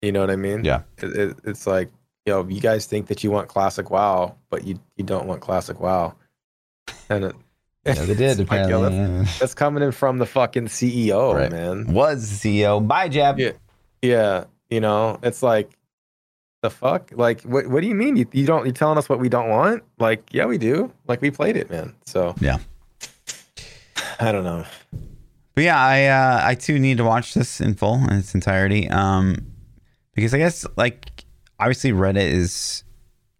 You 0.00 0.10
know 0.12 0.20
what 0.20 0.30
I 0.30 0.36
mean? 0.36 0.64
Yeah. 0.64 0.82
It, 0.98 1.16
it, 1.16 1.36
it's 1.44 1.66
like 1.66 1.88
you 2.26 2.32
know, 2.32 2.46
you 2.48 2.60
guys 2.60 2.86
think 2.86 3.08
that 3.08 3.22
you 3.24 3.30
want 3.30 3.48
classic 3.48 3.90
WoW, 3.90 4.36
but 4.50 4.64
you 4.64 4.78
you 4.96 5.04
don't 5.04 5.26
want 5.26 5.40
classic 5.40 5.80
WoW. 5.80 6.14
And 7.08 7.24
it, 7.24 7.36
yeah, 7.84 7.94
they 7.94 8.14
did. 8.14 8.40
it's 8.40 8.50
like, 8.50 8.68
yo, 8.68 8.84
apparently. 8.84 9.18
that's, 9.24 9.38
that's 9.40 9.54
coming 9.54 9.82
in 9.82 9.92
from 9.92 10.18
the 10.18 10.26
fucking 10.26 10.66
CEO, 10.68 11.34
Right. 11.34 11.50
man. 11.50 11.92
was 11.92 12.24
CEO. 12.24 12.86
Bye, 12.86 13.08
Jab. 13.08 13.38
Yeah. 13.38 13.52
Yeah, 14.02 14.44
you 14.70 14.80
know, 14.80 15.18
it's 15.22 15.42
like 15.44 15.70
the 16.62 16.70
fuck. 16.70 17.10
Like, 17.14 17.42
what? 17.42 17.66
What 17.68 17.80
do 17.82 17.86
you 17.88 17.94
mean? 17.94 18.16
You, 18.16 18.26
you 18.32 18.46
don't? 18.46 18.64
you're 18.64 18.72
telling 18.72 18.98
us 18.98 19.08
what 19.08 19.18
we 19.20 19.28
don't 19.28 19.48
want? 19.48 19.82
Like, 19.98 20.32
yeah, 20.32 20.46
we 20.46 20.58
do. 20.58 20.92
Like, 21.06 21.20
we 21.20 21.30
played 21.30 21.56
it, 21.56 21.70
man. 21.70 21.94
So 22.04 22.34
Yeah. 22.40 22.58
I 24.22 24.32
don't 24.32 24.44
know. 24.44 24.64
But 25.54 25.64
yeah, 25.64 25.78
I 25.78 26.04
uh, 26.06 26.40
I 26.44 26.54
too 26.54 26.78
need 26.78 26.96
to 26.98 27.04
watch 27.04 27.34
this 27.34 27.60
in 27.60 27.74
full 27.74 27.96
in 28.08 28.12
its 28.18 28.34
entirety. 28.34 28.88
Um, 28.88 29.46
because 30.14 30.32
I 30.34 30.38
guess 30.38 30.64
like 30.76 31.24
obviously 31.58 31.92
Reddit 31.92 32.30
is 32.30 32.84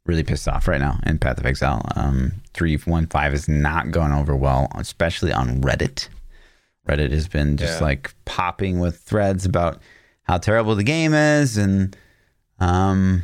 really 0.04 0.22
pissed 0.22 0.48
off 0.48 0.66
right 0.68 0.80
now 0.80 0.98
in 1.06 1.18
Path 1.18 1.38
of 1.38 1.46
Exile. 1.46 1.82
Um, 1.96 2.32
three 2.52 2.76
one 2.76 3.06
five 3.06 3.32
is 3.32 3.48
not 3.48 3.90
going 3.90 4.12
over 4.12 4.34
well, 4.36 4.68
especially 4.76 5.32
on 5.32 5.62
Reddit. 5.62 6.08
Reddit 6.88 7.12
has 7.12 7.28
been 7.28 7.56
just 7.56 7.80
Yeah. 7.80 7.86
like 7.86 8.14
popping 8.24 8.80
with 8.80 8.98
threads 8.98 9.46
about 9.46 9.80
how 10.24 10.38
terrible 10.38 10.74
the 10.74 10.82
game 10.84 11.14
is, 11.14 11.56
and 11.56 11.96
um, 12.58 13.22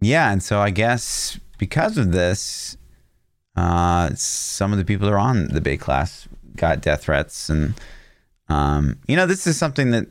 yeah, 0.00 0.30
and 0.32 0.42
so 0.42 0.60
I 0.60 0.70
guess 0.70 1.38
because 1.58 1.98
of 1.98 2.12
this, 2.12 2.76
uh, 3.56 4.10
some 4.14 4.72
of 4.72 4.78
the 4.78 4.84
people 4.84 5.06
that 5.06 5.12
are 5.14 5.18
on 5.18 5.48
the 5.48 5.60
Baeclast 5.60 6.26
got 6.56 6.80
death 6.80 7.04
threats, 7.04 7.48
and 7.48 7.74
um, 8.48 8.98
you 9.06 9.16
know, 9.16 9.26
this 9.26 9.46
is 9.46 9.56
something 9.56 9.90
that 9.90 10.06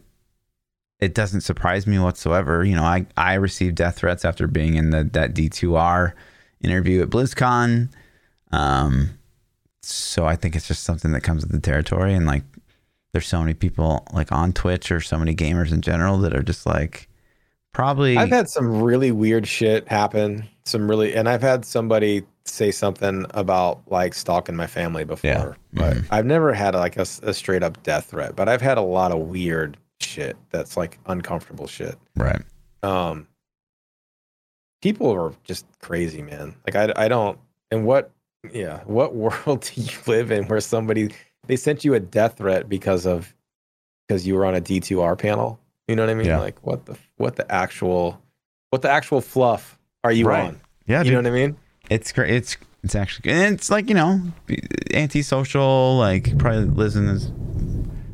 it 0.99 1.13
doesn't 1.13 1.41
surprise 1.41 1.85
me 1.85 1.99
whatsoever. 1.99 2.63
You 2.63 2.75
know, 2.75 2.83
I 2.83 3.05
I 3.17 3.35
received 3.35 3.75
death 3.75 3.97
threats 3.97 4.25
after 4.25 4.47
being 4.47 4.75
in 4.75 4.91
the 4.91 5.03
that 5.13 5.33
D2R 5.33 6.13
interview 6.61 7.01
at 7.01 7.09
BlizzCon. 7.09 7.89
Um, 8.51 9.17
so 9.81 10.25
I 10.25 10.35
think 10.35 10.55
it's 10.55 10.67
just 10.67 10.83
something 10.83 11.11
that 11.11 11.21
comes 11.21 11.43
with 11.43 11.51
the 11.51 11.59
territory, 11.59 12.13
and 12.13 12.25
like, 12.25 12.43
there's 13.11 13.27
so 13.27 13.39
many 13.39 13.53
people 13.53 14.07
like 14.13 14.31
on 14.31 14.53
Twitch 14.53 14.91
or 14.91 15.01
so 15.01 15.17
many 15.17 15.35
gamers 15.35 15.71
in 15.71 15.81
general 15.81 16.17
that 16.19 16.35
are 16.35 16.43
just 16.43 16.65
like, 16.65 17.07
probably. 17.73 18.17
I've 18.17 18.29
had 18.29 18.49
some 18.49 18.81
really 18.81 19.11
weird 19.11 19.47
shit 19.47 19.87
happen. 19.87 20.47
Some 20.65 20.89
really, 20.89 21.13
and 21.13 21.29
I've 21.29 21.43
had 21.43 21.65
somebody 21.65 22.23
say 22.45 22.71
something 22.71 23.25
about 23.31 23.81
like 23.87 24.13
stalking 24.13 24.55
my 24.55 24.67
family 24.67 25.03
before, 25.03 25.29
Yeah. 25.29 25.53
but 25.73 25.97
Mhm. 25.97 26.05
I've 26.11 26.25
never 26.25 26.53
had 26.53 26.75
like 26.75 26.95
a 26.97 27.05
straight 27.05 27.63
up 27.63 27.81
death 27.83 28.05
threat. 28.05 28.35
But 28.35 28.47
I've 28.47 28.61
had 28.61 28.77
a 28.77 28.81
lot 28.81 29.11
of 29.11 29.19
weird 29.19 29.77
shit 29.99 30.37
that's 30.51 30.77
like 30.77 30.99
uncomfortable 31.07 31.67
shit. 31.67 31.97
right. 32.15 32.41
um 32.83 33.27
people 34.81 35.09
are 35.11 35.33
just 35.43 35.65
crazy 35.81 36.21
man 36.21 36.53
like 36.67 36.75
i 36.75 36.93
i 37.03 37.07
don't 37.07 37.39
and 37.71 37.85
what 37.85 38.11
yeah 38.51 38.81
what 38.85 39.15
world 39.23 39.61
do 39.73 39.81
you 39.81 39.89
live 40.05 40.31
in 40.31 40.43
where 40.47 40.59
somebody 40.59 41.09
they 41.47 41.55
sent 41.55 41.83
you 41.83 41.93
a 41.95 41.99
death 41.99 42.37
threat 42.37 42.69
because 42.69 43.07
of 43.07 43.33
because 44.07 44.27
you 44.27 44.35
were 44.35 44.45
on 44.45 44.53
a 44.53 44.61
d2r 44.61 45.17
panel 45.17 45.59
you 45.87 45.95
know 45.95 46.03
what 46.03 46.09
i 46.09 46.13
mean 46.13 46.27
Yeah. 46.27 46.39
like 46.39 46.63
what 46.63 46.85
the 46.85 46.95
what 47.17 47.37
the 47.37 47.49
actual 47.51 48.21
what 48.69 48.81
the 48.83 48.89
actual 48.91 49.21
fluff 49.21 49.79
are 50.03 50.11
you 50.11 50.27
Right. 50.27 50.43
on 50.49 50.61
Yeah, 50.85 50.99
you 50.99 51.05
dude. 51.05 51.13
know 51.13 51.29
what 51.29 51.35
i 51.39 51.41
mean 51.47 51.57
It's 51.89 52.11
great. 52.11 52.31
It's 52.33 52.57
it's 52.83 52.95
actually 52.95 53.23
good. 53.23 53.33
And 53.41 53.55
it's 53.55 53.69
like 53.71 53.89
you 53.89 53.95
know, 53.95 54.21
antisocial. 54.93 55.97
Like 55.97 56.37
probably 56.37 56.65
lives 56.65 56.95
in 56.95 57.07
his. 57.07 57.31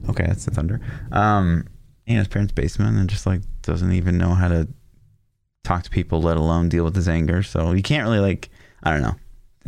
Okay, 0.09 0.25
that's 0.25 0.45
the 0.45 0.51
thunder. 0.51 0.81
Um, 1.11 1.67
in 2.07 2.17
his 2.17 2.27
parents' 2.27 2.53
basement, 2.53 2.97
and 2.97 3.09
just 3.09 3.25
like 3.25 3.41
doesn't 3.61 3.91
even 3.91 4.17
know 4.17 4.33
how 4.33 4.47
to 4.47 4.67
talk 5.63 5.83
to 5.83 5.89
people, 5.89 6.21
let 6.21 6.37
alone 6.37 6.69
deal 6.69 6.83
with 6.83 6.95
his 6.95 7.07
anger. 7.07 7.43
So 7.43 7.71
you 7.73 7.83
can't 7.83 8.03
really 8.03 8.19
like. 8.19 8.49
I 8.83 8.91
don't 8.91 9.01
know. 9.01 9.15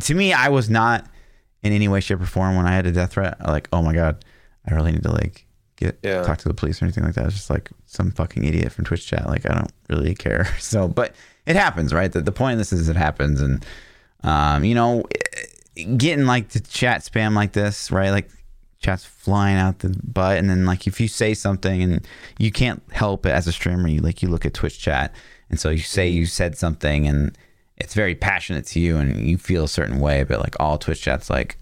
To 0.02 0.14
me, 0.14 0.32
I 0.32 0.48
was 0.48 0.68
not 0.68 1.06
in 1.62 1.72
any 1.72 1.86
way, 1.88 2.00
shape, 2.00 2.20
or 2.20 2.26
form 2.26 2.56
when 2.56 2.66
I 2.66 2.72
had 2.74 2.86
a 2.86 2.92
death 2.92 3.12
threat. 3.12 3.38
Like, 3.46 3.68
oh 3.72 3.80
my 3.82 3.94
god, 3.94 4.24
I 4.68 4.74
really 4.74 4.92
need 4.92 5.04
to 5.04 5.12
like 5.12 5.46
get 5.76 5.98
Yeah. 6.02 6.22
talk 6.22 6.38
to 6.38 6.48
the 6.48 6.54
police 6.54 6.82
or 6.82 6.84
anything 6.84 7.04
like 7.04 7.14
that. 7.14 7.26
It's 7.26 7.36
just 7.36 7.50
like 7.50 7.70
some 7.86 8.10
fucking 8.10 8.44
idiot 8.44 8.72
from 8.72 8.84
Twitch 8.84 9.06
chat. 9.06 9.26
Like, 9.26 9.48
I 9.48 9.54
don't 9.54 9.72
really 9.88 10.14
care. 10.14 10.48
So, 10.58 10.88
but 10.88 11.14
it 11.46 11.56
happens, 11.56 11.92
right? 11.94 12.10
The, 12.10 12.20
the 12.22 12.32
point 12.32 12.54
of 12.54 12.58
this 12.58 12.72
is 12.72 12.88
it 12.88 12.96
happens, 12.96 13.40
and 13.40 13.64
um, 14.24 14.64
you 14.64 14.74
know, 14.74 15.04
getting 15.96 16.26
like 16.26 16.48
the 16.50 16.60
chat 16.60 17.02
spam 17.02 17.34
like 17.34 17.52
this, 17.52 17.90
right? 17.90 18.10
Like 18.10 18.28
chats 18.80 19.04
flying 19.04 19.56
out 19.56 19.78
the 19.80 19.96
butt, 20.04 20.38
and 20.38 20.48
then 20.50 20.66
like 20.66 20.86
if 20.86 21.00
you 21.00 21.08
say 21.08 21.34
something 21.34 21.82
and 21.82 22.06
you 22.38 22.50
can't 22.50 22.82
help 22.92 23.26
it 23.26 23.30
as 23.30 23.46
a 23.46 23.52
streamer, 23.52 23.88
you 23.88 24.00
like 24.00 24.22
you 24.22 24.28
look 24.28 24.44
at 24.46 24.54
Twitch 24.54 24.78
chat, 24.80 25.14
and 25.50 25.58
so 25.60 25.70
you 25.70 25.78
say 25.78 26.08
you 26.08 26.26
said 26.26 26.56
something 26.58 27.06
and 27.06 27.36
it's 27.76 27.94
very 27.94 28.14
passionate 28.14 28.66
to 28.66 28.80
you, 28.80 28.96
and 28.96 29.16
you 29.28 29.36
feel 29.36 29.64
a 29.64 29.68
certain 29.68 30.00
way, 30.00 30.22
but 30.24 30.40
like 30.40 30.54
all 30.60 30.78
Twitch 30.78 31.02
chats, 31.02 31.28
like 31.30 31.58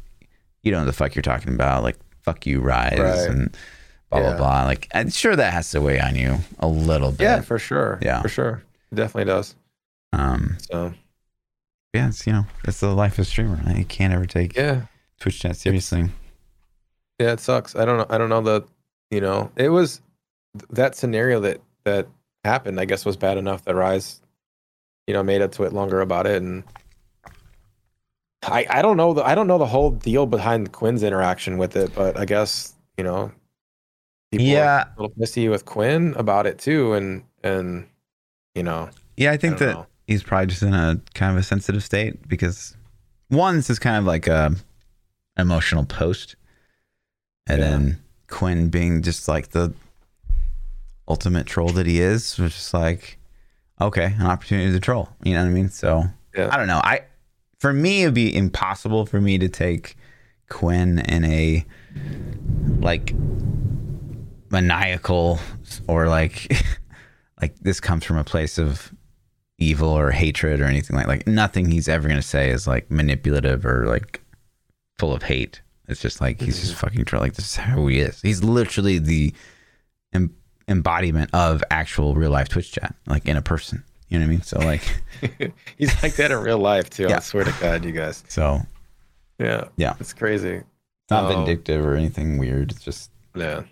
you 0.63 0.71
don't 0.71 0.81
know 0.83 0.87
the 0.87 0.93
fuck 0.93 1.15
you're 1.15 1.23
talking 1.23 1.55
about, 1.55 1.83
like 1.83 1.97
fuck 2.23 2.47
you, 2.47 2.61
rise, 2.61 2.99
Right. 2.99 3.29
and 3.31 3.57
blah 4.11 4.21
Yeah. 4.21 4.29
blah 4.29 4.37
blah. 4.37 4.65
Like 4.65 4.89
I'm 4.95 5.11
sure 5.11 5.35
that 5.35 5.53
has 5.53 5.71
to 5.71 5.81
weigh 5.81 6.01
on 6.01 6.15
you 6.17 6.39
a 6.61 6.69
little 6.69 7.11
bit. 7.13 7.23
yeah 7.25 7.41
for 7.41 7.59
sure 7.59 7.99
Yeah. 8.03 8.21
for 8.23 8.29
sure 8.29 8.63
it 8.93 8.95
definitely 8.95 9.33
does 9.33 9.55
Um. 10.13 10.59
so 10.71 10.93
Yeah. 11.93 12.09
It's 12.09 12.27
you 12.27 12.33
know 12.33 12.47
it's 12.65 12.81
the 12.81 12.95
life 12.95 13.15
of 13.15 13.21
a 13.21 13.25
streamer. 13.25 13.61
You 13.77 13.85
can't 13.85 14.13
ever 14.13 14.27
take 14.27 14.57
yeah 14.57 14.83
Twitch 15.21 15.41
chat 15.41 15.57
seriously. 15.57 16.09
Yeah, 17.19 17.33
it 17.33 17.41
sucks. 17.41 17.77
I 17.77 17.85
don't 17.85 17.99
know. 17.99 18.07
I 18.11 18.19
don't 18.19 18.29
know 18.31 18.41
the, 18.41 18.63
you 19.11 19.21
know, 19.21 19.53
it 19.57 19.69
was 19.69 20.01
that 20.71 20.97
scenario 20.97 21.39
that 21.41 21.61
that 21.85 22.09
happened. 22.45 22.81
I 22.81 22.85
guess 22.85 23.05
was 23.05 23.17
bad 23.17 23.39
enough 23.39 23.65
that 23.65 23.75
Rise, 23.77 24.21
you 25.07 25.15
know, 25.15 25.23
made 25.23 25.41
a 25.43 25.49
tweet 25.49 25.73
longer 25.73 26.01
about 26.01 26.27
it, 26.27 26.43
and 26.43 26.65
I 28.43 28.67
I 28.69 28.83
don't 28.83 28.97
know 28.97 29.13
the 29.15 29.23
I 29.25 29.35
don't 29.35 29.47
know 29.47 29.59
the 29.59 29.67
whole 29.67 29.91
deal 29.91 30.27
behind 30.27 30.73
Quinn's 30.73 31.03
interaction 31.03 31.59
with 31.59 31.77
it, 31.77 31.95
but 31.95 32.19
I 32.19 32.25
guess 32.25 32.75
you 32.99 33.05
know, 33.05 33.31
people 34.33 34.47
Yeah. 34.47 34.85
are 34.85 34.95
a 34.97 35.03
little 35.03 35.17
pissy 35.17 35.49
with 35.49 35.65
Quinn 35.65 36.15
about 36.17 36.47
it 36.47 36.59
too, 36.59 36.95
and 36.95 37.25
and 37.45 37.87
you 38.55 38.63
know, 38.65 38.91
Yeah, 39.17 39.31
I 39.31 39.35
I 39.35 39.37
think 39.37 39.59
don't 39.59 39.69
that 39.69 39.75
know. 39.75 39.87
He's 40.13 40.23
probably 40.23 40.47
just 40.47 40.63
in 40.63 40.75
a 40.75 41.01
kind 41.15 41.33
of 41.33 41.39
a 41.39 41.43
sensitive 41.43 41.83
state 41.83 42.29
because 42.29 42.77
one, 43.29 43.57
this 43.57 43.71
is 43.71 43.79
kind 43.79 43.97
of 43.97 44.05
like 44.05 44.27
a 44.27 44.55
emotional 45.39 45.85
post, 45.85 46.37
and 47.47 47.61
Yeah. 47.61 47.71
then 47.71 48.03
Quinn 48.29 48.69
being 48.69 49.03
just 49.03 49.29
like 49.29 49.51
the 49.51 49.73
ultimate 51.09 51.47
troll 51.47 51.69
that 51.71 51.87
he 51.87 52.01
is, 52.01 52.39
was 52.39 52.53
just 52.53 52.73
like, 52.75 53.19
okay, 53.81 54.15
an 54.19 54.27
opportunity 54.27 54.71
to 54.73 54.81
troll. 54.81 55.09
You 55.25 55.35
know 55.35 55.43
what 55.43 55.49
I 55.51 55.53
mean? 55.53 55.69
So 55.69 56.05
Yeah. 56.37 56.49
I 56.53 56.57
don't 56.57 56.67
know. 56.69 56.81
I 56.85 57.03
for 57.59 57.73
me, 57.73 58.03
it'd 58.03 58.15
be 58.15 58.35
impossible 58.35 59.07
for 59.07 59.21
me 59.21 59.39
to 59.39 59.49
take 59.49 59.97
Quinn 60.49 60.99
in 61.01 61.25
a 61.25 61.65
like 62.81 63.15
maniacal 64.51 65.39
or 65.89 66.09
like 66.09 66.53
like 67.41 67.57
this 67.61 67.81
comes 67.81 68.05
from 68.05 68.17
a 68.19 68.25
place 68.25 68.59
of 68.59 68.93
evil 69.63 69.89
or 69.91 70.11
hatred 70.11 70.61
or 70.61 70.65
anything 70.65 70.97
like 70.97 71.07
like 71.07 71.27
nothing 71.27 71.71
he's 71.71 71.89
ever 71.89 72.09
gonna 72.09 72.23
say 72.23 72.51
is 72.51 72.67
like 72.67 72.91
manipulative 72.91 73.65
or 73.65 73.87
like 73.87 74.21
full 74.99 75.13
of 75.13 75.23
hate. 75.23 75.61
It's 75.89 76.01
just 76.01 76.21
like 76.21 76.41
he's 76.41 76.61
just 76.61 76.73
mm-hmm. 76.73 76.87
fucking 76.87 77.05
troll. 77.05 77.23
Like 77.23 77.35
this 77.35 77.47
is 77.47 77.57
how 77.57 77.87
he 77.87 78.01
is. 78.01 78.21
He's 78.23 78.43
literally 78.43 78.99
the 78.99 79.35
em- 80.13 80.35
embodiment 80.69 81.31
of 81.35 81.63
actual 81.71 82.15
real 82.15 82.31
life 82.31 82.49
Twitch 82.49 82.73
chat, 82.73 82.95
like 83.07 83.27
in 83.27 83.37
a 83.37 83.43
person. 83.43 83.83
You 84.09 84.19
know 84.19 84.27
what 84.27 84.29
I 84.29 84.33
mean? 84.33 84.43
So 84.43 84.59
like, 84.59 84.83
he's 85.79 86.03
like 86.03 86.15
that 86.17 86.31
in 86.31 86.39
real 86.39 86.59
life 86.59 86.91
too. 86.91 87.07
Yeah. 87.09 87.17
I 87.17 87.21
swear 87.21 87.45
to 87.45 87.55
God, 87.61 87.85
you 87.85 87.93
guys. 87.93 88.23
so 88.29 88.61
Yeah, 89.39 89.69
Yeah. 89.77 89.95
it's 89.99 90.13
crazy. 90.13 90.57
it's 90.57 91.11
not 91.11 91.25
Oh. 91.25 91.29
vindictive 91.37 91.85
or 91.85 91.95
anything 91.95 92.39
weird. 92.39 92.73
It's 92.73 92.83
just 92.85 93.11
Yeah, 93.35 93.63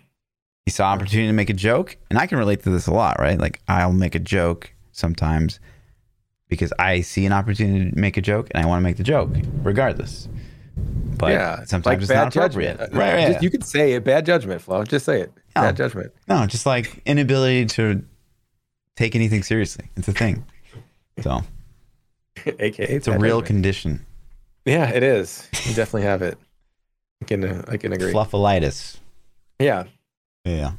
he 0.65 0.71
saw 0.71 0.87
opportunity 0.87 1.27
to 1.27 1.33
make 1.33 1.49
a 1.49 1.53
joke, 1.53 1.97
and 2.09 2.19
I 2.19 2.27
can 2.27 2.37
relate 2.39 2.63
to 2.63 2.69
this 2.71 2.87
a 2.87 2.93
lot, 2.93 3.19
right? 3.19 3.39
Like 3.39 3.61
I'll 3.67 3.93
make 3.93 4.15
a 4.15 4.19
joke 4.19 4.73
sometimes 4.91 5.59
because 6.51 6.73
I 6.77 6.99
see 6.99 7.25
an 7.25 7.31
opportunity 7.31 7.89
to 7.89 7.97
make 7.97 8.17
a 8.17 8.21
joke, 8.21 8.49
and 8.51 8.61
I 8.63 8.67
want 8.67 8.79
to 8.79 8.83
make 8.83 8.97
the 8.97 9.03
joke 9.03 9.29
regardless. 9.63 10.27
But 11.17 11.31
yeah. 11.31 11.63
sometimes 11.63 11.85
like 11.85 12.01
it's 12.01 12.09
not 12.09 12.27
appropriate. 12.35 12.77
judgment. 12.77 12.93
Right, 12.93 13.13
right, 13.13 13.31
Just- 13.31 13.43
You 13.43 13.49
could 13.49 13.63
say 13.63 13.93
it. 13.93 14.03
Bad 14.03 14.25
judgment, 14.25 14.61
Flo. 14.61 14.83
Just 14.83 15.05
say 15.05 15.21
it. 15.21 15.31
No. 15.55 15.61
Bad 15.63 15.77
judgment. 15.77 16.11
No, 16.27 16.45
just 16.45 16.65
like 16.65 17.01
inability 17.05 17.65
to 17.67 18.03
take 18.97 19.15
anything 19.15 19.43
seriously. 19.43 19.89
It's 19.95 20.07
a 20.09 20.13
thing. 20.13 20.45
So 21.21 21.41
AKA. 22.45 22.85
it's 22.85 23.07
a 23.07 23.17
real 23.17 23.39
judgment. 23.39 23.45
condition. 23.47 24.05
yeah, 24.65 24.89
it 24.89 25.03
is. 25.03 25.47
You 25.65 25.73
definitely 25.73 26.03
have 26.03 26.21
it. 26.21 26.37
I 27.21 27.25
can. 27.25 27.43
Uh, 27.45 27.63
I 27.69 27.77
can 27.77 27.93
agree. 27.93 28.11
Fluffalitis. 28.11 28.97
Yeah. 29.59 29.85
Yeah. 30.43 30.73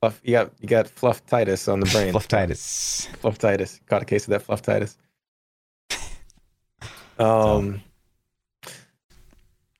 Fluff, 0.00 0.20
you 0.22 0.32
got 0.32 0.52
you 0.60 0.68
got 0.68 0.86
flufftitis 0.86 1.72
on 1.72 1.80
the 1.80 1.86
brain. 1.86 2.12
Fluffitis. 2.14 3.08
Flufftitis. 3.20 3.80
Caught 3.86 4.02
a 4.02 4.04
case 4.04 4.28
of 4.28 4.30
that 4.30 4.46
flufftitis. 4.46 4.96
Um. 7.18 7.82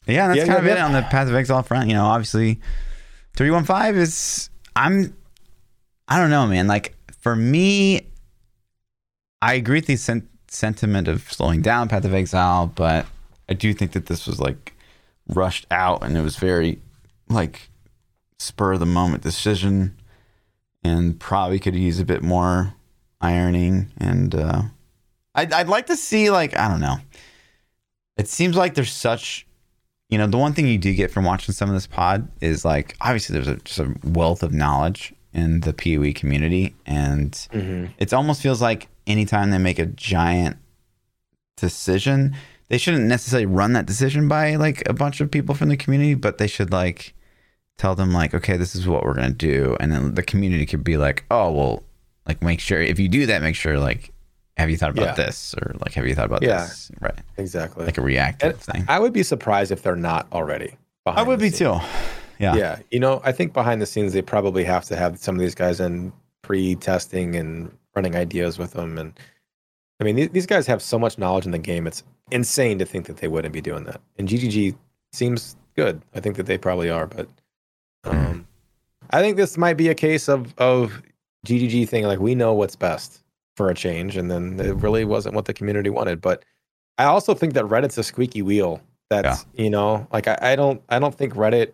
Yeah, 0.07 0.28
that's 0.28 0.39
Yeah, 0.39 0.47
kind 0.47 0.64
yeah, 0.66 0.72
of 0.72 0.78
it 0.78 0.80
on 0.80 0.93
the 0.93 1.03
Path 1.03 1.28
of 1.28 1.34
Exile 1.34 1.62
front. 1.62 1.89
You 1.89 1.95
know, 1.95 2.07
obviously, 2.07 2.61
three 3.34 3.51
one 3.51 3.64
five 3.64 3.97
is. 3.97 4.51
I'm. 4.74 5.14
I 6.09 6.18
don't 6.18 6.30
know, 6.30 6.47
man. 6.47 6.66
Like 6.66 6.95
for 7.20 7.36
me, 7.36 8.07
I 9.43 9.55
agree 9.55 9.78
with 9.78 9.86
the 9.86 9.97
sen- 9.97 10.28
sentiment 10.49 11.09
of 11.09 11.30
slowing 11.30 11.61
down 11.61 11.89
Path 11.89 12.05
of 12.07 12.14
Exile, 12.14 12.66
but 12.74 13.07
I 13.49 13.55
do 13.55 13.74
think 13.74 13.93
that 13.93 14.07
this 14.07 14.26
was 14.26 14.41
like 14.41 14.72
rushed 15.28 15.66
out, 15.70 16.03
and 16.03 16.16
it 16.16 16.22
was 16.22 16.36
very 16.36 16.80
like 17.28 17.68
spur 18.39 18.72
of 18.72 18.80
the 18.80 18.86
moment 18.86 19.22
decision, 19.22 19.95
and 20.82 21.20
probably 21.20 21.59
could 21.59 21.76
use 21.76 22.01
a 22.01 22.05
bit 22.07 22.22
more 22.22 22.72
ironing. 23.20 23.93
And 23.99 24.34
uh, 24.34 24.62
I'd 25.34 25.53
I'd 25.53 25.68
like 25.68 25.86
to 25.89 25.97
see 25.97 26.30
like 26.30 26.57
I 26.57 26.68
don't 26.68 26.80
know. 26.80 26.97
It 28.19 28.29
seems 28.29 28.57
like 28.57 28.75
there's 28.75 28.93
such 28.93 29.47
you 30.09 30.16
know, 30.16 30.27
the 30.27 30.39
one 30.39 30.55
thing 30.55 30.66
you 30.66 30.79
do 30.79 30.95
get 30.95 31.11
from 31.11 31.25
watching 31.25 31.55
some 31.55 31.69
of 31.69 31.75
this 31.75 31.87
pod 31.87 32.29
is 32.41 32.64
like 32.64 32.97
obviously 33.01 33.35
there's 33.35 33.49
a, 33.49 33.57
just 33.57 33.79
a 33.79 33.95
wealth 34.05 34.43
of 34.43 34.53
knowledge 34.53 35.12
in 35.35 35.61
the 35.61 35.75
PoE 35.75 36.12
community, 36.14 36.75
and 36.87 37.33
mhm. 37.53 37.91
it 37.99 38.12
almost 38.14 38.43
feels 38.43 38.62
like 38.62 38.89
anytime 39.07 39.51
they 39.51 39.59
make 39.59 39.79
a 39.79 39.87
giant 39.87 40.57
decision, 41.57 42.35
they 42.69 42.79
shouldn't 42.79 43.05
necessarily 43.05 43.47
run 43.47 43.75
that 43.75 43.87
decision 43.87 44.29
by 44.29 44.57
like 44.57 44.89
a 44.89 44.95
bunch 44.95 45.21
of 45.21 45.31
people 45.31 45.55
from 45.55 45.69
the 45.69 45.77
community, 45.77 46.14
but 46.14 46.39
they 46.39 46.47
should 46.47 46.73
like 46.73 47.14
tell 47.77 47.95
them 47.95 48.12
like, 48.12 48.33
okay, 48.33 48.57
this 48.57 48.75
is 48.75 48.89
what 48.89 49.05
we're 49.05 49.14
gonna 49.14 49.31
do, 49.31 49.77
and 49.79 49.93
then 49.93 50.14
the 50.14 50.23
community 50.23 50.64
could 50.64 50.83
be 50.83 50.97
like, 50.97 51.25
oh 51.31 51.53
well, 51.53 51.83
like 52.27 52.41
make 52.41 52.61
sure 52.61 52.81
if 52.81 52.99
you 52.99 53.09
do 53.09 53.27
that, 53.27 53.43
make 53.43 53.57
sure 53.57 53.79
like 53.79 54.11
have 54.59 54.69
you 54.71 54.77
thought 54.77 54.91
about 54.91 55.07
Yeah. 55.19 55.27
this 55.27 55.55
or 55.55 55.75
like 55.81 55.95
have 55.95 56.07
you 56.07 56.15
thought 56.15 56.27
about 56.27 56.43
Yeah. 56.43 56.59
this? 56.63 56.91
Right. 57.01 57.15
Exactly. 57.37 57.87
Like 57.87 57.97
a 57.99 58.03
reactive 58.03 58.53
And 58.53 58.61
thing. 58.61 58.85
I 58.89 58.99
would 58.99 59.13
be 59.13 59.23
surprised 59.23 59.71
if 59.73 59.83
they're 59.83 59.97
not 59.97 60.27
already. 60.33 60.77
I 61.07 61.23
would 61.23 61.39
be 61.39 61.49
scenes. 61.51 61.59
too. 61.81 61.87
Yeah. 62.39 62.55
Yeah. 62.57 62.79
You 62.91 63.01
know, 63.01 63.21
I 63.25 63.33
think 63.33 63.53
behind 63.53 63.81
the 63.81 63.87
scenes 63.87 64.13
they 64.13 64.23
probably 64.23 64.65
have 64.65 64.85
to 64.87 64.97
have 64.97 65.19
some 65.19 65.35
of 65.37 65.41
these 65.41 65.55
guys 65.55 65.81
in 65.81 66.13
pre-testing 66.43 67.37
and 67.37 67.71
running 67.95 68.15
ideas 68.17 68.59
with 68.59 68.73
them. 68.73 68.99
And 68.99 69.19
I 70.01 70.05
mean, 70.05 70.17
these, 70.17 70.29
these 70.31 70.47
guys 70.47 70.67
have 70.67 70.83
so 70.83 70.99
much 70.99 71.19
knowledge 71.19 71.47
in 71.47 71.53
the 71.53 71.59
game. 71.59 71.87
It's 71.87 72.03
insane 72.31 72.79
to 72.79 72.85
think 72.85 73.07
that 73.07 73.19
they 73.19 73.29
wouldn't 73.29 73.53
be 73.55 73.61
doing 73.61 73.85
that. 73.85 74.01
And 74.19 74.29
GGG 74.29 74.75
seems 75.13 75.57
good. 75.77 76.03
I 76.15 76.21
think 76.21 76.37
that 76.37 76.47
they 76.47 76.59
probably 76.59 76.91
are, 76.91 77.07
but 77.07 77.29
um, 78.05 78.15
Mhm. 78.17 78.45
I 79.11 79.21
think 79.21 79.37
this 79.37 79.57
might 79.57 79.77
be 79.77 79.89
a 79.89 79.95
case 79.95 80.29
of 80.29 80.53
of 80.59 81.03
GGG 81.47 81.89
thing. 81.89 82.05
Like 82.05 82.19
we 82.19 82.35
know 82.35 82.53
what's 82.53 82.77
best 82.77 83.23
for 83.59 83.69
a 83.69 83.75
change, 83.75 84.17
and 84.17 84.31
then 84.31 84.59
it 84.59 84.77
really 84.77 85.05
wasn't 85.05 85.35
what 85.35 85.45
the 85.45 85.53
community 85.53 85.91
wanted. 85.91 86.23
But 86.23 86.45
I 86.97 87.05
also 87.05 87.35
think 87.35 87.53
that 87.55 87.65
Reddit's 87.67 87.99
a 87.99 88.03
squeaky 88.03 88.41
wheel. 88.41 88.81
That's 89.11 89.45
you 89.55 89.69
know, 89.69 90.07
like 90.13 90.27
I, 90.29 90.39
I 90.41 90.57
don't 90.57 90.81
I 90.89 90.99
don't 90.99 91.15
think 91.15 91.35
Reddit. 91.35 91.73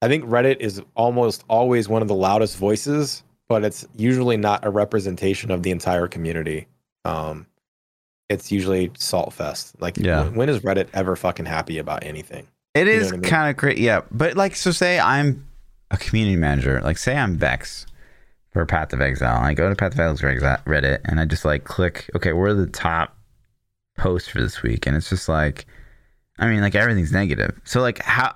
I 0.00 0.08
think 0.08 0.24
Reddit 0.24 0.60
is 0.60 0.80
almost 0.94 1.44
always 1.48 1.88
one 1.88 2.02
of 2.02 2.08
the 2.08 2.14
loudest 2.14 2.56
voices, 2.56 3.22
but 3.48 3.64
it's 3.64 3.86
usually 3.96 4.36
not 4.36 4.64
a 4.64 4.70
representation 4.70 5.50
of 5.50 5.62
the 5.62 5.70
entire 5.70 6.08
community. 6.08 6.66
Um, 7.04 7.46
it's 8.28 8.50
usually 8.50 8.90
salt 8.98 9.32
fest. 9.32 9.74
Like, 9.80 9.96
Yeah. 9.98 10.24
when, 10.24 10.34
when 10.34 10.48
is 10.48 10.60
Reddit 10.60 10.88
ever 10.94 11.14
fucking 11.16 11.46
happy 11.46 11.78
about 11.78 12.02
anything? 12.04 12.48
It 12.74 12.86
You 12.86 12.92
is 12.94 13.08
I 13.12 13.16
mean? 13.16 13.22
kind 13.22 13.50
of 13.50 13.56
great. 13.56 13.78
Yeah. 13.78 14.00
But 14.10 14.36
like, 14.36 14.56
so 14.56 14.70
say 14.72 14.98
I'm 14.98 15.46
a 15.90 15.96
community 15.98 16.36
manager. 16.36 16.80
Like, 16.82 16.98
say 16.98 17.16
I'm 17.16 17.36
Bex 17.36 17.86
for 18.52 18.66
Path 18.66 18.92
of 18.92 19.00
Exile. 19.00 19.36
And 19.36 19.46
I 19.46 19.54
go 19.54 19.68
to 19.68 19.74
Path 19.74 19.94
of 19.94 20.00
Exile 20.00 20.58
Reddit 20.66 21.00
and 21.04 21.18
I 21.18 21.24
just 21.24 21.44
like 21.44 21.64
click, 21.64 22.10
okay, 22.14 22.32
where 22.32 22.48
are 22.50 22.54
the 22.54 22.66
top 22.66 23.16
posts 23.96 24.28
for 24.28 24.40
this 24.40 24.62
week? 24.62 24.86
And 24.86 24.96
it's 24.96 25.08
just 25.08 25.28
like, 25.28 25.66
I 26.38 26.48
mean, 26.48 26.60
like 26.60 26.74
everything's 26.74 27.12
negative. 27.12 27.58
So, 27.64 27.80
like, 27.80 28.02
how. 28.02 28.34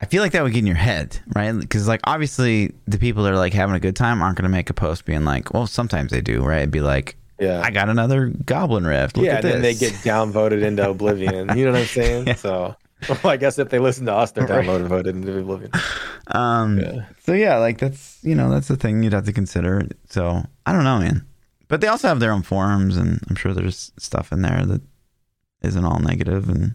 I 0.00 0.06
feel 0.06 0.22
like 0.22 0.32
that 0.32 0.42
would 0.42 0.52
get 0.52 0.58
in 0.58 0.66
your 0.66 0.76
head, 0.76 1.18
right? 1.34 1.52
Because, 1.52 1.88
like, 1.88 2.00
obviously, 2.04 2.74
the 2.86 2.98
people 2.98 3.22
that 3.22 3.32
are 3.32 3.38
like 3.38 3.54
having 3.54 3.74
a 3.74 3.80
good 3.80 3.96
time 3.96 4.20
aren't 4.20 4.36
going 4.36 4.42
to 4.42 4.50
make 4.50 4.68
a 4.68 4.74
post 4.74 5.06
being 5.06 5.24
like, 5.24 5.54
well, 5.54 5.66
sometimes 5.66 6.10
they 6.10 6.20
do, 6.20 6.42
right? 6.42 6.58
It'd 6.58 6.70
be 6.70 6.80
like, 6.82 7.16
Yeah. 7.38 7.62
I 7.64 7.70
got 7.70 7.88
another 7.88 8.26
Goblin 8.26 8.84
Rift. 8.86 9.16
Look 9.16 9.26
yeah, 9.26 9.36
and 9.36 9.44
then 9.44 9.62
they 9.62 9.74
get 9.74 9.92
downvoted 9.94 10.62
into 10.62 10.88
oblivion. 10.90 11.56
You 11.56 11.64
know 11.64 11.72
what 11.72 11.80
I'm 11.80 11.86
saying? 11.86 12.26
Yeah. 12.26 12.34
So, 12.34 12.76
well, 13.22 13.32
I 13.32 13.36
guess 13.36 13.58
if 13.58 13.68
they 13.70 13.78
listen 13.78 14.06
to 14.06 14.12
us, 14.14 14.32
they're 14.32 14.46
Right. 14.46 14.64
downvoted 14.66 14.86
voted 14.88 15.16
into 15.16 15.38
oblivion. 15.38 15.70
Um, 16.28 16.78
Yeah. 16.78 17.04
So 17.20 17.32
yeah, 17.34 17.58
like 17.58 17.78
that's 17.78 18.18
you 18.22 18.34
know 18.34 18.48
that's 18.50 18.68
the 18.68 18.76
thing 18.76 19.02
you'd 19.02 19.12
have 19.12 19.26
to 19.26 19.32
consider. 19.32 19.86
So 20.08 20.42
I 20.64 20.72
don't 20.72 20.84
know, 20.84 20.98
man. 20.98 21.26
But 21.68 21.80
they 21.82 21.86
also 21.88 22.08
have 22.08 22.20
their 22.20 22.32
own 22.32 22.42
forums, 22.42 22.96
and 22.96 23.20
I'm 23.28 23.36
sure 23.36 23.52
there's 23.52 23.92
stuff 23.98 24.32
in 24.32 24.40
there 24.42 24.64
that 24.64 24.80
isn't 25.62 25.84
all. 25.84 25.96
And 25.96 26.74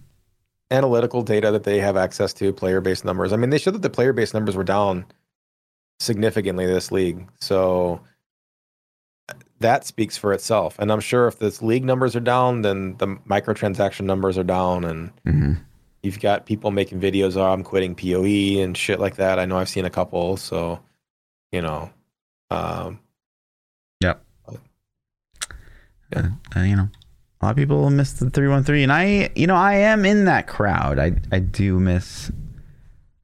Analytical 0.72 1.24
data 1.24 1.50
that 1.52 1.64
they 1.64 1.80
have 1.80 1.98
access 1.98 2.32
to, 2.34 2.54
player 2.54 2.80
based 2.80 3.04
numbers. 3.06 3.34
I 3.34 3.38
mean, 3.38 3.50
they 3.50 3.58
showed 3.58 3.74
that 3.74 3.82
the 3.82 3.90
player 3.90 4.14
based 4.14 4.34
numbers 4.36 4.56
were 4.56 4.64
down 4.64 5.06
significantly 6.00 6.66
this 6.68 6.92
league. 6.92 7.28
So 7.40 8.02
that 9.60 9.86
speaks 9.86 10.16
for 10.18 10.32
itself. 10.34 10.78
And 10.80 10.92
I'm 10.92 11.00
sure 11.00 11.28
if 11.28 11.40
this 11.40 11.62
league 11.62 11.84
numbers 11.86 12.16
are 12.16 12.20
down, 12.22 12.62
then 12.62 12.98
the 12.98 13.08
microtransaction 13.28 14.02
numbers 14.06 14.38
are 14.38 14.44
down 14.44 14.84
and 14.86 15.12
you've 16.04 16.20
got 16.20 16.45
people 16.45 16.72
making 16.72 17.00
videos 17.00 17.36
oh, 17.36 17.52
i'm 17.52 17.64
quitting 17.64 17.95
poe 17.95 18.62
and 18.62 18.78
shit 18.78 19.00
like 19.00 19.16
that 19.16 19.39
i 19.39 19.45
know 19.45 19.58
i've 19.58 19.70
seen 19.70 19.86
a 19.86 19.89
couple 19.89 20.38
so 20.38 20.80
you 21.52 21.62
know 21.62 21.89
um 22.52 23.00
uh, 26.16 26.24
uh, 26.56 26.62
you 26.62 26.76
know, 26.76 26.89
a 27.41 27.45
lot 27.45 27.52
of 27.52 27.56
people 27.56 27.89
miss 27.89 28.14
the 28.14 28.30
three 28.30 28.47
one 28.47 28.64
three, 28.64 28.84
and 28.84 28.91
I, 28.91 29.30
you 29.36 29.47
know, 29.47 29.56
I 29.56 29.76
am 29.76 30.06
in 30.06 30.26
that 30.26 30.47
crowd. 30.47 31.00
I 31.00 31.14
I 31.32 31.39
do 31.39 31.80
miss. 31.80 32.32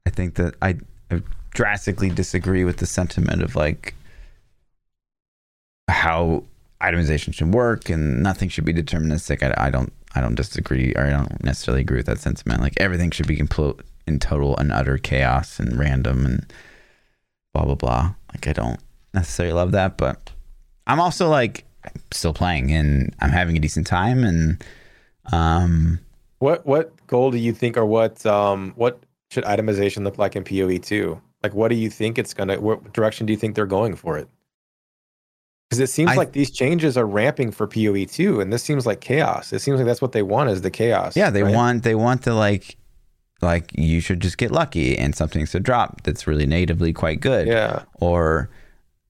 I 0.06 0.10
think 0.10 0.34
that 0.36 0.54
I, 0.62 0.76
I 1.10 1.22
drastically 1.50 2.10
disagree 2.10 2.64
with 2.64 2.76
the 2.78 2.86
sentiment 2.86 3.42
of 3.42 3.56
like 3.56 3.94
how 5.88 6.44
itemization 6.80 7.34
should 7.34 7.52
work 7.52 7.88
and 7.88 8.22
nothing 8.22 8.48
should 8.48 8.64
be 8.64 8.72
deterministic. 8.72 9.42
I, 9.42 9.66
I 9.66 9.70
don't 9.70 9.92
I 10.16 10.20
don't 10.20 10.34
disagree 10.34 10.94
or 10.96 11.06
I 11.06 11.10
don't 11.10 11.44
necessarily 11.44 11.82
agree 11.82 11.98
with 11.98 12.06
that 12.06 12.18
sentiment. 12.18 12.62
Like 12.62 12.74
everything 12.78 13.10
should 13.10 13.26
be 13.26 13.36
complete 13.36 13.76
in 14.06 14.18
total 14.18 14.56
and 14.56 14.72
utter 14.72 14.96
chaos 14.96 15.60
and 15.60 15.78
random 15.78 16.24
and 16.24 16.52
blah 17.52 17.64
blah 17.64 17.74
blah. 17.74 18.14
Like 18.32 18.48
I 18.48 18.52
don't 18.52 18.80
necessarily 19.12 19.52
love 19.52 19.72
that, 19.72 19.98
but 19.98 20.32
I'm 20.86 21.00
also 21.00 21.28
like 21.28 21.64
still 22.12 22.32
playing 22.32 22.72
and 22.72 23.14
I'm 23.20 23.30
having 23.30 23.56
a 23.56 23.60
decent 23.60 23.86
time 23.86 24.24
and 24.24 24.64
um 25.32 25.98
what 26.38 26.66
what 26.66 26.92
goal 27.06 27.30
do 27.30 27.38
you 27.38 27.52
think 27.52 27.76
or 27.76 27.86
what 27.86 28.24
um 28.26 28.72
what 28.76 29.00
should 29.30 29.44
itemization 29.44 30.04
look 30.04 30.18
like 30.18 30.36
in 30.36 30.44
poe 30.44 30.78
2 30.78 31.20
like 31.42 31.54
what 31.54 31.68
do 31.68 31.74
you 31.76 31.90
think 31.90 32.18
it's 32.18 32.34
gonna 32.34 32.60
what 32.60 32.92
direction 32.92 33.26
do 33.26 33.32
you 33.32 33.36
think 33.36 33.54
they're 33.54 33.66
going 33.66 33.94
for 33.94 34.18
it 34.18 34.28
because 35.68 35.80
it 35.80 35.88
seems 35.88 36.12
I- 36.12 36.16
like 36.16 36.32
these 36.32 36.50
changes 36.50 36.96
are 36.96 37.06
ramping 37.06 37.50
for 37.50 37.66
poe 37.66 38.04
2 38.04 38.40
and 38.40 38.52
this 38.52 38.62
seems 38.62 38.86
like 38.86 39.00
chaos 39.00 39.52
it 39.52 39.60
seems 39.60 39.78
like 39.78 39.86
that's 39.86 40.02
what 40.02 40.12
they 40.12 40.22
want 40.22 40.50
is 40.50 40.62
the 40.62 40.70
chaos 40.70 41.16
yeah, 41.16 41.30
they 41.30 41.42
right? 41.42 41.54
want 41.54 41.82
they 41.82 41.94
want 41.94 42.22
to 42.24 42.34
like 42.34 42.76
like 43.42 43.70
you 43.76 44.00
should 44.00 44.20
just 44.20 44.38
get 44.38 44.50
lucky 44.50 44.96
and 44.96 45.14
something's 45.14 45.50
to 45.52 45.60
drop 45.60 46.02
that's 46.02 46.26
really 46.26 46.46
natively 46.46 46.92
quite 46.92 47.20
good. 47.20 47.46
yeah 47.46 47.82
Or 48.00 48.48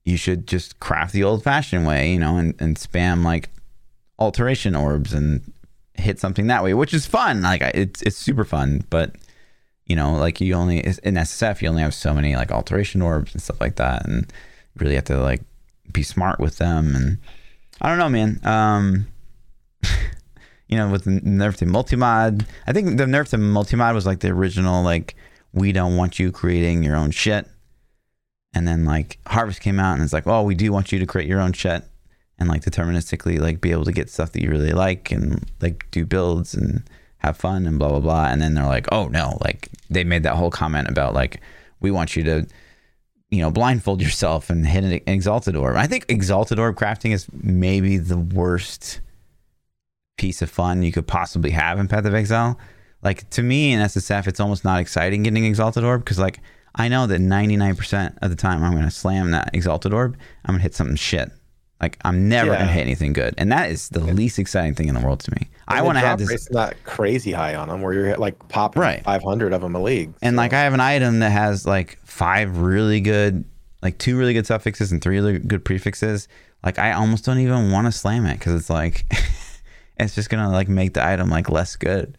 you 0.05 0.17
should 0.17 0.47
just 0.47 0.79
craft 0.81 1.13
the 1.13 1.25
old 1.25 1.43
fashioned 1.43 1.87
way, 1.87 2.13
you 2.13 2.19
know, 2.19 2.37
and, 2.37 2.55
and 2.61 2.77
spam 2.77 3.25
like 3.25 3.51
alteration 4.19 4.75
orbs 4.75 5.13
and 5.13 5.53
hit 5.95 6.19
something 6.19 6.47
that 6.47 6.63
way, 6.65 6.75
which 6.75 6.95
is 6.95 7.07
fun. 7.07 7.43
Like 7.43 7.61
it's 7.75 8.03
it's 8.03 8.17
super 8.17 8.45
fun, 8.45 8.85
but 8.91 9.15
you 9.87 9.95
know, 9.97 10.15
like 10.15 10.41
you 10.41 10.55
only 10.55 10.79
in 10.79 11.15
SSF 11.15 11.63
you 11.63 11.69
only 11.69 11.83
have 11.83 11.95
so 11.95 12.13
many 12.15 12.35
like 12.37 12.51
alteration 12.51 13.03
orbs 13.03 13.33
and 13.33 13.43
stuff 13.43 13.61
like 13.61 13.77
that, 13.77 14.07
and 14.07 14.23
you 14.75 14.81
really 14.81 14.95
have 14.97 15.05
to 15.05 15.19
like 15.21 15.43
be 15.97 16.05
smart 16.05 16.39
with 16.39 16.59
them. 16.59 16.95
And 16.95 17.19
I 17.81 17.89
don't 17.89 17.99
know, 17.99 18.09
man. 18.09 18.39
Um, 18.45 19.09
you 20.69 20.77
know, 20.77 20.89
with 20.91 21.05
the 21.05 21.21
nerf 21.23 21.57
to 21.57 21.67
multimod, 21.67 22.47
I 22.67 22.73
think 22.73 22.99
the 22.99 23.05
nerf 23.05 23.31
to 23.31 23.39
multimod 23.39 23.95
was 23.95 24.07
like 24.07 24.21
the 24.21 24.29
original 24.29 24.85
like 24.85 25.17
we 25.53 25.73
don't 25.73 25.97
want 25.97 26.19
you 26.19 26.31
creating 26.31 26.85
your 26.85 26.97
own 26.97 27.11
shit. 27.11 27.49
And 28.55 28.69
then 28.69 28.85
like 28.85 29.19
Harvest 29.27 29.61
came 29.61 29.81
out 29.81 29.95
and 29.95 30.03
it's 30.03 30.13
like, 30.13 30.27
oh, 30.27 30.43
we 30.43 30.55
do 30.55 30.71
want 30.71 30.93
you 30.93 30.99
to 30.99 31.07
create 31.07 31.29
your 31.29 31.41
own 31.41 31.53
shit 31.53 31.83
and 32.39 32.49
like 32.49 32.63
deterministically 32.63 33.39
like 33.39 33.61
be 33.61 33.73
able 33.73 33.85
to 33.85 33.93
get 33.93 34.11
stuff 34.11 34.33
that 34.33 34.43
you 34.43 34.51
really 34.51 34.73
like 34.73 35.11
and 35.11 35.51
like 35.61 35.87
do 35.91 36.05
builds 36.05 36.55
and 36.55 36.83
have 37.19 37.37
fun 37.37 37.67
and 37.67 37.79
blah 37.79 37.89
blah 37.89 38.01
blah. 38.01 38.27
And 38.27 38.41
then 38.41 38.55
they're 38.55 38.67
like, 38.67 38.87
oh 38.93 39.09
no, 39.09 39.39
like 39.43 39.71
they 39.89 40.05
made 40.05 40.25
that 40.25 40.37
whole 40.37 40.51
comment 40.51 40.89
about 40.89 41.15
like 41.15 41.41
we 41.81 41.91
want 41.91 42.17
you 42.17 42.23
to, 42.25 42.47
you 43.31 43.41
know, 43.41 43.51
blindfold 43.51 44.01
yourself 44.01 44.51
and 44.51 44.67
hit 44.67 44.85
an 44.85 45.01
exalted 45.07 45.57
orb. 45.57 45.77
I 45.77 45.87
think 45.87 46.07
exalted 46.09 46.59
orb 46.59 46.77
crafting 46.77 47.13
is 47.13 47.27
maybe 47.33 47.97
the 47.99 48.19
worst 48.19 49.01
piece 50.17 50.43
of 50.43 50.51
fun 50.51 50.83
you 50.83 50.93
could 50.93 51.07
possibly 51.07 51.51
have 51.51 51.79
in 51.79 51.89
Path 51.89 52.05
of 52.05 52.15
Exile. 52.15 52.59
Like 53.03 53.29
to 53.31 53.43
me 53.43 53.73
in 53.73 53.81
SSF, 53.81 54.27
it's 54.27 54.41
almost 54.41 54.65
not 54.65 54.81
exciting 54.81 55.23
getting 55.23 55.45
an 55.45 55.51
exalted 55.51 55.85
orb 55.85 56.05
because 56.05 56.19
like 56.19 56.41
I 56.75 56.89
know 56.89 57.07
that 57.07 57.21
99% 57.21 58.19
of 58.23 58.31
the 58.31 58.37
time 58.37 58.63
I'm 58.63 58.73
gonna 58.73 58.91
slam 58.91 59.33
that 59.33 59.51
exalted 59.55 59.93
orb, 59.93 60.17
I'm 60.45 60.55
gonna 60.55 60.63
hit 60.63 60.75
something 60.75 60.97
shit. 60.97 61.31
Like 61.81 61.99
I'm 62.05 62.29
never 62.29 62.53
Yeah. 62.53 62.59
gonna 62.61 62.73
hit 62.73 62.81
anything 62.81 63.13
good, 63.13 63.35
and 63.37 63.53
that 63.53 63.71
is 63.71 63.91
the 63.91 64.01
least 64.01 64.39
exciting 64.39 64.75
thing 64.75 64.89
in 64.89 64.95
the 64.95 65.01
world 65.01 65.21
to 65.21 65.31
me. 65.33 65.49
I 65.69 65.75
And 65.79 65.81
the 65.81 65.87
want 65.87 65.99
to 65.99 66.07
have 66.07 66.19
this, 66.19 66.51
not 66.51 66.75
crazy 66.85 67.33
high 67.33 67.55
on 67.55 67.69
them 67.69 67.83
where 67.83 67.93
you're 67.93 68.17
like 68.17 68.37
popping 68.49 68.81
Right. 68.81 69.05
500 69.05 69.53
of 69.53 69.61
them 69.61 69.75
a 69.75 69.83
league 69.83 70.15
and 70.23 70.35
so- 70.35 70.37
like 70.39 70.53
I 70.53 70.61
have 70.63 70.73
an 70.75 70.81
item 70.81 71.19
that 71.19 71.31
has 71.33 71.67
like 71.67 71.99
five 72.05 72.59
really 72.59 73.01
good, 73.01 73.45
like 73.83 73.99
two 73.99 74.17
really 74.17 74.33
good 74.33 74.47
suffixes 74.47 74.91
and 74.93 75.03
three 75.03 75.17
really 75.17 75.39
good 75.39 75.65
prefixes. 75.65 76.29
Like 76.65 76.79
I 76.79 76.93
almost 76.93 77.25
don't 77.27 77.39
even 77.41 77.71
want 77.71 77.87
to 77.87 77.93
slam 77.93 78.25
it 78.27 78.39
because 78.39 78.55
it's 78.55 78.71
like 78.71 79.05
it's 79.99 80.15
just 80.15 80.31
gonna 80.31 80.51
like 80.51 80.69
make 80.69 80.95
the 80.95 81.05
item 81.07 81.29
like 81.29 81.51
less 81.51 81.77
good. 81.77 82.17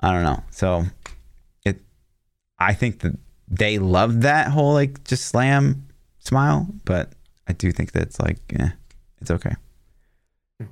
I 0.00 0.10
don't 0.10 0.24
know. 0.24 0.42
So 0.50 0.84
it, 1.64 1.80
I 2.58 2.74
think 2.74 3.00
that 3.00 3.16
they 3.48 3.78
love 3.78 4.22
that 4.22 4.48
whole 4.48 4.72
like 4.72 5.04
just 5.04 5.26
slam 5.26 5.86
smile, 6.18 6.66
but 6.84 7.12
I 7.46 7.52
do 7.52 7.70
think 7.70 7.92
that 7.92 8.02
it's 8.02 8.18
like, 8.18 8.38
eh, 8.58 8.70
it's 9.30 9.44
okay. 9.44 9.54
Hmm. 10.60 10.66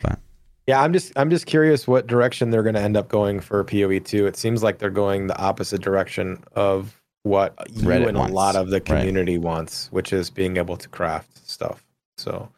But 0.00 0.18
Yeah, 0.66 0.82
I'm 0.82 0.92
just 0.92 1.12
I'm 1.16 1.28
just 1.30 1.46
curious 1.46 1.86
what 1.86 2.06
direction 2.06 2.50
they're 2.50 2.62
going 2.62 2.74
to 2.74 2.80
end 2.80 2.96
up 2.96 3.08
going 3.08 3.40
for 3.40 3.62
PoE 3.64 3.98
two. 3.98 4.26
It 4.26 4.36
seems 4.36 4.62
like 4.62 4.78
they're 4.78 4.90
going 4.90 5.26
the 5.26 5.38
opposite 5.38 5.82
direction 5.82 6.42
of 6.54 7.00
what 7.22 7.54
you 7.70 7.82
Reddit 7.82 8.08
and 8.08 8.16
wants. 8.18 8.32
a 8.32 8.34
lot 8.34 8.56
of 8.56 8.68
the 8.70 8.76
Right. 8.76 8.84
community 8.86 9.36
wants, 9.36 9.88
which 9.92 10.12
is 10.12 10.30
being 10.30 10.56
able 10.56 10.76
to 10.78 10.88
craft 10.88 11.46
stuff. 11.46 11.84
So, 12.16 12.48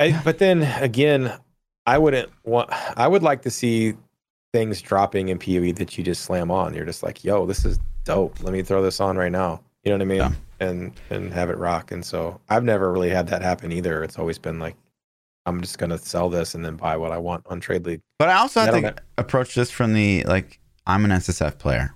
I, 0.00 0.18
but 0.24 0.38
then 0.38 0.62
again, 0.82 1.32
I 1.86 1.98
wouldn't 1.98 2.30
want. 2.44 2.70
I 2.98 3.06
would 3.08 3.22
like 3.22 3.42
to 3.42 3.50
see 3.50 3.94
things 4.52 4.80
dropping 4.80 5.28
in 5.28 5.38
PoE 5.38 5.72
that 5.72 5.98
you 5.98 6.04
just 6.04 6.22
slam 6.22 6.50
on. 6.50 6.72
You're 6.74 6.86
just 6.86 7.02
like, 7.02 7.22
yo, 7.24 7.44
this 7.44 7.64
is 7.66 7.78
dope. 8.04 8.42
Let 8.42 8.52
me 8.54 8.62
throw 8.62 8.80
this 8.82 9.00
on 9.00 9.16
right 9.18 9.32
now. 9.32 9.60
You 9.84 9.90
know 9.90 9.96
what 9.96 10.02
I 10.02 10.06
mean? 10.06 10.18
Yeah. 10.18 10.32
And 10.60 10.92
and 11.10 11.32
have 11.32 11.50
it 11.50 11.58
rock. 11.58 11.90
And 11.92 12.04
so 12.04 12.40
I've 12.48 12.64
never 12.64 12.92
really 12.92 13.10
had 13.10 13.28
that 13.28 13.42
happen 13.42 13.72
either. 13.72 14.02
It's 14.02 14.18
always 14.18 14.38
been 14.38 14.58
like 14.58 14.76
I'm 15.46 15.60
just 15.60 15.78
gonna 15.78 15.98
sell 15.98 16.28
this 16.28 16.54
and 16.54 16.64
then 16.64 16.76
buy 16.76 16.96
what 16.96 17.12
I 17.12 17.18
want 17.18 17.46
on 17.46 17.60
Trade 17.60 17.86
League. 17.86 18.00
But 18.18 18.28
I 18.30 18.34
also 18.38 18.60
have 18.60 18.74
to 18.74 18.94
approach 19.18 19.54
this 19.54 19.70
from 19.70 19.92
the 19.94 20.24
like 20.24 20.58
I'm 20.86 21.04
an 21.04 21.10
SSF 21.12 21.58
player, 21.58 21.94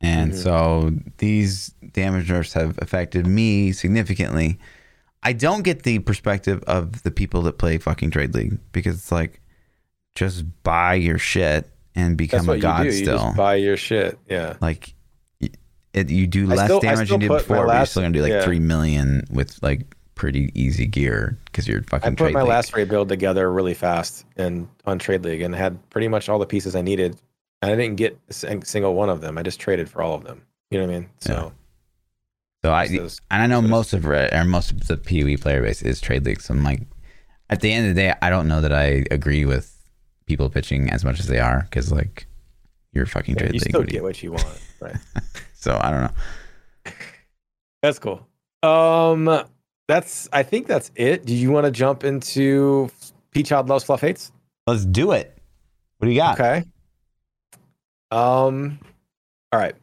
and 0.00 0.32
Mhm. 0.32 0.36
so 0.42 0.90
these 1.18 1.68
damage 1.92 2.30
nerfs 2.30 2.52
have 2.52 2.78
affected 2.80 3.26
me 3.26 3.72
significantly. 3.72 4.58
I 5.22 5.32
don't 5.32 5.62
get 5.62 5.82
the 5.84 6.00
perspective 6.00 6.62
of 6.66 7.02
the 7.02 7.10
people 7.10 7.42
that 7.42 7.58
play 7.58 7.78
fucking 7.78 8.10
Trade 8.10 8.34
League 8.34 8.58
because 8.72 8.96
it's 8.96 9.10
like 9.12 9.40
just 10.14 10.44
buy 10.62 10.94
your 10.94 11.18
shit 11.18 11.68
and 11.96 12.16
become 12.16 12.48
a 12.48 12.58
god 12.58 12.86
you. 12.86 12.92
You 12.92 13.04
still. 13.04 13.18
just 13.18 13.36
buy 13.36 13.54
your 13.56 13.76
shit. 13.76 14.18
Yeah. 14.28 14.54
like 14.60 14.93
it, 15.94 16.10
you 16.10 16.26
do 16.26 16.46
less 16.46 16.64
still- 16.66 16.80
damage 16.80 17.08
than 17.08 17.20
you 17.20 17.28
did 17.28 17.34
before, 17.38 17.56
but 17.56 17.60
you're 17.62 17.68
last- 17.68 17.90
still 17.92 18.02
gonna 18.02 18.12
do 18.12 18.22
like 18.22 18.32
yeah. 18.32 18.44
three 18.44 18.58
million 18.60 19.24
with 19.30 19.58
like 19.62 19.94
pretty 20.14 20.50
easy 20.54 20.86
gear 20.86 21.36
because 21.46 21.66
you're 21.66 21.82
fucking. 21.84 22.12
I 22.12 22.14
put 22.14 22.32
my 22.32 22.40
League. 22.40 22.48
last 22.48 22.74
rebuild 22.76 23.08
together 23.08 23.50
really 23.52 23.74
fast 23.74 24.24
and 24.36 24.68
on 24.86 24.98
Trade 24.98 25.24
League 25.24 25.40
and 25.40 25.54
had 25.54 25.78
pretty 25.90 26.08
much 26.08 26.28
all 26.28 26.38
the 26.38 26.46
pieces 26.46 26.76
I 26.76 26.82
needed. 26.82 27.16
And 27.62 27.72
I 27.72 27.76
didn't 27.76 27.96
get 27.96 28.18
a 28.28 28.32
single 28.64 28.94
one 28.94 29.08
of 29.08 29.22
them. 29.22 29.38
I 29.38 29.42
just 29.42 29.58
traded 29.58 29.88
for 29.88 30.02
all 30.02 30.14
of 30.14 30.22
them. 30.24 30.42
You 30.70 30.78
know 30.80 30.86
what 30.86 30.94
I 30.94 30.98
mean? 31.00 31.08
So 31.20 31.52
So 32.62 32.72
I 32.72 32.88
this 32.88 33.00
is- 33.00 33.20
and 33.30 33.42
I 33.42 33.46
know 33.46 33.60
so 33.62 33.68
most 33.68 33.92
of 33.92 34.04
it 34.06 34.32
or 34.34 34.44
most 34.44 34.70
of 34.72 34.86
the 34.86 34.96
PoE 34.98 35.36
player 35.40 35.62
base 35.62 35.80
is 35.82 36.00
trade 36.00 36.24
league. 36.26 36.40
So 36.42 36.52
I'm 36.54 36.62
like, 36.62 36.82
at 37.50 37.60
the 37.60 37.72
end 37.72 37.88
of 37.88 37.94
the 37.94 38.00
day, 38.02 38.14
I 38.22 38.30
don't 38.30 38.48
know 38.48 38.60
that 38.60 38.72
I 38.72 39.04
agree 39.10 39.44
with 39.44 39.70
people 40.26 40.48
pitching 40.50 40.90
as 40.90 41.04
much 41.04 41.20
as 41.20 41.26
they 41.26 41.38
are 41.38 41.62
because 41.62 41.90
like 41.92 42.26
you're 42.92 43.06
fucking 43.06 43.34
yeah, 43.34 43.40
trade 43.40 43.54
you 43.54 43.60
league. 43.60 43.68
still 43.70 43.80
you- 43.82 43.86
get 43.86 44.02
what 44.02 44.22
you 44.22 44.32
want. 44.32 44.60
Right. 44.80 44.96
So 45.64 45.80
I 45.82 45.90
don't 45.90 46.02
know. 46.02 46.92
That's 47.82 47.98
cool. 47.98 48.26
Um, 48.62 49.44
that's 49.88 50.28
I 50.30 50.42
think 50.42 50.66
that's 50.66 50.90
it. 50.94 51.24
Do 51.24 51.34
you 51.34 51.50
want 51.50 51.64
to 51.64 51.70
jump 51.70 52.04
into 52.04 52.90
Pchild 53.30 53.70
loves 53.70 53.82
fluff 53.82 54.02
hates? 54.02 54.30
Let's 54.66 54.84
do 54.84 55.12
it. 55.12 55.38
What 55.96 56.06
do 56.06 56.12
you 56.12 56.20
got? 56.20 56.38
Okay. 56.38 56.64
Um, 58.10 58.78
all 59.52 59.58
right. 59.58 59.74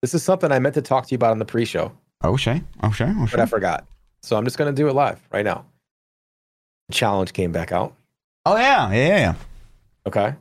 This 0.00 0.14
is 0.14 0.22
something 0.22 0.50
I 0.50 0.58
meant 0.58 0.74
to 0.76 0.82
talk 0.82 1.06
to 1.06 1.10
you 1.10 1.16
about 1.16 1.32
on 1.32 1.38
the 1.38 1.44
pre-show, 1.44 1.92
Oh 2.22 2.38
sure. 2.38 2.62
Oh 2.82 2.90
sure. 2.90 3.10
Oh 3.14 3.26
but. 3.30 3.40
I 3.40 3.44
forgot. 3.44 3.86
So 4.22 4.38
I'm 4.38 4.44
just 4.44 4.56
gonna 4.56 4.72
do 4.72 4.88
it 4.88 4.94
live 4.94 5.20
right 5.30 5.44
now. 5.44 5.66
Challenge 6.90 7.34
came 7.34 7.52
back 7.52 7.72
out. 7.72 7.94
Oh 8.46 8.56
yeah. 8.56 8.90
Yeah. 8.90 8.96
Yeah. 8.96 9.18
yeah. 9.18 9.34
Okay. 10.06 10.34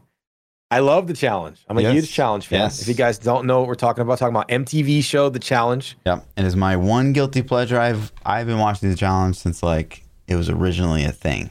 I 0.76 0.80
love 0.80 1.08
the 1.08 1.14
challenge. 1.14 1.64
I'm 1.70 1.78
a 1.78 1.82
Yes. 1.82 1.94
huge 1.94 2.12
challenge 2.12 2.48
fan. 2.48 2.60
Yes. 2.60 2.82
If 2.82 2.90
you 2.90 2.96
guys 2.96 3.18
don't 3.18 3.46
know 3.48 3.60
what 3.60 3.68
we're 3.70 3.76
talking 3.76 4.02
about, 4.02 4.18
talking 4.18 4.36
about 4.36 4.50
MTV 4.50 5.02
show 5.02 5.30
The 5.30 5.40
Challenge. 5.40 5.98
Yep. 6.06 6.26
And 6.36 6.46
It 6.46 6.48
is 6.48 6.58
my 6.58 6.76
one 6.76 7.14
guilty 7.14 7.42
pleasure. 7.42 7.80
I've 7.80 8.12
I've 8.26 8.46
been 8.46 8.60
watching 8.60 8.90
the 8.90 8.96
challenge 8.98 9.38
since 9.38 9.64
like 9.64 10.04
it 10.28 10.36
was 10.36 10.50
originally 10.50 11.06
a 11.06 11.14
thing. 11.14 11.46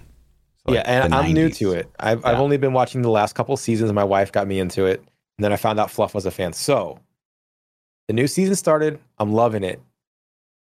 So, 0.66 0.72
like, 0.72 0.84
yeah, 0.84 1.04
and 1.04 1.14
I'm 1.14 1.32
new 1.32 1.48
to 1.48 1.72
it. 1.72 1.88
I've, 1.98 2.22
I've 2.26 2.38
only 2.38 2.58
been 2.58 2.74
watching 2.74 3.00
the 3.00 3.10
last 3.10 3.34
couple 3.34 3.56
seasons. 3.56 3.90
My 3.94 4.04
wife 4.04 4.30
got 4.30 4.46
me 4.46 4.58
into 4.60 4.84
it, 4.84 4.98
and 4.98 5.44
then 5.44 5.52
I 5.54 5.56
found 5.56 5.80
out 5.80 5.90
Fluff 5.90 6.14
was 6.14 6.26
a 6.26 6.30
fan. 6.30 6.52
So 6.52 6.98
the 8.08 8.12
new 8.14 8.26
season 8.26 8.54
started. 8.56 8.98
I'm 9.18 9.32
loving 9.32 9.64
it. 9.64 9.80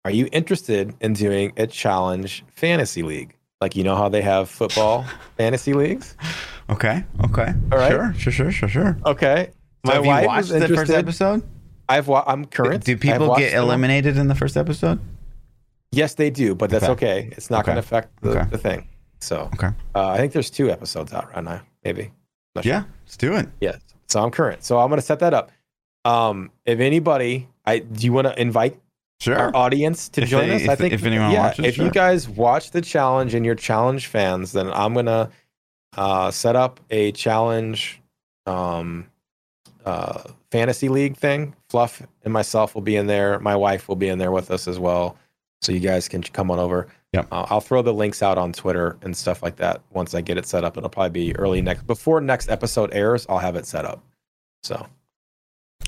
Are 0.05 0.11
you 0.11 0.29
interested 0.33 0.93
in 1.01 1.13
doing 1.13 1.53
a 1.57 1.69
challenge 1.69 2.45
fantasy 2.49 3.03
league? 3.05 3.37
Like 3.61 3.77
you 3.77 3.85
know 3.85 3.95
how 3.97 4.09
they 4.09 4.23
have 4.23 4.49
football 4.49 5.05
fantasy 5.37 5.75
leagues? 5.75 6.17
Okay. 6.71 7.05
Okay. 7.25 7.53
All 7.71 7.79
right. 7.79 7.91
Sure. 7.91 8.15
Sure. 8.15 8.33
Sure. 8.33 8.53
Sure. 8.53 8.69
Sure. 8.69 8.99
Okay. 9.05 9.51
So 9.87 9.93
have 9.93 10.05
you 10.05 10.09
wife 10.11 10.27
watched 10.27 10.51
was 10.53 10.61
the 10.69 10.69
first 10.75 10.91
episode? 10.91 11.43
I've 11.89 12.09
wa- 12.09 12.25
I'm 12.27 12.45
current. 12.47 12.85
Do 12.85 12.97
people 12.97 13.29
watched 13.29 13.41
get 13.41 13.51
them 13.53 13.65
eliminated 13.65 14.17
in 14.17 14.29
the 14.29 14.35
first 14.35 14.57
episode? 14.57 14.99
Yes, 15.93 16.15
they 16.15 16.31
do, 16.31 16.55
but 16.55 16.71
that's 16.71 16.85
Okay. 16.85 17.23
okay. 17.25 17.29
It's 17.33 17.51
not 17.51 17.61
Okay. 17.61 17.67
going 17.73 17.75
to 17.77 17.81
affect 17.81 18.23
the, 18.23 18.31
Okay. 18.39 18.51
the 18.51 18.59
thing. 18.59 18.87
So 19.21 19.51
Okay. 19.55 19.71
uh, 19.95 20.09
I 20.09 20.17
think 20.19 20.33
there's 20.33 20.49
two 20.51 20.71
episodes 20.71 21.13
out 21.13 21.35
right 21.35 21.43
now, 21.43 21.61
maybe. 21.85 22.13
Sure. 22.57 22.63
Yeah, 22.63 22.85
let's 23.05 23.17
do 23.17 23.35
it. 23.35 23.49
Yes. 23.61 23.81
So 24.09 24.23
I'm 24.23 24.31
current. 24.31 24.63
So 24.65 24.79
I'm 24.79 24.89
going 24.89 25.01
to 25.01 25.07
set 25.07 25.19
that 25.19 25.35
up. 25.35 25.51
Um, 26.05 26.51
if 26.65 26.79
anybody, 26.79 27.49
I 27.67 27.81
do 27.81 28.07
you 28.07 28.13
want 28.13 28.27
to 28.29 28.41
invite 28.41 28.81
Sure. 29.21 29.37
our 29.39 29.55
audience 29.57 30.09
to 30.11 30.23
If 30.23 30.29
join 30.31 30.49
they- 30.49 30.65
us? 30.65 30.69
I 30.69 30.75
think 30.77 30.95
if 30.95 31.05
anyone 31.05 31.31
yeah, 31.31 31.41
watches, 31.49 31.65
if 31.67 31.77
you 31.79 31.91
guys 31.91 32.29
watch 32.29 32.71
the 32.71 32.81
challenge 32.81 33.35
and 33.35 33.45
you're 33.45 33.55
challenge 33.55 34.07
fans, 34.07 34.53
then 34.53 34.71
I'm 34.73 34.95
gonna 34.95 35.31
uh, 35.97 36.31
set 36.31 36.57
up 36.57 36.81
a 36.91 37.13
challenge 37.13 38.01
um, 38.47 39.07
uh, 39.85 40.23
fantasy 40.51 40.89
league 40.89 41.17
thing. 41.17 41.55
Fluff 41.69 42.03
and 42.25 42.33
myself 42.33 42.75
will 42.75 42.83
be 42.83 42.97
in 42.97 43.07
there. 43.07 43.39
My 43.41 43.55
wife 43.57 43.89
will 43.89 43.97
be 43.97 44.09
in 44.09 44.19
there 44.19 44.31
with 44.33 44.51
us 44.51 44.67
as 44.67 44.79
well, 44.79 45.17
so 45.61 45.73
you 45.73 45.81
guys 45.81 46.09
can 46.09 46.23
come 46.23 46.51
on 46.51 46.59
over. 46.59 46.87
Yep. 47.13 47.27
Uh, 47.33 47.47
I'll 47.51 47.61
throw 47.61 47.83
the 47.83 47.93
links 47.93 48.23
out 48.23 48.39
on 48.39 48.53
Twitter 48.53 48.97
and 49.03 49.17
stuff 49.17 49.43
like 49.43 49.57
that 49.57 49.81
once 49.91 50.15
I 50.15 50.21
get 50.21 50.39
it 50.39 50.47
set 50.47 50.65
up. 50.65 50.77
It'll 50.79 50.89
probably 50.89 51.11
be 51.11 51.37
early 51.37 51.61
next 51.61 51.87
before 51.87 52.21
next 52.21 52.49
episode 52.49 52.95
airs. 52.95 53.27
I'll 53.29 53.39
have 53.39 53.57
it 53.57 53.67
set 53.67 53.85
up. 53.85 54.01
So 54.63 54.87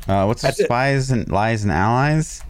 Uh, 0.09 0.25
what's 0.25 0.43
the 0.43 0.49
That's 0.49 0.61
it. 0.61 0.65
spies 0.65 1.11
and 1.13 1.29
lies 1.31 1.63
and 1.63 1.71
allies? 1.73 2.43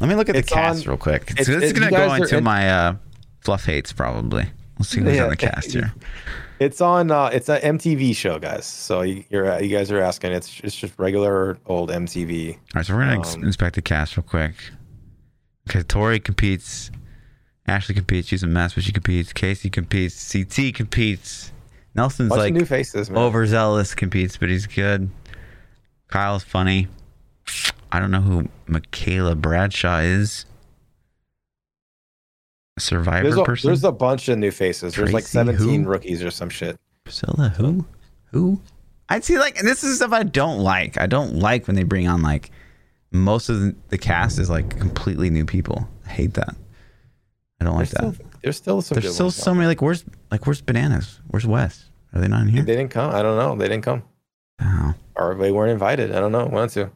Let 0.00 0.08
me 0.08 0.14
look 0.14 0.28
at 0.28 0.34
the 0.34 0.42
cast 0.42 0.86
on- 0.86 0.90
real 0.92 0.96
quick. 0.98 1.30
it's- 1.30 1.46
So 1.46 1.54
this 1.54 1.64
is 1.64 1.72
gonna 1.72 1.90
go 1.90 1.96
guys 1.96 2.20
are 2.20 2.24
into 2.24 2.38
in- 2.38 2.44
my 2.44 2.70
uh, 2.70 2.94
fluff 3.40 3.64
hates 3.66 3.92
probably. 3.92 4.46
We'll 4.78 4.84
see 4.86 5.00
who's 5.00 5.16
Yeah. 5.16 5.24
on 5.24 5.30
the 5.30 5.36
cast 5.36 5.72
here. 5.72 5.92
It's 6.60 6.82
on. 6.82 7.10
Uh, 7.10 7.30
it's 7.32 7.48
an 7.48 7.78
MTV 7.78 8.14
show, 8.14 8.38
guys. 8.38 8.66
So 8.66 9.00
you, 9.00 9.24
you're 9.30 9.58
you 9.62 9.74
guys 9.74 9.90
are 9.90 9.98
asking. 10.02 10.32
It's 10.32 10.60
it's 10.62 10.76
just 10.76 10.92
regular 10.98 11.56
old 11.64 11.88
MTV. 11.90 12.50
All 12.52 12.58
right, 12.74 12.84
so 12.84 12.94
we're 12.94 13.06
gonna 13.06 13.26
Um, 13.26 13.44
inspect 13.44 13.76
the 13.76 13.80
cast 13.82 14.18
real 14.18 14.24
quick. 14.24 14.52
Okay, 15.70 15.82
Tori 15.82 16.20
competes. 16.20 16.90
Ashley 17.66 17.94
competes. 17.94 18.28
She's 18.28 18.42
a 18.42 18.46
mess, 18.46 18.74
but 18.74 18.84
she 18.84 18.92
competes. 18.92 19.32
Casey 19.32 19.70
competes. 19.70 20.30
CT 20.30 20.72
competes. 20.74 21.50
Nelson's 21.94 22.30
like 22.30 22.52
new 22.52 22.66
faces, 22.66 23.08
man. 23.08 23.22
overzealous 23.22 23.94
competes, 23.94 24.36
but 24.36 24.50
he's 24.50 24.66
good. 24.66 25.08
Kyle's 26.08 26.44
funny. 26.44 26.88
I 27.92 27.98
don't 27.98 28.10
know 28.10 28.20
who 28.20 28.48
Michaela 28.66 29.34
Bradshaw 29.34 29.98
is. 30.00 30.46
Survivor 32.78 33.24
There's 33.24 33.36
a, 33.36 33.44
person. 33.44 33.68
there's 33.68 33.84
a 33.84 33.92
bunch 33.92 34.28
of 34.28 34.38
new 34.38 34.50
faces. 34.50 34.94
There's 34.94 35.12
like 35.12 35.24
17 35.26 35.82
who? 35.84 35.88
rookies 35.90 36.22
or 36.22 36.30
some 36.30 36.48
shit. 36.48 36.78
Priscilla 37.04 37.50
who? 37.56 37.84
Who? 38.32 38.60
I'd 39.08 39.24
see 39.24 39.38
like, 39.38 39.58
and 39.58 39.66
this 39.68 39.84
is 39.84 39.96
stuff 39.96 40.12
I 40.12 40.22
don't 40.22 40.60
like. 40.60 40.98
I 40.98 41.06
don't 41.06 41.34
like 41.40 41.66
when 41.66 41.76
they 41.76 41.82
bring 41.82 42.08
on 42.08 42.22
like 42.22 42.50
most 43.10 43.48
of 43.48 43.60
the, 43.60 43.74
the 43.88 43.98
cast 43.98 44.38
is 44.38 44.48
like 44.48 44.78
completely 44.78 45.28
new 45.30 45.44
people. 45.44 45.88
I 46.06 46.10
hate 46.10 46.34
that. 46.34 46.54
I 47.60 47.64
don't 47.64 47.74
like 47.76 47.90
There's 47.90 48.16
that. 48.16 48.26
there's 48.42 48.56
still 48.56 48.80
some. 48.80 48.94
There's 48.96 49.06
good 49.06 49.12
still 49.14 49.26
ones 49.26 49.36
so 49.36 49.50
out 49.50 49.54
many 49.54 49.66
like 49.66 49.82
where's 49.82 50.04
like 50.30 50.46
where's 50.46 50.62
bananas? 50.62 51.20
Where's 51.26 51.46
Wes? 51.46 51.84
Are 52.14 52.20
they 52.20 52.28
not 52.28 52.42
in 52.42 52.48
here? 52.48 52.62
They 52.62 52.76
didn't 52.76 52.90
come. 52.92 53.14
I 53.14 53.20
don't 53.22 53.36
know. 53.36 53.54
They 53.56 53.68
didn't 53.68 53.84
come, 53.84 54.04
Oh. 54.62 54.94
or 55.16 55.34
they 55.34 55.52
weren't 55.52 55.70
invited. 55.72 56.12
I 56.14 56.20
don't 56.20 56.32
know. 56.32 56.46
Wanted 56.46 56.70
to. 56.70 56.90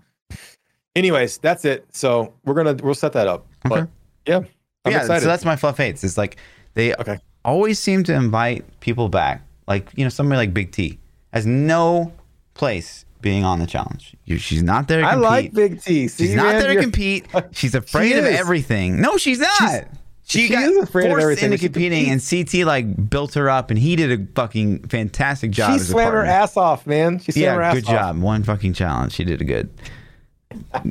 Anyways, 0.96 1.38
that's 1.38 1.64
it. 1.64 1.86
So 1.92 2.32
we're 2.44 2.54
gonna 2.54 2.74
we'll 2.82 2.94
set 2.94 3.12
that 3.14 3.26
up. 3.26 3.46
But 3.64 3.72
Okay. 3.82 3.90
yeah, 4.26 4.36
I'm 4.84 4.92
yeah, 4.92 5.00
excited. 5.00 5.22
so 5.22 5.28
that's 5.28 5.44
my 5.44 5.56
fluff 5.56 5.76
hates. 5.78 6.04
It's 6.04 6.16
like 6.16 6.36
they 6.74 6.94
Okay. 6.94 7.18
always 7.44 7.78
seem 7.78 8.04
to 8.04 8.14
invite 8.14 8.64
people 8.80 9.08
back. 9.08 9.42
Like 9.66 9.88
you 9.96 10.04
know, 10.04 10.10
somebody 10.10 10.36
like 10.38 10.54
Big 10.54 10.70
T 10.72 10.98
has 11.32 11.46
no 11.46 12.12
place 12.54 13.04
being 13.20 13.42
on 13.44 13.58
the 13.58 13.66
challenge. 13.66 14.14
She's 14.36 14.62
not 14.62 14.86
there. 14.86 15.00
To 15.00 15.06
I 15.06 15.14
like 15.14 15.52
Big 15.52 15.80
T. 15.82 16.06
See, 16.08 16.26
She's 16.26 16.34
not 16.36 16.52
there 16.60 16.74
to 16.74 16.80
compete. 16.82 17.26
She's 17.52 17.74
afraid 17.74 18.16
of 18.16 18.24
everything. 18.26 19.00
No, 19.00 19.16
she's 19.16 19.38
not. 19.40 19.86
she, 20.26 20.46
she 20.46 20.52
got 20.52 20.62
is 20.64 20.76
afraid 20.76 21.06
of 21.06 21.10
forced 21.12 21.22
everything, 21.22 21.46
into 21.46 21.58
she 21.58 21.64
competing, 21.70 22.10
and 22.10 22.22
CT 22.22 22.66
like 22.66 23.08
built 23.10 23.34
her 23.34 23.48
up, 23.50 23.70
and 23.70 23.78
he 23.78 23.96
did 23.96 24.20
a 24.20 24.26
fucking 24.34 24.86
fantastic 24.88 25.50
job. 25.50 25.72
She 25.80 25.86
swam 25.86 26.12
her 26.12 26.24
ass 26.24 26.56
off, 26.56 26.86
man. 26.86 27.18
She 27.18 27.32
swam 27.32 27.44
her 27.56 27.60
Yeah, 27.62 27.66
ass 27.68 27.74
good 27.74 27.84
off. 27.86 27.90
job. 27.90 28.20
One 28.20 28.42
fucking 28.44 28.74
challenge. 28.74 29.14
She 29.14 29.24
did 29.24 29.40
a 29.40 29.44
good. 29.44 29.70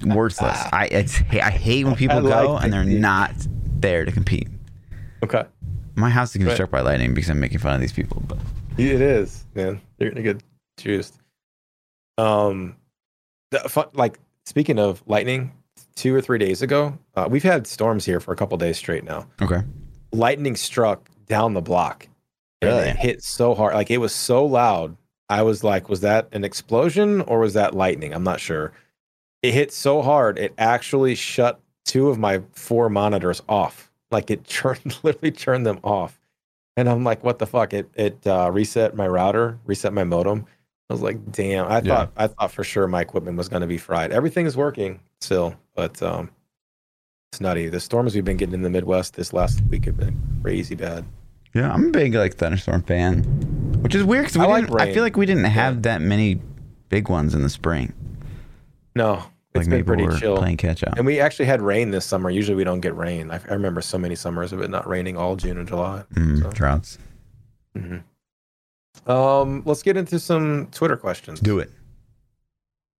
Worthless. 0.05 0.57
I 0.73 0.87
it's, 0.91 1.21
I 1.31 1.49
hate 1.51 1.85
when 1.85 1.95
people 1.95 2.17
I 2.17 2.21
go 2.21 2.53
like 2.53 2.63
and 2.63 2.73
they're 2.73 2.83
not 2.83 3.31
there 3.79 4.05
to 4.05 4.11
compete. 4.11 4.47
Okay. 5.23 5.43
My 5.95 6.09
house 6.09 6.31
is 6.31 6.37
gonna 6.37 6.51
be 6.51 6.55
struck 6.55 6.71
by 6.71 6.81
lightning 6.81 7.13
because 7.13 7.29
I'm 7.29 7.39
making 7.39 7.59
fun 7.59 7.73
of 7.75 7.81
these 7.81 7.93
people. 7.93 8.23
But 8.27 8.39
It 8.77 9.01
is, 9.01 9.45
man. 9.53 9.79
You're 9.99 10.09
gonna 10.09 10.23
get 10.23 10.41
juiced. 10.77 11.19
Um, 12.17 12.75
the 13.51 13.59
fun, 13.59 13.87
like 13.93 14.19
speaking 14.45 14.79
of 14.79 15.03
lightning, 15.05 15.51
two 15.95 16.13
or 16.15 16.21
three 16.21 16.39
days 16.39 16.61
ago, 16.61 16.97
uh, 17.15 17.27
we've 17.29 17.43
had 17.43 17.67
storms 17.67 18.05
here 18.05 18.19
for 18.19 18.33
a 18.33 18.35
couple 18.35 18.57
days 18.57 18.77
straight 18.77 19.03
now. 19.03 19.27
okay, 19.41 19.61
Lightning 20.11 20.55
struck 20.55 21.09
down 21.27 21.53
the 21.53 21.61
block. 21.61 22.07
Really? 22.63 22.89
It 22.89 22.95
hit 22.95 23.23
so 23.23 23.53
hard, 23.55 23.73
like 23.75 23.91
it 23.91 23.97
was 23.97 24.13
so 24.13 24.45
loud. 24.45 24.95
I 25.29 25.41
was 25.41 25.63
like, 25.63 25.89
was 25.89 26.01
that 26.01 26.27
an 26.31 26.43
explosion 26.43 27.21
or 27.21 27.39
was 27.39 27.53
that 27.53 27.73
lightning? 27.73 28.13
I'm 28.13 28.23
not 28.23 28.39
sure. 28.39 28.73
It 29.43 29.53
hit 29.53 29.71
so 29.71 30.01
hard, 30.01 30.39
it 30.39 30.53
actually 30.57 31.13
shut 31.15 31.59
two 31.85 32.09
of 32.09 32.17
my 32.17 32.41
four 32.53 32.89
monitors 32.89 33.41
off. 33.47 33.91
Like 34.09 34.31
it 34.31 34.43
turned, 34.47 34.97
literally 35.03 35.31
turned 35.31 35.65
them 35.65 35.79
off. 35.83 36.19
And 36.75 36.89
I'm 36.89 37.03
like, 37.03 37.23
what 37.23 37.37
the 37.37 37.45
fuck? 37.45 37.73
It 37.73 37.89
it 37.93 38.25
uh, 38.25 38.49
reset 38.51 38.95
my 38.95 39.07
router, 39.07 39.59
reset 39.65 39.93
my 39.93 40.03
modem. 40.03 40.45
I 40.89 40.93
was 40.93 41.01
like, 41.01 41.31
damn. 41.31 41.67
I 41.67 41.75
Yeah. 41.81 41.81
thought 41.81 42.11
I 42.17 42.27
thought 42.27 42.51
for 42.51 42.63
sure 42.63 42.87
my 42.87 43.01
equipment 43.01 43.37
was 43.37 43.47
going 43.49 43.61
to 43.61 43.67
be 43.67 43.77
fried. 43.77 44.11
Everything 44.11 44.45
is 44.47 44.57
working 44.57 44.99
still, 45.21 45.55
but 45.75 46.01
um, 46.01 46.31
It's 47.31 47.41
nutty. 47.41 47.67
The 47.69 47.79
storms 47.79 48.15
we've 48.15 48.25
been 48.25 48.37
getting 48.37 48.55
in 48.55 48.61
the 48.63 48.69
Midwest 48.69 49.15
this 49.15 49.33
last 49.33 49.61
week 49.69 49.85
have 49.85 49.97
been 49.97 50.19
crazy 50.41 50.75
bad. 50.75 51.05
Yeah, 51.53 51.71
I'm 51.71 51.87
a 51.87 51.91
big 51.91 52.15
like 52.15 52.35
thunderstorm 52.35 52.81
fan, 52.83 53.21
which 53.83 53.93
is 53.93 54.03
weird 54.03 54.25
because 54.25 54.37
I 54.37 54.45
I, 54.45 54.59
like 54.61 54.81
I 54.81 54.93
feel 54.93 55.03
like 55.03 55.15
we 55.17 55.25
didn't 55.27 55.43
have 55.45 55.83
that 55.83 56.01
many 56.01 56.41
big 56.89 57.07
ones 57.09 57.35
in 57.35 57.43
the 57.43 57.49
spring. 57.49 57.93
No, 58.95 59.23
Like 59.55 59.61
it's 59.61 59.69
been 59.69 59.85
pretty 59.85 60.07
chill. 60.19 60.37
playing 60.37 60.57
catch 60.57 60.83
up. 60.83 60.97
And 60.97 61.05
we 61.05 61.19
actually 61.19 61.45
had 61.45 61.61
rain 61.61 61.91
this 61.91 62.05
summer. 62.05 62.29
Usually 62.29 62.55
we 62.55 62.63
don't 62.63 62.79
get 62.79 62.95
rain. 62.95 63.29
I, 63.29 63.35
I 63.49 63.53
remember 63.53 63.81
so 63.81 63.97
many 63.97 64.15
summers 64.15 64.51
of 64.51 64.61
it 64.61 64.69
not 64.69 64.87
raining 64.87 65.15
all 65.15 65.35
June 65.35 65.57
and 65.57 65.67
July. 65.67 66.03
Mm, 66.15 66.41
so. 66.41 66.49
Droughts. 66.51 66.97
Um, 69.05 69.63
let's 69.65 69.83
get 69.83 69.97
into 69.97 70.19
some 70.19 70.67
Twitter 70.71 70.97
questions. 70.97 71.39
Do 71.39 71.59
it. 71.59 71.69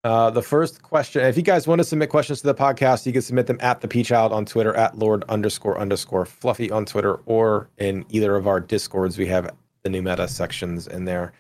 Uh, 0.04 0.30
the 0.30 0.42
first 0.42 0.84
question, 0.84 1.24
if 1.24 1.38
you 1.38 1.44
guys 1.44 1.66
want 1.66 1.80
to 1.80 1.84
submit 1.84 2.10
questions 2.10 2.42
to 2.42 2.48
the 2.48 2.54
podcast, 2.54 3.06
you 3.06 3.14
can 3.14 3.22
submit 3.22 3.48
them 3.48 3.58
at 3.62 3.80
ThaPchild 3.80 4.32
on 4.32 4.46
Twitter, 4.46 4.76
at 4.76 5.00
Lord 5.00 5.24
underscore 5.30 5.80
underscore 5.80 6.26
Fluffy 6.26 6.70
on 6.70 6.86
Twitter, 6.86 7.22
or 7.26 7.70
in 7.78 8.06
either 8.10 8.36
of 8.36 8.46
our 8.46 8.60
Discords. 8.60 9.18
We 9.18 9.28
have 9.28 9.50
the 9.84 9.90
new 9.90 10.02
meta 10.02 10.28
sections 10.28 10.88
in 10.88 11.06
there. 11.06 11.32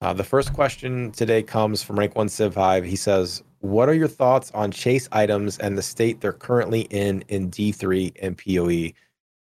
Uh, 0.00 0.12
the 0.12 0.24
first 0.24 0.52
question 0.52 1.12
today 1.12 1.44
comes 1.44 1.84
from 1.84 1.96
Rank 1.96 2.16
One 2.16 2.28
Civ 2.28 2.56
Hive. 2.56 2.84
He 2.84 2.96
says, 2.96 3.44
"What 3.62 3.88
are 3.88 3.94
your 3.94 4.08
thoughts 4.08 4.50
on 4.52 4.70
chase 4.70 5.08
items 5.10 5.58
and 5.58 5.76
the 5.76 5.82
state 5.82 6.20
they're 6.20 6.32
currently 6.32 6.82
in 6.90 7.24
in 7.28 7.50
D3 7.50 8.12
and 8.20 8.36
PoE? 8.36 8.92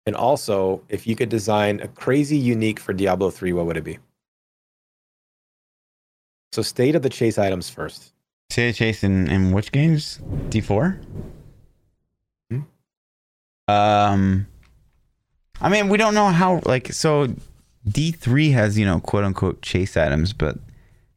And 0.08 0.16
also, 0.16 0.82
if 0.90 1.08
you 1.08 1.16
could 1.16 1.30
design 1.30 1.80
a 1.80 1.88
crazy 1.88 2.38
unique 2.38 2.80
for 2.80 2.94
Diablo 2.94 3.30
3, 3.30 3.54
what 3.54 3.68
would 3.68 3.78
it 3.78 3.84
be?" 3.84 4.00
So, 6.54 6.62
state 6.62 6.96
of 6.96 7.04
the 7.04 7.10
chase 7.10 7.38
items 7.38 7.70
first. 7.70 8.14
Say 8.50 8.72
chase 8.72 9.04
in, 9.04 9.30
in 9.30 9.52
which 9.52 9.72
games? 9.72 10.20
D4? 10.50 10.98
Hmm? 12.50 12.60
Um, 13.68 14.48
I 15.60 15.70
mean, 15.70 15.90
we 15.90 15.98
don't 15.98 16.14
know 16.14 16.28
how, 16.28 16.62
like, 16.66 16.94
so 16.94 17.28
D3 17.90 18.54
has, 18.54 18.78
you 18.78 18.86
know, 18.86 19.00
quote 19.00 19.24
unquote 19.24 19.62
chase 19.62 19.98
items, 19.98 20.34
but 20.34 20.58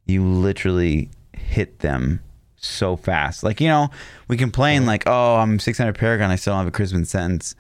you 0.07 0.25
literally 0.25 1.11
hit 1.33 1.81
them 1.81 2.21
so 2.61 2.97
fast. 2.97 3.43
Like, 3.43 3.61
you 3.61 3.69
know, 3.69 3.89
we 4.29 4.37
complain, 4.37 4.83
uh-huh. 4.83 4.91
like, 4.91 5.03
oh, 5.07 5.37
I'm 5.37 5.59
600 5.59 5.95
Paragon, 5.95 6.31
I 6.31 6.37
still 6.37 6.53
don't 6.53 6.61
have 6.61 6.69
a 6.69 6.71
Crispin 6.73 7.05
sentence. 7.05 7.55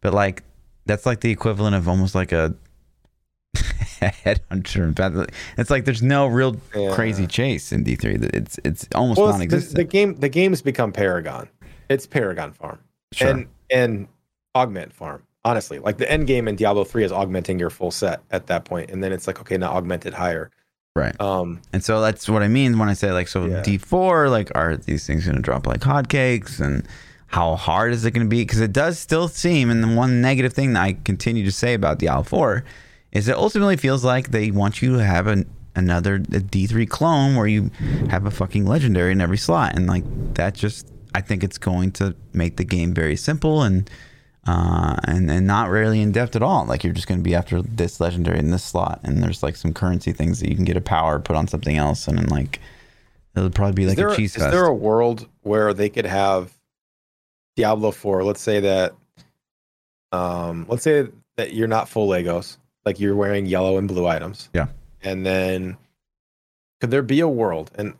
But, 0.00 0.14
like, 0.14 0.42
that's 0.86 1.06
like 1.06 1.20
the 1.20 1.30
equivalent 1.30 1.74
of 1.74 1.88
almost 1.88 2.14
like 2.14 2.32
a 2.32 2.54
headhunter. 3.56 5.28
It's 5.56 5.70
like 5.70 5.84
there's 5.84 6.02
no 6.02 6.26
real 6.26 6.56
Yeah. 6.74 6.94
crazy 6.94 7.26
chase 7.26 7.72
in 7.72 7.84
D3. 7.84 8.34
It's 8.34 8.58
it's 8.64 8.86
almost 8.94 9.18
well, 9.18 9.28
it's- 9.28 9.38
the, 9.38 9.46
non-existent. 9.46 9.76
the 9.76 9.84
game 9.84 10.14
the 10.16 10.28
game's 10.28 10.62
become 10.62 10.92
Paragon. 10.92 11.48
It's 11.88 12.06
Paragon 12.06 12.52
Farm 12.52 12.78
Sure. 13.12 13.28
and 13.30 13.46
and 13.70 14.08
Augment 14.54 14.92
Farm. 14.92 15.22
Honestly, 15.46 15.78
like 15.78 15.98
the 15.98 16.10
end 16.10 16.26
game 16.26 16.48
in 16.48 16.56
Diablo 16.56 16.84
three 16.84 17.04
is 17.04 17.12
augmenting 17.12 17.58
your 17.58 17.70
full 17.70 17.90
set 17.90 18.22
at 18.30 18.46
that 18.46 18.64
point, 18.64 18.90
and 18.90 19.02
then 19.04 19.12
it's 19.12 19.26
like 19.26 19.40
okay, 19.40 19.56
now 19.56 19.72
augment 19.72 20.06
it 20.06 20.14
higher. 20.14 20.50
Right. 20.94 21.18
Um, 21.20 21.60
And 21.72 21.82
so 21.82 22.00
that's 22.00 22.28
what 22.28 22.42
I 22.42 22.48
mean 22.48 22.78
when 22.78 22.88
I 22.88 22.94
say 22.94 23.10
like 23.12 23.28
so 23.28 23.46
Yeah. 23.46 23.62
D4 23.62 24.30
like 24.30 24.50
are 24.54 24.76
these 24.76 25.06
things 25.06 25.24
going 25.24 25.36
to 25.36 25.42
drop 25.42 25.66
like 25.66 25.80
hotcakes 25.80 26.60
and 26.60 26.86
how 27.26 27.56
hard 27.56 27.92
is 27.92 28.04
it 28.04 28.12
going 28.12 28.24
to 28.26 28.30
be 28.30 28.42
because 28.42 28.60
it 28.60 28.72
does 28.72 28.98
still 28.98 29.26
seem 29.26 29.70
and 29.70 29.82
the 29.82 29.88
one 29.88 30.20
negative 30.20 30.52
thing 30.52 30.74
that 30.74 30.82
I 30.82 30.92
continue 31.04 31.44
to 31.44 31.52
say 31.52 31.74
about 31.74 31.98
the 31.98 32.06
Diablo 32.06 32.22
4 32.24 32.64
is 33.12 33.26
it 33.28 33.36
ultimately 33.36 33.76
feels 33.76 34.04
like 34.04 34.30
they 34.30 34.50
want 34.52 34.82
you 34.82 34.96
to 34.96 35.04
have 35.04 35.26
an 35.26 35.50
another 35.76 36.14
a 36.16 36.20
D3 36.20 36.88
clone 36.88 37.34
where 37.34 37.48
you 37.48 37.72
have 38.08 38.26
a 38.26 38.30
fucking 38.30 38.64
legendary 38.64 39.10
in 39.10 39.20
every 39.20 39.38
slot 39.38 39.74
and 39.74 39.88
like 39.88 40.04
that 40.34 40.54
just 40.54 40.88
I 41.16 41.20
think 41.20 41.42
it's 41.42 41.58
going 41.58 41.90
to 41.92 42.14
make 42.32 42.56
the 42.56 42.64
game 42.64 42.94
very 42.94 43.16
simple 43.16 43.62
and 43.62 43.90
uh, 44.46 44.96
and 45.04 45.30
and 45.30 45.46
not 45.46 45.70
really 45.70 46.00
in 46.00 46.12
depth 46.12 46.36
at 46.36 46.42
all. 46.42 46.64
Like 46.66 46.84
you're 46.84 46.92
just 46.92 47.06
going 47.06 47.20
to 47.20 47.24
be 47.24 47.34
after 47.34 47.62
this 47.62 48.00
legendary 48.00 48.38
in 48.38 48.50
this 48.50 48.64
slot, 48.64 49.00
and 49.02 49.22
there's 49.22 49.42
like 49.42 49.56
some 49.56 49.72
currency 49.72 50.12
things 50.12 50.40
that 50.40 50.48
you 50.48 50.56
can 50.56 50.64
get 50.64 50.76
a 50.76 50.80
power 50.80 51.18
put 51.18 51.36
on 51.36 51.48
something 51.48 51.76
else, 51.76 52.06
and 52.08 52.18
then 52.18 52.26
like 52.28 52.60
it'll 53.34 53.50
probably 53.50 53.74
be 53.74 53.86
like 53.86 53.96
there 53.96 54.08
a 54.08 54.16
cheese 54.16 54.36
is 54.36 54.42
fest. 54.42 54.52
there 54.52 54.66
a 54.66 54.74
world 54.74 55.28
where 55.42 55.72
they 55.72 55.88
could 55.88 56.06
have 56.06 56.52
Diablo 57.56 57.90
four? 57.90 58.22
Let's 58.24 58.40
say 58.40 58.60
that, 58.60 58.94
um, 60.12 60.66
let's 60.68 60.82
say 60.82 61.08
that 61.36 61.54
you're 61.54 61.68
not 61.68 61.88
full 61.88 62.08
Legos, 62.08 62.58
like 62.84 63.00
you're 63.00 63.16
wearing 63.16 63.46
yellow 63.46 63.78
and 63.78 63.88
blue 63.88 64.06
items. 64.06 64.48
Yeah. 64.52 64.66
and 65.02 65.24
then 65.24 65.76
could 66.80 66.90
there 66.90 67.02
be 67.02 67.20
a 67.20 67.28
world? 67.28 67.70
And 67.76 67.94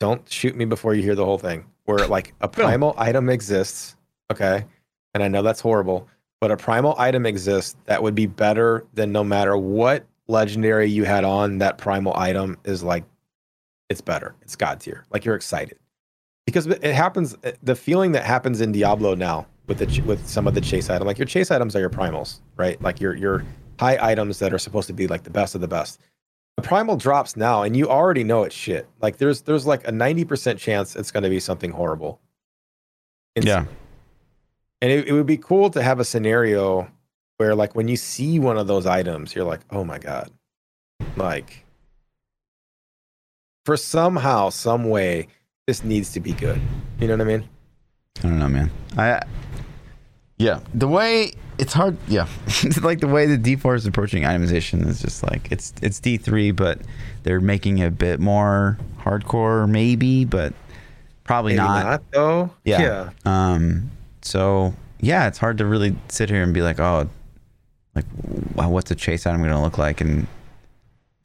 don't 0.00 0.28
shoot 0.30 0.54
me 0.54 0.66
before 0.66 0.94
you 0.94 1.02
hear 1.02 1.14
the 1.14 1.24
whole 1.24 1.38
thing. 1.38 1.64
Where 1.84 2.06
like 2.06 2.34
a 2.40 2.48
primal 2.48 2.94
item 2.98 3.28
exists, 3.28 3.96
okay, 4.30 4.64
and 5.14 5.22
I 5.22 5.28
know 5.28 5.42
that's 5.42 5.60
horrible, 5.60 6.08
but 6.40 6.50
a 6.50 6.56
primal 6.56 6.94
item 6.98 7.24
exists 7.24 7.76
that 7.86 8.02
would 8.02 8.14
be 8.14 8.26
better 8.26 8.84
than 8.94 9.12
no 9.12 9.24
matter 9.24 9.56
what 9.56 10.04
legendary 10.26 10.90
you 10.90 11.04
had 11.04 11.24
on. 11.24 11.58
That 11.58 11.78
primal 11.78 12.16
item 12.16 12.58
is 12.64 12.82
like, 12.82 13.04
it's 13.88 14.00
better. 14.00 14.34
It's 14.42 14.56
god 14.56 14.80
tier. 14.80 15.04
Like 15.10 15.24
you're 15.24 15.36
excited 15.36 15.78
because 16.46 16.66
it 16.66 16.94
happens. 16.94 17.36
Eh, 17.44 17.52
the 17.62 17.74
feeling 17.76 18.12
that 18.12 18.24
happens 18.24 18.60
in 18.60 18.72
Diablo 18.72 19.14
now 19.14 19.46
with 19.66 19.78
the 19.78 20.00
with 20.02 20.26
some 20.28 20.46
of 20.46 20.54
the 20.54 20.60
chase 20.60 20.90
item, 20.90 21.06
like 21.06 21.18
your 21.18 21.26
chase 21.26 21.50
items 21.50 21.74
are 21.76 21.80
your 21.80 21.90
primals, 21.90 22.40
right? 22.56 22.80
Like 22.82 23.00
your 23.00 23.14
your 23.14 23.44
high 23.78 23.98
items 24.00 24.38
that 24.38 24.52
are 24.52 24.58
supposed 24.58 24.86
to 24.88 24.92
be 24.92 25.06
like 25.06 25.22
the 25.22 25.30
best 25.30 25.54
of 25.54 25.60
the 25.60 25.68
best. 25.68 26.00
The 26.56 26.62
primal 26.62 26.96
drops 26.96 27.36
now, 27.36 27.62
and 27.62 27.76
you 27.76 27.88
already 27.88 28.22
know 28.22 28.44
it's 28.44 28.54
shit. 28.54 28.86
Like 29.00 29.16
there's 29.16 29.42
there's 29.42 29.66
like 29.66 29.86
a 29.88 29.92
ninety 29.92 30.24
percent 30.24 30.58
chance 30.58 30.96
it's 30.96 31.10
going 31.10 31.24
to 31.24 31.30
be 31.30 31.40
something 31.40 31.70
horrible. 31.70 32.20
yeah, 33.40 33.64
And 34.80 34.90
it, 34.90 35.08
it 35.08 35.12
would 35.12 35.26
be 35.26 35.36
cool 35.36 35.70
to 35.70 35.82
have 35.82 36.00
a 36.00 36.04
scenario 36.04 36.90
where, 37.38 37.54
like, 37.54 37.74
when 37.74 37.88
you 37.88 37.96
see 37.96 38.38
one 38.38 38.58
of 38.58 38.66
those 38.66 38.86
items, 38.86 39.34
you're 39.34 39.44
like, 39.44 39.60
oh 39.70 39.84
my 39.84 39.98
God. 39.98 40.30
Like, 41.16 41.64
for 43.64 43.76
somehow, 43.76 44.50
some 44.50 44.88
way, 44.88 45.28
this 45.66 45.84
needs 45.84 46.12
to 46.12 46.20
be 46.20 46.32
good. 46.32 46.60
You 47.00 47.08
know 47.08 47.14
what 47.14 47.22
I 47.22 47.24
mean? 47.24 47.48
I 48.18 48.22
don't 48.22 48.38
know, 48.38 48.48
man. 48.48 48.70
I 48.96 49.20
yeah, 50.38 50.60
the 50.74 50.88
way 50.88 51.32
it's 51.58 51.72
hard. 51.72 51.96
Yeah, 52.08 52.26
like 52.82 53.00
the 53.00 53.06
way 53.08 53.26
the 53.26 53.38
D4 53.38 53.76
is 53.76 53.86
approaching 53.86 54.24
itemization 54.24 54.86
is 54.86 55.00
just 55.00 55.22
like 55.22 55.50
it's 55.52 55.72
it's 55.80 56.00
D3, 56.00 56.54
but 56.54 56.80
they're 57.22 57.40
making 57.40 57.78
it 57.78 57.86
a 57.86 57.90
bit 57.90 58.18
more 58.18 58.78
hardcore, 58.98 59.68
maybe, 59.68 60.24
but 60.24 60.52
probably 61.22 61.52
Maybe 61.52 61.66
not. 61.66 62.02
though. 62.10 62.50
Yeah. 62.64 63.10
Um. 63.24 63.90
So 64.24 64.74
yeah, 65.00 65.28
it's 65.28 65.38
hard 65.38 65.58
to 65.58 65.66
really 65.66 65.94
sit 66.08 66.30
here 66.30 66.42
and 66.42 66.52
be 66.54 66.62
like, 66.62 66.80
oh, 66.80 67.08
like, 67.94 68.06
what's 68.56 68.90
a 68.90 68.94
chase 68.94 69.26
item 69.26 69.40
going 69.42 69.52
to 69.52 69.60
look 69.60 69.78
like 69.78 70.00
in 70.00 70.26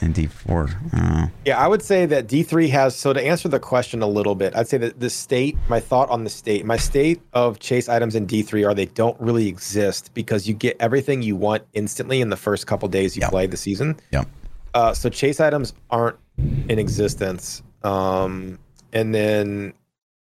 in 0.02 0.12
D 0.12 0.28
four? 0.28 0.70
I. 0.94 1.32
Yeah, 1.46 1.58
I 1.58 1.68
would 1.68 1.82
say 1.82 2.06
that 2.06 2.28
D3 2.28 2.70
has. 2.70 2.96
So 2.96 3.12
to 3.14 3.22
answer 3.22 3.50
the 3.50 3.60
question 3.60 4.02
a 4.02 4.08
little 4.08 4.36
bit, 4.36 4.56
I'd 4.56 4.68
say 4.68 4.78
that 4.78 5.00
the 5.00 5.10
state, 5.10 5.58
my 5.68 5.80
thought 5.80 6.10
on 6.10 6.24
the 6.24 6.30
state, 6.30 6.66
my 6.66 6.78
state 6.78 7.22
of 7.34 7.60
chase 7.60 7.90
items 7.90 8.16
in 8.16 8.28
D3 8.28 8.68
are 8.70 8.74
they 8.74 8.86
don't 8.86 9.20
really 9.20 9.48
exist 9.48 10.14
because 10.14 10.48
you 10.48 10.54
get 10.54 10.78
everything 10.80 11.22
you 11.22 11.36
want 11.36 11.64
instantly 11.74 12.22
in 12.22 12.30
the 12.30 12.38
first 12.38 12.68
couple 12.68 12.88
days 12.88 13.16
you 13.16 13.22
Yep. 13.22 13.32
play 13.32 13.48
the 13.48 13.58
season. 13.58 13.98
Yep. 14.12 14.28
Uh, 14.74 14.94
so 14.94 15.10
chase 15.10 15.40
items 15.40 15.74
aren't 15.90 16.18
in 16.38 16.78
existence. 16.80 17.64
Um, 17.84 18.60
and 18.94 19.14
then 19.16 19.74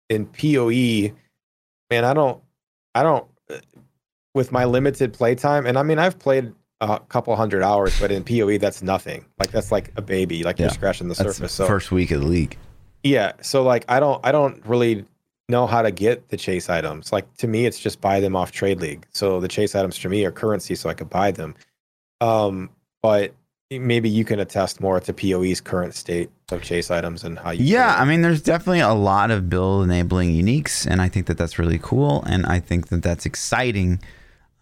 in 0.09 0.27
PoE, 0.27 1.13
man, 1.91 2.05
I 2.05 2.15
don't, 2.15 2.41
I 2.97 3.03
don't, 3.03 3.27
with 4.35 4.53
my 4.53 4.65
limited 4.65 5.13
playtime, 5.13 5.67
and 5.67 5.79
I 5.79 5.83
mean, 5.83 5.99
I've 5.99 6.19
played 6.19 6.53
a 6.81 7.01
couple 7.09 7.35
hundred 7.37 7.63
hours, 7.63 7.99
but 8.01 8.11
in 8.11 8.25
PoE, 8.25 8.59
that's 8.59 8.83
nothing. 8.83 9.25
Like 9.39 9.51
that's 9.51 9.71
like 9.73 9.93
a 9.97 10.03
baby. 10.03 10.43
Like 10.43 10.59
you're 10.59 10.69
scratching 10.71 11.09
the 11.09 11.15
That's 11.15 11.37
surface. 11.37 11.53
So 11.53 11.67
first 11.67 11.91
week 11.91 12.11
of 12.11 12.21
the 12.21 12.27
league. 12.27 12.57
yeah, 13.03 13.33
so 13.41 13.63
like 13.63 13.85
I 13.89 14.01
don't, 14.01 14.21
I 14.25 14.33
don't 14.33 14.65
really 14.67 15.05
know 15.49 15.67
how 15.67 15.81
to 15.81 15.91
get 15.91 16.29
the 16.29 16.37
chase 16.37 16.69
items. 16.69 17.13
Like 17.13 17.33
to 17.39 17.47
me, 17.47 17.67
it's 17.67 17.79
just 17.79 18.01
buy 18.01 18.21
them 18.21 18.35
off 18.37 18.53
Trade 18.53 18.81
League. 18.81 19.07
So 19.13 19.41
the 19.41 19.49
chase 19.49 19.75
items 19.75 19.97
for 19.97 20.09
me 20.09 20.25
are 20.25 20.33
currency, 20.33 20.75
so 20.75 20.91
I 20.91 20.95
could 20.95 21.09
buy 21.09 21.31
them. 21.31 21.55
Um, 22.21 22.71
but 23.03 23.33
maybe 23.71 24.09
you 24.09 24.25
can 24.25 24.39
attest 24.39 24.81
more 24.81 25.01
to 25.01 25.13
PoE's 25.13 25.61
current 25.61 25.95
state 25.95 26.31
of 26.51 26.63
chase 26.63 26.91
items 26.91 27.25
and 27.25 27.39
how 27.39 27.51
you. 27.51 27.65
Yeah, 27.65 27.97
I 27.99 28.05
mean, 28.05 28.23
there's 28.23 28.43
definitely 28.43 28.81
a 28.81 28.95
lot 28.95 29.31
of 29.31 29.49
build 29.49 29.85
enabling 29.85 30.31
uniques, 30.31 30.87
and 30.87 31.03
I 31.03 31.09
think 31.09 31.27
that 31.27 31.37
that's 31.37 31.59
really 31.59 31.79
cool, 31.83 32.23
and 32.25 32.47
I 32.47 32.61
think 32.61 32.89
that 32.89 33.03
that's 33.03 33.27
exciting 33.27 34.01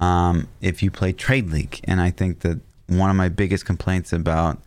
um, 0.00 0.48
if 0.60 0.82
you 0.82 0.90
play 0.90 1.12
Trade 1.12 1.50
League. 1.50 1.80
And 1.84 2.00
I 2.00 2.10
think 2.10 2.40
that 2.40 2.60
one 2.86 3.10
of 3.10 3.16
my 3.16 3.28
biggest 3.28 3.66
complaints 3.66 4.12
about, 4.12 4.58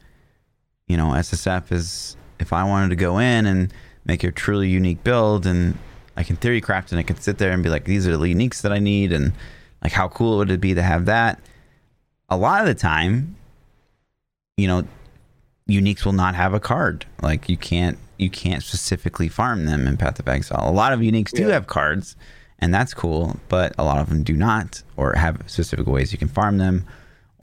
you 0.87 0.97
know, 0.97 1.07
SSF 1.07 1.71
is 1.71 2.15
if 2.39 2.53
I 2.53 2.63
wanted 2.63 2.89
to 2.89 2.95
go 2.95 3.17
in 3.17 3.45
and 3.45 3.73
make 4.05 4.23
a 4.23 4.31
truly 4.31 4.69
unique 4.69 5.03
build, 5.03 5.47
and 5.47 5.77
I 6.15 6.23
can 6.23 6.35
theory 6.35 6.61
craft, 6.61 6.91
and 6.91 6.99
I 6.99 7.03
can 7.03 7.17
sit 7.17 7.39
there 7.39 7.51
and 7.51 7.63
be 7.63 7.69
like, 7.69 7.85
these 7.85 8.07
are 8.07 8.15
the 8.15 8.33
uniques 8.33 8.61
that 8.61 8.71
I 8.71 8.77
need, 8.77 9.11
and 9.11 9.33
like 9.83 9.93
how 9.93 10.07
cool 10.09 10.37
would 10.37 10.51
it 10.51 10.61
be 10.61 10.75
to 10.75 10.83
have 10.83 11.05
that? 11.05 11.39
A 12.29 12.37
lot 12.37 12.61
of 12.61 12.67
the 12.67 12.75
time, 12.75 13.37
you 14.57 14.67
know, 14.67 14.83
uniques 15.69 16.03
will 16.03 16.13
not 16.13 16.35
have 16.35 16.53
a 16.53 16.59
card. 16.59 17.05
Like 17.21 17.47
you 17.47 17.55
can't 17.57 17.97
you 18.17 18.29
can't 18.31 18.63
specifically 18.63 19.29
farm 19.29 19.65
them 19.67 19.87
in 19.87 19.95
Path 19.95 20.19
of 20.19 20.27
Exile. 20.27 20.67
A 20.67 20.71
lot 20.73 20.91
of 20.91 20.99
uniques 20.99 21.31
do 21.31 21.43
Yeah. 21.43 21.53
have 21.53 21.67
cards, 21.67 22.15
and 22.59 22.73
that's 22.73 22.93
cool. 22.93 23.39
But 23.47 23.73
a 23.77 23.83
lot 23.83 23.99
of 23.99 24.09
them 24.09 24.23
do 24.23 24.33
not, 24.35 24.81
or 24.97 25.13
have 25.13 25.41
specific 25.45 25.85
ways 25.85 26.11
you 26.11 26.17
can 26.17 26.27
farm 26.27 26.57
them, 26.57 26.85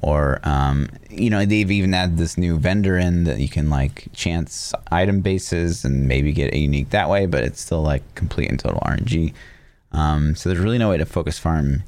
or 0.02 0.40
um, 0.42 0.88
you 1.08 1.30
know 1.30 1.44
they've 1.46 1.70
even 1.70 1.94
added 1.94 2.18
this 2.18 2.36
new 2.36 2.58
vendor 2.58 2.98
in 2.98 3.22
that 3.24 3.38
you 3.38 3.48
can 3.48 3.70
like 3.70 4.08
chance 4.12 4.74
item 4.90 5.20
bases 5.20 5.84
and 5.84 6.08
maybe 6.08 6.32
get 6.32 6.52
a 6.52 6.58
unique 6.58 6.90
that 6.90 7.08
way, 7.08 7.26
but 7.26 7.44
it's 7.44 7.60
still 7.60 7.82
like 7.82 8.02
complete 8.16 8.50
and 8.50 8.58
total 8.58 8.80
RNG. 8.80 9.32
Um, 9.92 10.34
so 10.34 10.48
there's 10.48 10.60
really 10.60 10.78
no 10.78 10.90
way 10.90 10.96
to 10.96 11.06
focus 11.06 11.38
farm 11.38 11.84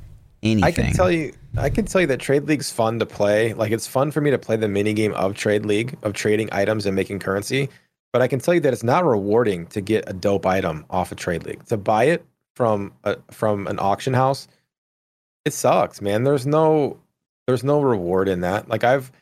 anything. 0.53 0.65
I 0.65 0.71
can 0.71 0.93
tell 0.93 1.11
you, 1.11 1.33
I 1.57 1.71
can 1.71 1.85
tell 1.85 2.01
you 2.01 2.07
that 2.09 2.21
Trade 2.21 2.45
League's 2.45 2.71
fun 2.71 2.99
to 2.99 3.07
play. 3.07 3.55
Like 3.55 3.73
it's 3.73 3.87
fun 3.87 4.11
for 4.11 4.21
me 4.21 4.31
to 4.31 4.39
play 4.39 4.57
the 4.57 4.69
mini 4.69 4.93
game 4.93 5.13
of 5.15 5.35
Trade 5.35 5.67
League 5.67 5.97
of 6.03 6.13
trading 6.13 6.49
items 6.53 6.87
and 6.87 6.95
making 6.95 7.19
currency. 7.19 7.69
But 8.13 8.23
I 8.23 8.29
can 8.29 8.41
tell 8.41 8.55
you 8.55 8.61
that 8.61 8.73
it's 8.73 8.85
not 8.85 9.05
rewarding 9.05 9.67
to 9.69 9.81
get 9.81 10.09
a 10.09 10.13
dope 10.13 10.47
item 10.47 10.87
off 10.89 11.13
of 11.13 11.19
Trade 11.19 11.45
League. 11.45 11.65
To 11.67 11.77
buy 11.77 12.05
it 12.05 12.25
from 12.55 12.93
a, 13.05 13.17
from 13.31 13.67
an 13.67 13.79
auction 13.79 14.15
house, 14.15 14.49
it 15.45 15.53
sucks, 15.53 16.01
man. 16.01 16.25
There's 16.25 16.47
no 16.47 16.99
there's 17.47 17.65
no 17.65 17.81
reward 17.81 18.29
in 18.29 18.41
that. 18.41 18.69
Like 18.69 18.85
I've 18.85 19.13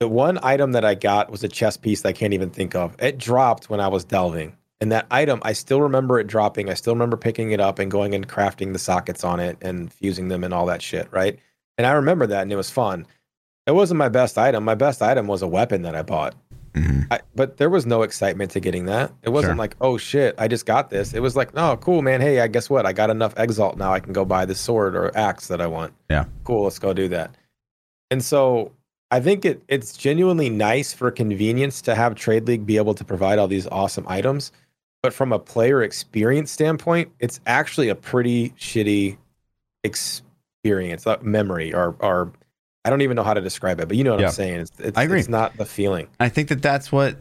the 0.00 0.08
one 0.08 0.38
item 0.42 0.72
that 0.72 0.84
I 0.84 0.94
got 0.94 1.30
was 1.30 1.44
a 1.44 1.48
chess 1.48 1.76
piece 1.76 2.02
that 2.02 2.08
I 2.08 2.12
can't 2.12 2.34
even 2.34 2.50
think 2.50 2.74
of. 2.74 2.96
It 2.98 3.18
dropped 3.18 3.70
when 3.70 3.80
I 3.80 3.88
was 3.88 4.04
delving. 4.04 4.56
And 4.82 4.90
that 4.90 5.06
item, 5.12 5.38
I 5.44 5.52
still 5.52 5.80
remember 5.80 6.18
it 6.18 6.26
dropping. 6.26 6.68
I 6.68 6.74
still 6.74 6.92
remember 6.92 7.16
picking 7.16 7.52
it 7.52 7.60
up 7.60 7.78
and 7.78 7.88
going 7.88 8.16
and 8.16 8.28
crafting 8.28 8.72
the 8.72 8.80
sockets 8.80 9.22
on 9.22 9.38
it 9.38 9.56
and 9.62 9.92
fusing 9.92 10.26
them 10.26 10.42
and 10.42 10.52
all 10.52 10.66
that 10.66 10.82
shit, 10.82 11.06
right? 11.12 11.38
And 11.78 11.86
I 11.86 11.92
remember 11.92 12.26
that 12.26 12.42
and 12.42 12.52
it 12.52 12.56
was 12.56 12.68
fun. 12.68 13.06
It 13.68 13.76
wasn't 13.76 13.98
my 13.98 14.08
best 14.08 14.36
item. 14.36 14.64
My 14.64 14.74
best 14.74 15.00
item 15.00 15.28
was 15.28 15.40
a 15.40 15.46
weapon 15.46 15.82
that 15.82 15.94
I 15.94 16.02
bought. 16.02 16.34
Mhm. 16.74 17.06
I, 17.12 17.20
but 17.36 17.58
there 17.58 17.70
was 17.70 17.86
no 17.86 18.02
excitement 18.02 18.50
to 18.52 18.60
getting 18.60 18.86
that. 18.86 19.12
It 19.22 19.28
wasn't 19.28 19.50
Sure. 19.52 19.56
like, 19.58 19.76
oh 19.80 19.98
shit, 19.98 20.34
I 20.36 20.48
just 20.48 20.66
got 20.66 20.90
this. 20.90 21.14
It 21.14 21.20
was 21.20 21.36
like, 21.36 21.50
oh, 21.54 21.76
cool, 21.76 22.02
man. 22.02 22.20
Hey, 22.20 22.40
I 22.40 22.48
guess 22.48 22.68
what? 22.68 22.84
I 22.84 22.92
got 22.92 23.08
enough 23.08 23.34
exalt 23.36 23.76
now. 23.76 23.92
I 23.92 24.00
can 24.00 24.12
go 24.12 24.24
buy 24.24 24.46
the 24.46 24.54
sword 24.56 24.96
or 24.96 25.16
axe 25.16 25.46
that 25.46 25.60
I 25.60 25.68
want. 25.68 25.92
Yeah. 26.10 26.24
Cool. 26.42 26.64
Let's 26.64 26.80
go 26.80 26.92
do 26.92 27.06
that. 27.06 27.36
And 28.10 28.24
so 28.24 28.72
I 29.12 29.20
think 29.20 29.44
it 29.44 29.62
it's 29.68 29.96
genuinely 29.96 30.50
nice 30.50 30.92
for 30.92 31.10
convenience 31.12 31.82
to 31.82 31.94
have 31.94 32.16
Trade 32.16 32.48
League 32.48 32.66
be 32.66 32.78
able 32.78 32.94
to 32.94 33.04
provide 33.04 33.38
all 33.38 33.46
these 33.46 33.68
awesome 33.68 34.06
items. 34.08 34.50
But 35.02 35.12
from 35.12 35.32
a 35.32 35.38
player 35.38 35.82
experience 35.82 36.52
standpoint, 36.52 37.10
it's 37.18 37.40
actually 37.46 37.88
a 37.88 37.94
pretty 37.96 38.50
shitty 38.50 39.16
experience, 39.82 41.06
uh, 41.06 41.18
memory, 41.22 41.74
or 41.74 41.96
or 41.98 42.32
I 42.84 42.90
don't 42.90 43.02
even 43.02 43.16
know 43.16 43.24
how 43.24 43.34
to 43.34 43.40
describe 43.40 43.80
it. 43.80 43.88
But 43.88 43.96
you 43.96 44.04
know 44.04 44.12
what 44.12 44.20
Yeah. 44.20 44.28
I'm 44.28 44.32
saying? 44.32 44.60
It's, 44.60 44.72
it's, 44.78 44.98
I 44.98 45.02
agree. 45.04 45.18
It's 45.20 45.28
not 45.28 45.56
the 45.56 45.64
feeling. 45.64 46.08
I 46.20 46.28
think 46.28 46.48
that 46.48 46.62
that's 46.62 46.92
what 46.92 47.16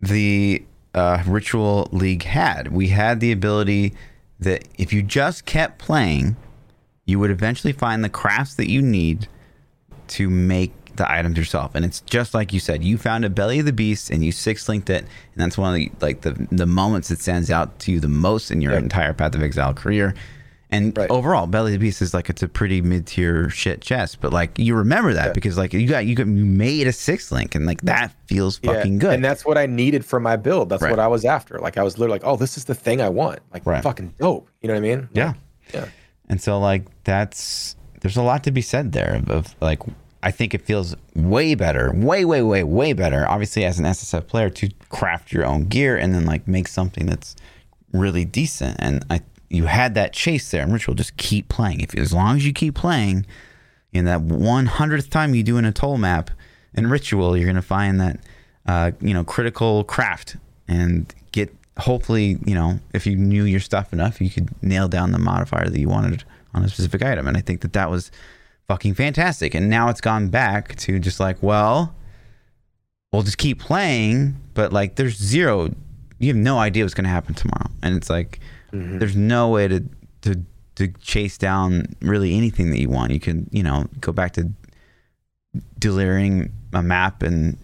the 0.00 0.64
uh, 0.94 1.22
Ritual 1.26 1.88
League 1.92 2.22
had. 2.22 2.72
We 2.72 2.88
had 2.88 3.20
the 3.20 3.32
ability 3.32 3.94
that 4.40 4.66
if 4.78 4.92
you 4.92 5.02
just 5.02 5.44
kept 5.44 5.78
playing, 5.78 6.36
you 7.04 7.18
would 7.18 7.30
eventually 7.30 7.72
find 7.72 8.04
the 8.04 8.08
crafts 8.08 8.54
that 8.54 8.70
you 8.70 8.80
need 8.80 9.26
to 10.08 10.30
make 10.30 10.77
the 10.98 11.10
items 11.10 11.36
yourself. 11.38 11.74
And 11.74 11.84
it's 11.84 12.00
just 12.02 12.34
like 12.34 12.52
you 12.52 12.60
said, 12.60 12.84
you 12.84 12.98
found 12.98 13.24
a 13.24 13.30
belly 13.30 13.58
of 13.60 13.66
the 13.66 13.72
beast 13.72 14.10
and 14.10 14.24
you 14.24 14.30
six 14.32 14.68
linked 14.68 14.90
it, 14.90 15.00
and 15.02 15.08
that's 15.36 15.56
one 15.56 15.70
of 15.70 15.74
the 15.80 15.90
like 16.00 16.20
the 16.20 16.32
the 16.52 16.66
moments 16.66 17.08
that 17.08 17.20
stands 17.20 17.50
out 17.50 17.78
to 17.80 17.92
you 17.92 18.00
the 18.00 18.08
most 18.08 18.50
in 18.50 18.60
your 18.60 18.72
Yep. 18.74 18.82
entire 18.82 19.12
Path 19.14 19.34
of 19.34 19.42
Exile 19.42 19.72
career. 19.74 20.14
And 20.70 20.94
Right. 20.98 21.08
overall, 21.08 21.46
Belly 21.46 21.72
of 21.74 21.80
the 21.80 21.86
Beast 21.86 22.02
is 22.02 22.12
like 22.12 22.28
it's 22.28 22.42
a 22.42 22.48
pretty 22.48 22.82
mid 22.82 23.06
tier 23.06 23.48
shit 23.48 23.80
chest, 23.80 24.18
but 24.20 24.34
like 24.34 24.58
you 24.58 24.74
remember 24.74 25.14
that 25.14 25.28
Yeah. 25.28 25.32
because 25.32 25.56
like 25.56 25.72
you 25.72 25.86
got 25.88 26.04
you 26.04 26.14
got 26.14 26.26
you 26.26 26.44
made 26.44 26.86
a 26.86 26.92
six 26.92 27.32
link 27.32 27.54
and 27.54 27.64
like 27.64 27.80
that 27.82 28.12
feels 28.26 28.58
fucking 28.58 28.98
good. 28.98 29.14
And 29.14 29.24
that's 29.24 29.46
what 29.46 29.56
I 29.56 29.64
needed 29.64 30.04
for 30.04 30.20
my 30.20 30.36
build. 30.36 30.68
That's 30.68 30.82
Right. 30.82 30.90
what 30.90 31.00
I 31.00 31.06
was 31.06 31.24
after. 31.24 31.58
Like 31.58 31.78
I 31.78 31.82
was 31.82 31.96
literally 31.96 32.16
like, 32.18 32.26
oh, 32.26 32.36
this 32.36 32.58
is 32.58 32.64
the 32.66 32.74
thing 32.74 33.00
I 33.00 33.08
want. 33.08 33.38
Like 33.50 33.64
Right. 33.64 33.82
fucking 33.82 34.12
dope. 34.20 34.50
You 34.60 34.68
know 34.68 34.74
what 34.74 34.78
I 34.84 34.88
mean? 34.96 35.08
Yeah. 35.14 35.26
Like, 35.28 35.36
yeah. 35.72 35.84
And 36.28 36.38
so 36.38 36.58
like 36.60 36.84
that's 37.04 37.74
there's 38.02 38.18
a 38.18 38.22
lot 38.22 38.44
to 38.44 38.50
be 38.50 38.60
said 38.60 38.92
there 38.92 39.14
of, 39.14 39.30
of 39.30 39.54
like 39.62 39.80
I 40.22 40.30
think 40.30 40.52
it 40.52 40.62
feels 40.62 40.96
way 41.14 41.54
better, 41.54 41.92
way 41.94 42.24
way 42.24 42.42
way 42.42 42.64
way 42.64 42.92
better. 42.92 43.28
Obviously, 43.28 43.64
as 43.64 43.78
an 43.78 43.84
SSF 43.84 44.26
player, 44.26 44.50
to 44.50 44.70
craft 44.88 45.32
your 45.32 45.44
own 45.44 45.64
gear 45.64 45.96
and 45.96 46.14
then 46.14 46.26
like 46.26 46.48
make 46.48 46.66
something 46.66 47.06
that's 47.06 47.36
really 47.92 48.24
decent. 48.24 48.76
And 48.80 49.04
I 49.10 49.20
you 49.48 49.66
had 49.66 49.94
that 49.94 50.12
chase 50.12 50.50
there 50.50 50.62
in 50.62 50.72
Ritual. 50.72 50.94
Just 50.94 51.16
keep 51.16 51.48
playing. 51.48 51.80
If 51.80 51.94
as 51.96 52.12
long 52.12 52.36
as 52.36 52.46
you 52.46 52.52
keep 52.52 52.74
playing, 52.74 53.26
in 53.92 54.04
that 54.06 54.20
one 54.20 54.66
hundredth 54.66 55.08
time 55.08 55.34
you 55.34 55.42
do 55.42 55.56
an 55.56 55.64
atoll 55.64 55.98
map 55.98 56.30
in 56.74 56.88
Ritual, 56.88 57.36
you're 57.36 57.46
gonna 57.46 57.62
find 57.62 58.00
that 58.00 58.20
uh, 58.66 58.90
you 59.00 59.14
know 59.14 59.24
critical 59.24 59.84
craft 59.84 60.36
and 60.66 61.14
get 61.30 61.54
hopefully 61.78 62.38
you 62.44 62.54
know 62.54 62.80
if 62.92 63.06
you 63.06 63.16
knew 63.16 63.44
your 63.44 63.60
stuff 63.60 63.92
enough, 63.92 64.20
you 64.20 64.30
could 64.30 64.50
nail 64.62 64.88
down 64.88 65.12
the 65.12 65.18
modifier 65.18 65.68
that 65.68 65.78
you 65.78 65.88
wanted 65.88 66.24
on 66.54 66.64
a 66.64 66.68
specific 66.68 67.02
item. 67.02 67.28
And 67.28 67.36
I 67.36 67.40
think 67.40 67.60
that 67.60 67.72
that 67.74 67.88
was 67.88 68.10
fucking 68.68 68.94
fantastic. 68.94 69.54
And 69.54 69.68
now 69.68 69.88
it's 69.88 70.00
gone 70.00 70.28
back 70.28 70.76
to 70.76 70.98
just 70.98 71.18
like 71.18 71.42
well, 71.42 71.94
we'll 73.12 73.22
just 73.22 73.38
keep 73.38 73.58
playing, 73.58 74.36
but 74.54 74.72
like 74.72 74.96
there's 74.96 75.16
zero. 75.16 75.74
You 76.18 76.28
have 76.28 76.36
no 76.36 76.58
idea 76.58 76.84
what's 76.84 76.94
gonna 76.94 77.08
happen 77.08 77.34
tomorrow, 77.34 77.70
and 77.82 77.96
it's 77.96 78.10
like 78.10 78.40
mm-hmm. 78.72 78.98
there's 78.98 79.16
no 79.16 79.48
way 79.48 79.68
to 79.68 79.84
to 80.22 80.42
to 80.76 80.88
chase 81.00 81.38
down 81.38 81.86
really 82.00 82.36
anything 82.36 82.70
that 82.70 82.80
you 82.80 82.88
want. 82.88 83.12
You 83.12 83.20
can 83.20 83.48
you 83.50 83.62
know 83.62 83.86
go 84.00 84.12
back 84.12 84.32
to 84.34 84.52
delivering 85.78 86.52
a 86.72 86.82
map 86.82 87.22
and 87.22 87.56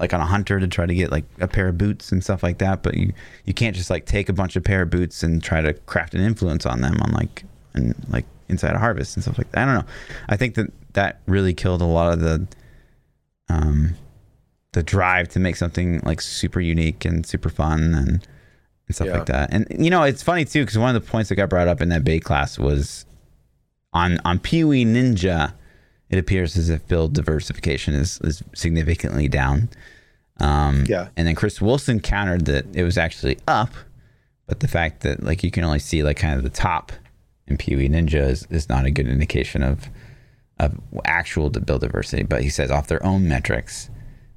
like 0.00 0.14
on 0.14 0.20
a 0.20 0.26
hunter 0.26 0.58
to 0.58 0.66
try 0.66 0.86
to 0.86 0.94
get 0.94 1.10
like 1.10 1.24
a 1.40 1.46
pair 1.46 1.68
of 1.68 1.78
boots 1.78 2.10
and 2.10 2.24
stuff 2.24 2.42
like 2.42 2.58
that. 2.58 2.82
But 2.82 2.94
you 2.94 3.12
you 3.44 3.54
can't 3.54 3.76
just 3.76 3.90
like 3.90 4.06
take 4.06 4.28
a 4.28 4.32
bunch 4.32 4.56
of 4.56 4.64
pair 4.64 4.82
of 4.82 4.90
boots 4.90 5.22
and 5.22 5.42
try 5.42 5.60
to 5.60 5.74
craft 5.74 6.14
an 6.14 6.22
influence 6.22 6.66
on 6.66 6.80
them 6.80 7.00
on 7.02 7.12
like 7.12 7.44
and 7.74 7.94
like 8.08 8.24
inside 8.50 8.74
a 8.74 8.78
harvest 8.78 9.16
and 9.16 9.22
stuff 9.22 9.38
like 9.38 9.50
that. 9.52 9.62
I 9.62 9.64
don't 9.64 9.74
know. 9.86 9.92
I 10.28 10.36
think 10.36 10.54
that 10.56 10.66
that 10.94 11.20
really 11.26 11.54
killed 11.54 11.80
a 11.80 11.86
lot 11.86 12.12
of 12.12 12.20
the 12.20 12.46
um 13.48 13.94
the 14.72 14.82
drive 14.82 15.28
to 15.30 15.40
make 15.40 15.56
something 15.56 16.00
like 16.04 16.20
super 16.20 16.60
unique 16.60 17.04
and 17.04 17.26
super 17.26 17.48
fun 17.48 17.94
and 17.94 18.08
and 18.86 18.94
stuff 18.94 19.06
Yeah. 19.08 19.16
like 19.18 19.26
that. 19.26 19.52
And 19.52 19.66
you 19.70 19.90
know, 19.90 20.02
it's 20.02 20.22
funny 20.22 20.44
too 20.44 20.62
because 20.62 20.78
one 20.78 20.94
of 20.94 21.02
the 21.02 21.08
points 21.10 21.28
that 21.28 21.36
got 21.36 21.48
brought 21.50 21.68
up 21.68 21.80
in 21.80 21.88
that 21.90 22.04
Baeclast 22.04 22.58
was 22.58 23.04
on 23.92 24.18
on 24.24 24.38
poe.ninja. 24.38 25.54
It 26.08 26.18
appears 26.18 26.56
as 26.56 26.70
if 26.70 26.86
build 26.88 27.12
diversification 27.14 27.94
is 27.94 28.20
is 28.22 28.42
significantly 28.54 29.28
down. 29.28 29.68
Um, 30.38 30.84
Yeah. 30.88 31.08
And 31.16 31.26
then 31.28 31.34
Chris 31.34 31.60
Wilson 31.60 32.00
countered 32.00 32.46
that 32.46 32.64
it 32.74 32.82
was 32.82 32.96
actually 32.96 33.38
up, 33.46 33.72
but 34.46 34.60
the 34.60 34.68
fact 34.68 35.02
that 35.02 35.22
like 35.22 35.44
you 35.44 35.50
can 35.50 35.64
only 35.64 35.78
see 35.80 36.02
like 36.02 36.16
kind 36.16 36.34
of 36.36 36.42
the 36.42 36.48
top 36.50 36.92
in 37.50 37.56
poe.ninja 37.58 38.28
is, 38.30 38.46
is 38.50 38.68
not 38.68 38.86
a 38.86 38.90
good 38.90 39.08
indication 39.08 39.62
of 39.62 39.88
of 40.58 40.78
actual 41.04 41.48
build 41.50 41.80
diversity. 41.80 42.22
But 42.22 42.42
he 42.42 42.50
says 42.50 42.70
off 42.70 42.86
their 42.86 43.04
own 43.04 43.26
metrics, 43.28 43.88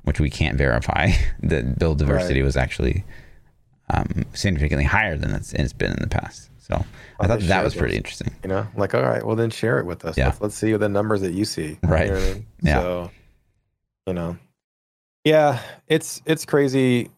which 0.04 0.20
we 0.22 0.30
can't 0.30 0.58
verify, 0.58 1.12
that 1.44 1.78
build 1.78 2.00
diversity 2.00 2.40
Right. 2.42 2.46
was 2.46 2.56
actually 2.58 3.04
um, 3.94 4.24
significantly 4.34 4.86
higher 4.86 5.18
than 5.18 5.32
it's, 5.32 5.52
it's 5.54 5.74
been 5.74 5.92
in 5.92 6.00
the 6.00 6.08
past. 6.08 6.50
So 6.60 6.86
I 7.20 7.28
thought 7.28 7.42
that 7.42 7.64
was 7.64 7.76
pretty 7.76 7.92
those. 7.92 7.98
interesting. 7.98 8.34
You 8.42 8.50
know, 8.50 8.68
like, 8.78 8.96
all 8.96 9.02
right, 9.04 9.24
well 9.26 9.36
then 9.36 9.50
share 9.50 9.80
it 9.80 9.86
with 9.86 10.06
us. 10.06 10.18
Yeah. 10.18 10.28
Let's, 10.28 10.42
let's 10.42 10.56
see 10.56 10.74
the 10.78 10.88
numbers 10.88 11.20
that 11.22 11.34
you 11.34 11.44
see. 11.44 11.78
Right. 11.84 12.08
You 12.08 12.14
know 12.14 12.18
I 12.20 12.34
mean? 12.34 12.46
Yeah. 12.64 12.80
So, 12.82 13.12
you 14.08 14.14
know, 14.14 14.38
yeah, 15.26 15.60
it's 15.88 16.22
it's 16.26 16.46
crazy. 16.46 17.10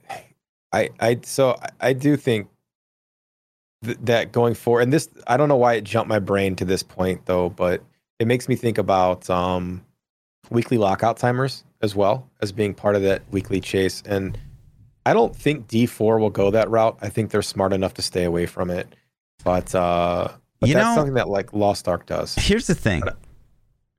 I 0.71 0.89
I 0.99 1.19
so 1.23 1.55
I 1.79 1.93
do 1.93 2.17
think 2.17 2.47
th- 3.85 3.97
that 4.03 4.31
going 4.31 4.53
forward, 4.53 4.81
and 4.81 4.93
this 4.93 5.09
I 5.27 5.37
don't 5.37 5.47
know 5.49 5.55
why 5.55 5.75
it 5.75 5.83
jumped 5.83 6.09
my 6.09 6.19
brain 6.19 6.55
to 6.57 6.65
this 6.65 6.83
point 6.83 7.25
though, 7.25 7.49
but 7.49 7.81
it 8.19 8.27
makes 8.27 8.47
me 8.49 8.55
think 8.55 8.77
about 8.77 9.29
um, 9.29 9.83
weekly 10.49 10.77
lockout 10.77 11.17
timers 11.17 11.63
as 11.81 11.95
well 11.95 12.29
as 12.41 12.51
being 12.51 12.73
part 12.73 12.95
of 12.95 13.01
that 13.03 13.21
weekly 13.31 13.59
chase. 13.61 14.01
And 14.05 14.37
I 15.05 15.13
don't 15.13 15.35
think 15.35 15.67
D4 15.67 16.19
will 16.19 16.29
go 16.29 16.49
that 16.51 16.69
route. 16.69 16.97
I 17.01 17.09
think 17.09 17.29
they're 17.31 17.41
smart 17.41 17.73
enough 17.73 17.93
to 17.95 18.01
stay 18.01 18.23
away 18.23 18.45
from 18.45 18.69
it. 18.69 18.87
But 19.43 19.75
uh, 19.75 20.29
but 20.59 20.69
You 20.69 20.75
that's 20.75 20.85
know- 20.85 20.95
something 20.95 21.13
that 21.15 21.29
like 21.29 21.53
Lost 21.53 21.87
Ark 21.87 22.05
does. 22.05 22.35
Here's 22.35 22.67
the 22.67 22.75
thing. 22.75 23.03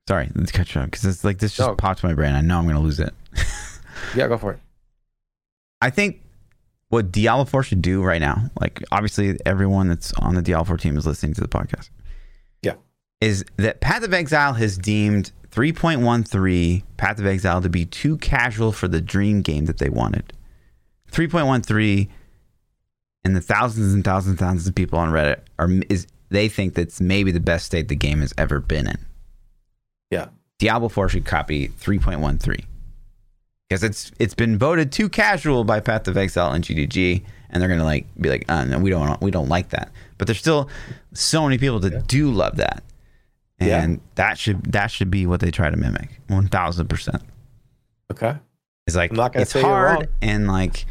Sorry, 0.08 0.30
let's 0.34 0.52
catch 0.52 0.76
up 0.76 0.84
because 0.86 1.04
it's 1.04 1.24
like 1.24 1.38
this 1.38 1.56
just 1.56 1.68
No. 1.68 1.74
popped 1.74 2.02
my 2.04 2.14
brain. 2.14 2.34
I 2.34 2.40
know 2.40 2.58
I'm 2.58 2.64
going 2.64 2.76
to 2.76 2.82
lose 2.82 3.00
it. 3.00 3.12
Yeah, 4.14 4.28
go 4.28 4.38
for 4.38 4.52
it. 4.52 4.60
I 5.80 5.90
think 5.90 6.22
what 6.88 7.10
Diablo 7.10 7.44
4 7.44 7.62
should 7.62 7.82
do 7.82 8.02
right 8.02 8.20
now, 8.20 8.50
like 8.60 8.82
obviously 8.92 9.38
everyone 9.44 9.88
that's 9.88 10.12
on 10.14 10.34
the 10.34 10.42
Diablo 10.42 10.64
4 10.64 10.76
team 10.78 10.96
is 10.96 11.06
listening 11.06 11.34
to 11.34 11.40
the 11.40 11.48
podcast. 11.48 11.90
Yeah. 12.62 12.74
Is 13.20 13.44
that 13.56 13.80
Path 13.80 14.04
of 14.04 14.14
Exile 14.14 14.54
has 14.54 14.78
deemed 14.78 15.32
3.13 15.50 16.82
Path 16.96 17.18
of 17.18 17.26
Exile 17.26 17.62
to 17.62 17.68
be 17.68 17.84
too 17.84 18.16
casual 18.18 18.72
for 18.72 18.88
the 18.88 19.00
dream 19.00 19.42
game 19.42 19.66
that 19.66 19.78
they 19.78 19.88
wanted. 19.88 20.32
3.13 21.10 22.08
and 23.24 23.34
the 23.34 23.40
thousands 23.40 23.92
and 23.92 24.04
thousands 24.04 24.32
and 24.32 24.38
thousands 24.38 24.68
of 24.68 24.74
people 24.74 24.98
on 24.98 25.10
Reddit 25.10 25.40
are 25.58 25.68
is 25.88 26.06
they 26.28 26.48
think 26.48 26.74
that's 26.74 27.00
maybe 27.00 27.32
the 27.32 27.40
best 27.40 27.66
state 27.66 27.88
the 27.88 27.96
game 27.96 28.20
has 28.20 28.32
ever 28.38 28.60
been 28.60 28.86
in. 28.86 28.98
Yeah. 30.10 30.28
Diablo 30.58 30.88
4 30.88 31.08
should 31.08 31.24
copy 31.24 31.68
3.13. 31.68 32.64
because 33.68 33.82
it's 33.82 34.12
it's 34.18 34.34
been 34.34 34.58
voted 34.58 34.92
too 34.92 35.08
casual 35.08 35.64
by 35.64 35.80
Path 35.80 36.06
of 36.08 36.16
Exile 36.16 36.52
and 36.52 36.64
GGG, 36.64 37.22
and 37.50 37.60
they're 37.60 37.68
gonna 37.68 37.84
like 37.84 38.06
be 38.20 38.28
like, 38.28 38.44
uh, 38.50 38.64
no, 38.64 38.78
we 38.78 38.90
don't 38.90 39.20
we 39.20 39.30
don't 39.30 39.48
like 39.48 39.70
that. 39.70 39.90
But 40.18 40.26
there's 40.26 40.38
still 40.38 40.68
so 41.12 41.42
many 41.44 41.58
people 41.58 41.78
that 41.80 41.92
Yeah. 41.92 42.00
do 42.06 42.30
love 42.30 42.56
that, 42.56 42.82
and 43.58 43.92
Yeah. 43.94 43.98
that 44.16 44.38
should 44.38 44.72
that 44.72 44.90
should 44.90 45.10
be 45.10 45.26
what 45.26 45.40
they 45.40 45.50
try 45.50 45.70
to 45.70 45.76
mimic. 45.76 46.20
One 46.28 46.48
thousand 46.48 46.88
percent. 46.88 47.22
Okay. 48.10 48.36
It's 48.86 48.94
like 48.96 49.10
I'm 49.10 49.16
not 49.16 49.32
gonna 49.32 49.42
it's 49.42 49.52
say 49.52 49.62
hard 49.62 50.08
and 50.22 50.46
like 50.46 50.86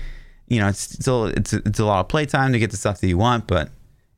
you 0.47 0.60
know 0.60 0.68
it's 0.68 0.81
still 0.81 1.26
it's 1.27 1.53
it's 1.53 1.80
a 1.80 1.85
lot 1.85 2.02
of 2.02 2.07
playtime 2.10 2.52
to 2.53 2.60
get 2.60 2.72
the 2.72 2.77
stuff 2.77 2.99
that 2.99 3.07
you 3.07 3.18
want, 3.18 3.47
but 3.47 3.69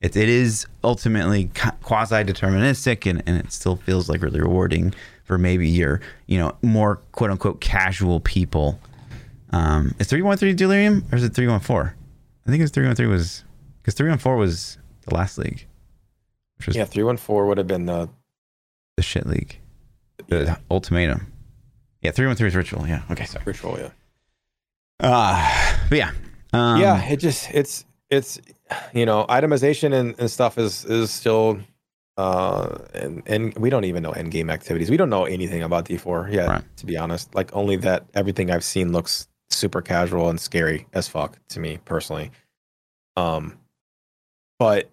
it, 0.02 0.16
it 0.16 0.30
is 0.30 0.66
ultimately 0.84 1.50
quasi 1.84 2.16
deterministic 2.24 3.10
and, 3.10 3.22
and 3.28 3.38
it 3.38 3.52
still 3.52 3.76
feels 3.76 4.10
like 4.10 4.22
really 4.22 4.40
rewarding 4.40 4.94
for 5.28 5.38
maybe 5.38 5.68
your 5.68 6.00
you 6.26 6.40
know 6.40 6.56
more 6.62 6.96
quote 7.12 7.30
unquote 7.30 7.62
casual 7.62 8.22
people. 8.22 8.80
Um, 9.52 9.94
is 10.00 10.08
three 10.08 10.22
one 10.22 10.38
three 10.38 10.54
delirium 10.54 11.06
or 11.12 11.18
is 11.18 11.24
it 11.24 11.34
three 11.34 11.48
one 11.48 11.60
four? 11.60 11.96
I 12.46 12.50
think 12.50 12.62
it 12.62 12.64
was 12.64 12.72
three 12.72 12.88
one 12.88 12.96
three 12.96 13.08
was 13.08 13.44
because 13.82 13.94
three 13.94 14.10
one 14.10 14.18
four 14.18 14.38
was 14.38 14.78
the 15.06 15.14
last 15.14 15.38
league, 15.38 15.68
which 16.58 16.68
was 16.68 16.76
Yeah, 16.76 16.86
three 16.86 17.04
one 17.04 17.18
four 17.18 17.46
would 17.46 17.58
have 17.58 17.68
been 17.68 17.86
the 17.86 18.10
the 18.96 19.04
shit 19.04 19.28
league, 19.28 19.60
the 20.28 20.58
ultimatum. 20.72 21.32
Yeah, 22.02 22.12
three 22.12 22.26
one 22.26 22.36
three 22.36 22.48
is 22.48 22.56
ritual. 22.56 22.88
Yeah. 22.88 23.04
Okay. 23.12 23.26
Sorry. 23.26 23.44
ritual. 23.46 23.78
Yeah. 23.78 23.90
Uh, 25.00 25.78
but 25.90 25.98
yeah. 25.98 26.12
Um, 26.54 26.80
yeah, 26.82 27.04
it 27.04 27.18
just 27.18 27.50
it's 27.52 27.86
it's 28.10 28.40
you 28.94 29.06
know 29.06 29.26
itemization 29.30 29.94
and, 29.94 30.16
and 30.20 30.32
stuff 30.32 30.58
is 30.58 30.86
is 30.86 31.12
still 31.12 31.60
uh 32.18 32.78
and 32.94 33.22
and 33.28 33.54
we 33.56 33.70
don't 33.70 33.84
even 33.86 34.02
know 34.04 34.12
end 34.12 34.32
game 34.32 34.50
activities. 34.50 34.90
We 34.90 34.98
don't 34.98 35.10
know 35.10 35.26
anything 35.26 35.62
about 35.64 35.86
D4 35.86 36.32
yet, 36.34 36.48
Right. 36.50 36.64
to 36.78 36.86
be 36.86 36.98
honest. 36.98 37.34
Like 37.36 37.56
only 37.56 37.76
that 37.78 38.06
everything 38.16 38.50
I've 38.52 38.64
seen 38.64 38.92
looks 38.92 39.28
super 39.50 39.82
casual 39.82 40.30
and 40.30 40.40
scary 40.40 40.88
as 40.94 41.08
fuck 41.08 41.38
to 41.50 41.60
me 41.60 41.80
personally. 41.86 42.32
Um, 43.16 43.58
but 44.60 44.90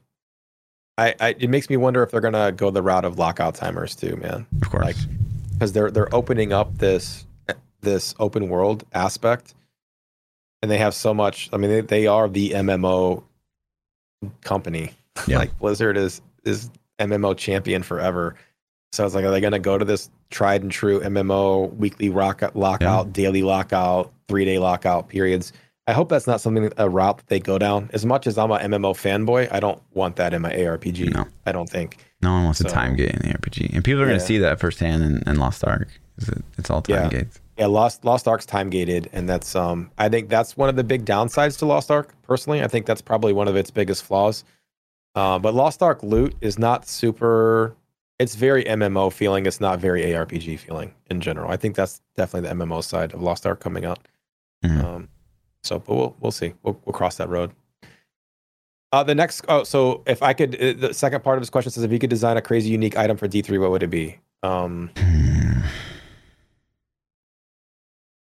I, 0.99 1.15
I 1.19 1.29
it 1.39 1.49
makes 1.51 1.69
me 1.71 1.77
wonder 1.77 2.03
if 2.03 2.11
they're 2.11 2.21
gonna 2.21 2.53
go 2.53 2.71
the 2.71 2.83
route 2.83 3.05
of 3.05 3.19
lockout 3.19 3.55
timers 3.55 3.95
too, 3.95 4.17
man. 4.17 4.47
Of 4.63 4.71
course. 4.71 4.85
like, 4.85 4.97
because 5.53 5.73
they're 5.73 5.91
they're 5.91 6.15
opening 6.15 6.53
up 6.53 6.77
this 6.79 7.27
this 7.81 8.15
open 8.19 8.49
world 8.49 8.85
aspect 8.93 9.55
and 10.63 10.71
they 10.71 10.79
have 10.79 10.95
so 10.95 11.13
much 11.13 11.51
i 11.53 11.59
mean 11.59 11.69
they, 11.71 11.81
they 11.83 12.07
are 12.07 12.31
the 12.31 12.53
mmo 12.53 13.23
company 14.41 14.91
Yeah. 15.27 15.39
like 15.41 15.59
blizzard 15.59 15.99
is 15.99 16.23
is 16.45 16.71
mmo 16.99 17.37
champion 17.37 17.83
forever 17.83 18.35
so 18.93 19.03
I 19.03 19.07
was 19.07 19.15
like 19.15 19.25
are 19.25 19.31
they 19.31 19.41
going 19.41 19.53
to 19.53 19.59
go 19.59 19.77
to 19.79 19.85
this 19.85 20.11
tried 20.31 20.63
and 20.63 20.71
true 20.71 21.01
mmo 21.01 21.75
weekly 21.77 22.09
rock, 22.09 22.43
lockout 22.55 23.13
daily 23.13 23.43
lockout 23.43 24.13
three 24.29 24.45
day 24.45 24.59
lockout 24.59 25.09
periods 25.09 25.53
i 25.87 25.93
hope 25.93 26.09
that's 26.09 26.27
not 26.27 26.41
something 26.41 26.73
a 26.77 26.89
route 26.89 27.19
that 27.19 27.27
they 27.29 27.41
go 27.41 27.59
down 27.59 27.91
as 27.93 28.07
much 28.07 28.27
as 28.27 28.39
i'm 28.39 28.51
a 28.51 28.59
mmo 28.59 28.95
fanboy 28.95 29.49
i 29.53 29.59
don't 29.61 29.83
want 29.93 30.17
that 30.17 30.33
in 30.33 30.41
my 30.43 30.51
arpg 30.53 31.13
No. 31.15 31.27
i 31.47 31.53
don't 31.53 31.69
think 31.69 31.99
No 32.23 32.33
one 32.33 32.45
wants 32.45 32.61
So- 32.61 32.69
a 32.69 32.71
time 32.71 32.97
gate 32.97 33.11
in 33.13 33.19
the 33.29 33.37
RPG, 33.37 33.75
and 33.75 33.85
people 33.85 34.01
are 34.01 34.07
going 34.07 34.15
Yeah. 34.17 34.21
to 34.21 34.27
see 34.27 34.39
that 34.39 34.59
firsthand 34.61 35.03
in, 35.03 35.23
in 35.29 35.37
Lost 35.39 35.63
Ark. 35.65 35.89
it- 36.19 36.43
It's 36.57 36.71
all 36.71 36.81
time 36.81 36.97
Yeah. 36.97 37.09
gates. 37.11 37.39
Yeah, 37.59 37.67
Lost 37.67 38.03
Lost 38.05 38.27
Ark's 38.27 38.47
time 38.47 38.71
gated, 38.71 39.11
and 39.13 39.29
that's 39.29 39.55
um 39.55 39.91
I 39.99 40.09
think 40.09 40.31
that's 40.31 40.57
one 40.57 40.69
of 40.71 40.77
the 40.77 40.85
big 40.85 41.05
downsides 41.05 41.59
to 41.59 41.67
Lost 41.67 41.91
Ark. 41.91 42.15
Personally, 42.23 42.63
I 42.63 42.69
think 42.69 42.87
that's 42.87 43.03
probably 43.03 43.33
one 43.35 43.47
of 43.47 43.57
its 43.57 43.71
biggest 43.71 44.03
flaws. 44.05 44.43
Uh, 45.15 45.39
but 45.39 45.55
Lost 45.55 45.83
Ark 45.83 46.03
loot 46.03 46.35
is 46.41 46.59
not 46.59 46.87
super. 46.89 47.77
It's 48.19 48.35
very 48.35 48.65
MMO 48.65 49.13
feeling. 49.13 49.47
It's 49.47 49.61
not 49.61 49.79
very 49.79 50.03
ARPG 50.03 50.59
feeling 50.59 50.95
in 51.11 51.21
general. 51.21 51.51
I 51.51 51.57
think 51.57 51.77
that's 51.77 52.01
definitely 52.17 52.49
the 52.49 52.55
MMO 52.55 52.83
side 52.83 53.13
of 53.15 53.23
Lost 53.23 53.47
Ark 53.47 53.61
coming 53.61 53.85
out. 53.85 54.07
Mhm. 54.65 54.85
Um, 54.85 55.09
so, 55.63 55.79
but 55.79 55.95
we'll 55.95 56.17
we'll 56.21 56.33
see. 56.33 56.55
We'll 56.63 56.81
we'll 56.85 56.93
cross 56.93 57.17
that 57.17 57.29
road. 57.29 57.53
Uh, 58.93 59.03
the 59.03 59.15
next, 59.15 59.45
oh, 59.49 59.65
so 59.65 60.03
if 60.07 60.23
I 60.23 60.33
could, 60.33 60.55
uh, 60.55 60.73
the 60.75 60.95
second 60.95 61.25
part 61.25 61.37
of 61.37 61.43
his 61.43 61.51
question 61.51 61.73
says, 61.73 61.83
if 61.83 61.91
you 61.91 61.99
could 61.99 62.11
design 62.11 62.37
a 62.37 62.43
crazy 62.43 62.71
unique 62.71 62.97
item 62.97 63.17
for 63.17 63.27
D 63.27 63.43
three, 63.43 63.59
what 63.59 63.71
would 63.73 63.83
it 63.83 63.91
be? 63.91 64.19
Um, 64.45 64.91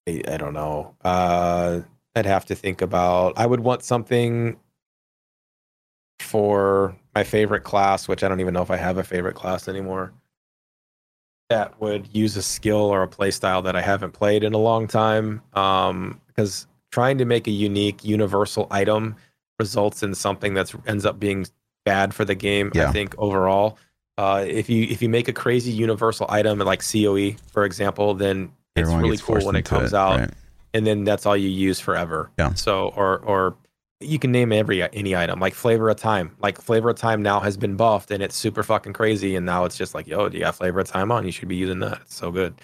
I, 0.09 0.23
I 0.29 0.37
don't 0.37 0.55
know. 0.55 0.95
Uh, 1.05 1.81
I'd 2.17 2.27
have 2.27 2.47
to 2.47 2.55
think 2.55 2.81
about. 2.83 3.35
I 3.37 3.47
would 3.47 3.61
want 3.61 3.83
something 3.83 4.59
for 6.33 6.97
my 7.15 7.25
favorite 7.25 7.63
class, 7.63 8.09
which 8.09 8.25
I 8.25 8.29
don't 8.29 8.41
even 8.41 8.55
know 8.55 8.63
if 8.63 8.71
I 8.71 8.79
have 8.79 8.97
a 8.97 9.05
favorite 9.05 9.35
class 9.35 9.69
anymore. 9.69 10.15
That 11.51 11.79
would 11.79 12.09
use 12.11 12.39
a 12.39 12.43
skill 12.43 12.79
or 12.79 13.03
a 13.03 13.09
play 13.09 13.31
style 13.31 13.61
that 13.61 13.77
I 13.77 13.83
haven't 13.83 14.13
played 14.13 14.43
in 14.43 14.55
a 14.55 14.59
long 14.59 14.89
time. 14.89 15.43
Um, 15.53 16.19
because 16.29 16.67
trying 16.91 17.19
to 17.19 17.27
make 17.27 17.47
a 17.47 17.51
unique, 17.51 18.03
universal 18.03 18.67
item 18.71 19.15
results 19.59 20.03
in 20.03 20.15
something 20.15 20.55
that 20.55 20.75
ends 20.87 21.05
up 21.05 21.21
being 21.21 21.45
bad 21.85 22.15
for 22.15 22.25
the 22.25 22.35
game. 22.35 22.73
Yeah. 22.75 22.89
I 22.89 22.93
think 22.93 23.15
overall. 23.19 23.77
Uh, 24.17 24.43
if 24.49 24.71
you 24.71 24.85
if 24.85 25.03
you 25.03 25.11
make 25.11 25.29
a 25.29 25.35
crazy 25.35 25.71
universal 25.71 26.25
item 26.31 26.61
like 26.61 26.83
COE, 26.83 27.33
for 27.53 27.67
example, 27.67 28.15
then 28.15 28.53
it's 28.75 28.89
Everyone 28.89 29.03
really 29.03 29.19
cool 29.19 29.45
when 29.45 29.57
it 29.57 29.67
comes 29.67 29.93
out 29.93 30.19
right? 30.19 30.31
and 30.73 30.87
then 30.87 31.05
that's 31.05 31.27
all 31.27 31.37
you 31.37 31.51
use 31.51 31.79
forever. 31.79 32.31
Yeah. 32.39 32.55
So 32.55 32.89
or 32.97 33.19
or 33.19 33.57
you 34.03 34.19
can 34.19 34.33
name 34.33 34.53
every 34.53 34.83
any 34.95 35.17
item 35.17 35.41
like 35.41 35.55
flavor 35.55 35.89
of 35.89 35.97
time. 35.97 36.35
Like 36.41 36.61
flavor 36.61 36.91
of 36.91 36.97
time 36.97 37.23
now 37.23 37.41
has 37.41 37.57
been 37.57 37.77
buffed 37.77 38.11
and 38.11 38.23
it's 38.23 38.37
super 38.37 38.63
fucking 38.63 38.93
crazy. 38.93 39.37
And 39.37 39.47
now 39.47 39.65
it's 39.65 39.77
just 39.77 39.95
like, 39.95 40.07
yo, 40.07 40.29
do 40.29 40.37
you 40.37 40.45
got 40.45 40.55
flavor 40.55 40.81
of 40.81 40.89
time 40.89 41.11
on? 41.11 41.25
You 41.25 41.33
should 41.33 41.49
be 41.49 41.57
using 41.57 41.81
that. 41.81 42.01
It's 42.03 42.15
so 42.15 42.31
good. 42.31 42.55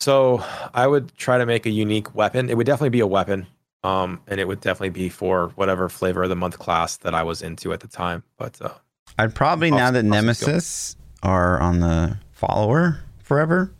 So 0.00 0.44
I 0.74 0.86
would 0.86 1.14
try 1.16 1.38
to 1.38 1.46
make 1.46 1.66
a 1.66 1.70
unique 1.70 2.14
weapon. 2.14 2.50
It 2.50 2.56
would 2.56 2.66
definitely 2.66 2.90
be 2.90 3.00
a 3.00 3.06
weapon. 3.06 3.46
Um, 3.84 4.20
and 4.28 4.38
it 4.38 4.46
would 4.46 4.60
definitely 4.60 4.90
be 4.90 5.08
for 5.08 5.48
whatever 5.56 5.88
flavor 5.88 6.22
of 6.22 6.28
the 6.28 6.36
month 6.36 6.58
class 6.58 6.96
that 6.98 7.14
I 7.14 7.22
was 7.24 7.42
into 7.42 7.72
at 7.72 7.80
the 7.80 7.88
time. 7.88 8.22
But 8.36 8.60
uh, 8.62 8.74
I'd 9.18 9.34
probably 9.34 9.70
now 9.70 9.90
that. 9.90 10.04
Nemesis 10.04 10.96
are 11.22 11.60
on 11.60 11.80
the 11.80 12.18
follower 12.30 13.00
forever, 13.18 13.72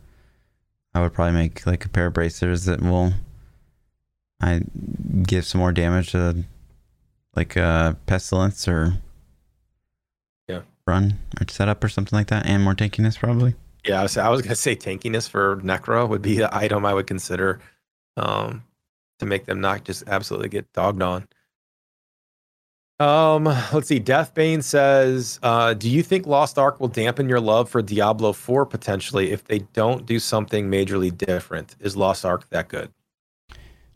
I 0.95 1.01
would 1.01 1.13
probably 1.13 1.33
make 1.33 1.65
like 1.65 1.85
a 1.85 1.89
pair 1.89 2.07
of 2.07 2.13
bracers 2.13 2.65
that 2.65 2.81
will 2.81 3.13
I 4.43 4.61
give 5.23 5.45
some 5.45 5.59
more 5.59 5.71
damage 5.71 6.11
to 6.11 6.43
like 7.35 7.55
uh 7.57 7.93
pestilence 8.05 8.67
or 8.67 8.93
Yeah. 10.47 10.61
run 10.85 11.19
or 11.39 11.45
setup 11.49 11.83
or 11.83 11.89
something 11.89 12.17
like 12.17 12.27
that, 12.27 12.45
and 12.45 12.63
more 12.63 12.75
tankiness 12.75 13.17
probably. 13.17 13.55
Yeah, 13.85 13.99
I 13.99 14.03
was, 14.03 14.17
I 14.17 14.29
was 14.29 14.41
gonna 14.41 14.55
say 14.55 14.75
tankiness 14.75 15.29
for 15.29 15.57
Necro 15.57 16.07
would 16.07 16.21
be 16.21 16.37
the 16.37 16.55
item 16.55 16.85
I 16.85 16.93
would 16.93 17.07
consider 17.07 17.59
um, 18.17 18.63
to 19.19 19.25
make 19.25 19.45
them 19.45 19.59
not 19.61 19.83
just 19.85 20.03
absolutely 20.07 20.49
get 20.49 20.71
dogged 20.73 21.01
on. 21.01 21.27
Um, 22.99 23.45
let's 23.73 23.87
see. 23.87 23.99
Deathbane 23.99 24.63
says, 24.63 25.39
uh, 25.43 25.73
"Do 25.73 25.89
you 25.89 26.03
think 26.03 26.25
Lost 26.27 26.57
Ark 26.59 26.79
will 26.79 26.87
dampen 26.87 27.27
your 27.27 27.39
love 27.41 27.69
for 27.69 27.81
Diablo 27.81 28.33
4 28.33 28.65
potentially 28.65 29.31
if 29.31 29.43
they 29.45 29.59
don't 29.73 30.05
do 30.05 30.19
something 30.19 30.69
majorly 30.69 31.15
different? 31.15 31.75
Is 31.79 31.97
Lost 31.97 32.23
Ark 32.25 32.47
that 32.51 32.69
good?" 32.69 32.91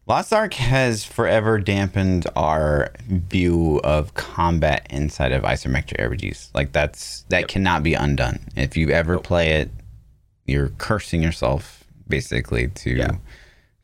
Lost 0.07 0.31
Ark 0.31 0.53
has 0.53 1.03
forever 1.03 1.59
dampened 1.59 2.27
our 2.35 2.91
view 3.09 3.81
of 3.83 4.13
combat 4.13 4.87
inside 4.89 5.33
of 5.33 5.43
isometric 5.43 5.97
RPGs. 5.99 6.49
Like 6.55 6.71
that's 6.71 7.21
that 7.29 7.41
Yep. 7.41 7.47
cannot 7.49 7.83
be 7.83 7.93
undone. 7.93 8.39
If 8.55 8.77
you 8.77 8.89
ever 8.91 9.13
Nope. 9.15 9.23
play 9.25 9.49
it, 9.61 9.69
you're 10.45 10.69
cursing 10.77 11.21
yourself 11.21 11.83
basically 12.07 12.69
to 12.69 12.91
Yeah. 12.91 13.11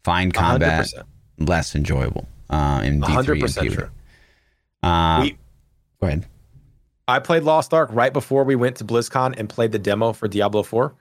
find 0.06 0.34
combat 0.34 0.84
percent. 0.84 1.06
less 1.40 1.76
enjoyable. 1.76 2.28
Uh, 2.50 2.82
in 2.86 3.04
A 3.04 3.08
D3 3.08 3.14
hundred 3.14 3.42
and 3.58 3.72
true. 3.74 3.90
Uh, 4.82 5.20
We- 5.24 5.38
go 6.00 6.08
ahead. 6.08 6.26
I 7.06 7.20
played 7.20 7.44
Lost 7.44 7.74
Ark 7.74 7.90
right 7.92 8.14
before 8.14 8.46
we 8.46 8.56
went 8.56 8.78
to 8.78 8.86
BlizzCon 8.86 9.38
and 9.38 9.50
played 9.50 9.74
the 9.74 9.80
demo 9.80 10.14
for 10.14 10.30
Diablo 10.30 10.64
4, 10.64 10.94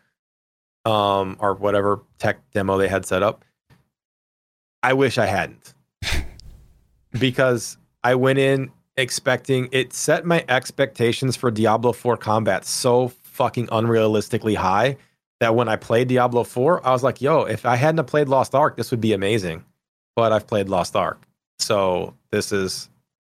um, 0.85 1.37
or 1.39 1.55
whatever 1.55 2.01
tech 2.19 2.39
demo 2.53 2.77
they 2.77 2.89
had 2.89 3.07
set 3.07 3.23
up. 3.23 3.45
I 4.83 4.93
wish 4.95 5.19
I 5.19 5.27
hadn't, 5.27 5.75
because 7.19 7.77
I 8.03 8.15
went 8.15 8.39
in 8.39 8.71
expecting 8.97 9.69
it 9.73 9.93
set 9.93 10.27
my 10.27 10.45
expectations 10.49 11.37
for 11.37 11.51
Diablo 11.51 11.93
4 11.93 12.17
combat 12.17 12.67
so 12.67 13.09
fucking 13.23 13.67
unrealistically 13.69 14.57
high 14.57 14.97
that 15.41 15.55
when 15.55 15.69
I 15.69 15.77
played 15.77 16.09
Diablo 16.09 16.45
4, 16.45 16.87
I 16.87 16.93
was 16.93 17.03
like, 17.03 17.21
"Yo, 17.21 17.43
if 17.43 17.65
I 17.65 17.77
hadn't 17.77 18.05
played 18.07 18.29
Lost 18.29 18.55
Ark, 18.55 18.77
this 18.77 18.91
would 18.91 19.01
be 19.01 19.13
amazing." 19.13 19.65
But 20.15 20.33
I've 20.33 20.47
played 20.47 20.69
Lost 20.69 20.95
Ark, 20.95 21.23
so 21.59 22.15
this 22.31 22.53
is 22.53 22.91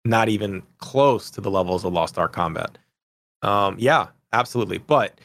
not 0.03 0.30
even 0.30 0.61
close 0.77 1.31
to 1.31 1.41
the 1.41 1.49
levels 1.49 1.84
of 1.85 1.93
Lost 1.93 2.17
Ark 2.17 2.34
combat. 2.34 2.77
Um, 3.41 3.76
yeah, 3.80 4.07
absolutely. 4.34 4.77
But 4.77 5.19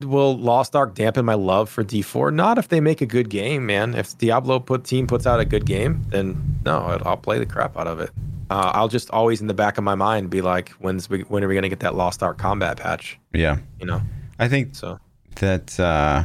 will 0.00 0.36
Lost 0.36 0.74
Ark 0.76 0.94
dampen 0.94 1.24
my 1.24 1.34
love 1.34 1.68
for 1.70 1.84
D4? 1.84 2.32
Not 2.34 2.58
if 2.58 2.68
they 2.68 2.80
make 2.80 3.00
a 3.00 3.06
good 3.06 3.30
game, 3.30 3.66
man. 3.66 3.94
If 3.94 4.16
Diablo 4.18 4.58
put 4.60 4.84
team 4.84 5.06
puts 5.06 5.26
out 5.26 5.40
a 5.40 5.44
good 5.44 5.66
game, 5.66 6.02
then 6.08 6.60
no, 6.64 6.78
I'll- 7.04 7.16
play 7.16 7.38
the 7.38 7.46
crap 7.46 7.76
out 7.76 7.86
of 7.86 8.00
it. 8.00 8.10
Uh, 8.50 8.70
I'll 8.74 8.88
just 8.88 9.10
always 9.10 9.40
in 9.40 9.46
the 9.46 9.54
back 9.54 9.78
of 9.78 9.84
my 9.84 9.94
mind 9.94 10.28
be 10.28 10.42
like, 10.42 10.68
when's 10.72 11.08
we, 11.08 11.20
when 11.22 11.42
are 11.42 11.48
we 11.48 11.54
gonna 11.54 11.68
get 11.70 11.80
that 11.80 11.94
Lost 11.94 12.22
Ark 12.22 12.36
combat 12.38 12.76
patch? 12.76 13.18
Yeah, 13.32 13.58
You 13.80 13.86
know, 13.86 14.02
I 14.38 14.48
think 14.48 14.74
so 14.74 14.98
that 15.36 15.78
uh, 15.80 16.24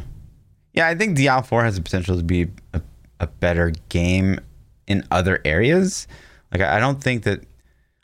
Yeah, 0.74 0.88
I 0.88 0.96
think 0.96 1.16
Diablo 1.16 1.44
4 1.48 1.64
has 1.64 1.76
the 1.76 1.82
potential 1.82 2.18
to 2.18 2.24
be 2.24 2.48
a, 2.74 2.82
a 3.22 3.28
better 3.28 3.72
game 3.88 4.40
in 4.88 5.04
other 5.12 5.40
areas. 5.46 6.08
Like 6.52 6.62
I 6.62 6.80
don't 6.80 7.02
think 7.02 7.24
that 7.24 7.44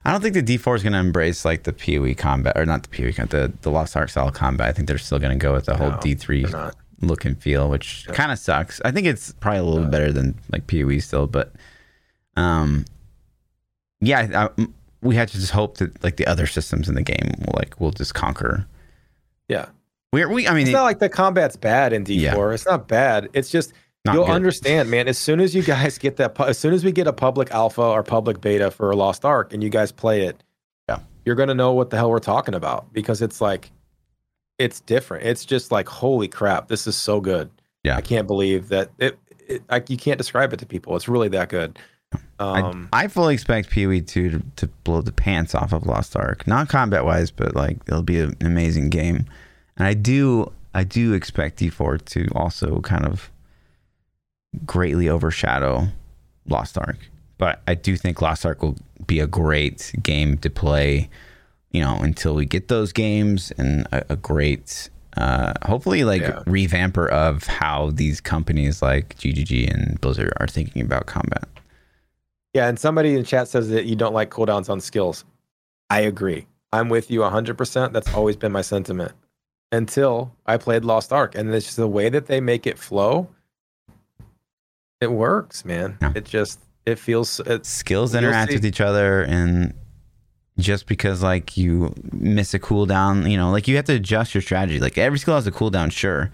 I 0.06 0.12
don't 0.12 0.22
think 0.22 0.36
the 0.36 0.44
D4 0.44 0.76
is 0.76 0.84
going 0.84 0.94
to 0.94 1.00
embrace 1.00 1.44
like 1.46 1.64
the 1.64 1.74
PoE 1.74 2.14
combat 2.14 2.56
or 2.56 2.66
not 2.66 2.84
the 2.84 2.90
PoE 2.90 3.12
combat, 3.12 3.30
the 3.32 3.54
the 3.62 3.72
Lost 3.72 3.98
Ark 3.98 4.10
style 4.10 4.32
combat. 4.32 4.68
I 4.68 4.72
think 4.72 4.88
they're 4.88 5.00
still 5.00 5.20
going 5.20 5.38
to 5.38 5.44
go 5.44 5.54
with 5.54 5.66
the 5.66 5.76
whole 5.76 5.90
No, 5.90 5.98
D3 5.98 6.74
look 7.02 7.26
and 7.26 7.42
feel, 7.42 7.70
which 7.70 8.08
kind 8.10 8.32
of 8.32 8.38
sucks. 8.40 8.80
I 8.86 8.92
think 8.92 9.08
it's 9.08 9.34
probably 9.34 9.60
a 9.60 9.64
little 9.64 9.82
bit 9.82 9.92
better 9.92 10.12
than 10.12 10.36
like 10.52 10.68
PoE 10.68 11.00
still, 11.00 11.28
but 11.28 11.54
um, 12.38 12.86
yeah, 14.00 14.50
I, 14.58 14.68
we 15.02 15.16
had 15.16 15.28
to 15.30 15.40
just 15.40 15.52
hope 15.52 15.78
that 15.78 16.04
like 16.04 16.18
the 16.18 16.28
other 16.28 16.48
systems 16.48 16.88
in 16.88 16.96
the 16.96 17.02
game 17.02 17.32
will 17.40 17.54
like 17.56 17.80
will 17.80 17.92
just 17.92 18.14
conquer. 18.14 18.68
Yeah. 19.48 19.70
We're 20.12 20.30
we 20.30 20.48
I 20.48 20.54
mean 20.54 20.68
It's 20.68 20.72
not 20.74 20.84
like 20.84 21.00
the 21.00 21.10
combat's 21.10 21.56
bad 21.56 21.94
in 21.94 22.04
D4. 22.06 22.22
Yeah. 22.22 22.50
It's 22.52 22.66
not 22.66 22.88
bad. 22.88 23.30
It's 23.34 23.50
just 23.50 23.74
not 24.06 24.14
you'll 24.16 24.26
good. 24.26 24.32
understand, 24.34 24.90
man. 24.90 25.08
As 25.08 25.18
soon 25.18 25.40
as 25.40 25.56
you 25.56 25.64
guys 25.64 25.98
get 25.98 26.18
that, 26.18 26.40
as 26.40 26.58
soon 26.58 26.74
as 26.74 26.84
we 26.86 26.92
get 26.92 27.08
a 27.08 27.14
public 27.14 27.52
alpha 27.52 27.82
or 27.82 28.04
public 28.04 28.42
beta 28.42 28.72
for 28.72 28.94
Lost 28.96 29.26
Ark, 29.26 29.54
and 29.54 29.64
you 29.64 29.70
guys 29.70 29.92
play 29.92 30.22
it, 30.26 30.44
Yeah. 30.88 31.00
you're 31.26 31.36
gonna 31.36 31.56
know 31.56 31.74
what 31.74 31.90
the 31.90 31.98
hell 31.98 32.10
we're 32.10 32.20
talking 32.20 32.54
about 32.54 32.94
because 32.94 33.22
it's 33.22 33.42
like, 33.42 33.72
it's 34.58 34.80
different. 34.82 35.26
It's 35.26 35.44
just 35.46 35.72
like, 35.72 35.90
holy 35.90 36.28
crap, 36.28 36.68
this 36.68 36.88
is 36.88 36.96
so 36.96 37.20
good. 37.20 37.50
Yeah. 37.84 37.98
I 37.98 38.02
can't 38.02 38.28
believe 38.28 38.70
that 38.70 38.92
it. 39.00 39.18
it 39.48 39.64
I, 39.70 39.84
you 39.88 39.98
can't 39.98 40.18
describe 40.18 40.54
it 40.54 40.58
to 40.60 40.66
people. 40.66 40.96
It's 40.96 41.08
really 41.08 41.30
that 41.30 41.50
good. 41.50 41.78
Um, 42.40 42.90
I, 42.94 43.04
I 43.04 43.08
fully 43.08 43.34
expect 43.34 43.72
PoE 43.74 44.00
2 44.00 44.30
to, 44.30 44.42
to 44.58 44.68
blow 44.84 45.02
the 45.02 45.12
pants 45.12 45.54
off 45.54 45.74
of 45.74 45.86
Lost 45.86 46.16
Ark. 46.16 46.48
Not 46.48 46.70
combat 46.70 47.04
wise, 47.04 47.32
but 47.32 47.56
like 47.56 47.78
it'll 47.88 48.04
be 48.04 48.20
an 48.20 48.36
amazing 48.42 48.90
game. 48.90 49.26
And 49.78 49.86
I 49.88 49.94
do 49.94 50.52
I 50.74 50.84
do 50.84 51.14
expect 51.14 51.60
D4 51.60 52.04
to 52.06 52.28
also 52.36 52.80
kind 52.82 53.06
of 53.06 53.32
greatly 54.66 55.10
overshadow 55.10 55.88
Lost 56.48 56.78
Ark. 56.78 56.98
But 57.38 57.62
I 57.68 57.76
do 57.76 57.98
think 57.98 58.22
Lost 58.22 58.46
Ark 58.46 58.62
will 58.62 58.78
be 59.08 59.20
a 59.20 59.28
great 59.28 59.94
game 60.02 60.38
to 60.40 60.50
play, 60.50 61.10
you 61.72 61.82
know, 61.82 61.98
until 61.98 62.36
we 62.36 62.46
get 62.46 62.68
those 62.70 62.94
games 62.94 63.52
and 63.58 63.88
a, 63.92 64.14
a 64.14 64.16
great 64.16 64.90
uh, 65.18 65.54
hopefully 65.66 66.04
like 66.04 66.22
Yeah. 66.22 66.44
revamper 66.46 67.08
of 67.08 67.44
how 67.48 67.92
these 67.92 68.20
companies 68.20 68.82
like 68.82 69.18
GGG 69.18 69.74
and 69.74 70.00
Blizzard 70.02 70.34
are 70.42 70.48
thinking 70.48 70.82
about 70.82 71.06
combat. 71.06 71.46
Yeah, 72.54 72.68
and 72.68 72.78
somebody 72.80 73.16
in 73.16 73.24
chat 73.24 73.48
says 73.48 73.70
that 73.70 73.86
you 73.86 73.96
don't 73.96 74.14
like 74.14 74.30
cooldowns 74.30 74.70
on 74.70 74.80
skills. 74.82 75.24
I 75.90 76.02
agree. 76.02 76.48
I'm 76.74 76.90
with 76.90 77.10
you 77.12 77.22
100%. 77.22 77.94
That's 77.94 78.14
always 78.14 78.36
been 78.36 78.52
my 78.52 78.62
sentiment 78.62 79.14
until 79.72 80.34
I 80.46 80.58
played 80.58 80.84
Lost 80.86 81.12
Ark. 81.14 81.36
And 81.36 81.54
it's 81.54 81.66
just 81.66 81.78
the 81.78 81.88
way 81.88 82.10
that 82.10 82.28
they 82.28 82.42
make 82.42 82.68
it 82.68 82.78
flow. 82.78 83.30
It 85.02 85.12
works, 85.12 85.66
man. 85.66 85.98
Yeah. 86.02 86.14
It 86.16 86.26
just, 86.26 86.60
it 86.86 87.00
feels, 87.00 87.40
it's, 87.42 87.70
skills 87.70 88.16
interact 88.16 88.52
see. 88.52 88.58
with 88.58 88.66
each 88.66 88.82
other 88.82 89.24
and 89.24 89.74
just 90.58 90.88
because 90.88 91.22
like 91.22 91.58
you 91.58 91.94
miss 92.12 92.54
a 92.54 92.60
cooldown 92.60 93.30
you 93.30 93.38
know 93.38 93.52
like 93.52 93.68
you 93.68 93.76
have 93.76 93.86
to 93.86 93.94
adjust 93.94 94.34
your 94.34 94.42
strategy 94.42 94.80
like 94.80 94.98
every 94.98 95.20
skill 95.20 95.36
has 95.36 95.48
a 95.48 95.52
cooldown 95.52 95.92
sure 95.92 96.32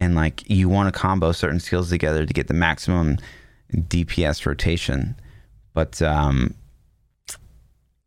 and 0.00 0.14
like 0.14 0.48
you 0.50 0.68
want 0.68 0.92
to 0.92 0.98
combo 0.98 1.32
certain 1.32 1.60
skills 1.60 1.88
together 1.88 2.26
to 2.26 2.32
get 2.32 2.48
the 2.48 2.54
maximum 2.54 3.16
dps 3.72 4.44
rotation 4.44 5.14
but 5.72 6.02
um 6.02 6.52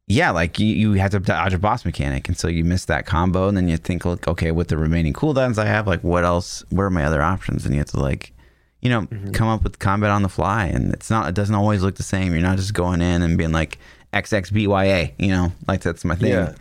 yeah 0.08 0.32
like 0.32 0.60
you, 0.60 0.68
you 0.68 0.94
have 0.94 1.12
to 1.12 1.20
dodge 1.20 1.54
a 1.54 1.58
boss 1.58 1.86
mechanic 1.86 2.28
and 2.28 2.38
so 2.38 2.50
you 2.50 2.66
miss 2.66 2.86
that 2.86 3.06
combo 3.06 3.48
and 3.48 3.56
then 3.56 3.70
you 3.70 3.78
think 3.78 4.04
like 4.04 4.28
okay 4.28 4.52
with 4.52 4.68
the 4.68 4.78
remaining 4.78 5.14
cooldowns 5.14 5.58
i 5.58 5.66
have 5.66 5.88
like 5.88 6.04
what 6.04 6.26
else 6.26 6.66
where 6.72 6.88
are 6.88 6.92
my 6.92 7.06
other 7.06 7.22
options 7.22 7.66
and 7.66 7.74
you 7.74 7.80
have 7.80 7.88
to 7.88 8.00
like 8.00 8.34
you 8.82 8.90
know 8.90 9.08
come 9.34 9.48
up 9.48 9.64
with 9.64 9.80
combat 9.80 10.10
on 10.10 10.22
the 10.24 10.30
fly 10.30 10.66
and 10.66 10.94
it's 10.94 11.10
not 11.10 11.30
it 11.30 11.36
doesn't 11.36 11.56
always 11.56 11.82
look 11.84 11.96
the 11.96 12.04
same 12.04 12.34
you're 12.34 12.42
not 12.42 12.58
just 12.58 12.74
going 12.74 13.02
in 13.02 13.22
and 13.22 13.38
being 13.38 13.52
like 13.52 13.78
xxbya 14.14 15.14
you 15.18 15.28
know 15.30 15.52
like 15.68 15.82
that's 15.82 16.04
my 16.04 16.16
thing 16.16 16.30
Yeah. 16.30 16.54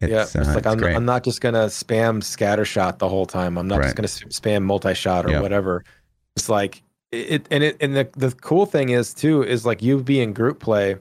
yeah, 0.00 0.22
it's 0.22 0.34
uh, 0.34 0.40
like 0.54 0.66
it's 0.66 0.66
I'm. 0.66 0.82
I'm 0.96 1.04
not 1.04 1.22
just 1.24 1.40
going 1.40 1.54
to 1.54 1.66
spam 1.68 2.24
scatter 2.24 2.64
shot 2.64 2.98
the 2.98 3.08
whole 3.08 3.24
time. 3.26 3.56
I'm 3.56 3.68
not 3.68 3.78
Right. 3.78 3.94
just 3.94 3.96
going 3.96 4.08
to 4.32 4.40
spam 4.40 4.64
multi 4.64 4.94
shot 4.94 5.26
or 5.26 5.30
Yeah. 5.30 5.40
whatever. 5.40 5.84
It's 6.34 6.48
like, 6.48 6.82
it, 7.12 7.46
and 7.52 7.62
it, 7.62 7.76
and 7.80 7.94
the, 7.94 8.08
the 8.16 8.32
cool 8.32 8.66
thing 8.66 8.88
is 8.88 9.14
too, 9.14 9.44
is 9.44 9.64
like 9.64 9.80
you 9.80 10.02
be 10.02 10.20
in 10.20 10.32
group 10.32 10.58
play 10.58 10.96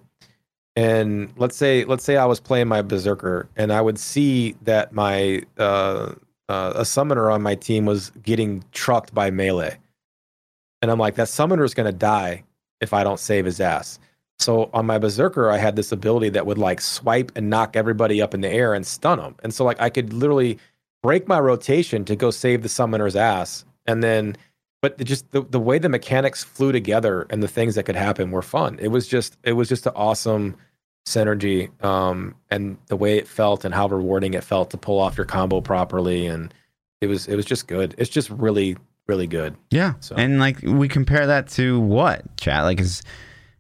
and 0.76 1.34
let's 1.38 1.56
say 1.58 1.84
let's 1.86 2.04
say 2.04 2.16
I 2.18 2.26
was 2.26 2.40
playing 2.40 2.68
my 2.68 2.82
berserker 2.82 3.48
and 3.58 3.74
I 3.74 3.82
would 3.82 3.98
see 4.00 4.56
that 4.64 4.94
my 4.94 5.42
uh, 5.58 6.14
uh, 6.48 6.74
a 6.76 6.86
summoner 6.86 7.32
on 7.32 7.42
my 7.42 7.56
team 7.56 7.86
was 7.86 8.12
getting 8.24 8.64
trucked 8.72 9.14
by 9.14 9.32
melee, 9.32 9.78
and 10.82 10.92
I'm 10.92 11.00
like 11.00 11.16
that 11.16 11.30
summoner 11.30 11.64
is 11.64 11.74
gonna 11.74 11.92
die 11.92 12.44
if 12.80 12.94
I 12.94 13.04
don't 13.04 13.20
save 13.20 13.46
his 13.46 13.60
ass. 13.60 14.00
So 14.40 14.72
on 14.74 14.88
my 14.88 14.98
berserker, 14.98 15.52
I 15.52 15.58
had 15.58 15.76
this 15.76 15.92
ability 15.92 16.30
that 16.30 16.46
would 16.46 16.58
like 16.58 16.82
swipe 16.82 17.32
and 17.36 17.50
knock 17.50 17.76
everybody 17.76 18.22
up 18.22 18.34
in 18.34 18.42
the 18.42 18.50
air 18.50 18.74
and 18.74 18.86
stun 18.86 19.20
them, 19.20 19.36
and 19.44 19.54
so 19.54 19.64
like 19.66 19.80
I 19.82 19.90
could 19.90 20.14
literally 20.14 20.58
break 21.04 21.28
my 21.28 21.40
rotation 21.40 22.06
to 22.06 22.16
go 22.16 22.32
save 22.32 22.64
the 22.64 22.70
summoner's 22.70 23.16
ass, 23.16 23.66
and 23.86 24.04
then. 24.04 24.36
But 24.82 24.98
just 25.04 25.30
the, 25.30 25.44
the 25.44 25.60
way 25.60 25.78
the 25.78 25.90
mechanics 25.90 26.44
flew 26.44 26.72
together 26.72 27.28
and 27.30 27.44
the 27.44 27.48
things 27.48 27.76
that 27.76 27.84
could 27.84 27.96
happen 27.96 28.32
were 28.32 28.42
fun. 28.42 28.80
It 28.82 28.88
was 28.88 29.08
just 29.08 29.38
it 29.44 29.54
was 29.54 29.70
just 29.70 29.86
an 29.86 29.94
awesome 29.96 30.58
synergy 31.06 31.70
um, 31.84 32.36
and 32.50 32.78
the 32.88 32.96
way 32.96 33.18
it 33.18 33.28
felt 33.28 33.66
and 33.66 33.74
how 33.74 33.88
rewarding 33.88 34.34
it 34.34 34.44
felt 34.44 34.70
to 34.72 34.78
pull 34.78 35.00
off 35.00 35.18
your 35.18 35.26
combo 35.26 35.62
properly 35.62 36.28
and 36.28 36.54
it 37.02 37.08
was 37.08 37.28
it 37.28 37.36
was 37.36 37.46
just 37.46 37.68
good 37.68 37.96
it's 37.98 38.10
just 38.10 38.30
really 38.30 38.78
really 39.08 39.28
good 39.28 39.56
Yeah. 39.72 39.94
So- 40.00 40.16
And 40.16 40.40
like 40.40 40.62
we 40.62 40.88
compare 40.88 41.28
that 41.28 41.48
to 41.50 41.80
what, 41.80 42.38
chat? 42.38 42.64
Like 42.64 42.80
is 42.80 43.02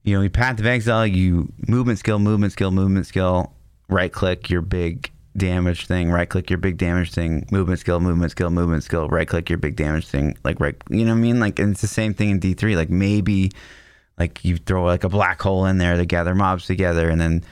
you 0.03 0.15
know, 0.15 0.21
you 0.23 0.29
Path 0.31 0.59
of 0.59 0.65
Exile, 0.65 1.05
you 1.05 1.51
movement 1.67 1.99
skill, 1.99 2.17
movement 2.19 2.53
skill, 2.53 2.71
movement 2.71 3.05
skill, 3.05 3.53
right 3.87 4.11
click 4.11 4.49
your 4.49 4.61
big 4.61 5.11
damage 5.37 5.85
thing, 5.85 6.09
right 6.11 6.27
click 6.27 6.49
your 6.49 6.57
big 6.57 6.77
damage 6.77 7.11
thing, 7.11 7.45
movement 7.51 7.79
skill, 7.79 7.99
movement 7.99 8.31
skill, 8.31 8.49
movement 8.49 8.83
skill, 8.83 9.07
right 9.09 9.27
click 9.27 9.49
your 9.49 9.57
big 9.59 9.75
damage 9.75 10.07
thing, 10.07 10.35
like 10.43 10.59
right 10.59 10.75
you 10.89 11.05
know 11.05 11.11
what 11.11 11.17
I 11.17 11.21
mean? 11.21 11.39
Like 11.39 11.59
and 11.59 11.71
it's 11.73 11.81
the 11.81 11.87
same 11.87 12.13
thing 12.13 12.29
in 12.31 12.39
D 12.39 12.53
three. 12.53 12.75
Like 12.75 12.89
maybe 12.89 13.51
like 14.17 14.43
you 14.43 14.57
throw 14.57 14.85
like 14.85 15.03
a 15.03 15.09
black 15.09 15.41
hole 15.41 15.65
in 15.65 15.77
there 15.77 15.95
to 15.97 16.05
gather 16.05 16.33
mobs 16.35 16.65
together 16.65 17.09
and 17.09 17.19
then 17.19 17.43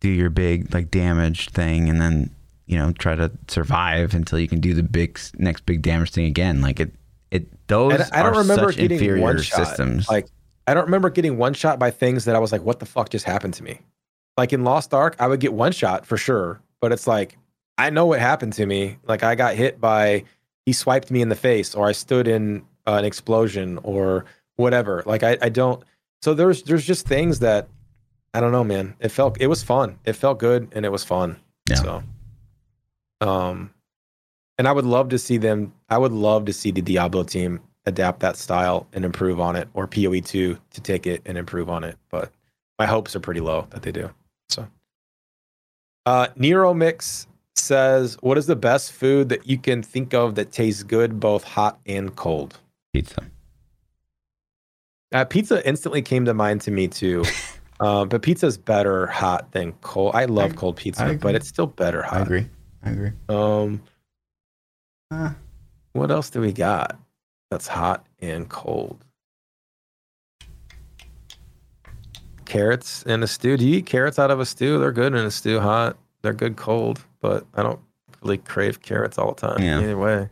do 0.00 0.08
your 0.08 0.30
big 0.30 0.72
like 0.72 0.90
damage 0.90 1.48
thing 1.50 1.88
and 1.88 2.00
then 2.00 2.30
you 2.66 2.78
know 2.78 2.92
try 2.92 3.14
to 3.14 3.30
survive 3.48 4.14
until 4.14 4.38
you 4.38 4.46
can 4.48 4.60
do 4.60 4.74
the 4.74 4.82
big 4.82 5.18
next 5.38 5.64
big 5.66 5.82
damage 5.82 6.10
thing 6.12 6.26
again 6.26 6.60
like 6.60 6.78
it 6.80 6.92
it 7.30 7.46
those 7.66 7.92
and 7.92 8.02
i 8.12 8.22
don't 8.22 8.34
are 8.34 8.38
remember 8.40 8.72
such 8.72 8.76
getting 8.76 8.98
inferior 8.98 9.22
one 9.22 9.40
shot. 9.40 9.66
systems. 9.66 10.08
Like 10.08 10.26
i 10.66 10.74
don't 10.74 10.84
remember 10.86 11.10
getting 11.10 11.36
one 11.36 11.54
shot 11.54 11.78
by 11.78 11.90
things 11.90 12.24
that 12.24 12.34
i 12.34 12.38
was 12.38 12.52
like 12.52 12.62
what 12.62 12.78
the 12.80 12.86
fuck 12.86 13.10
just 13.10 13.24
happened 13.24 13.54
to 13.54 13.62
me? 13.62 13.80
Like 14.36 14.52
in 14.52 14.64
lost 14.64 14.94
ark 14.94 15.16
i 15.18 15.26
would 15.26 15.40
get 15.40 15.52
one 15.52 15.72
shot 15.72 16.06
for 16.06 16.16
sure 16.16 16.60
but 16.80 16.92
it's 16.92 17.06
like 17.06 17.36
i 17.76 17.90
know 17.90 18.06
what 18.06 18.20
happened 18.20 18.52
to 18.54 18.66
me. 18.66 18.98
Like 19.06 19.22
i 19.22 19.34
got 19.34 19.54
hit 19.54 19.80
by 19.80 20.24
he 20.64 20.72
swiped 20.72 21.10
me 21.10 21.20
in 21.22 21.28
the 21.28 21.36
face 21.36 21.74
or 21.74 21.86
i 21.86 21.92
stood 21.92 22.26
in 22.28 22.64
uh, 22.86 22.96
an 22.98 23.04
explosion 23.04 23.78
or 23.82 24.24
whatever. 24.56 25.02
Like 25.06 25.22
i, 25.22 25.36
I 25.42 25.48
don't 25.48 25.82
so 26.22 26.34
there's 26.34 26.62
there's 26.62 26.86
just 26.86 27.06
things 27.06 27.40
that 27.40 27.68
i 28.32 28.40
don't 28.40 28.52
know 28.52 28.64
man. 28.64 28.94
It 29.00 29.10
felt 29.10 29.40
it 29.40 29.48
was 29.48 29.62
fun. 29.62 29.98
It 30.04 30.14
felt 30.14 30.38
good 30.38 30.68
and 30.72 30.86
it 30.86 30.92
was 30.92 31.04
fun. 31.04 31.38
Yeah. 31.68 31.76
so 31.76 32.02
um 33.20 33.74
and 34.56 34.66
i 34.68 34.72
would 34.72 34.86
love 34.86 35.10
to 35.10 35.18
see 35.18 35.36
them 35.36 35.72
i 35.88 35.98
would 35.98 36.12
love 36.12 36.44
to 36.44 36.52
see 36.52 36.70
the 36.70 36.82
diablo 36.82 37.22
team 37.22 37.60
adapt 37.86 38.20
that 38.20 38.36
style 38.36 38.86
and 38.92 39.04
improve 39.04 39.40
on 39.40 39.56
it 39.56 39.68
or 39.74 39.86
poe2 39.88 40.22
to 40.70 40.80
take 40.82 41.06
it 41.06 41.22
and 41.26 41.38
improve 41.38 41.68
on 41.70 41.84
it 41.84 41.96
but 42.10 42.30
my 42.78 42.86
hopes 42.86 43.16
are 43.16 43.20
pretty 43.20 43.40
low 43.40 43.66
that 43.70 43.82
they 43.82 43.92
do 43.92 44.10
so 44.48 44.66
uh 46.06 46.26
nero 46.36 46.74
mix 46.74 47.26
says 47.56 48.16
what 48.20 48.38
is 48.38 48.46
the 48.46 48.56
best 48.56 48.92
food 48.92 49.28
that 49.30 49.46
you 49.48 49.58
can 49.58 49.82
think 49.82 50.14
of 50.14 50.34
that 50.36 50.52
tastes 50.52 50.82
good 50.82 51.18
both 51.18 51.42
hot 51.44 51.78
and 51.86 52.14
cold 52.16 52.58
pizza 52.92 53.22
uh, 55.12 55.24
pizza 55.24 55.66
instantly 55.66 56.02
came 56.02 56.26
to 56.26 56.34
mind 56.34 56.60
to 56.60 56.70
me 56.70 56.86
too. 56.86 57.24
uh, 57.80 58.04
but 58.04 58.20
pizza's 58.20 58.58
better 58.58 59.06
hot 59.06 59.50
than 59.52 59.72
cold. 59.80 60.14
I 60.14 60.26
love 60.26 60.52
I- 60.52 60.54
cold 60.54 60.76
pizza, 60.76 61.02
agree. 61.04 61.16
but 61.16 61.34
it's 61.34 61.48
still 61.48 61.66
better 61.66 62.02
hot. 62.02 62.18
i 62.18 62.22
agree 62.22 62.46
i 62.82 62.90
agree 62.90 63.12
Um, 63.30 63.80
Uh, 65.10 65.30
what 65.98 66.10
else 66.10 66.30
do 66.30 66.40
we 66.40 66.52
got 66.52 66.98
that's 67.50 67.66
hot 67.68 68.06
and 68.20 68.48
cold? 68.48 69.04
Carrots 72.44 73.02
in 73.02 73.22
a 73.22 73.26
stew. 73.26 73.56
Do 73.58 73.66
you 73.66 73.76
eat 73.78 73.86
carrots 73.86 74.18
out 74.18 74.30
of 74.30 74.40
a 74.40 74.46
stew? 74.46 74.78
They're 74.78 74.92
good 74.92 75.14
in 75.14 75.24
a 75.24 75.30
stew 75.30 75.60
hot. 75.60 75.98
They're 76.22 76.32
good 76.32 76.56
cold, 76.56 77.04
but 77.20 77.46
I 77.54 77.62
don't 77.62 77.80
really 78.22 78.38
crave 78.38 78.80
carrots 78.80 79.18
all 79.18 79.34
the 79.34 79.40
time. 79.48 79.62
Yeah. 79.62 79.80
Either 79.80 79.98
way. 79.98 80.30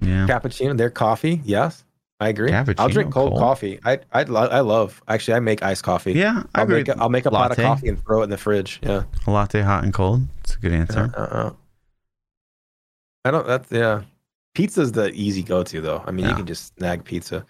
yeah 0.00 0.26
Cappuccino, 0.28 0.76
their 0.76 0.90
coffee. 0.90 1.40
Yes, 1.44 1.84
I 2.20 2.28
agree. 2.28 2.50
Cappuccino, 2.50 2.74
I'll 2.78 2.88
drink 2.88 3.12
cold, 3.12 3.30
cold? 3.30 3.40
coffee. 3.40 3.80
I 3.84 3.98
I, 4.12 4.22
lo- 4.22 4.46
I 4.48 4.60
love. 4.60 5.02
Actually, 5.08 5.34
I 5.34 5.40
make 5.40 5.60
iced 5.62 5.82
coffee. 5.82 6.12
yeah 6.12 6.44
i 6.54 6.58
I'll 6.60 6.64
agree 6.64 6.76
make, 6.78 6.88
a, 6.88 6.98
I'll 7.00 7.08
make 7.08 7.26
a 7.26 7.30
pot 7.32 7.50
of 7.50 7.56
coffee 7.56 7.88
and 7.88 8.02
throw 8.04 8.20
it 8.20 8.24
in 8.24 8.30
the 8.30 8.38
fridge. 8.38 8.78
Yeah. 8.82 9.02
a 9.26 9.30
latte 9.30 9.60
hot 9.62 9.82
and 9.84 9.92
cold 9.92 10.22
it's 10.44 10.54
a 10.54 10.58
good 10.58 10.72
answer 10.72 11.10
Uh, 11.16 11.20
uh, 11.20 11.24
uh. 11.48 11.52
I 13.24 13.30
don't. 13.32 13.46
That's 13.46 13.70
yeah. 13.72 14.02
Pizza's 14.54 14.92
the 14.92 15.10
easy 15.12 15.42
go 15.42 15.62
to 15.62 15.80
though. 15.80 16.02
I 16.06 16.10
mean, 16.10 16.26
you 16.28 16.34
can 16.34 16.46
just 16.46 16.76
snag 16.76 17.04
pizza. 17.04 17.44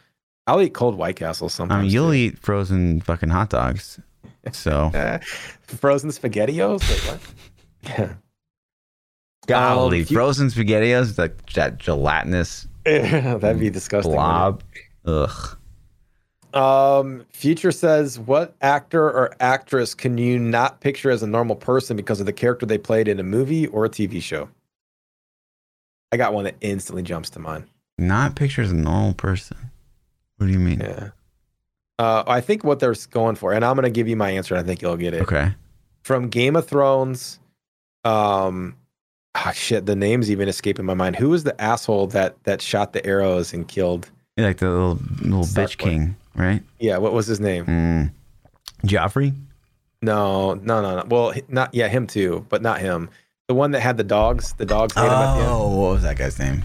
I'll 0.46 0.60
eat 0.62 0.74
cold 0.74 0.96
White 0.96 1.16
Castle 1.16 1.48
sometimes. 1.48 1.78
I 1.78 1.82
mean, 1.82 1.90
you'll 1.90 2.08
too. 2.10 2.14
eat 2.14 2.38
frozen 2.38 3.00
fucking 3.02 3.28
hot 3.30 3.50
dogs. 3.50 4.00
So 4.52 4.90
Eh, 4.94 5.18
frozen 5.62 6.10
spaghettios. 6.10 6.80
Wait, 6.88 7.12
what? 7.12 7.20
Yeah. 7.98 8.12
golly, 9.46 10.00
Um, 10.00 10.06
fu- 10.06 10.14
frozen 10.14 10.48
spaghettios, 10.48 11.16
like 11.18 11.44
that 11.52 11.78
gelatinous 11.78 12.66
That'd 12.84 13.60
be 13.60 13.70
disgusting. 13.70 14.12
blob. 14.12 14.62
Ugh. 15.04 15.56
Um, 16.54 17.26
Future 17.30 17.72
says, 17.72 18.18
"What 18.18 18.54
actor 18.62 19.04
or 19.04 19.34
actress 19.40 19.94
can 19.94 20.16
you 20.16 20.38
not 20.38 20.80
picture 20.80 21.10
as 21.10 21.22
a 21.22 21.26
normal 21.26 21.56
person 21.56 21.94
because 21.96 22.20
of 22.20 22.26
the 22.26 22.32
character 22.32 22.64
they 22.64 22.78
played 22.78 23.06
in 23.06 23.20
a 23.20 23.22
movie 23.22 23.66
or 23.66 23.84
a 23.84 23.90
TV 23.90 24.22
show?" 24.22 24.48
I 26.12 26.16
got 26.16 26.32
one 26.32 26.44
that 26.44 26.56
instantly 26.60 27.02
jumps 27.02 27.30
to 27.30 27.38
mind. 27.38 27.64
Not 27.98 28.36
pictures 28.36 28.70
a 28.70 28.74
normal 28.74 29.14
person. 29.14 29.56
What 30.36 30.46
do 30.46 30.52
you 30.52 30.58
mean? 30.58 30.80
Yeah. 30.80 31.10
Uh, 31.98 32.22
I 32.26 32.40
think 32.40 32.62
what 32.62 32.78
they're 32.78 32.94
going 33.10 33.34
for, 33.34 33.52
and 33.52 33.64
I'm 33.64 33.74
going 33.74 33.84
to 33.84 33.90
give 33.90 34.06
you 34.06 34.16
my 34.16 34.30
answer. 34.30 34.54
and 34.54 34.62
I 34.62 34.66
think 34.66 34.80
you'll 34.80 34.96
get 34.96 35.14
it. 35.14 35.22
Okay. 35.22 35.52
From 36.02 36.28
Game 36.28 36.54
of 36.54 36.66
Thrones. 36.66 37.40
Um, 38.04 38.76
ah, 39.34 39.50
shit, 39.52 39.86
the 39.86 39.96
name's 39.96 40.30
even 40.30 40.48
escaping 40.48 40.86
my 40.86 40.94
mind. 40.94 41.16
Who 41.16 41.30
was 41.30 41.44
the 41.44 41.60
asshole 41.60 42.06
that 42.08 42.42
that 42.44 42.62
shot 42.62 42.92
the 42.92 43.04
arrows 43.04 43.52
and 43.52 43.66
killed? 43.66 44.08
You're 44.36 44.46
like 44.46 44.58
the 44.58 44.70
little 44.70 44.98
little 45.20 45.44
bitch 45.44 45.76
king, 45.76 46.16
right? 46.36 46.62
Yeah, 46.78 46.98
what 46.98 47.12
was 47.12 47.26
his 47.26 47.40
name? 47.40 47.66
Mm. 47.66 48.12
Joffrey? 48.86 49.34
No, 50.00 50.54
no, 50.54 50.80
no, 50.80 50.96
no. 51.00 51.04
Well, 51.08 51.34
not 51.48 51.74
yeah, 51.74 51.88
him 51.88 52.06
too, 52.06 52.46
but 52.48 52.62
not 52.62 52.80
him. 52.80 53.10
The 53.48 53.54
one 53.54 53.70
that 53.72 53.80
had 53.80 53.96
the 53.96 54.04
dogs. 54.04 54.52
The 54.58 54.66
dogs 54.66 54.94
hate 54.94 55.04
him 55.04 55.10
at 55.10 55.34
the 55.36 55.40
end. 55.40 55.50
Oh, 55.50 55.68
what 55.76 55.92
was 55.92 56.02
that 56.02 56.16
guy's 56.18 56.38
name? 56.38 56.64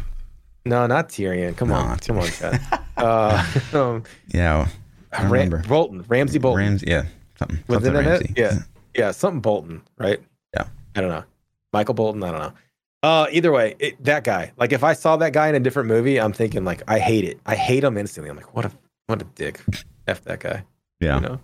No, 0.66 0.86
not 0.86 1.10
Tyrion. 1.10 1.56
Come 1.56 1.70
No, 1.70 1.76
on, 1.76 1.98
come 2.00 2.20
on, 2.20 2.28
Chad. 2.28 2.62
uh, 2.98 3.46
um, 3.74 4.04
Yeah, 4.28 4.68
I 5.12 5.24
remember. 5.24 5.64
Bolton, 5.68 6.04
Ramsay 6.08 6.40
Bolton. 6.40 6.64
Ramsay. 6.64 6.88
Yeah, 6.90 7.06
something. 7.40 7.60
Was 7.68 7.76
something 7.84 7.96
it 7.96 8.00
in 8.00 8.06
it? 8.06 8.10
Ramsay. 8.10 8.34
Yeah. 8.38 8.60
Yeah, 8.96 9.12
something 9.12 9.42
Bolton, 9.42 9.82
right? 9.98 10.20
Yeah. 10.56 10.66
I 10.96 11.02
don't 11.02 11.10
know. 11.10 11.24
Michael 11.72 11.94
Bolton, 11.96 12.22
I 12.24 12.32
don't 12.32 12.40
know. 12.42 12.54
Uh, 13.02 13.28
either 13.32 13.52
way, 13.52 13.76
it, 13.80 14.02
that 14.04 14.24
guy. 14.24 14.52
Like, 14.58 14.72
if 14.72 14.84
I 14.84 14.94
saw 14.94 15.18
that 15.18 15.34
guy 15.34 15.48
in 15.50 15.56
a 15.56 15.60
different 15.60 15.88
movie, 15.90 16.20
I'm 16.20 16.32
thinking 16.32 16.64
like, 16.64 16.84
I 16.88 17.00
hate 17.00 17.24
it. 17.26 17.40
I 17.46 17.56
hate 17.56 17.84
him 17.84 17.98
instantly. 17.98 18.30
I'm 18.30 18.38
like, 18.38 18.54
what 18.56 18.66
a 18.66 18.72
what 19.08 19.22
a 19.22 19.26
dick. 19.36 19.62
F 20.08 20.22
that 20.26 20.40
guy. 20.42 20.64
Yeah. 21.02 21.16
You 21.16 21.22
know? 21.22 21.40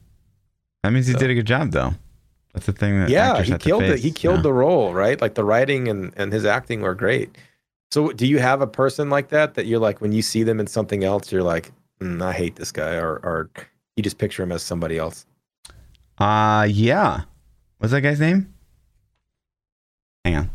That 0.84 0.92
means 0.94 1.08
he 1.08 1.14
So- 1.14 1.20
did 1.20 1.30
a 1.30 1.34
good 1.34 1.48
job, 1.48 1.72
though. 1.72 1.94
That's 2.54 2.66
the 2.66 2.72
thing 2.74 3.00
that 3.00 3.10
Yeah, 3.10 3.42
he 3.44 3.58
killed 3.58 3.84
it. 3.84 4.00
He 4.00 4.12
killed 4.12 4.38
Yeah. 4.38 4.42
the 4.44 4.54
role, 4.54 4.94
right? 4.94 5.20
Like 5.22 5.36
the 5.36 5.44
writing 5.44 5.88
and 5.88 6.14
and 6.18 6.34
his 6.34 6.46
acting 6.46 6.82
were 6.82 6.96
great. 6.96 7.38
So, 7.92 8.12
do 8.12 8.28
you 8.28 8.40
have 8.40 8.62
a 8.62 8.68
person 8.68 9.10
like 9.10 9.30
that 9.30 9.56
that 9.56 9.66
you're 9.66 9.80
like 9.80 10.02
when 10.02 10.12
you 10.12 10.22
see 10.22 10.44
them 10.44 10.60
in 10.60 10.68
something 10.68 11.04
else, 11.04 11.32
you're 11.32 11.44
like, 11.44 11.72
mm, 12.00 12.22
I 12.22 12.34
hate 12.34 12.56
this 12.56 12.72
guy, 12.72 12.96
or 12.96 13.16
or 13.24 13.50
you 13.96 14.04
just 14.04 14.18
picture 14.18 14.44
him 14.44 14.52
as 14.52 14.62
somebody 14.64 14.98
else? 14.98 15.26
Uh 16.18 16.68
yeah. 16.70 17.22
What's 17.78 17.92
that 17.92 18.02
guy's 18.02 18.20
name? 18.20 18.54
Hang 20.26 20.36
on. 20.36 20.50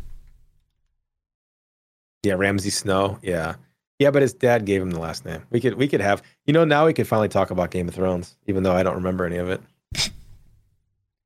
Yeah, 2.23 2.33
Ramsay 2.33 2.69
Snow. 2.69 3.19
Yeah. 3.21 3.55
Yeah, 3.99 4.11
but 4.11 4.21
his 4.21 4.33
dad 4.33 4.65
gave 4.65 4.81
him 4.81 4.91
the 4.91 4.99
last 4.99 5.25
name. 5.25 5.43
We 5.49 5.61
could 5.61 5.75
we 5.75 5.87
could 5.87 6.01
have 6.01 6.21
you 6.45 6.53
know 6.53 6.65
now 6.65 6.85
we 6.85 6.93
could 6.93 7.07
finally 7.07 7.29
talk 7.29 7.51
about 7.51 7.71
Game 7.71 7.87
of 7.87 7.95
Thrones, 7.95 8.35
even 8.47 8.63
though 8.63 8.73
I 8.75 8.83
don't 8.83 8.95
remember 8.95 9.25
any 9.25 9.37
of 9.37 9.49
it. 9.49 9.61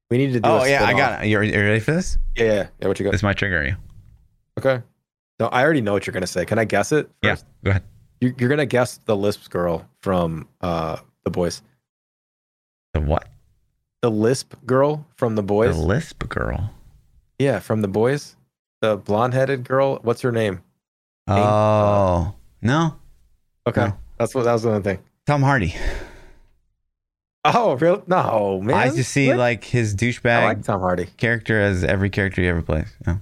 We 0.10 0.18
need 0.18 0.34
to 0.34 0.40
do. 0.40 0.50
Oh 0.50 0.60
a 0.60 0.70
yeah, 0.70 0.86
I 0.86 0.94
got 0.94 1.24
it. 1.24 1.28
You 1.28 1.42
you 1.42 1.54
ready 1.54 1.80
for 1.80 1.92
this? 1.92 2.18
Yeah, 2.36 2.46
yeah, 2.46 2.68
yeah. 2.82 2.88
What 2.88 3.00
you 3.00 3.04
got? 3.06 3.12
This 3.12 3.24
might 3.24 3.38
trigger 3.38 3.64
you. 3.66 3.76
Okay. 4.58 4.82
No, 5.40 5.48
I 5.48 5.64
already 5.64 5.82
know 5.82 5.94
what 5.94 6.06
you're 6.08 6.14
gonna 6.14 6.28
say. 6.28 6.46
Can 6.46 6.58
I 6.60 6.66
guess 6.66 6.92
it? 6.92 7.10
Yeah. 7.24 7.38
Go 7.64 7.70
ahead. 7.72 7.84
You, 8.22 8.34
you're 8.38 8.50
gonna 8.50 8.66
guess 8.66 9.00
the 9.06 9.16
Lisp 9.16 9.50
girl 9.50 9.88
from 10.02 10.48
uh 10.62 10.98
the 11.24 11.30
boys. 11.32 11.62
The 12.94 13.02
what? 13.02 13.28
The 14.02 14.10
Lisp 14.12 14.56
girl 14.66 15.06
from 15.16 15.36
the 15.36 15.44
boys. 15.44 15.76
The 15.78 15.82
lisp 15.84 16.28
girl. 16.28 16.74
yeah, 17.38 17.60
from 17.60 17.82
the 17.82 17.88
boys. 17.88 18.36
The 18.82 18.98
blonde-headed 18.98 19.64
girl. 19.66 20.00
What's 20.04 20.22
her 20.22 20.32
name? 20.32 20.62
Oh 21.28 22.34
no, 22.62 22.96
Okay, 23.68 23.82
No. 23.86 23.98
that's 24.18 24.34
what 24.34 24.46
that 24.46 24.54
was 24.54 24.64
the 24.64 24.72
other 24.72 24.82
thing. 24.82 25.00
Tom 25.28 25.44
Hardy. 25.44 25.76
Oh, 27.46 27.76
real? 27.78 28.04
No, 28.08 28.60
man. 28.62 28.76
I 28.76 28.90
just 28.90 29.12
see 29.12 29.30
What? 29.30 29.38
like 29.38 29.64
his 29.64 29.94
I 29.94 29.98
douchebag 29.98 30.44
like 30.44 30.64
Tom 30.64 30.82
Hardy. 30.82 31.06
character 31.18 31.60
as 31.62 31.84
every 31.84 32.10
character 32.10 32.42
he 32.42 32.48
ever 32.48 32.62
plays. 32.62 32.88
Yeah. 33.08 33.18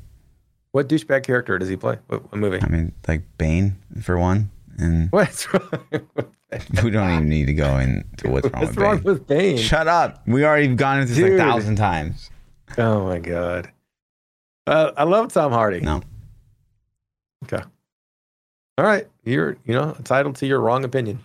What 0.72 0.90
douchebag 0.90 1.24
character 1.24 1.58
does 1.60 1.70
he 1.70 1.76
play? 1.76 1.98
What, 2.08 2.24
what 2.32 2.36
movie? 2.40 2.60
I 2.62 2.68
mean, 2.68 2.94
like 3.08 3.22
Bane 3.38 3.76
for 4.02 4.18
one, 4.18 4.50
and 4.78 5.10
What's 5.12 5.52
wrong? 5.54 5.70
With 5.92 6.06
we 6.84 6.90
don't 6.92 7.10
even 7.12 7.30
need 7.30 7.46
to 7.46 7.54
go 7.54 7.78
into 7.78 8.30
what's 8.30 8.50
wrong 8.52 8.62
What's 8.64 8.76
with 8.76 8.78
wrong 8.78 8.96
Bane. 8.98 9.04
with 9.04 9.28
Bane? 9.28 9.58
Shut 9.58 9.88
up. 9.88 10.26
We 10.28 10.46
already 10.46 10.68
gone 10.76 11.02
into 11.02 11.14
this 11.14 11.22
like 11.22 11.32
Dude. 11.32 11.40
a 11.40 11.44
thousand 11.44 11.76
times. 11.76 12.30
Oh 12.78 13.06
my 13.06 13.20
god. 13.20 13.70
Uh, 14.66 14.92
I 14.98 15.04
love 15.04 15.32
Tom 15.32 15.52
Hardy. 15.52 15.80
No. 15.82 16.02
Okay. 17.44 17.64
All 18.80 18.86
right, 18.86 19.08
you're 19.24 19.58
you 19.66 19.74
know 19.74 19.96
entitled 19.98 20.36
to 20.38 20.46
your 20.48 20.60
wrong 20.60 20.84
opinion. 20.84 21.20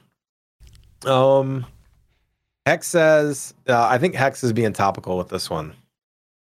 Um, 1.06 1.66
Hex 2.66 2.86
says 2.86 3.54
uh, 3.68 3.86
I 3.88 3.98
think 3.98 4.14
Hex 4.14 4.44
is 4.44 4.52
being 4.52 4.72
topical 4.72 5.18
with 5.18 5.28
this 5.28 5.50
one. 5.50 5.74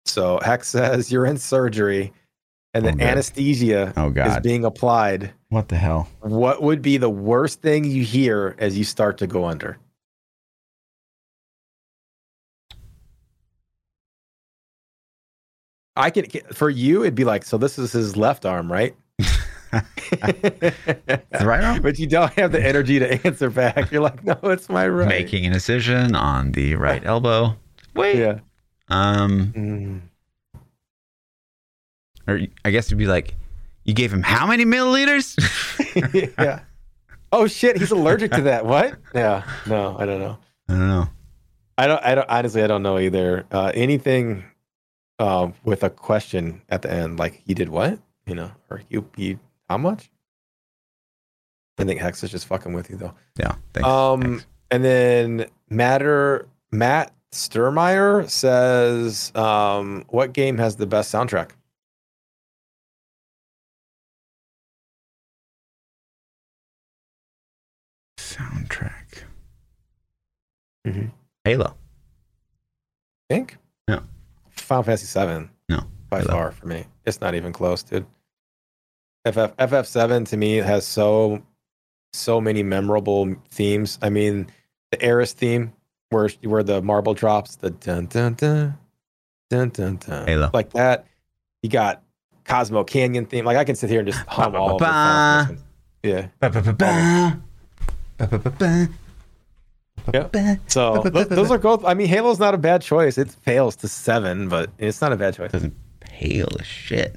So 0.05 0.39
Hex 0.43 0.69
says 0.69 1.11
you're 1.11 1.27
in 1.27 1.39
surgery, 1.39 2.13
and 2.75 2.85
the 2.85 2.91
Oh, 2.91 3.07
anesthesia 3.09 3.93
Oh 3.97 4.11
is 4.11 4.41
being 4.41 4.65
applied. 4.65 5.33
What 5.49 5.69
the 5.69 5.77
hell? 5.77 6.09
What 6.21 6.63
would 6.63 6.83
be 6.83 6.97
the 6.97 7.11
worst 7.11 7.63
thing 7.63 7.85
you 7.85 8.05
hear 8.05 8.55
as 8.59 8.77
you 8.77 8.85
start 8.85 9.19
to 9.19 9.27
go 9.27 9.45
under? 9.47 9.79
I 15.97 16.11
can 16.11 16.25
for 16.53 16.71
you 16.71 17.03
it'd 17.03 17.15
be 17.15 17.25
like 17.25 17.45
so 17.45 17.59
this 17.59 17.79
is 17.79 17.93
his 17.93 18.17
left 18.17 18.47
arm, 18.47 18.71
right? 18.71 18.95
Right 19.73 21.65
arm? 21.65 21.83
But 21.83 21.99
you 21.99 22.07
don't 22.07 22.33
have 22.35 22.53
the 22.53 22.65
energy 22.65 22.99
to 22.99 23.27
answer 23.27 23.51
back. 23.51 23.91
You're 23.91 24.03
like, 24.03 24.25
no, 24.25 24.39
it's 24.45 24.69
my 24.69 24.87
right. 24.89 25.09
Making 25.09 25.47
an 25.47 25.53
incision 25.53 26.15
on 26.15 26.53
the 26.53 26.75
right 26.77 27.05
elbow. 27.05 27.57
Wait. 27.95 28.17
Yeah. 28.19 28.39
Um, 28.89 29.53
Mm. 29.57 30.01
or 32.27 32.41
I 32.65 32.71
guess 32.71 32.87
it'd 32.89 32.99
be 32.99 33.07
like, 33.07 33.35
you 33.85 33.95
gave 33.95 34.13
him 34.13 34.23
how 34.23 34.47
many 34.47 34.65
milliliters? 34.65 35.37
yeah. 36.39 36.61
Oh 37.33 37.47
shit, 37.47 37.79
he's 37.79 37.93
allergic 37.93 38.33
to 38.33 38.43
that. 38.43 38.67
What? 38.67 38.97
Yeah. 39.15 39.45
No, 39.67 39.97
I 39.99 40.05
don't 40.07 40.19
know. 40.21 40.39
I 40.69 40.73
don't 40.73 40.89
know. 40.89 41.09
I 41.79 41.87
don't. 41.87 42.05
I 42.05 42.15
don't. 42.15 42.29
Honestly, 42.29 42.63
I 42.63 42.67
don't 42.67 42.83
know 42.83 42.99
either. 42.99 43.47
Uh, 43.51 43.71
anything 43.75 44.45
uh, 45.19 45.51
with 45.65 45.83
a 45.85 45.91
question 45.91 46.61
at 46.69 46.83
the 46.83 46.93
end, 46.93 47.19
like 47.19 47.41
you 47.47 47.55
did 47.55 47.69
what? 47.71 47.99
You 48.27 48.35
know, 48.35 48.51
or 48.69 48.83
you 48.91 49.09
you 49.17 49.39
how 49.71 49.79
much? 49.79 50.11
I 51.79 51.85
think 51.85 52.01
Hex 52.01 52.25
is 52.25 52.31
just 52.33 52.47
fucking 52.47 52.73
with 52.73 52.91
you 52.91 52.97
though. 52.97 53.15
Yeah. 53.39 53.55
Thanks. 53.73 53.89
Um, 53.89 54.21
Thanks. 54.21 54.47
and 54.73 54.85
then 54.85 55.47
Matter 55.71 56.49
Matt 56.73 57.15
Sturmeyer 57.33 58.29
says, 58.29 59.31
um, 59.37 60.05
"What 60.09 60.33
game 60.33 60.59
has 60.59 60.75
the 60.75 60.87
best 60.87 61.15
soundtrack?" 61.15 61.53
Soundtrack. 68.19 69.25
Mhm. 70.87 71.11
Halo. 71.45 71.75
Think? 73.29 73.59
No. 73.89 74.03
Final 74.51 74.83
Fantasy 74.83 75.07
Seven. 75.07 75.51
No. 75.69 75.85
by 76.09 76.21
Halo. 76.21 76.33
far 76.33 76.53
for 76.53 76.67
me. 76.67 76.85
It's 77.05 77.21
not 77.21 77.35
even 77.35 77.53
close, 77.53 77.83
dude. 77.85 78.05
FF 79.27 79.53
FF 79.59 79.87
seven 79.87 80.25
to 80.27 80.37
me 80.37 80.57
has 80.57 80.87
so 80.87 81.43
so 82.13 82.41
many 82.41 82.63
memorable 82.63 83.35
themes. 83.51 83.99
I 84.03 84.11
mean, 84.11 84.47
the 84.91 85.03
Aeris 85.05 85.33
theme 85.33 85.73
where 86.11 86.29
where 86.43 86.63
the 86.63 86.83
marble 86.83 87.15
drops, 87.15 87.57
the 87.57 87.71
dun 87.71 88.07
dun 88.07 88.35
dun 88.35 88.79
dun 89.51 89.69
dun 89.71 89.97
dun, 89.97 90.27
Halo. 90.27 90.51
like 90.53 90.71
that. 90.73 91.07
You 91.63 91.69
got 91.71 92.03
Cosmo 92.45 92.85
Canyon 92.85 93.27
theme. 93.27 93.45
Like 93.45 93.57
I 93.57 93.65
can 93.65 93.77
sit 93.77 93.91
here 93.91 94.01
and 94.01 94.09
just 94.11 94.25
hum 94.29 94.55
all 94.57 94.75
of 94.75 94.79
the. 94.81 95.59
Yeah. 96.03 96.29
Yeah. 100.15 100.57
So 100.67 101.03
th- 101.03 101.29
those 101.29 101.51
are 101.51 101.59
both. 101.59 101.85
I 101.85 101.95
mean, 101.95 102.09
Halo's 102.09 102.39
not 102.39 102.55
a 102.55 102.59
bad 102.59 102.81
choice. 102.83 103.19
It 103.19 103.31
fails 103.31 103.77
to 103.77 103.89
seven, 103.89 104.49
but 104.49 104.71
it's 104.79 105.01
not 105.01 105.13
a 105.13 105.17
bad 105.17 105.35
choice. 105.35 105.53
Doesn't 105.53 105.75
pale 106.01 106.49
as 106.59 106.67
shit. 106.67 107.17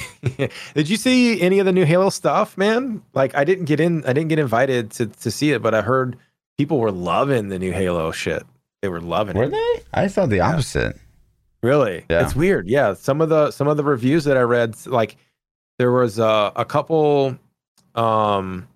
Did 0.74 0.88
you 0.88 0.96
see 0.96 1.40
any 1.40 1.58
of 1.58 1.66
the 1.66 1.72
new 1.72 1.84
Halo 1.84 2.10
stuff, 2.10 2.56
man? 2.56 3.02
Like 3.14 3.34
I 3.34 3.44
didn't 3.44 3.66
get 3.66 3.80
in 3.80 4.04
I 4.04 4.12
didn't 4.12 4.28
get 4.28 4.38
invited 4.38 4.90
to 4.92 5.06
to 5.06 5.30
see 5.30 5.52
it, 5.52 5.62
but 5.62 5.74
I 5.74 5.82
heard 5.82 6.16
people 6.58 6.78
were 6.78 6.92
loving 6.92 7.48
the 7.48 7.58
new 7.58 7.72
Halo 7.72 8.10
shit. 8.12 8.44
They 8.82 8.88
were 8.88 9.00
loving 9.00 9.36
Were 9.36 9.44
it. 9.44 9.46
Were 9.46 9.56
they? 9.56 9.82
I 9.94 10.08
thought 10.08 10.28
the 10.28 10.40
opposite. 10.40 10.96
Really? 11.62 12.04
Yeah. 12.10 12.24
It's 12.24 12.34
weird. 12.34 12.68
Yeah, 12.68 12.94
some 12.94 13.20
of 13.20 13.28
the 13.28 13.50
some 13.50 13.68
of 13.68 13.76
the 13.76 13.84
reviews 13.84 14.24
that 14.24 14.36
I 14.36 14.42
read 14.42 14.74
like 14.86 15.16
there 15.78 15.92
was 15.92 16.18
a, 16.18 16.52
a 16.56 16.64
couple 16.64 17.38
um 17.94 18.68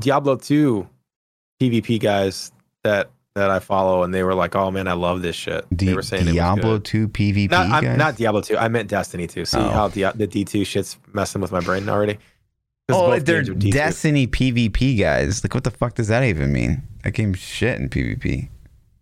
Diablo 0.00 0.36
2 0.36 0.88
PvP 1.60 2.00
guys 2.00 2.52
that 2.84 3.10
that 3.38 3.50
I 3.50 3.58
follow, 3.60 4.02
and 4.02 4.12
they 4.12 4.22
were 4.22 4.34
like, 4.34 4.54
"Oh 4.56 4.70
man, 4.70 4.86
I 4.88 4.92
love 4.92 5.22
this 5.22 5.36
shit." 5.36 5.64
Di- 5.74 5.86
they 5.86 5.94
were 5.94 6.02
saying 6.02 6.22
it 6.24 6.26
was 6.26 6.34
Diablo. 6.34 6.78
2 6.78 7.08
PvP 7.08 7.50
Not, 7.50 7.84
I'm- 7.84 7.96
not 7.98 8.16
Diablo 8.16 8.40
2. 8.42 8.56
I 8.58 8.68
meant 8.68 8.88
Destiny 8.88 9.26
2. 9.26 9.44
See 9.44 9.58
Oh. 9.58 9.68
how 9.70 9.88
the 9.88 10.12
the 10.14 10.26
D2 10.26 10.64
shit's 10.66 10.96
messing 11.12 11.40
with 11.40 11.52
my 11.52 11.60
brain 11.60 11.88
already. 11.88 12.18
Oh, 12.90 13.18
they're 13.18 13.42
games 13.42 13.50
are 13.50 13.54
D2. 13.54 13.72
Destiny 13.72 14.26
PvP 14.26 14.98
guys. 14.98 15.44
Like, 15.44 15.52
what 15.54 15.64
the 15.64 15.70
fuck 15.70 15.94
does 15.94 16.08
that 16.08 16.22
even 16.24 16.52
mean? 16.52 16.82
That 17.04 17.10
game's 17.12 17.38
shit 17.38 17.78
in 17.78 17.88
PvP. 17.90 18.48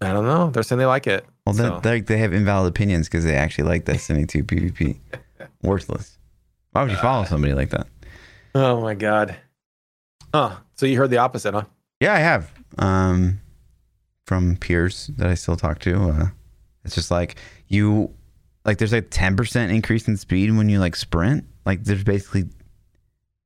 I 0.00 0.12
don't 0.12 0.24
know. 0.26 0.50
They're 0.50 0.62
saying 0.64 0.78
they 0.80 0.86
like 0.86 1.06
it. 1.06 1.24
Well, 1.46 1.54
then 1.54 1.70
So- 1.72 1.80
they 1.80 2.00
they 2.00 2.18
have 2.18 2.32
invalid 2.32 2.68
opinions 2.70 3.08
because 3.08 3.24
they 3.24 3.34
actually 3.36 3.64
like 3.68 3.84
Destiny 3.92 4.26
2 4.26 4.42
PvP. 4.44 4.96
Worthless. 5.62 6.18
Why 6.72 6.82
would 6.82 6.90
you 6.90 6.98
follow 6.98 7.24
somebody 7.24 7.54
like 7.54 7.70
that? 7.70 7.86
Oh 8.54 8.80
my 8.80 8.94
god. 8.94 9.36
Huh. 10.34 10.56
So 10.74 10.84
you 10.86 10.96
heard 10.98 11.10
the 11.10 11.18
opposite, 11.18 11.54
huh? 11.54 11.62
Yeah, 12.00 12.12
I 12.12 12.18
have. 12.18 12.50
Um, 12.78 13.40
from 14.26 14.56
peers 14.56 15.08
that 15.16 15.28
I 15.28 15.34
still 15.34 15.56
talk 15.56 15.78
to. 15.80 16.10
Uh, 16.10 16.26
it's 16.84 16.94
just 16.94 17.10
like 17.10 17.36
you, 17.68 18.12
like 18.64 18.78
there's 18.78 18.92
like 18.92 19.08
ten 19.10 19.36
percent 19.36 19.72
increase 19.72 20.06
in 20.06 20.16
speed 20.16 20.54
when 20.54 20.68
you 20.68 20.78
like 20.78 20.96
sprint. 20.96 21.44
Like 21.64 21.84
there's 21.84 22.04
basically 22.04 22.44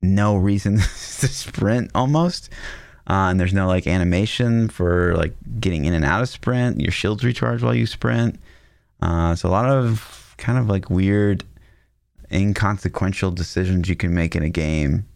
no 0.02 0.36
reason 0.36 0.76
to 0.78 0.82
sprint 0.82 1.90
almost. 1.94 2.50
Uh, 3.08 3.28
and 3.30 3.40
there's 3.40 3.54
no 3.54 3.66
like 3.66 3.86
animation 3.86 4.68
for 4.68 5.16
like 5.16 5.34
getting 5.58 5.84
in 5.84 5.94
and 5.94 6.04
out 6.04 6.22
of 6.22 6.28
sprint. 6.28 6.80
Your 6.80 6.92
shields 6.92 7.24
recharge 7.24 7.62
while 7.62 7.74
you 7.74 7.86
sprint. 7.86 8.38
Uh, 9.02 9.34
so 9.34 9.48
a 9.48 9.50
lot 9.50 9.66
of 9.66 10.34
kind 10.38 10.58
of 10.58 10.68
like 10.68 10.90
weird, 10.90 11.44
inconsequential 12.32 13.30
decisions 13.30 13.88
you 13.88 13.96
can 13.96 14.14
make 14.14 14.36
in 14.36 14.42
a 14.42 14.50
game. 14.50 15.06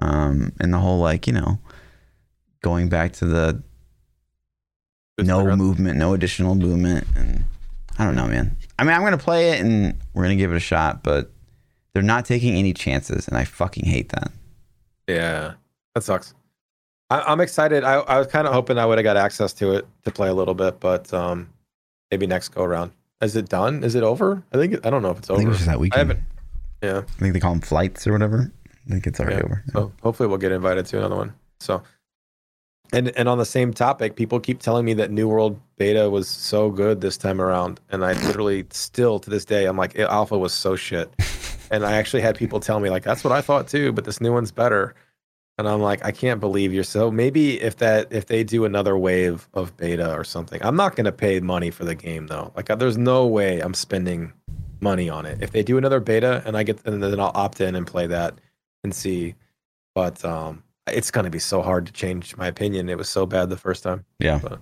Um, 0.00 0.52
and 0.60 0.72
the 0.72 0.78
whole 0.78 0.98
like 0.98 1.26
you 1.26 1.32
know, 1.32 1.58
going 2.62 2.88
back 2.88 3.12
to 3.14 3.24
the 3.24 3.62
no 5.26 5.56
movement, 5.56 5.98
no 5.98 6.14
additional 6.14 6.54
movement, 6.54 7.06
and 7.16 7.44
I 7.98 8.04
don't 8.04 8.14
know, 8.14 8.26
man. 8.26 8.56
I 8.78 8.84
mean, 8.84 8.94
I'm 8.94 9.02
gonna 9.02 9.18
play 9.18 9.50
it 9.50 9.60
and 9.60 9.94
we're 10.14 10.22
gonna 10.22 10.36
give 10.36 10.52
it 10.52 10.56
a 10.56 10.60
shot, 10.60 11.02
but 11.02 11.30
they're 11.92 12.02
not 12.02 12.24
taking 12.24 12.54
any 12.54 12.72
chances, 12.72 13.28
and 13.28 13.36
I 13.36 13.44
fucking 13.44 13.84
hate 13.84 14.10
that. 14.10 14.30
Yeah, 15.08 15.54
that 15.94 16.02
sucks. 16.04 16.34
I, 17.10 17.20
I'm 17.22 17.40
excited. 17.40 17.82
I, 17.84 17.94
I 17.94 18.18
was 18.18 18.26
kind 18.28 18.46
of 18.46 18.52
hoping 18.52 18.78
I 18.78 18.86
would 18.86 18.98
have 18.98 19.04
got 19.04 19.16
access 19.16 19.52
to 19.54 19.72
it 19.72 19.86
to 20.04 20.10
play 20.12 20.28
a 20.28 20.34
little 20.34 20.54
bit, 20.54 20.78
but 20.80 21.12
um, 21.12 21.48
maybe 22.10 22.26
next 22.26 22.50
go 22.50 22.62
around. 22.62 22.92
Is 23.20 23.36
it 23.36 23.48
done? 23.48 23.82
Is 23.84 23.94
it 23.96 24.02
over? 24.02 24.42
I 24.52 24.56
think 24.56 24.74
it, 24.74 24.86
I 24.86 24.90
don't 24.90 25.02
know 25.02 25.10
if 25.10 25.18
it's 25.18 25.28
I 25.28 25.34
over. 25.34 25.40
think 25.40 25.46
it 25.48 25.50
was 25.50 25.58
just 25.58 25.66
that 25.66 25.74
I 25.74 25.78
weekend. 25.78 26.08
haven't. 26.08 26.24
Yeah. 26.82 26.98
I 26.98 27.20
think 27.20 27.34
they 27.34 27.40
call 27.40 27.52
them 27.52 27.60
flights 27.60 28.06
or 28.06 28.12
whatever. 28.12 28.50
I 28.86 28.90
think 28.90 29.06
it's 29.06 29.20
already 29.20 29.36
Yeah. 29.36 29.42
over. 29.44 29.64
So 29.72 29.92
hopefully 30.02 30.28
we'll 30.28 30.38
get 30.38 30.52
invited 30.52 30.86
to 30.86 30.98
another 30.98 31.16
one. 31.16 31.34
So, 31.58 31.82
and 32.92 33.08
and 33.16 33.28
on 33.28 33.38
the 33.38 33.44
same 33.44 33.72
topic, 33.72 34.16
people 34.16 34.40
keep 34.40 34.60
telling 34.60 34.84
me 34.84 34.94
that 34.94 35.10
New 35.10 35.28
World 35.28 35.60
Beta 35.76 36.10
was 36.10 36.28
so 36.28 36.70
good 36.70 37.00
this 37.00 37.16
time 37.16 37.40
around, 37.40 37.80
and 37.90 38.04
I 38.04 38.12
literally 38.26 38.66
still 38.70 39.18
to 39.20 39.30
this 39.30 39.44
day 39.44 39.66
I'm 39.66 39.76
like 39.76 39.98
Alpha 39.98 40.38
was 40.38 40.52
so 40.52 40.76
shit, 40.76 41.12
and 41.70 41.84
I 41.84 41.92
actually 41.92 42.22
had 42.22 42.36
people 42.36 42.60
tell 42.60 42.80
me 42.80 42.90
like 42.90 43.02
that's 43.02 43.24
what 43.24 43.32
I 43.32 43.40
thought 43.40 43.68
too, 43.68 43.92
but 43.92 44.04
this 44.04 44.20
new 44.20 44.32
one's 44.32 44.52
better, 44.52 44.94
and 45.58 45.68
I'm 45.68 45.80
like 45.80 46.04
I 46.04 46.12
can't 46.12 46.40
believe 46.40 46.72
you're 46.72 46.84
so. 46.84 47.10
Maybe 47.10 47.60
if 47.60 47.76
that 47.76 48.12
if 48.12 48.26
they 48.26 48.44
do 48.44 48.64
another 48.64 48.96
wave 48.98 49.48
of 49.54 49.76
beta 49.76 50.12
or 50.12 50.24
something, 50.24 50.60
I'm 50.64 50.76
not 50.76 50.96
gonna 50.96 51.12
pay 51.12 51.40
money 51.40 51.70
for 51.70 51.84
the 51.84 51.94
game 51.94 52.26
though. 52.26 52.52
Like 52.56 52.66
there's 52.78 52.98
no 52.98 53.26
way 53.26 53.60
I'm 53.60 53.74
spending 53.74 54.32
money 54.80 55.08
on 55.08 55.26
it. 55.26 55.42
If 55.42 55.52
they 55.52 55.62
do 55.62 55.78
another 55.78 56.00
beta 56.00 56.42
and 56.46 56.56
I 56.56 56.62
get 56.62 56.84
and 56.86 57.02
then 57.02 57.20
I'll 57.20 57.32
opt 57.34 57.60
in 57.60 57.74
and 57.74 57.86
play 57.86 58.06
that 58.06 58.40
and 58.82 58.94
see. 58.94 59.34
But 59.94 60.24
um, 60.24 60.62
it's 60.86 61.10
going 61.10 61.24
to 61.24 61.30
be 61.30 61.38
so 61.38 61.62
hard 61.62 61.86
to 61.86 61.92
change 61.92 62.36
my 62.36 62.46
opinion. 62.46 62.88
It 62.88 62.98
was 62.98 63.08
so 63.08 63.26
bad 63.26 63.50
the 63.50 63.56
first 63.56 63.82
time. 63.82 64.04
Yeah. 64.18 64.38
But, 64.42 64.52
I 64.52 64.58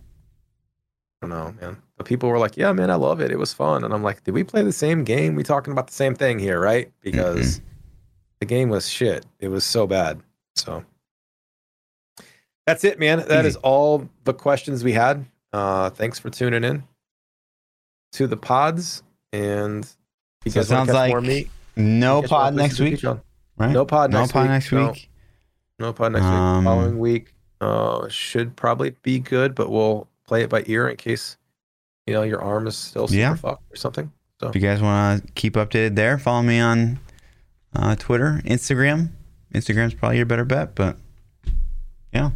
don't 1.26 1.30
know, 1.30 1.54
man. 1.60 1.82
But 1.96 2.06
people 2.06 2.28
were 2.28 2.38
like, 2.38 2.56
"Yeah, 2.56 2.72
man, 2.72 2.90
I 2.90 2.94
love 2.94 3.20
it. 3.20 3.32
It 3.32 3.38
was 3.38 3.52
fun." 3.52 3.82
And 3.82 3.92
I'm 3.92 4.04
like, 4.04 4.22
"Did 4.22 4.34
we 4.34 4.44
play 4.44 4.62
the 4.62 4.72
same 4.72 5.02
game? 5.02 5.34
We 5.34 5.42
talking 5.42 5.72
about 5.72 5.88
the 5.88 5.92
same 5.92 6.14
thing 6.14 6.38
here, 6.38 6.60
right?" 6.60 6.92
Because 7.00 7.60
the 8.40 8.46
game 8.46 8.68
was 8.68 8.88
shit. 8.88 9.26
It 9.40 9.48
was 9.48 9.64
so 9.64 9.86
bad. 9.86 10.20
So 10.54 10.84
that's 12.66 12.84
it, 12.84 13.00
man. 13.00 13.24
That 13.26 13.46
is 13.46 13.56
all 13.56 14.08
the 14.24 14.34
questions 14.34 14.84
we 14.84 14.92
had. 14.92 15.24
Uh, 15.52 15.90
thanks 15.90 16.18
for 16.18 16.30
tuning 16.30 16.62
in 16.62 16.84
to 18.12 18.26
the 18.26 18.36
pods. 18.36 19.02
And 19.32 19.88
because 20.44 20.68
So 20.68 20.74
it 20.74 20.86
sounds 20.86 20.90
like 20.90 21.48
No 21.76 22.22
pod 22.22 22.54
next 22.54 22.78
week, 22.78 23.02
right? 23.02 23.72
No 23.72 23.84
pod 23.84 24.12
no 24.12 24.20
next 24.20 24.32
pod 24.32 24.42
week. 24.42 24.50
next 24.50 24.70
week. 24.70 24.80
No 24.80 24.94
pod 25.78 26.12
next 26.12 26.24
Um, 26.24 26.58
week. 26.58 26.64
Following 26.64 26.98
week 26.98 27.34
uh, 27.60 28.08
should 28.08 28.56
probably 28.56 28.90
be 29.02 29.18
good, 29.20 29.54
but 29.54 29.70
we'll 29.70 30.08
play 30.26 30.42
it 30.42 30.50
by 30.50 30.62
ear 30.66 30.88
in 30.88 30.96
case 30.96 31.36
you 32.06 32.12
know 32.14 32.22
your 32.22 32.40
arm 32.42 32.66
is 32.66 32.76
still 32.76 33.08
super 33.08 33.18
Yeah. 33.18 33.34
fucked 33.36 33.72
or 33.72 33.76
something. 33.76 34.12
So 34.40 34.48
if 34.48 34.54
you 34.54 34.60
guys 34.60 34.80
want 34.80 35.26
to 35.26 35.32
keep 35.32 35.54
updated 35.54 35.96
there, 35.96 36.18
follow 36.18 36.42
me 36.42 36.60
on 36.60 36.98
uh, 37.74 37.96
Twitter, 37.96 38.40
Instagram. 38.44 39.10
Instagram's 39.54 39.94
probably 39.94 40.16
your 40.18 40.26
better 40.26 40.44
bet, 40.44 40.74
but 40.74 40.96
yeah. 42.12 42.30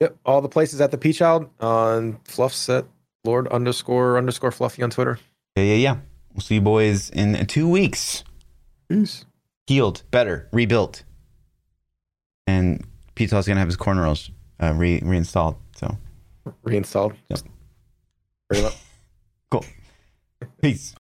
Yep, 0.00 0.16
all 0.24 0.40
the 0.40 0.48
places 0.48 0.80
at 0.80 0.90
ThaPchild 0.90 1.50
on 1.60 2.18
Fluff 2.24 2.52
Set 2.54 2.86
Lord 3.24 3.46
underscore 3.48 4.16
underscore 4.16 4.50
Fluffy 4.50 4.82
on 4.82 4.88
Twitter. 4.90 5.18
Yeah, 5.56 5.64
yeah, 5.64 5.74
yeah. 5.74 5.96
We'll 6.32 6.40
see 6.40 6.54
you 6.54 6.60
boys 6.62 7.10
in 7.10 7.44
two 7.46 7.68
weeks. 7.68 8.24
Peace. 8.88 9.26
Healed, 9.66 10.02
better, 10.10 10.48
rebuilt. 10.52 11.04
And 12.50 12.84
Pizza's 13.14 13.46
going 13.46 13.56
to 13.56 13.60
have 13.60 13.68
his 13.68 13.76
cornrows 13.76 14.30
uh, 14.62 14.72
re- 14.74 15.00
reinstalled. 15.04 15.56
So, 15.76 15.96
Reinstalled. 16.64 17.14
Yep. 17.28 17.40
Cool. 19.52 19.64
Peace. 20.62 20.86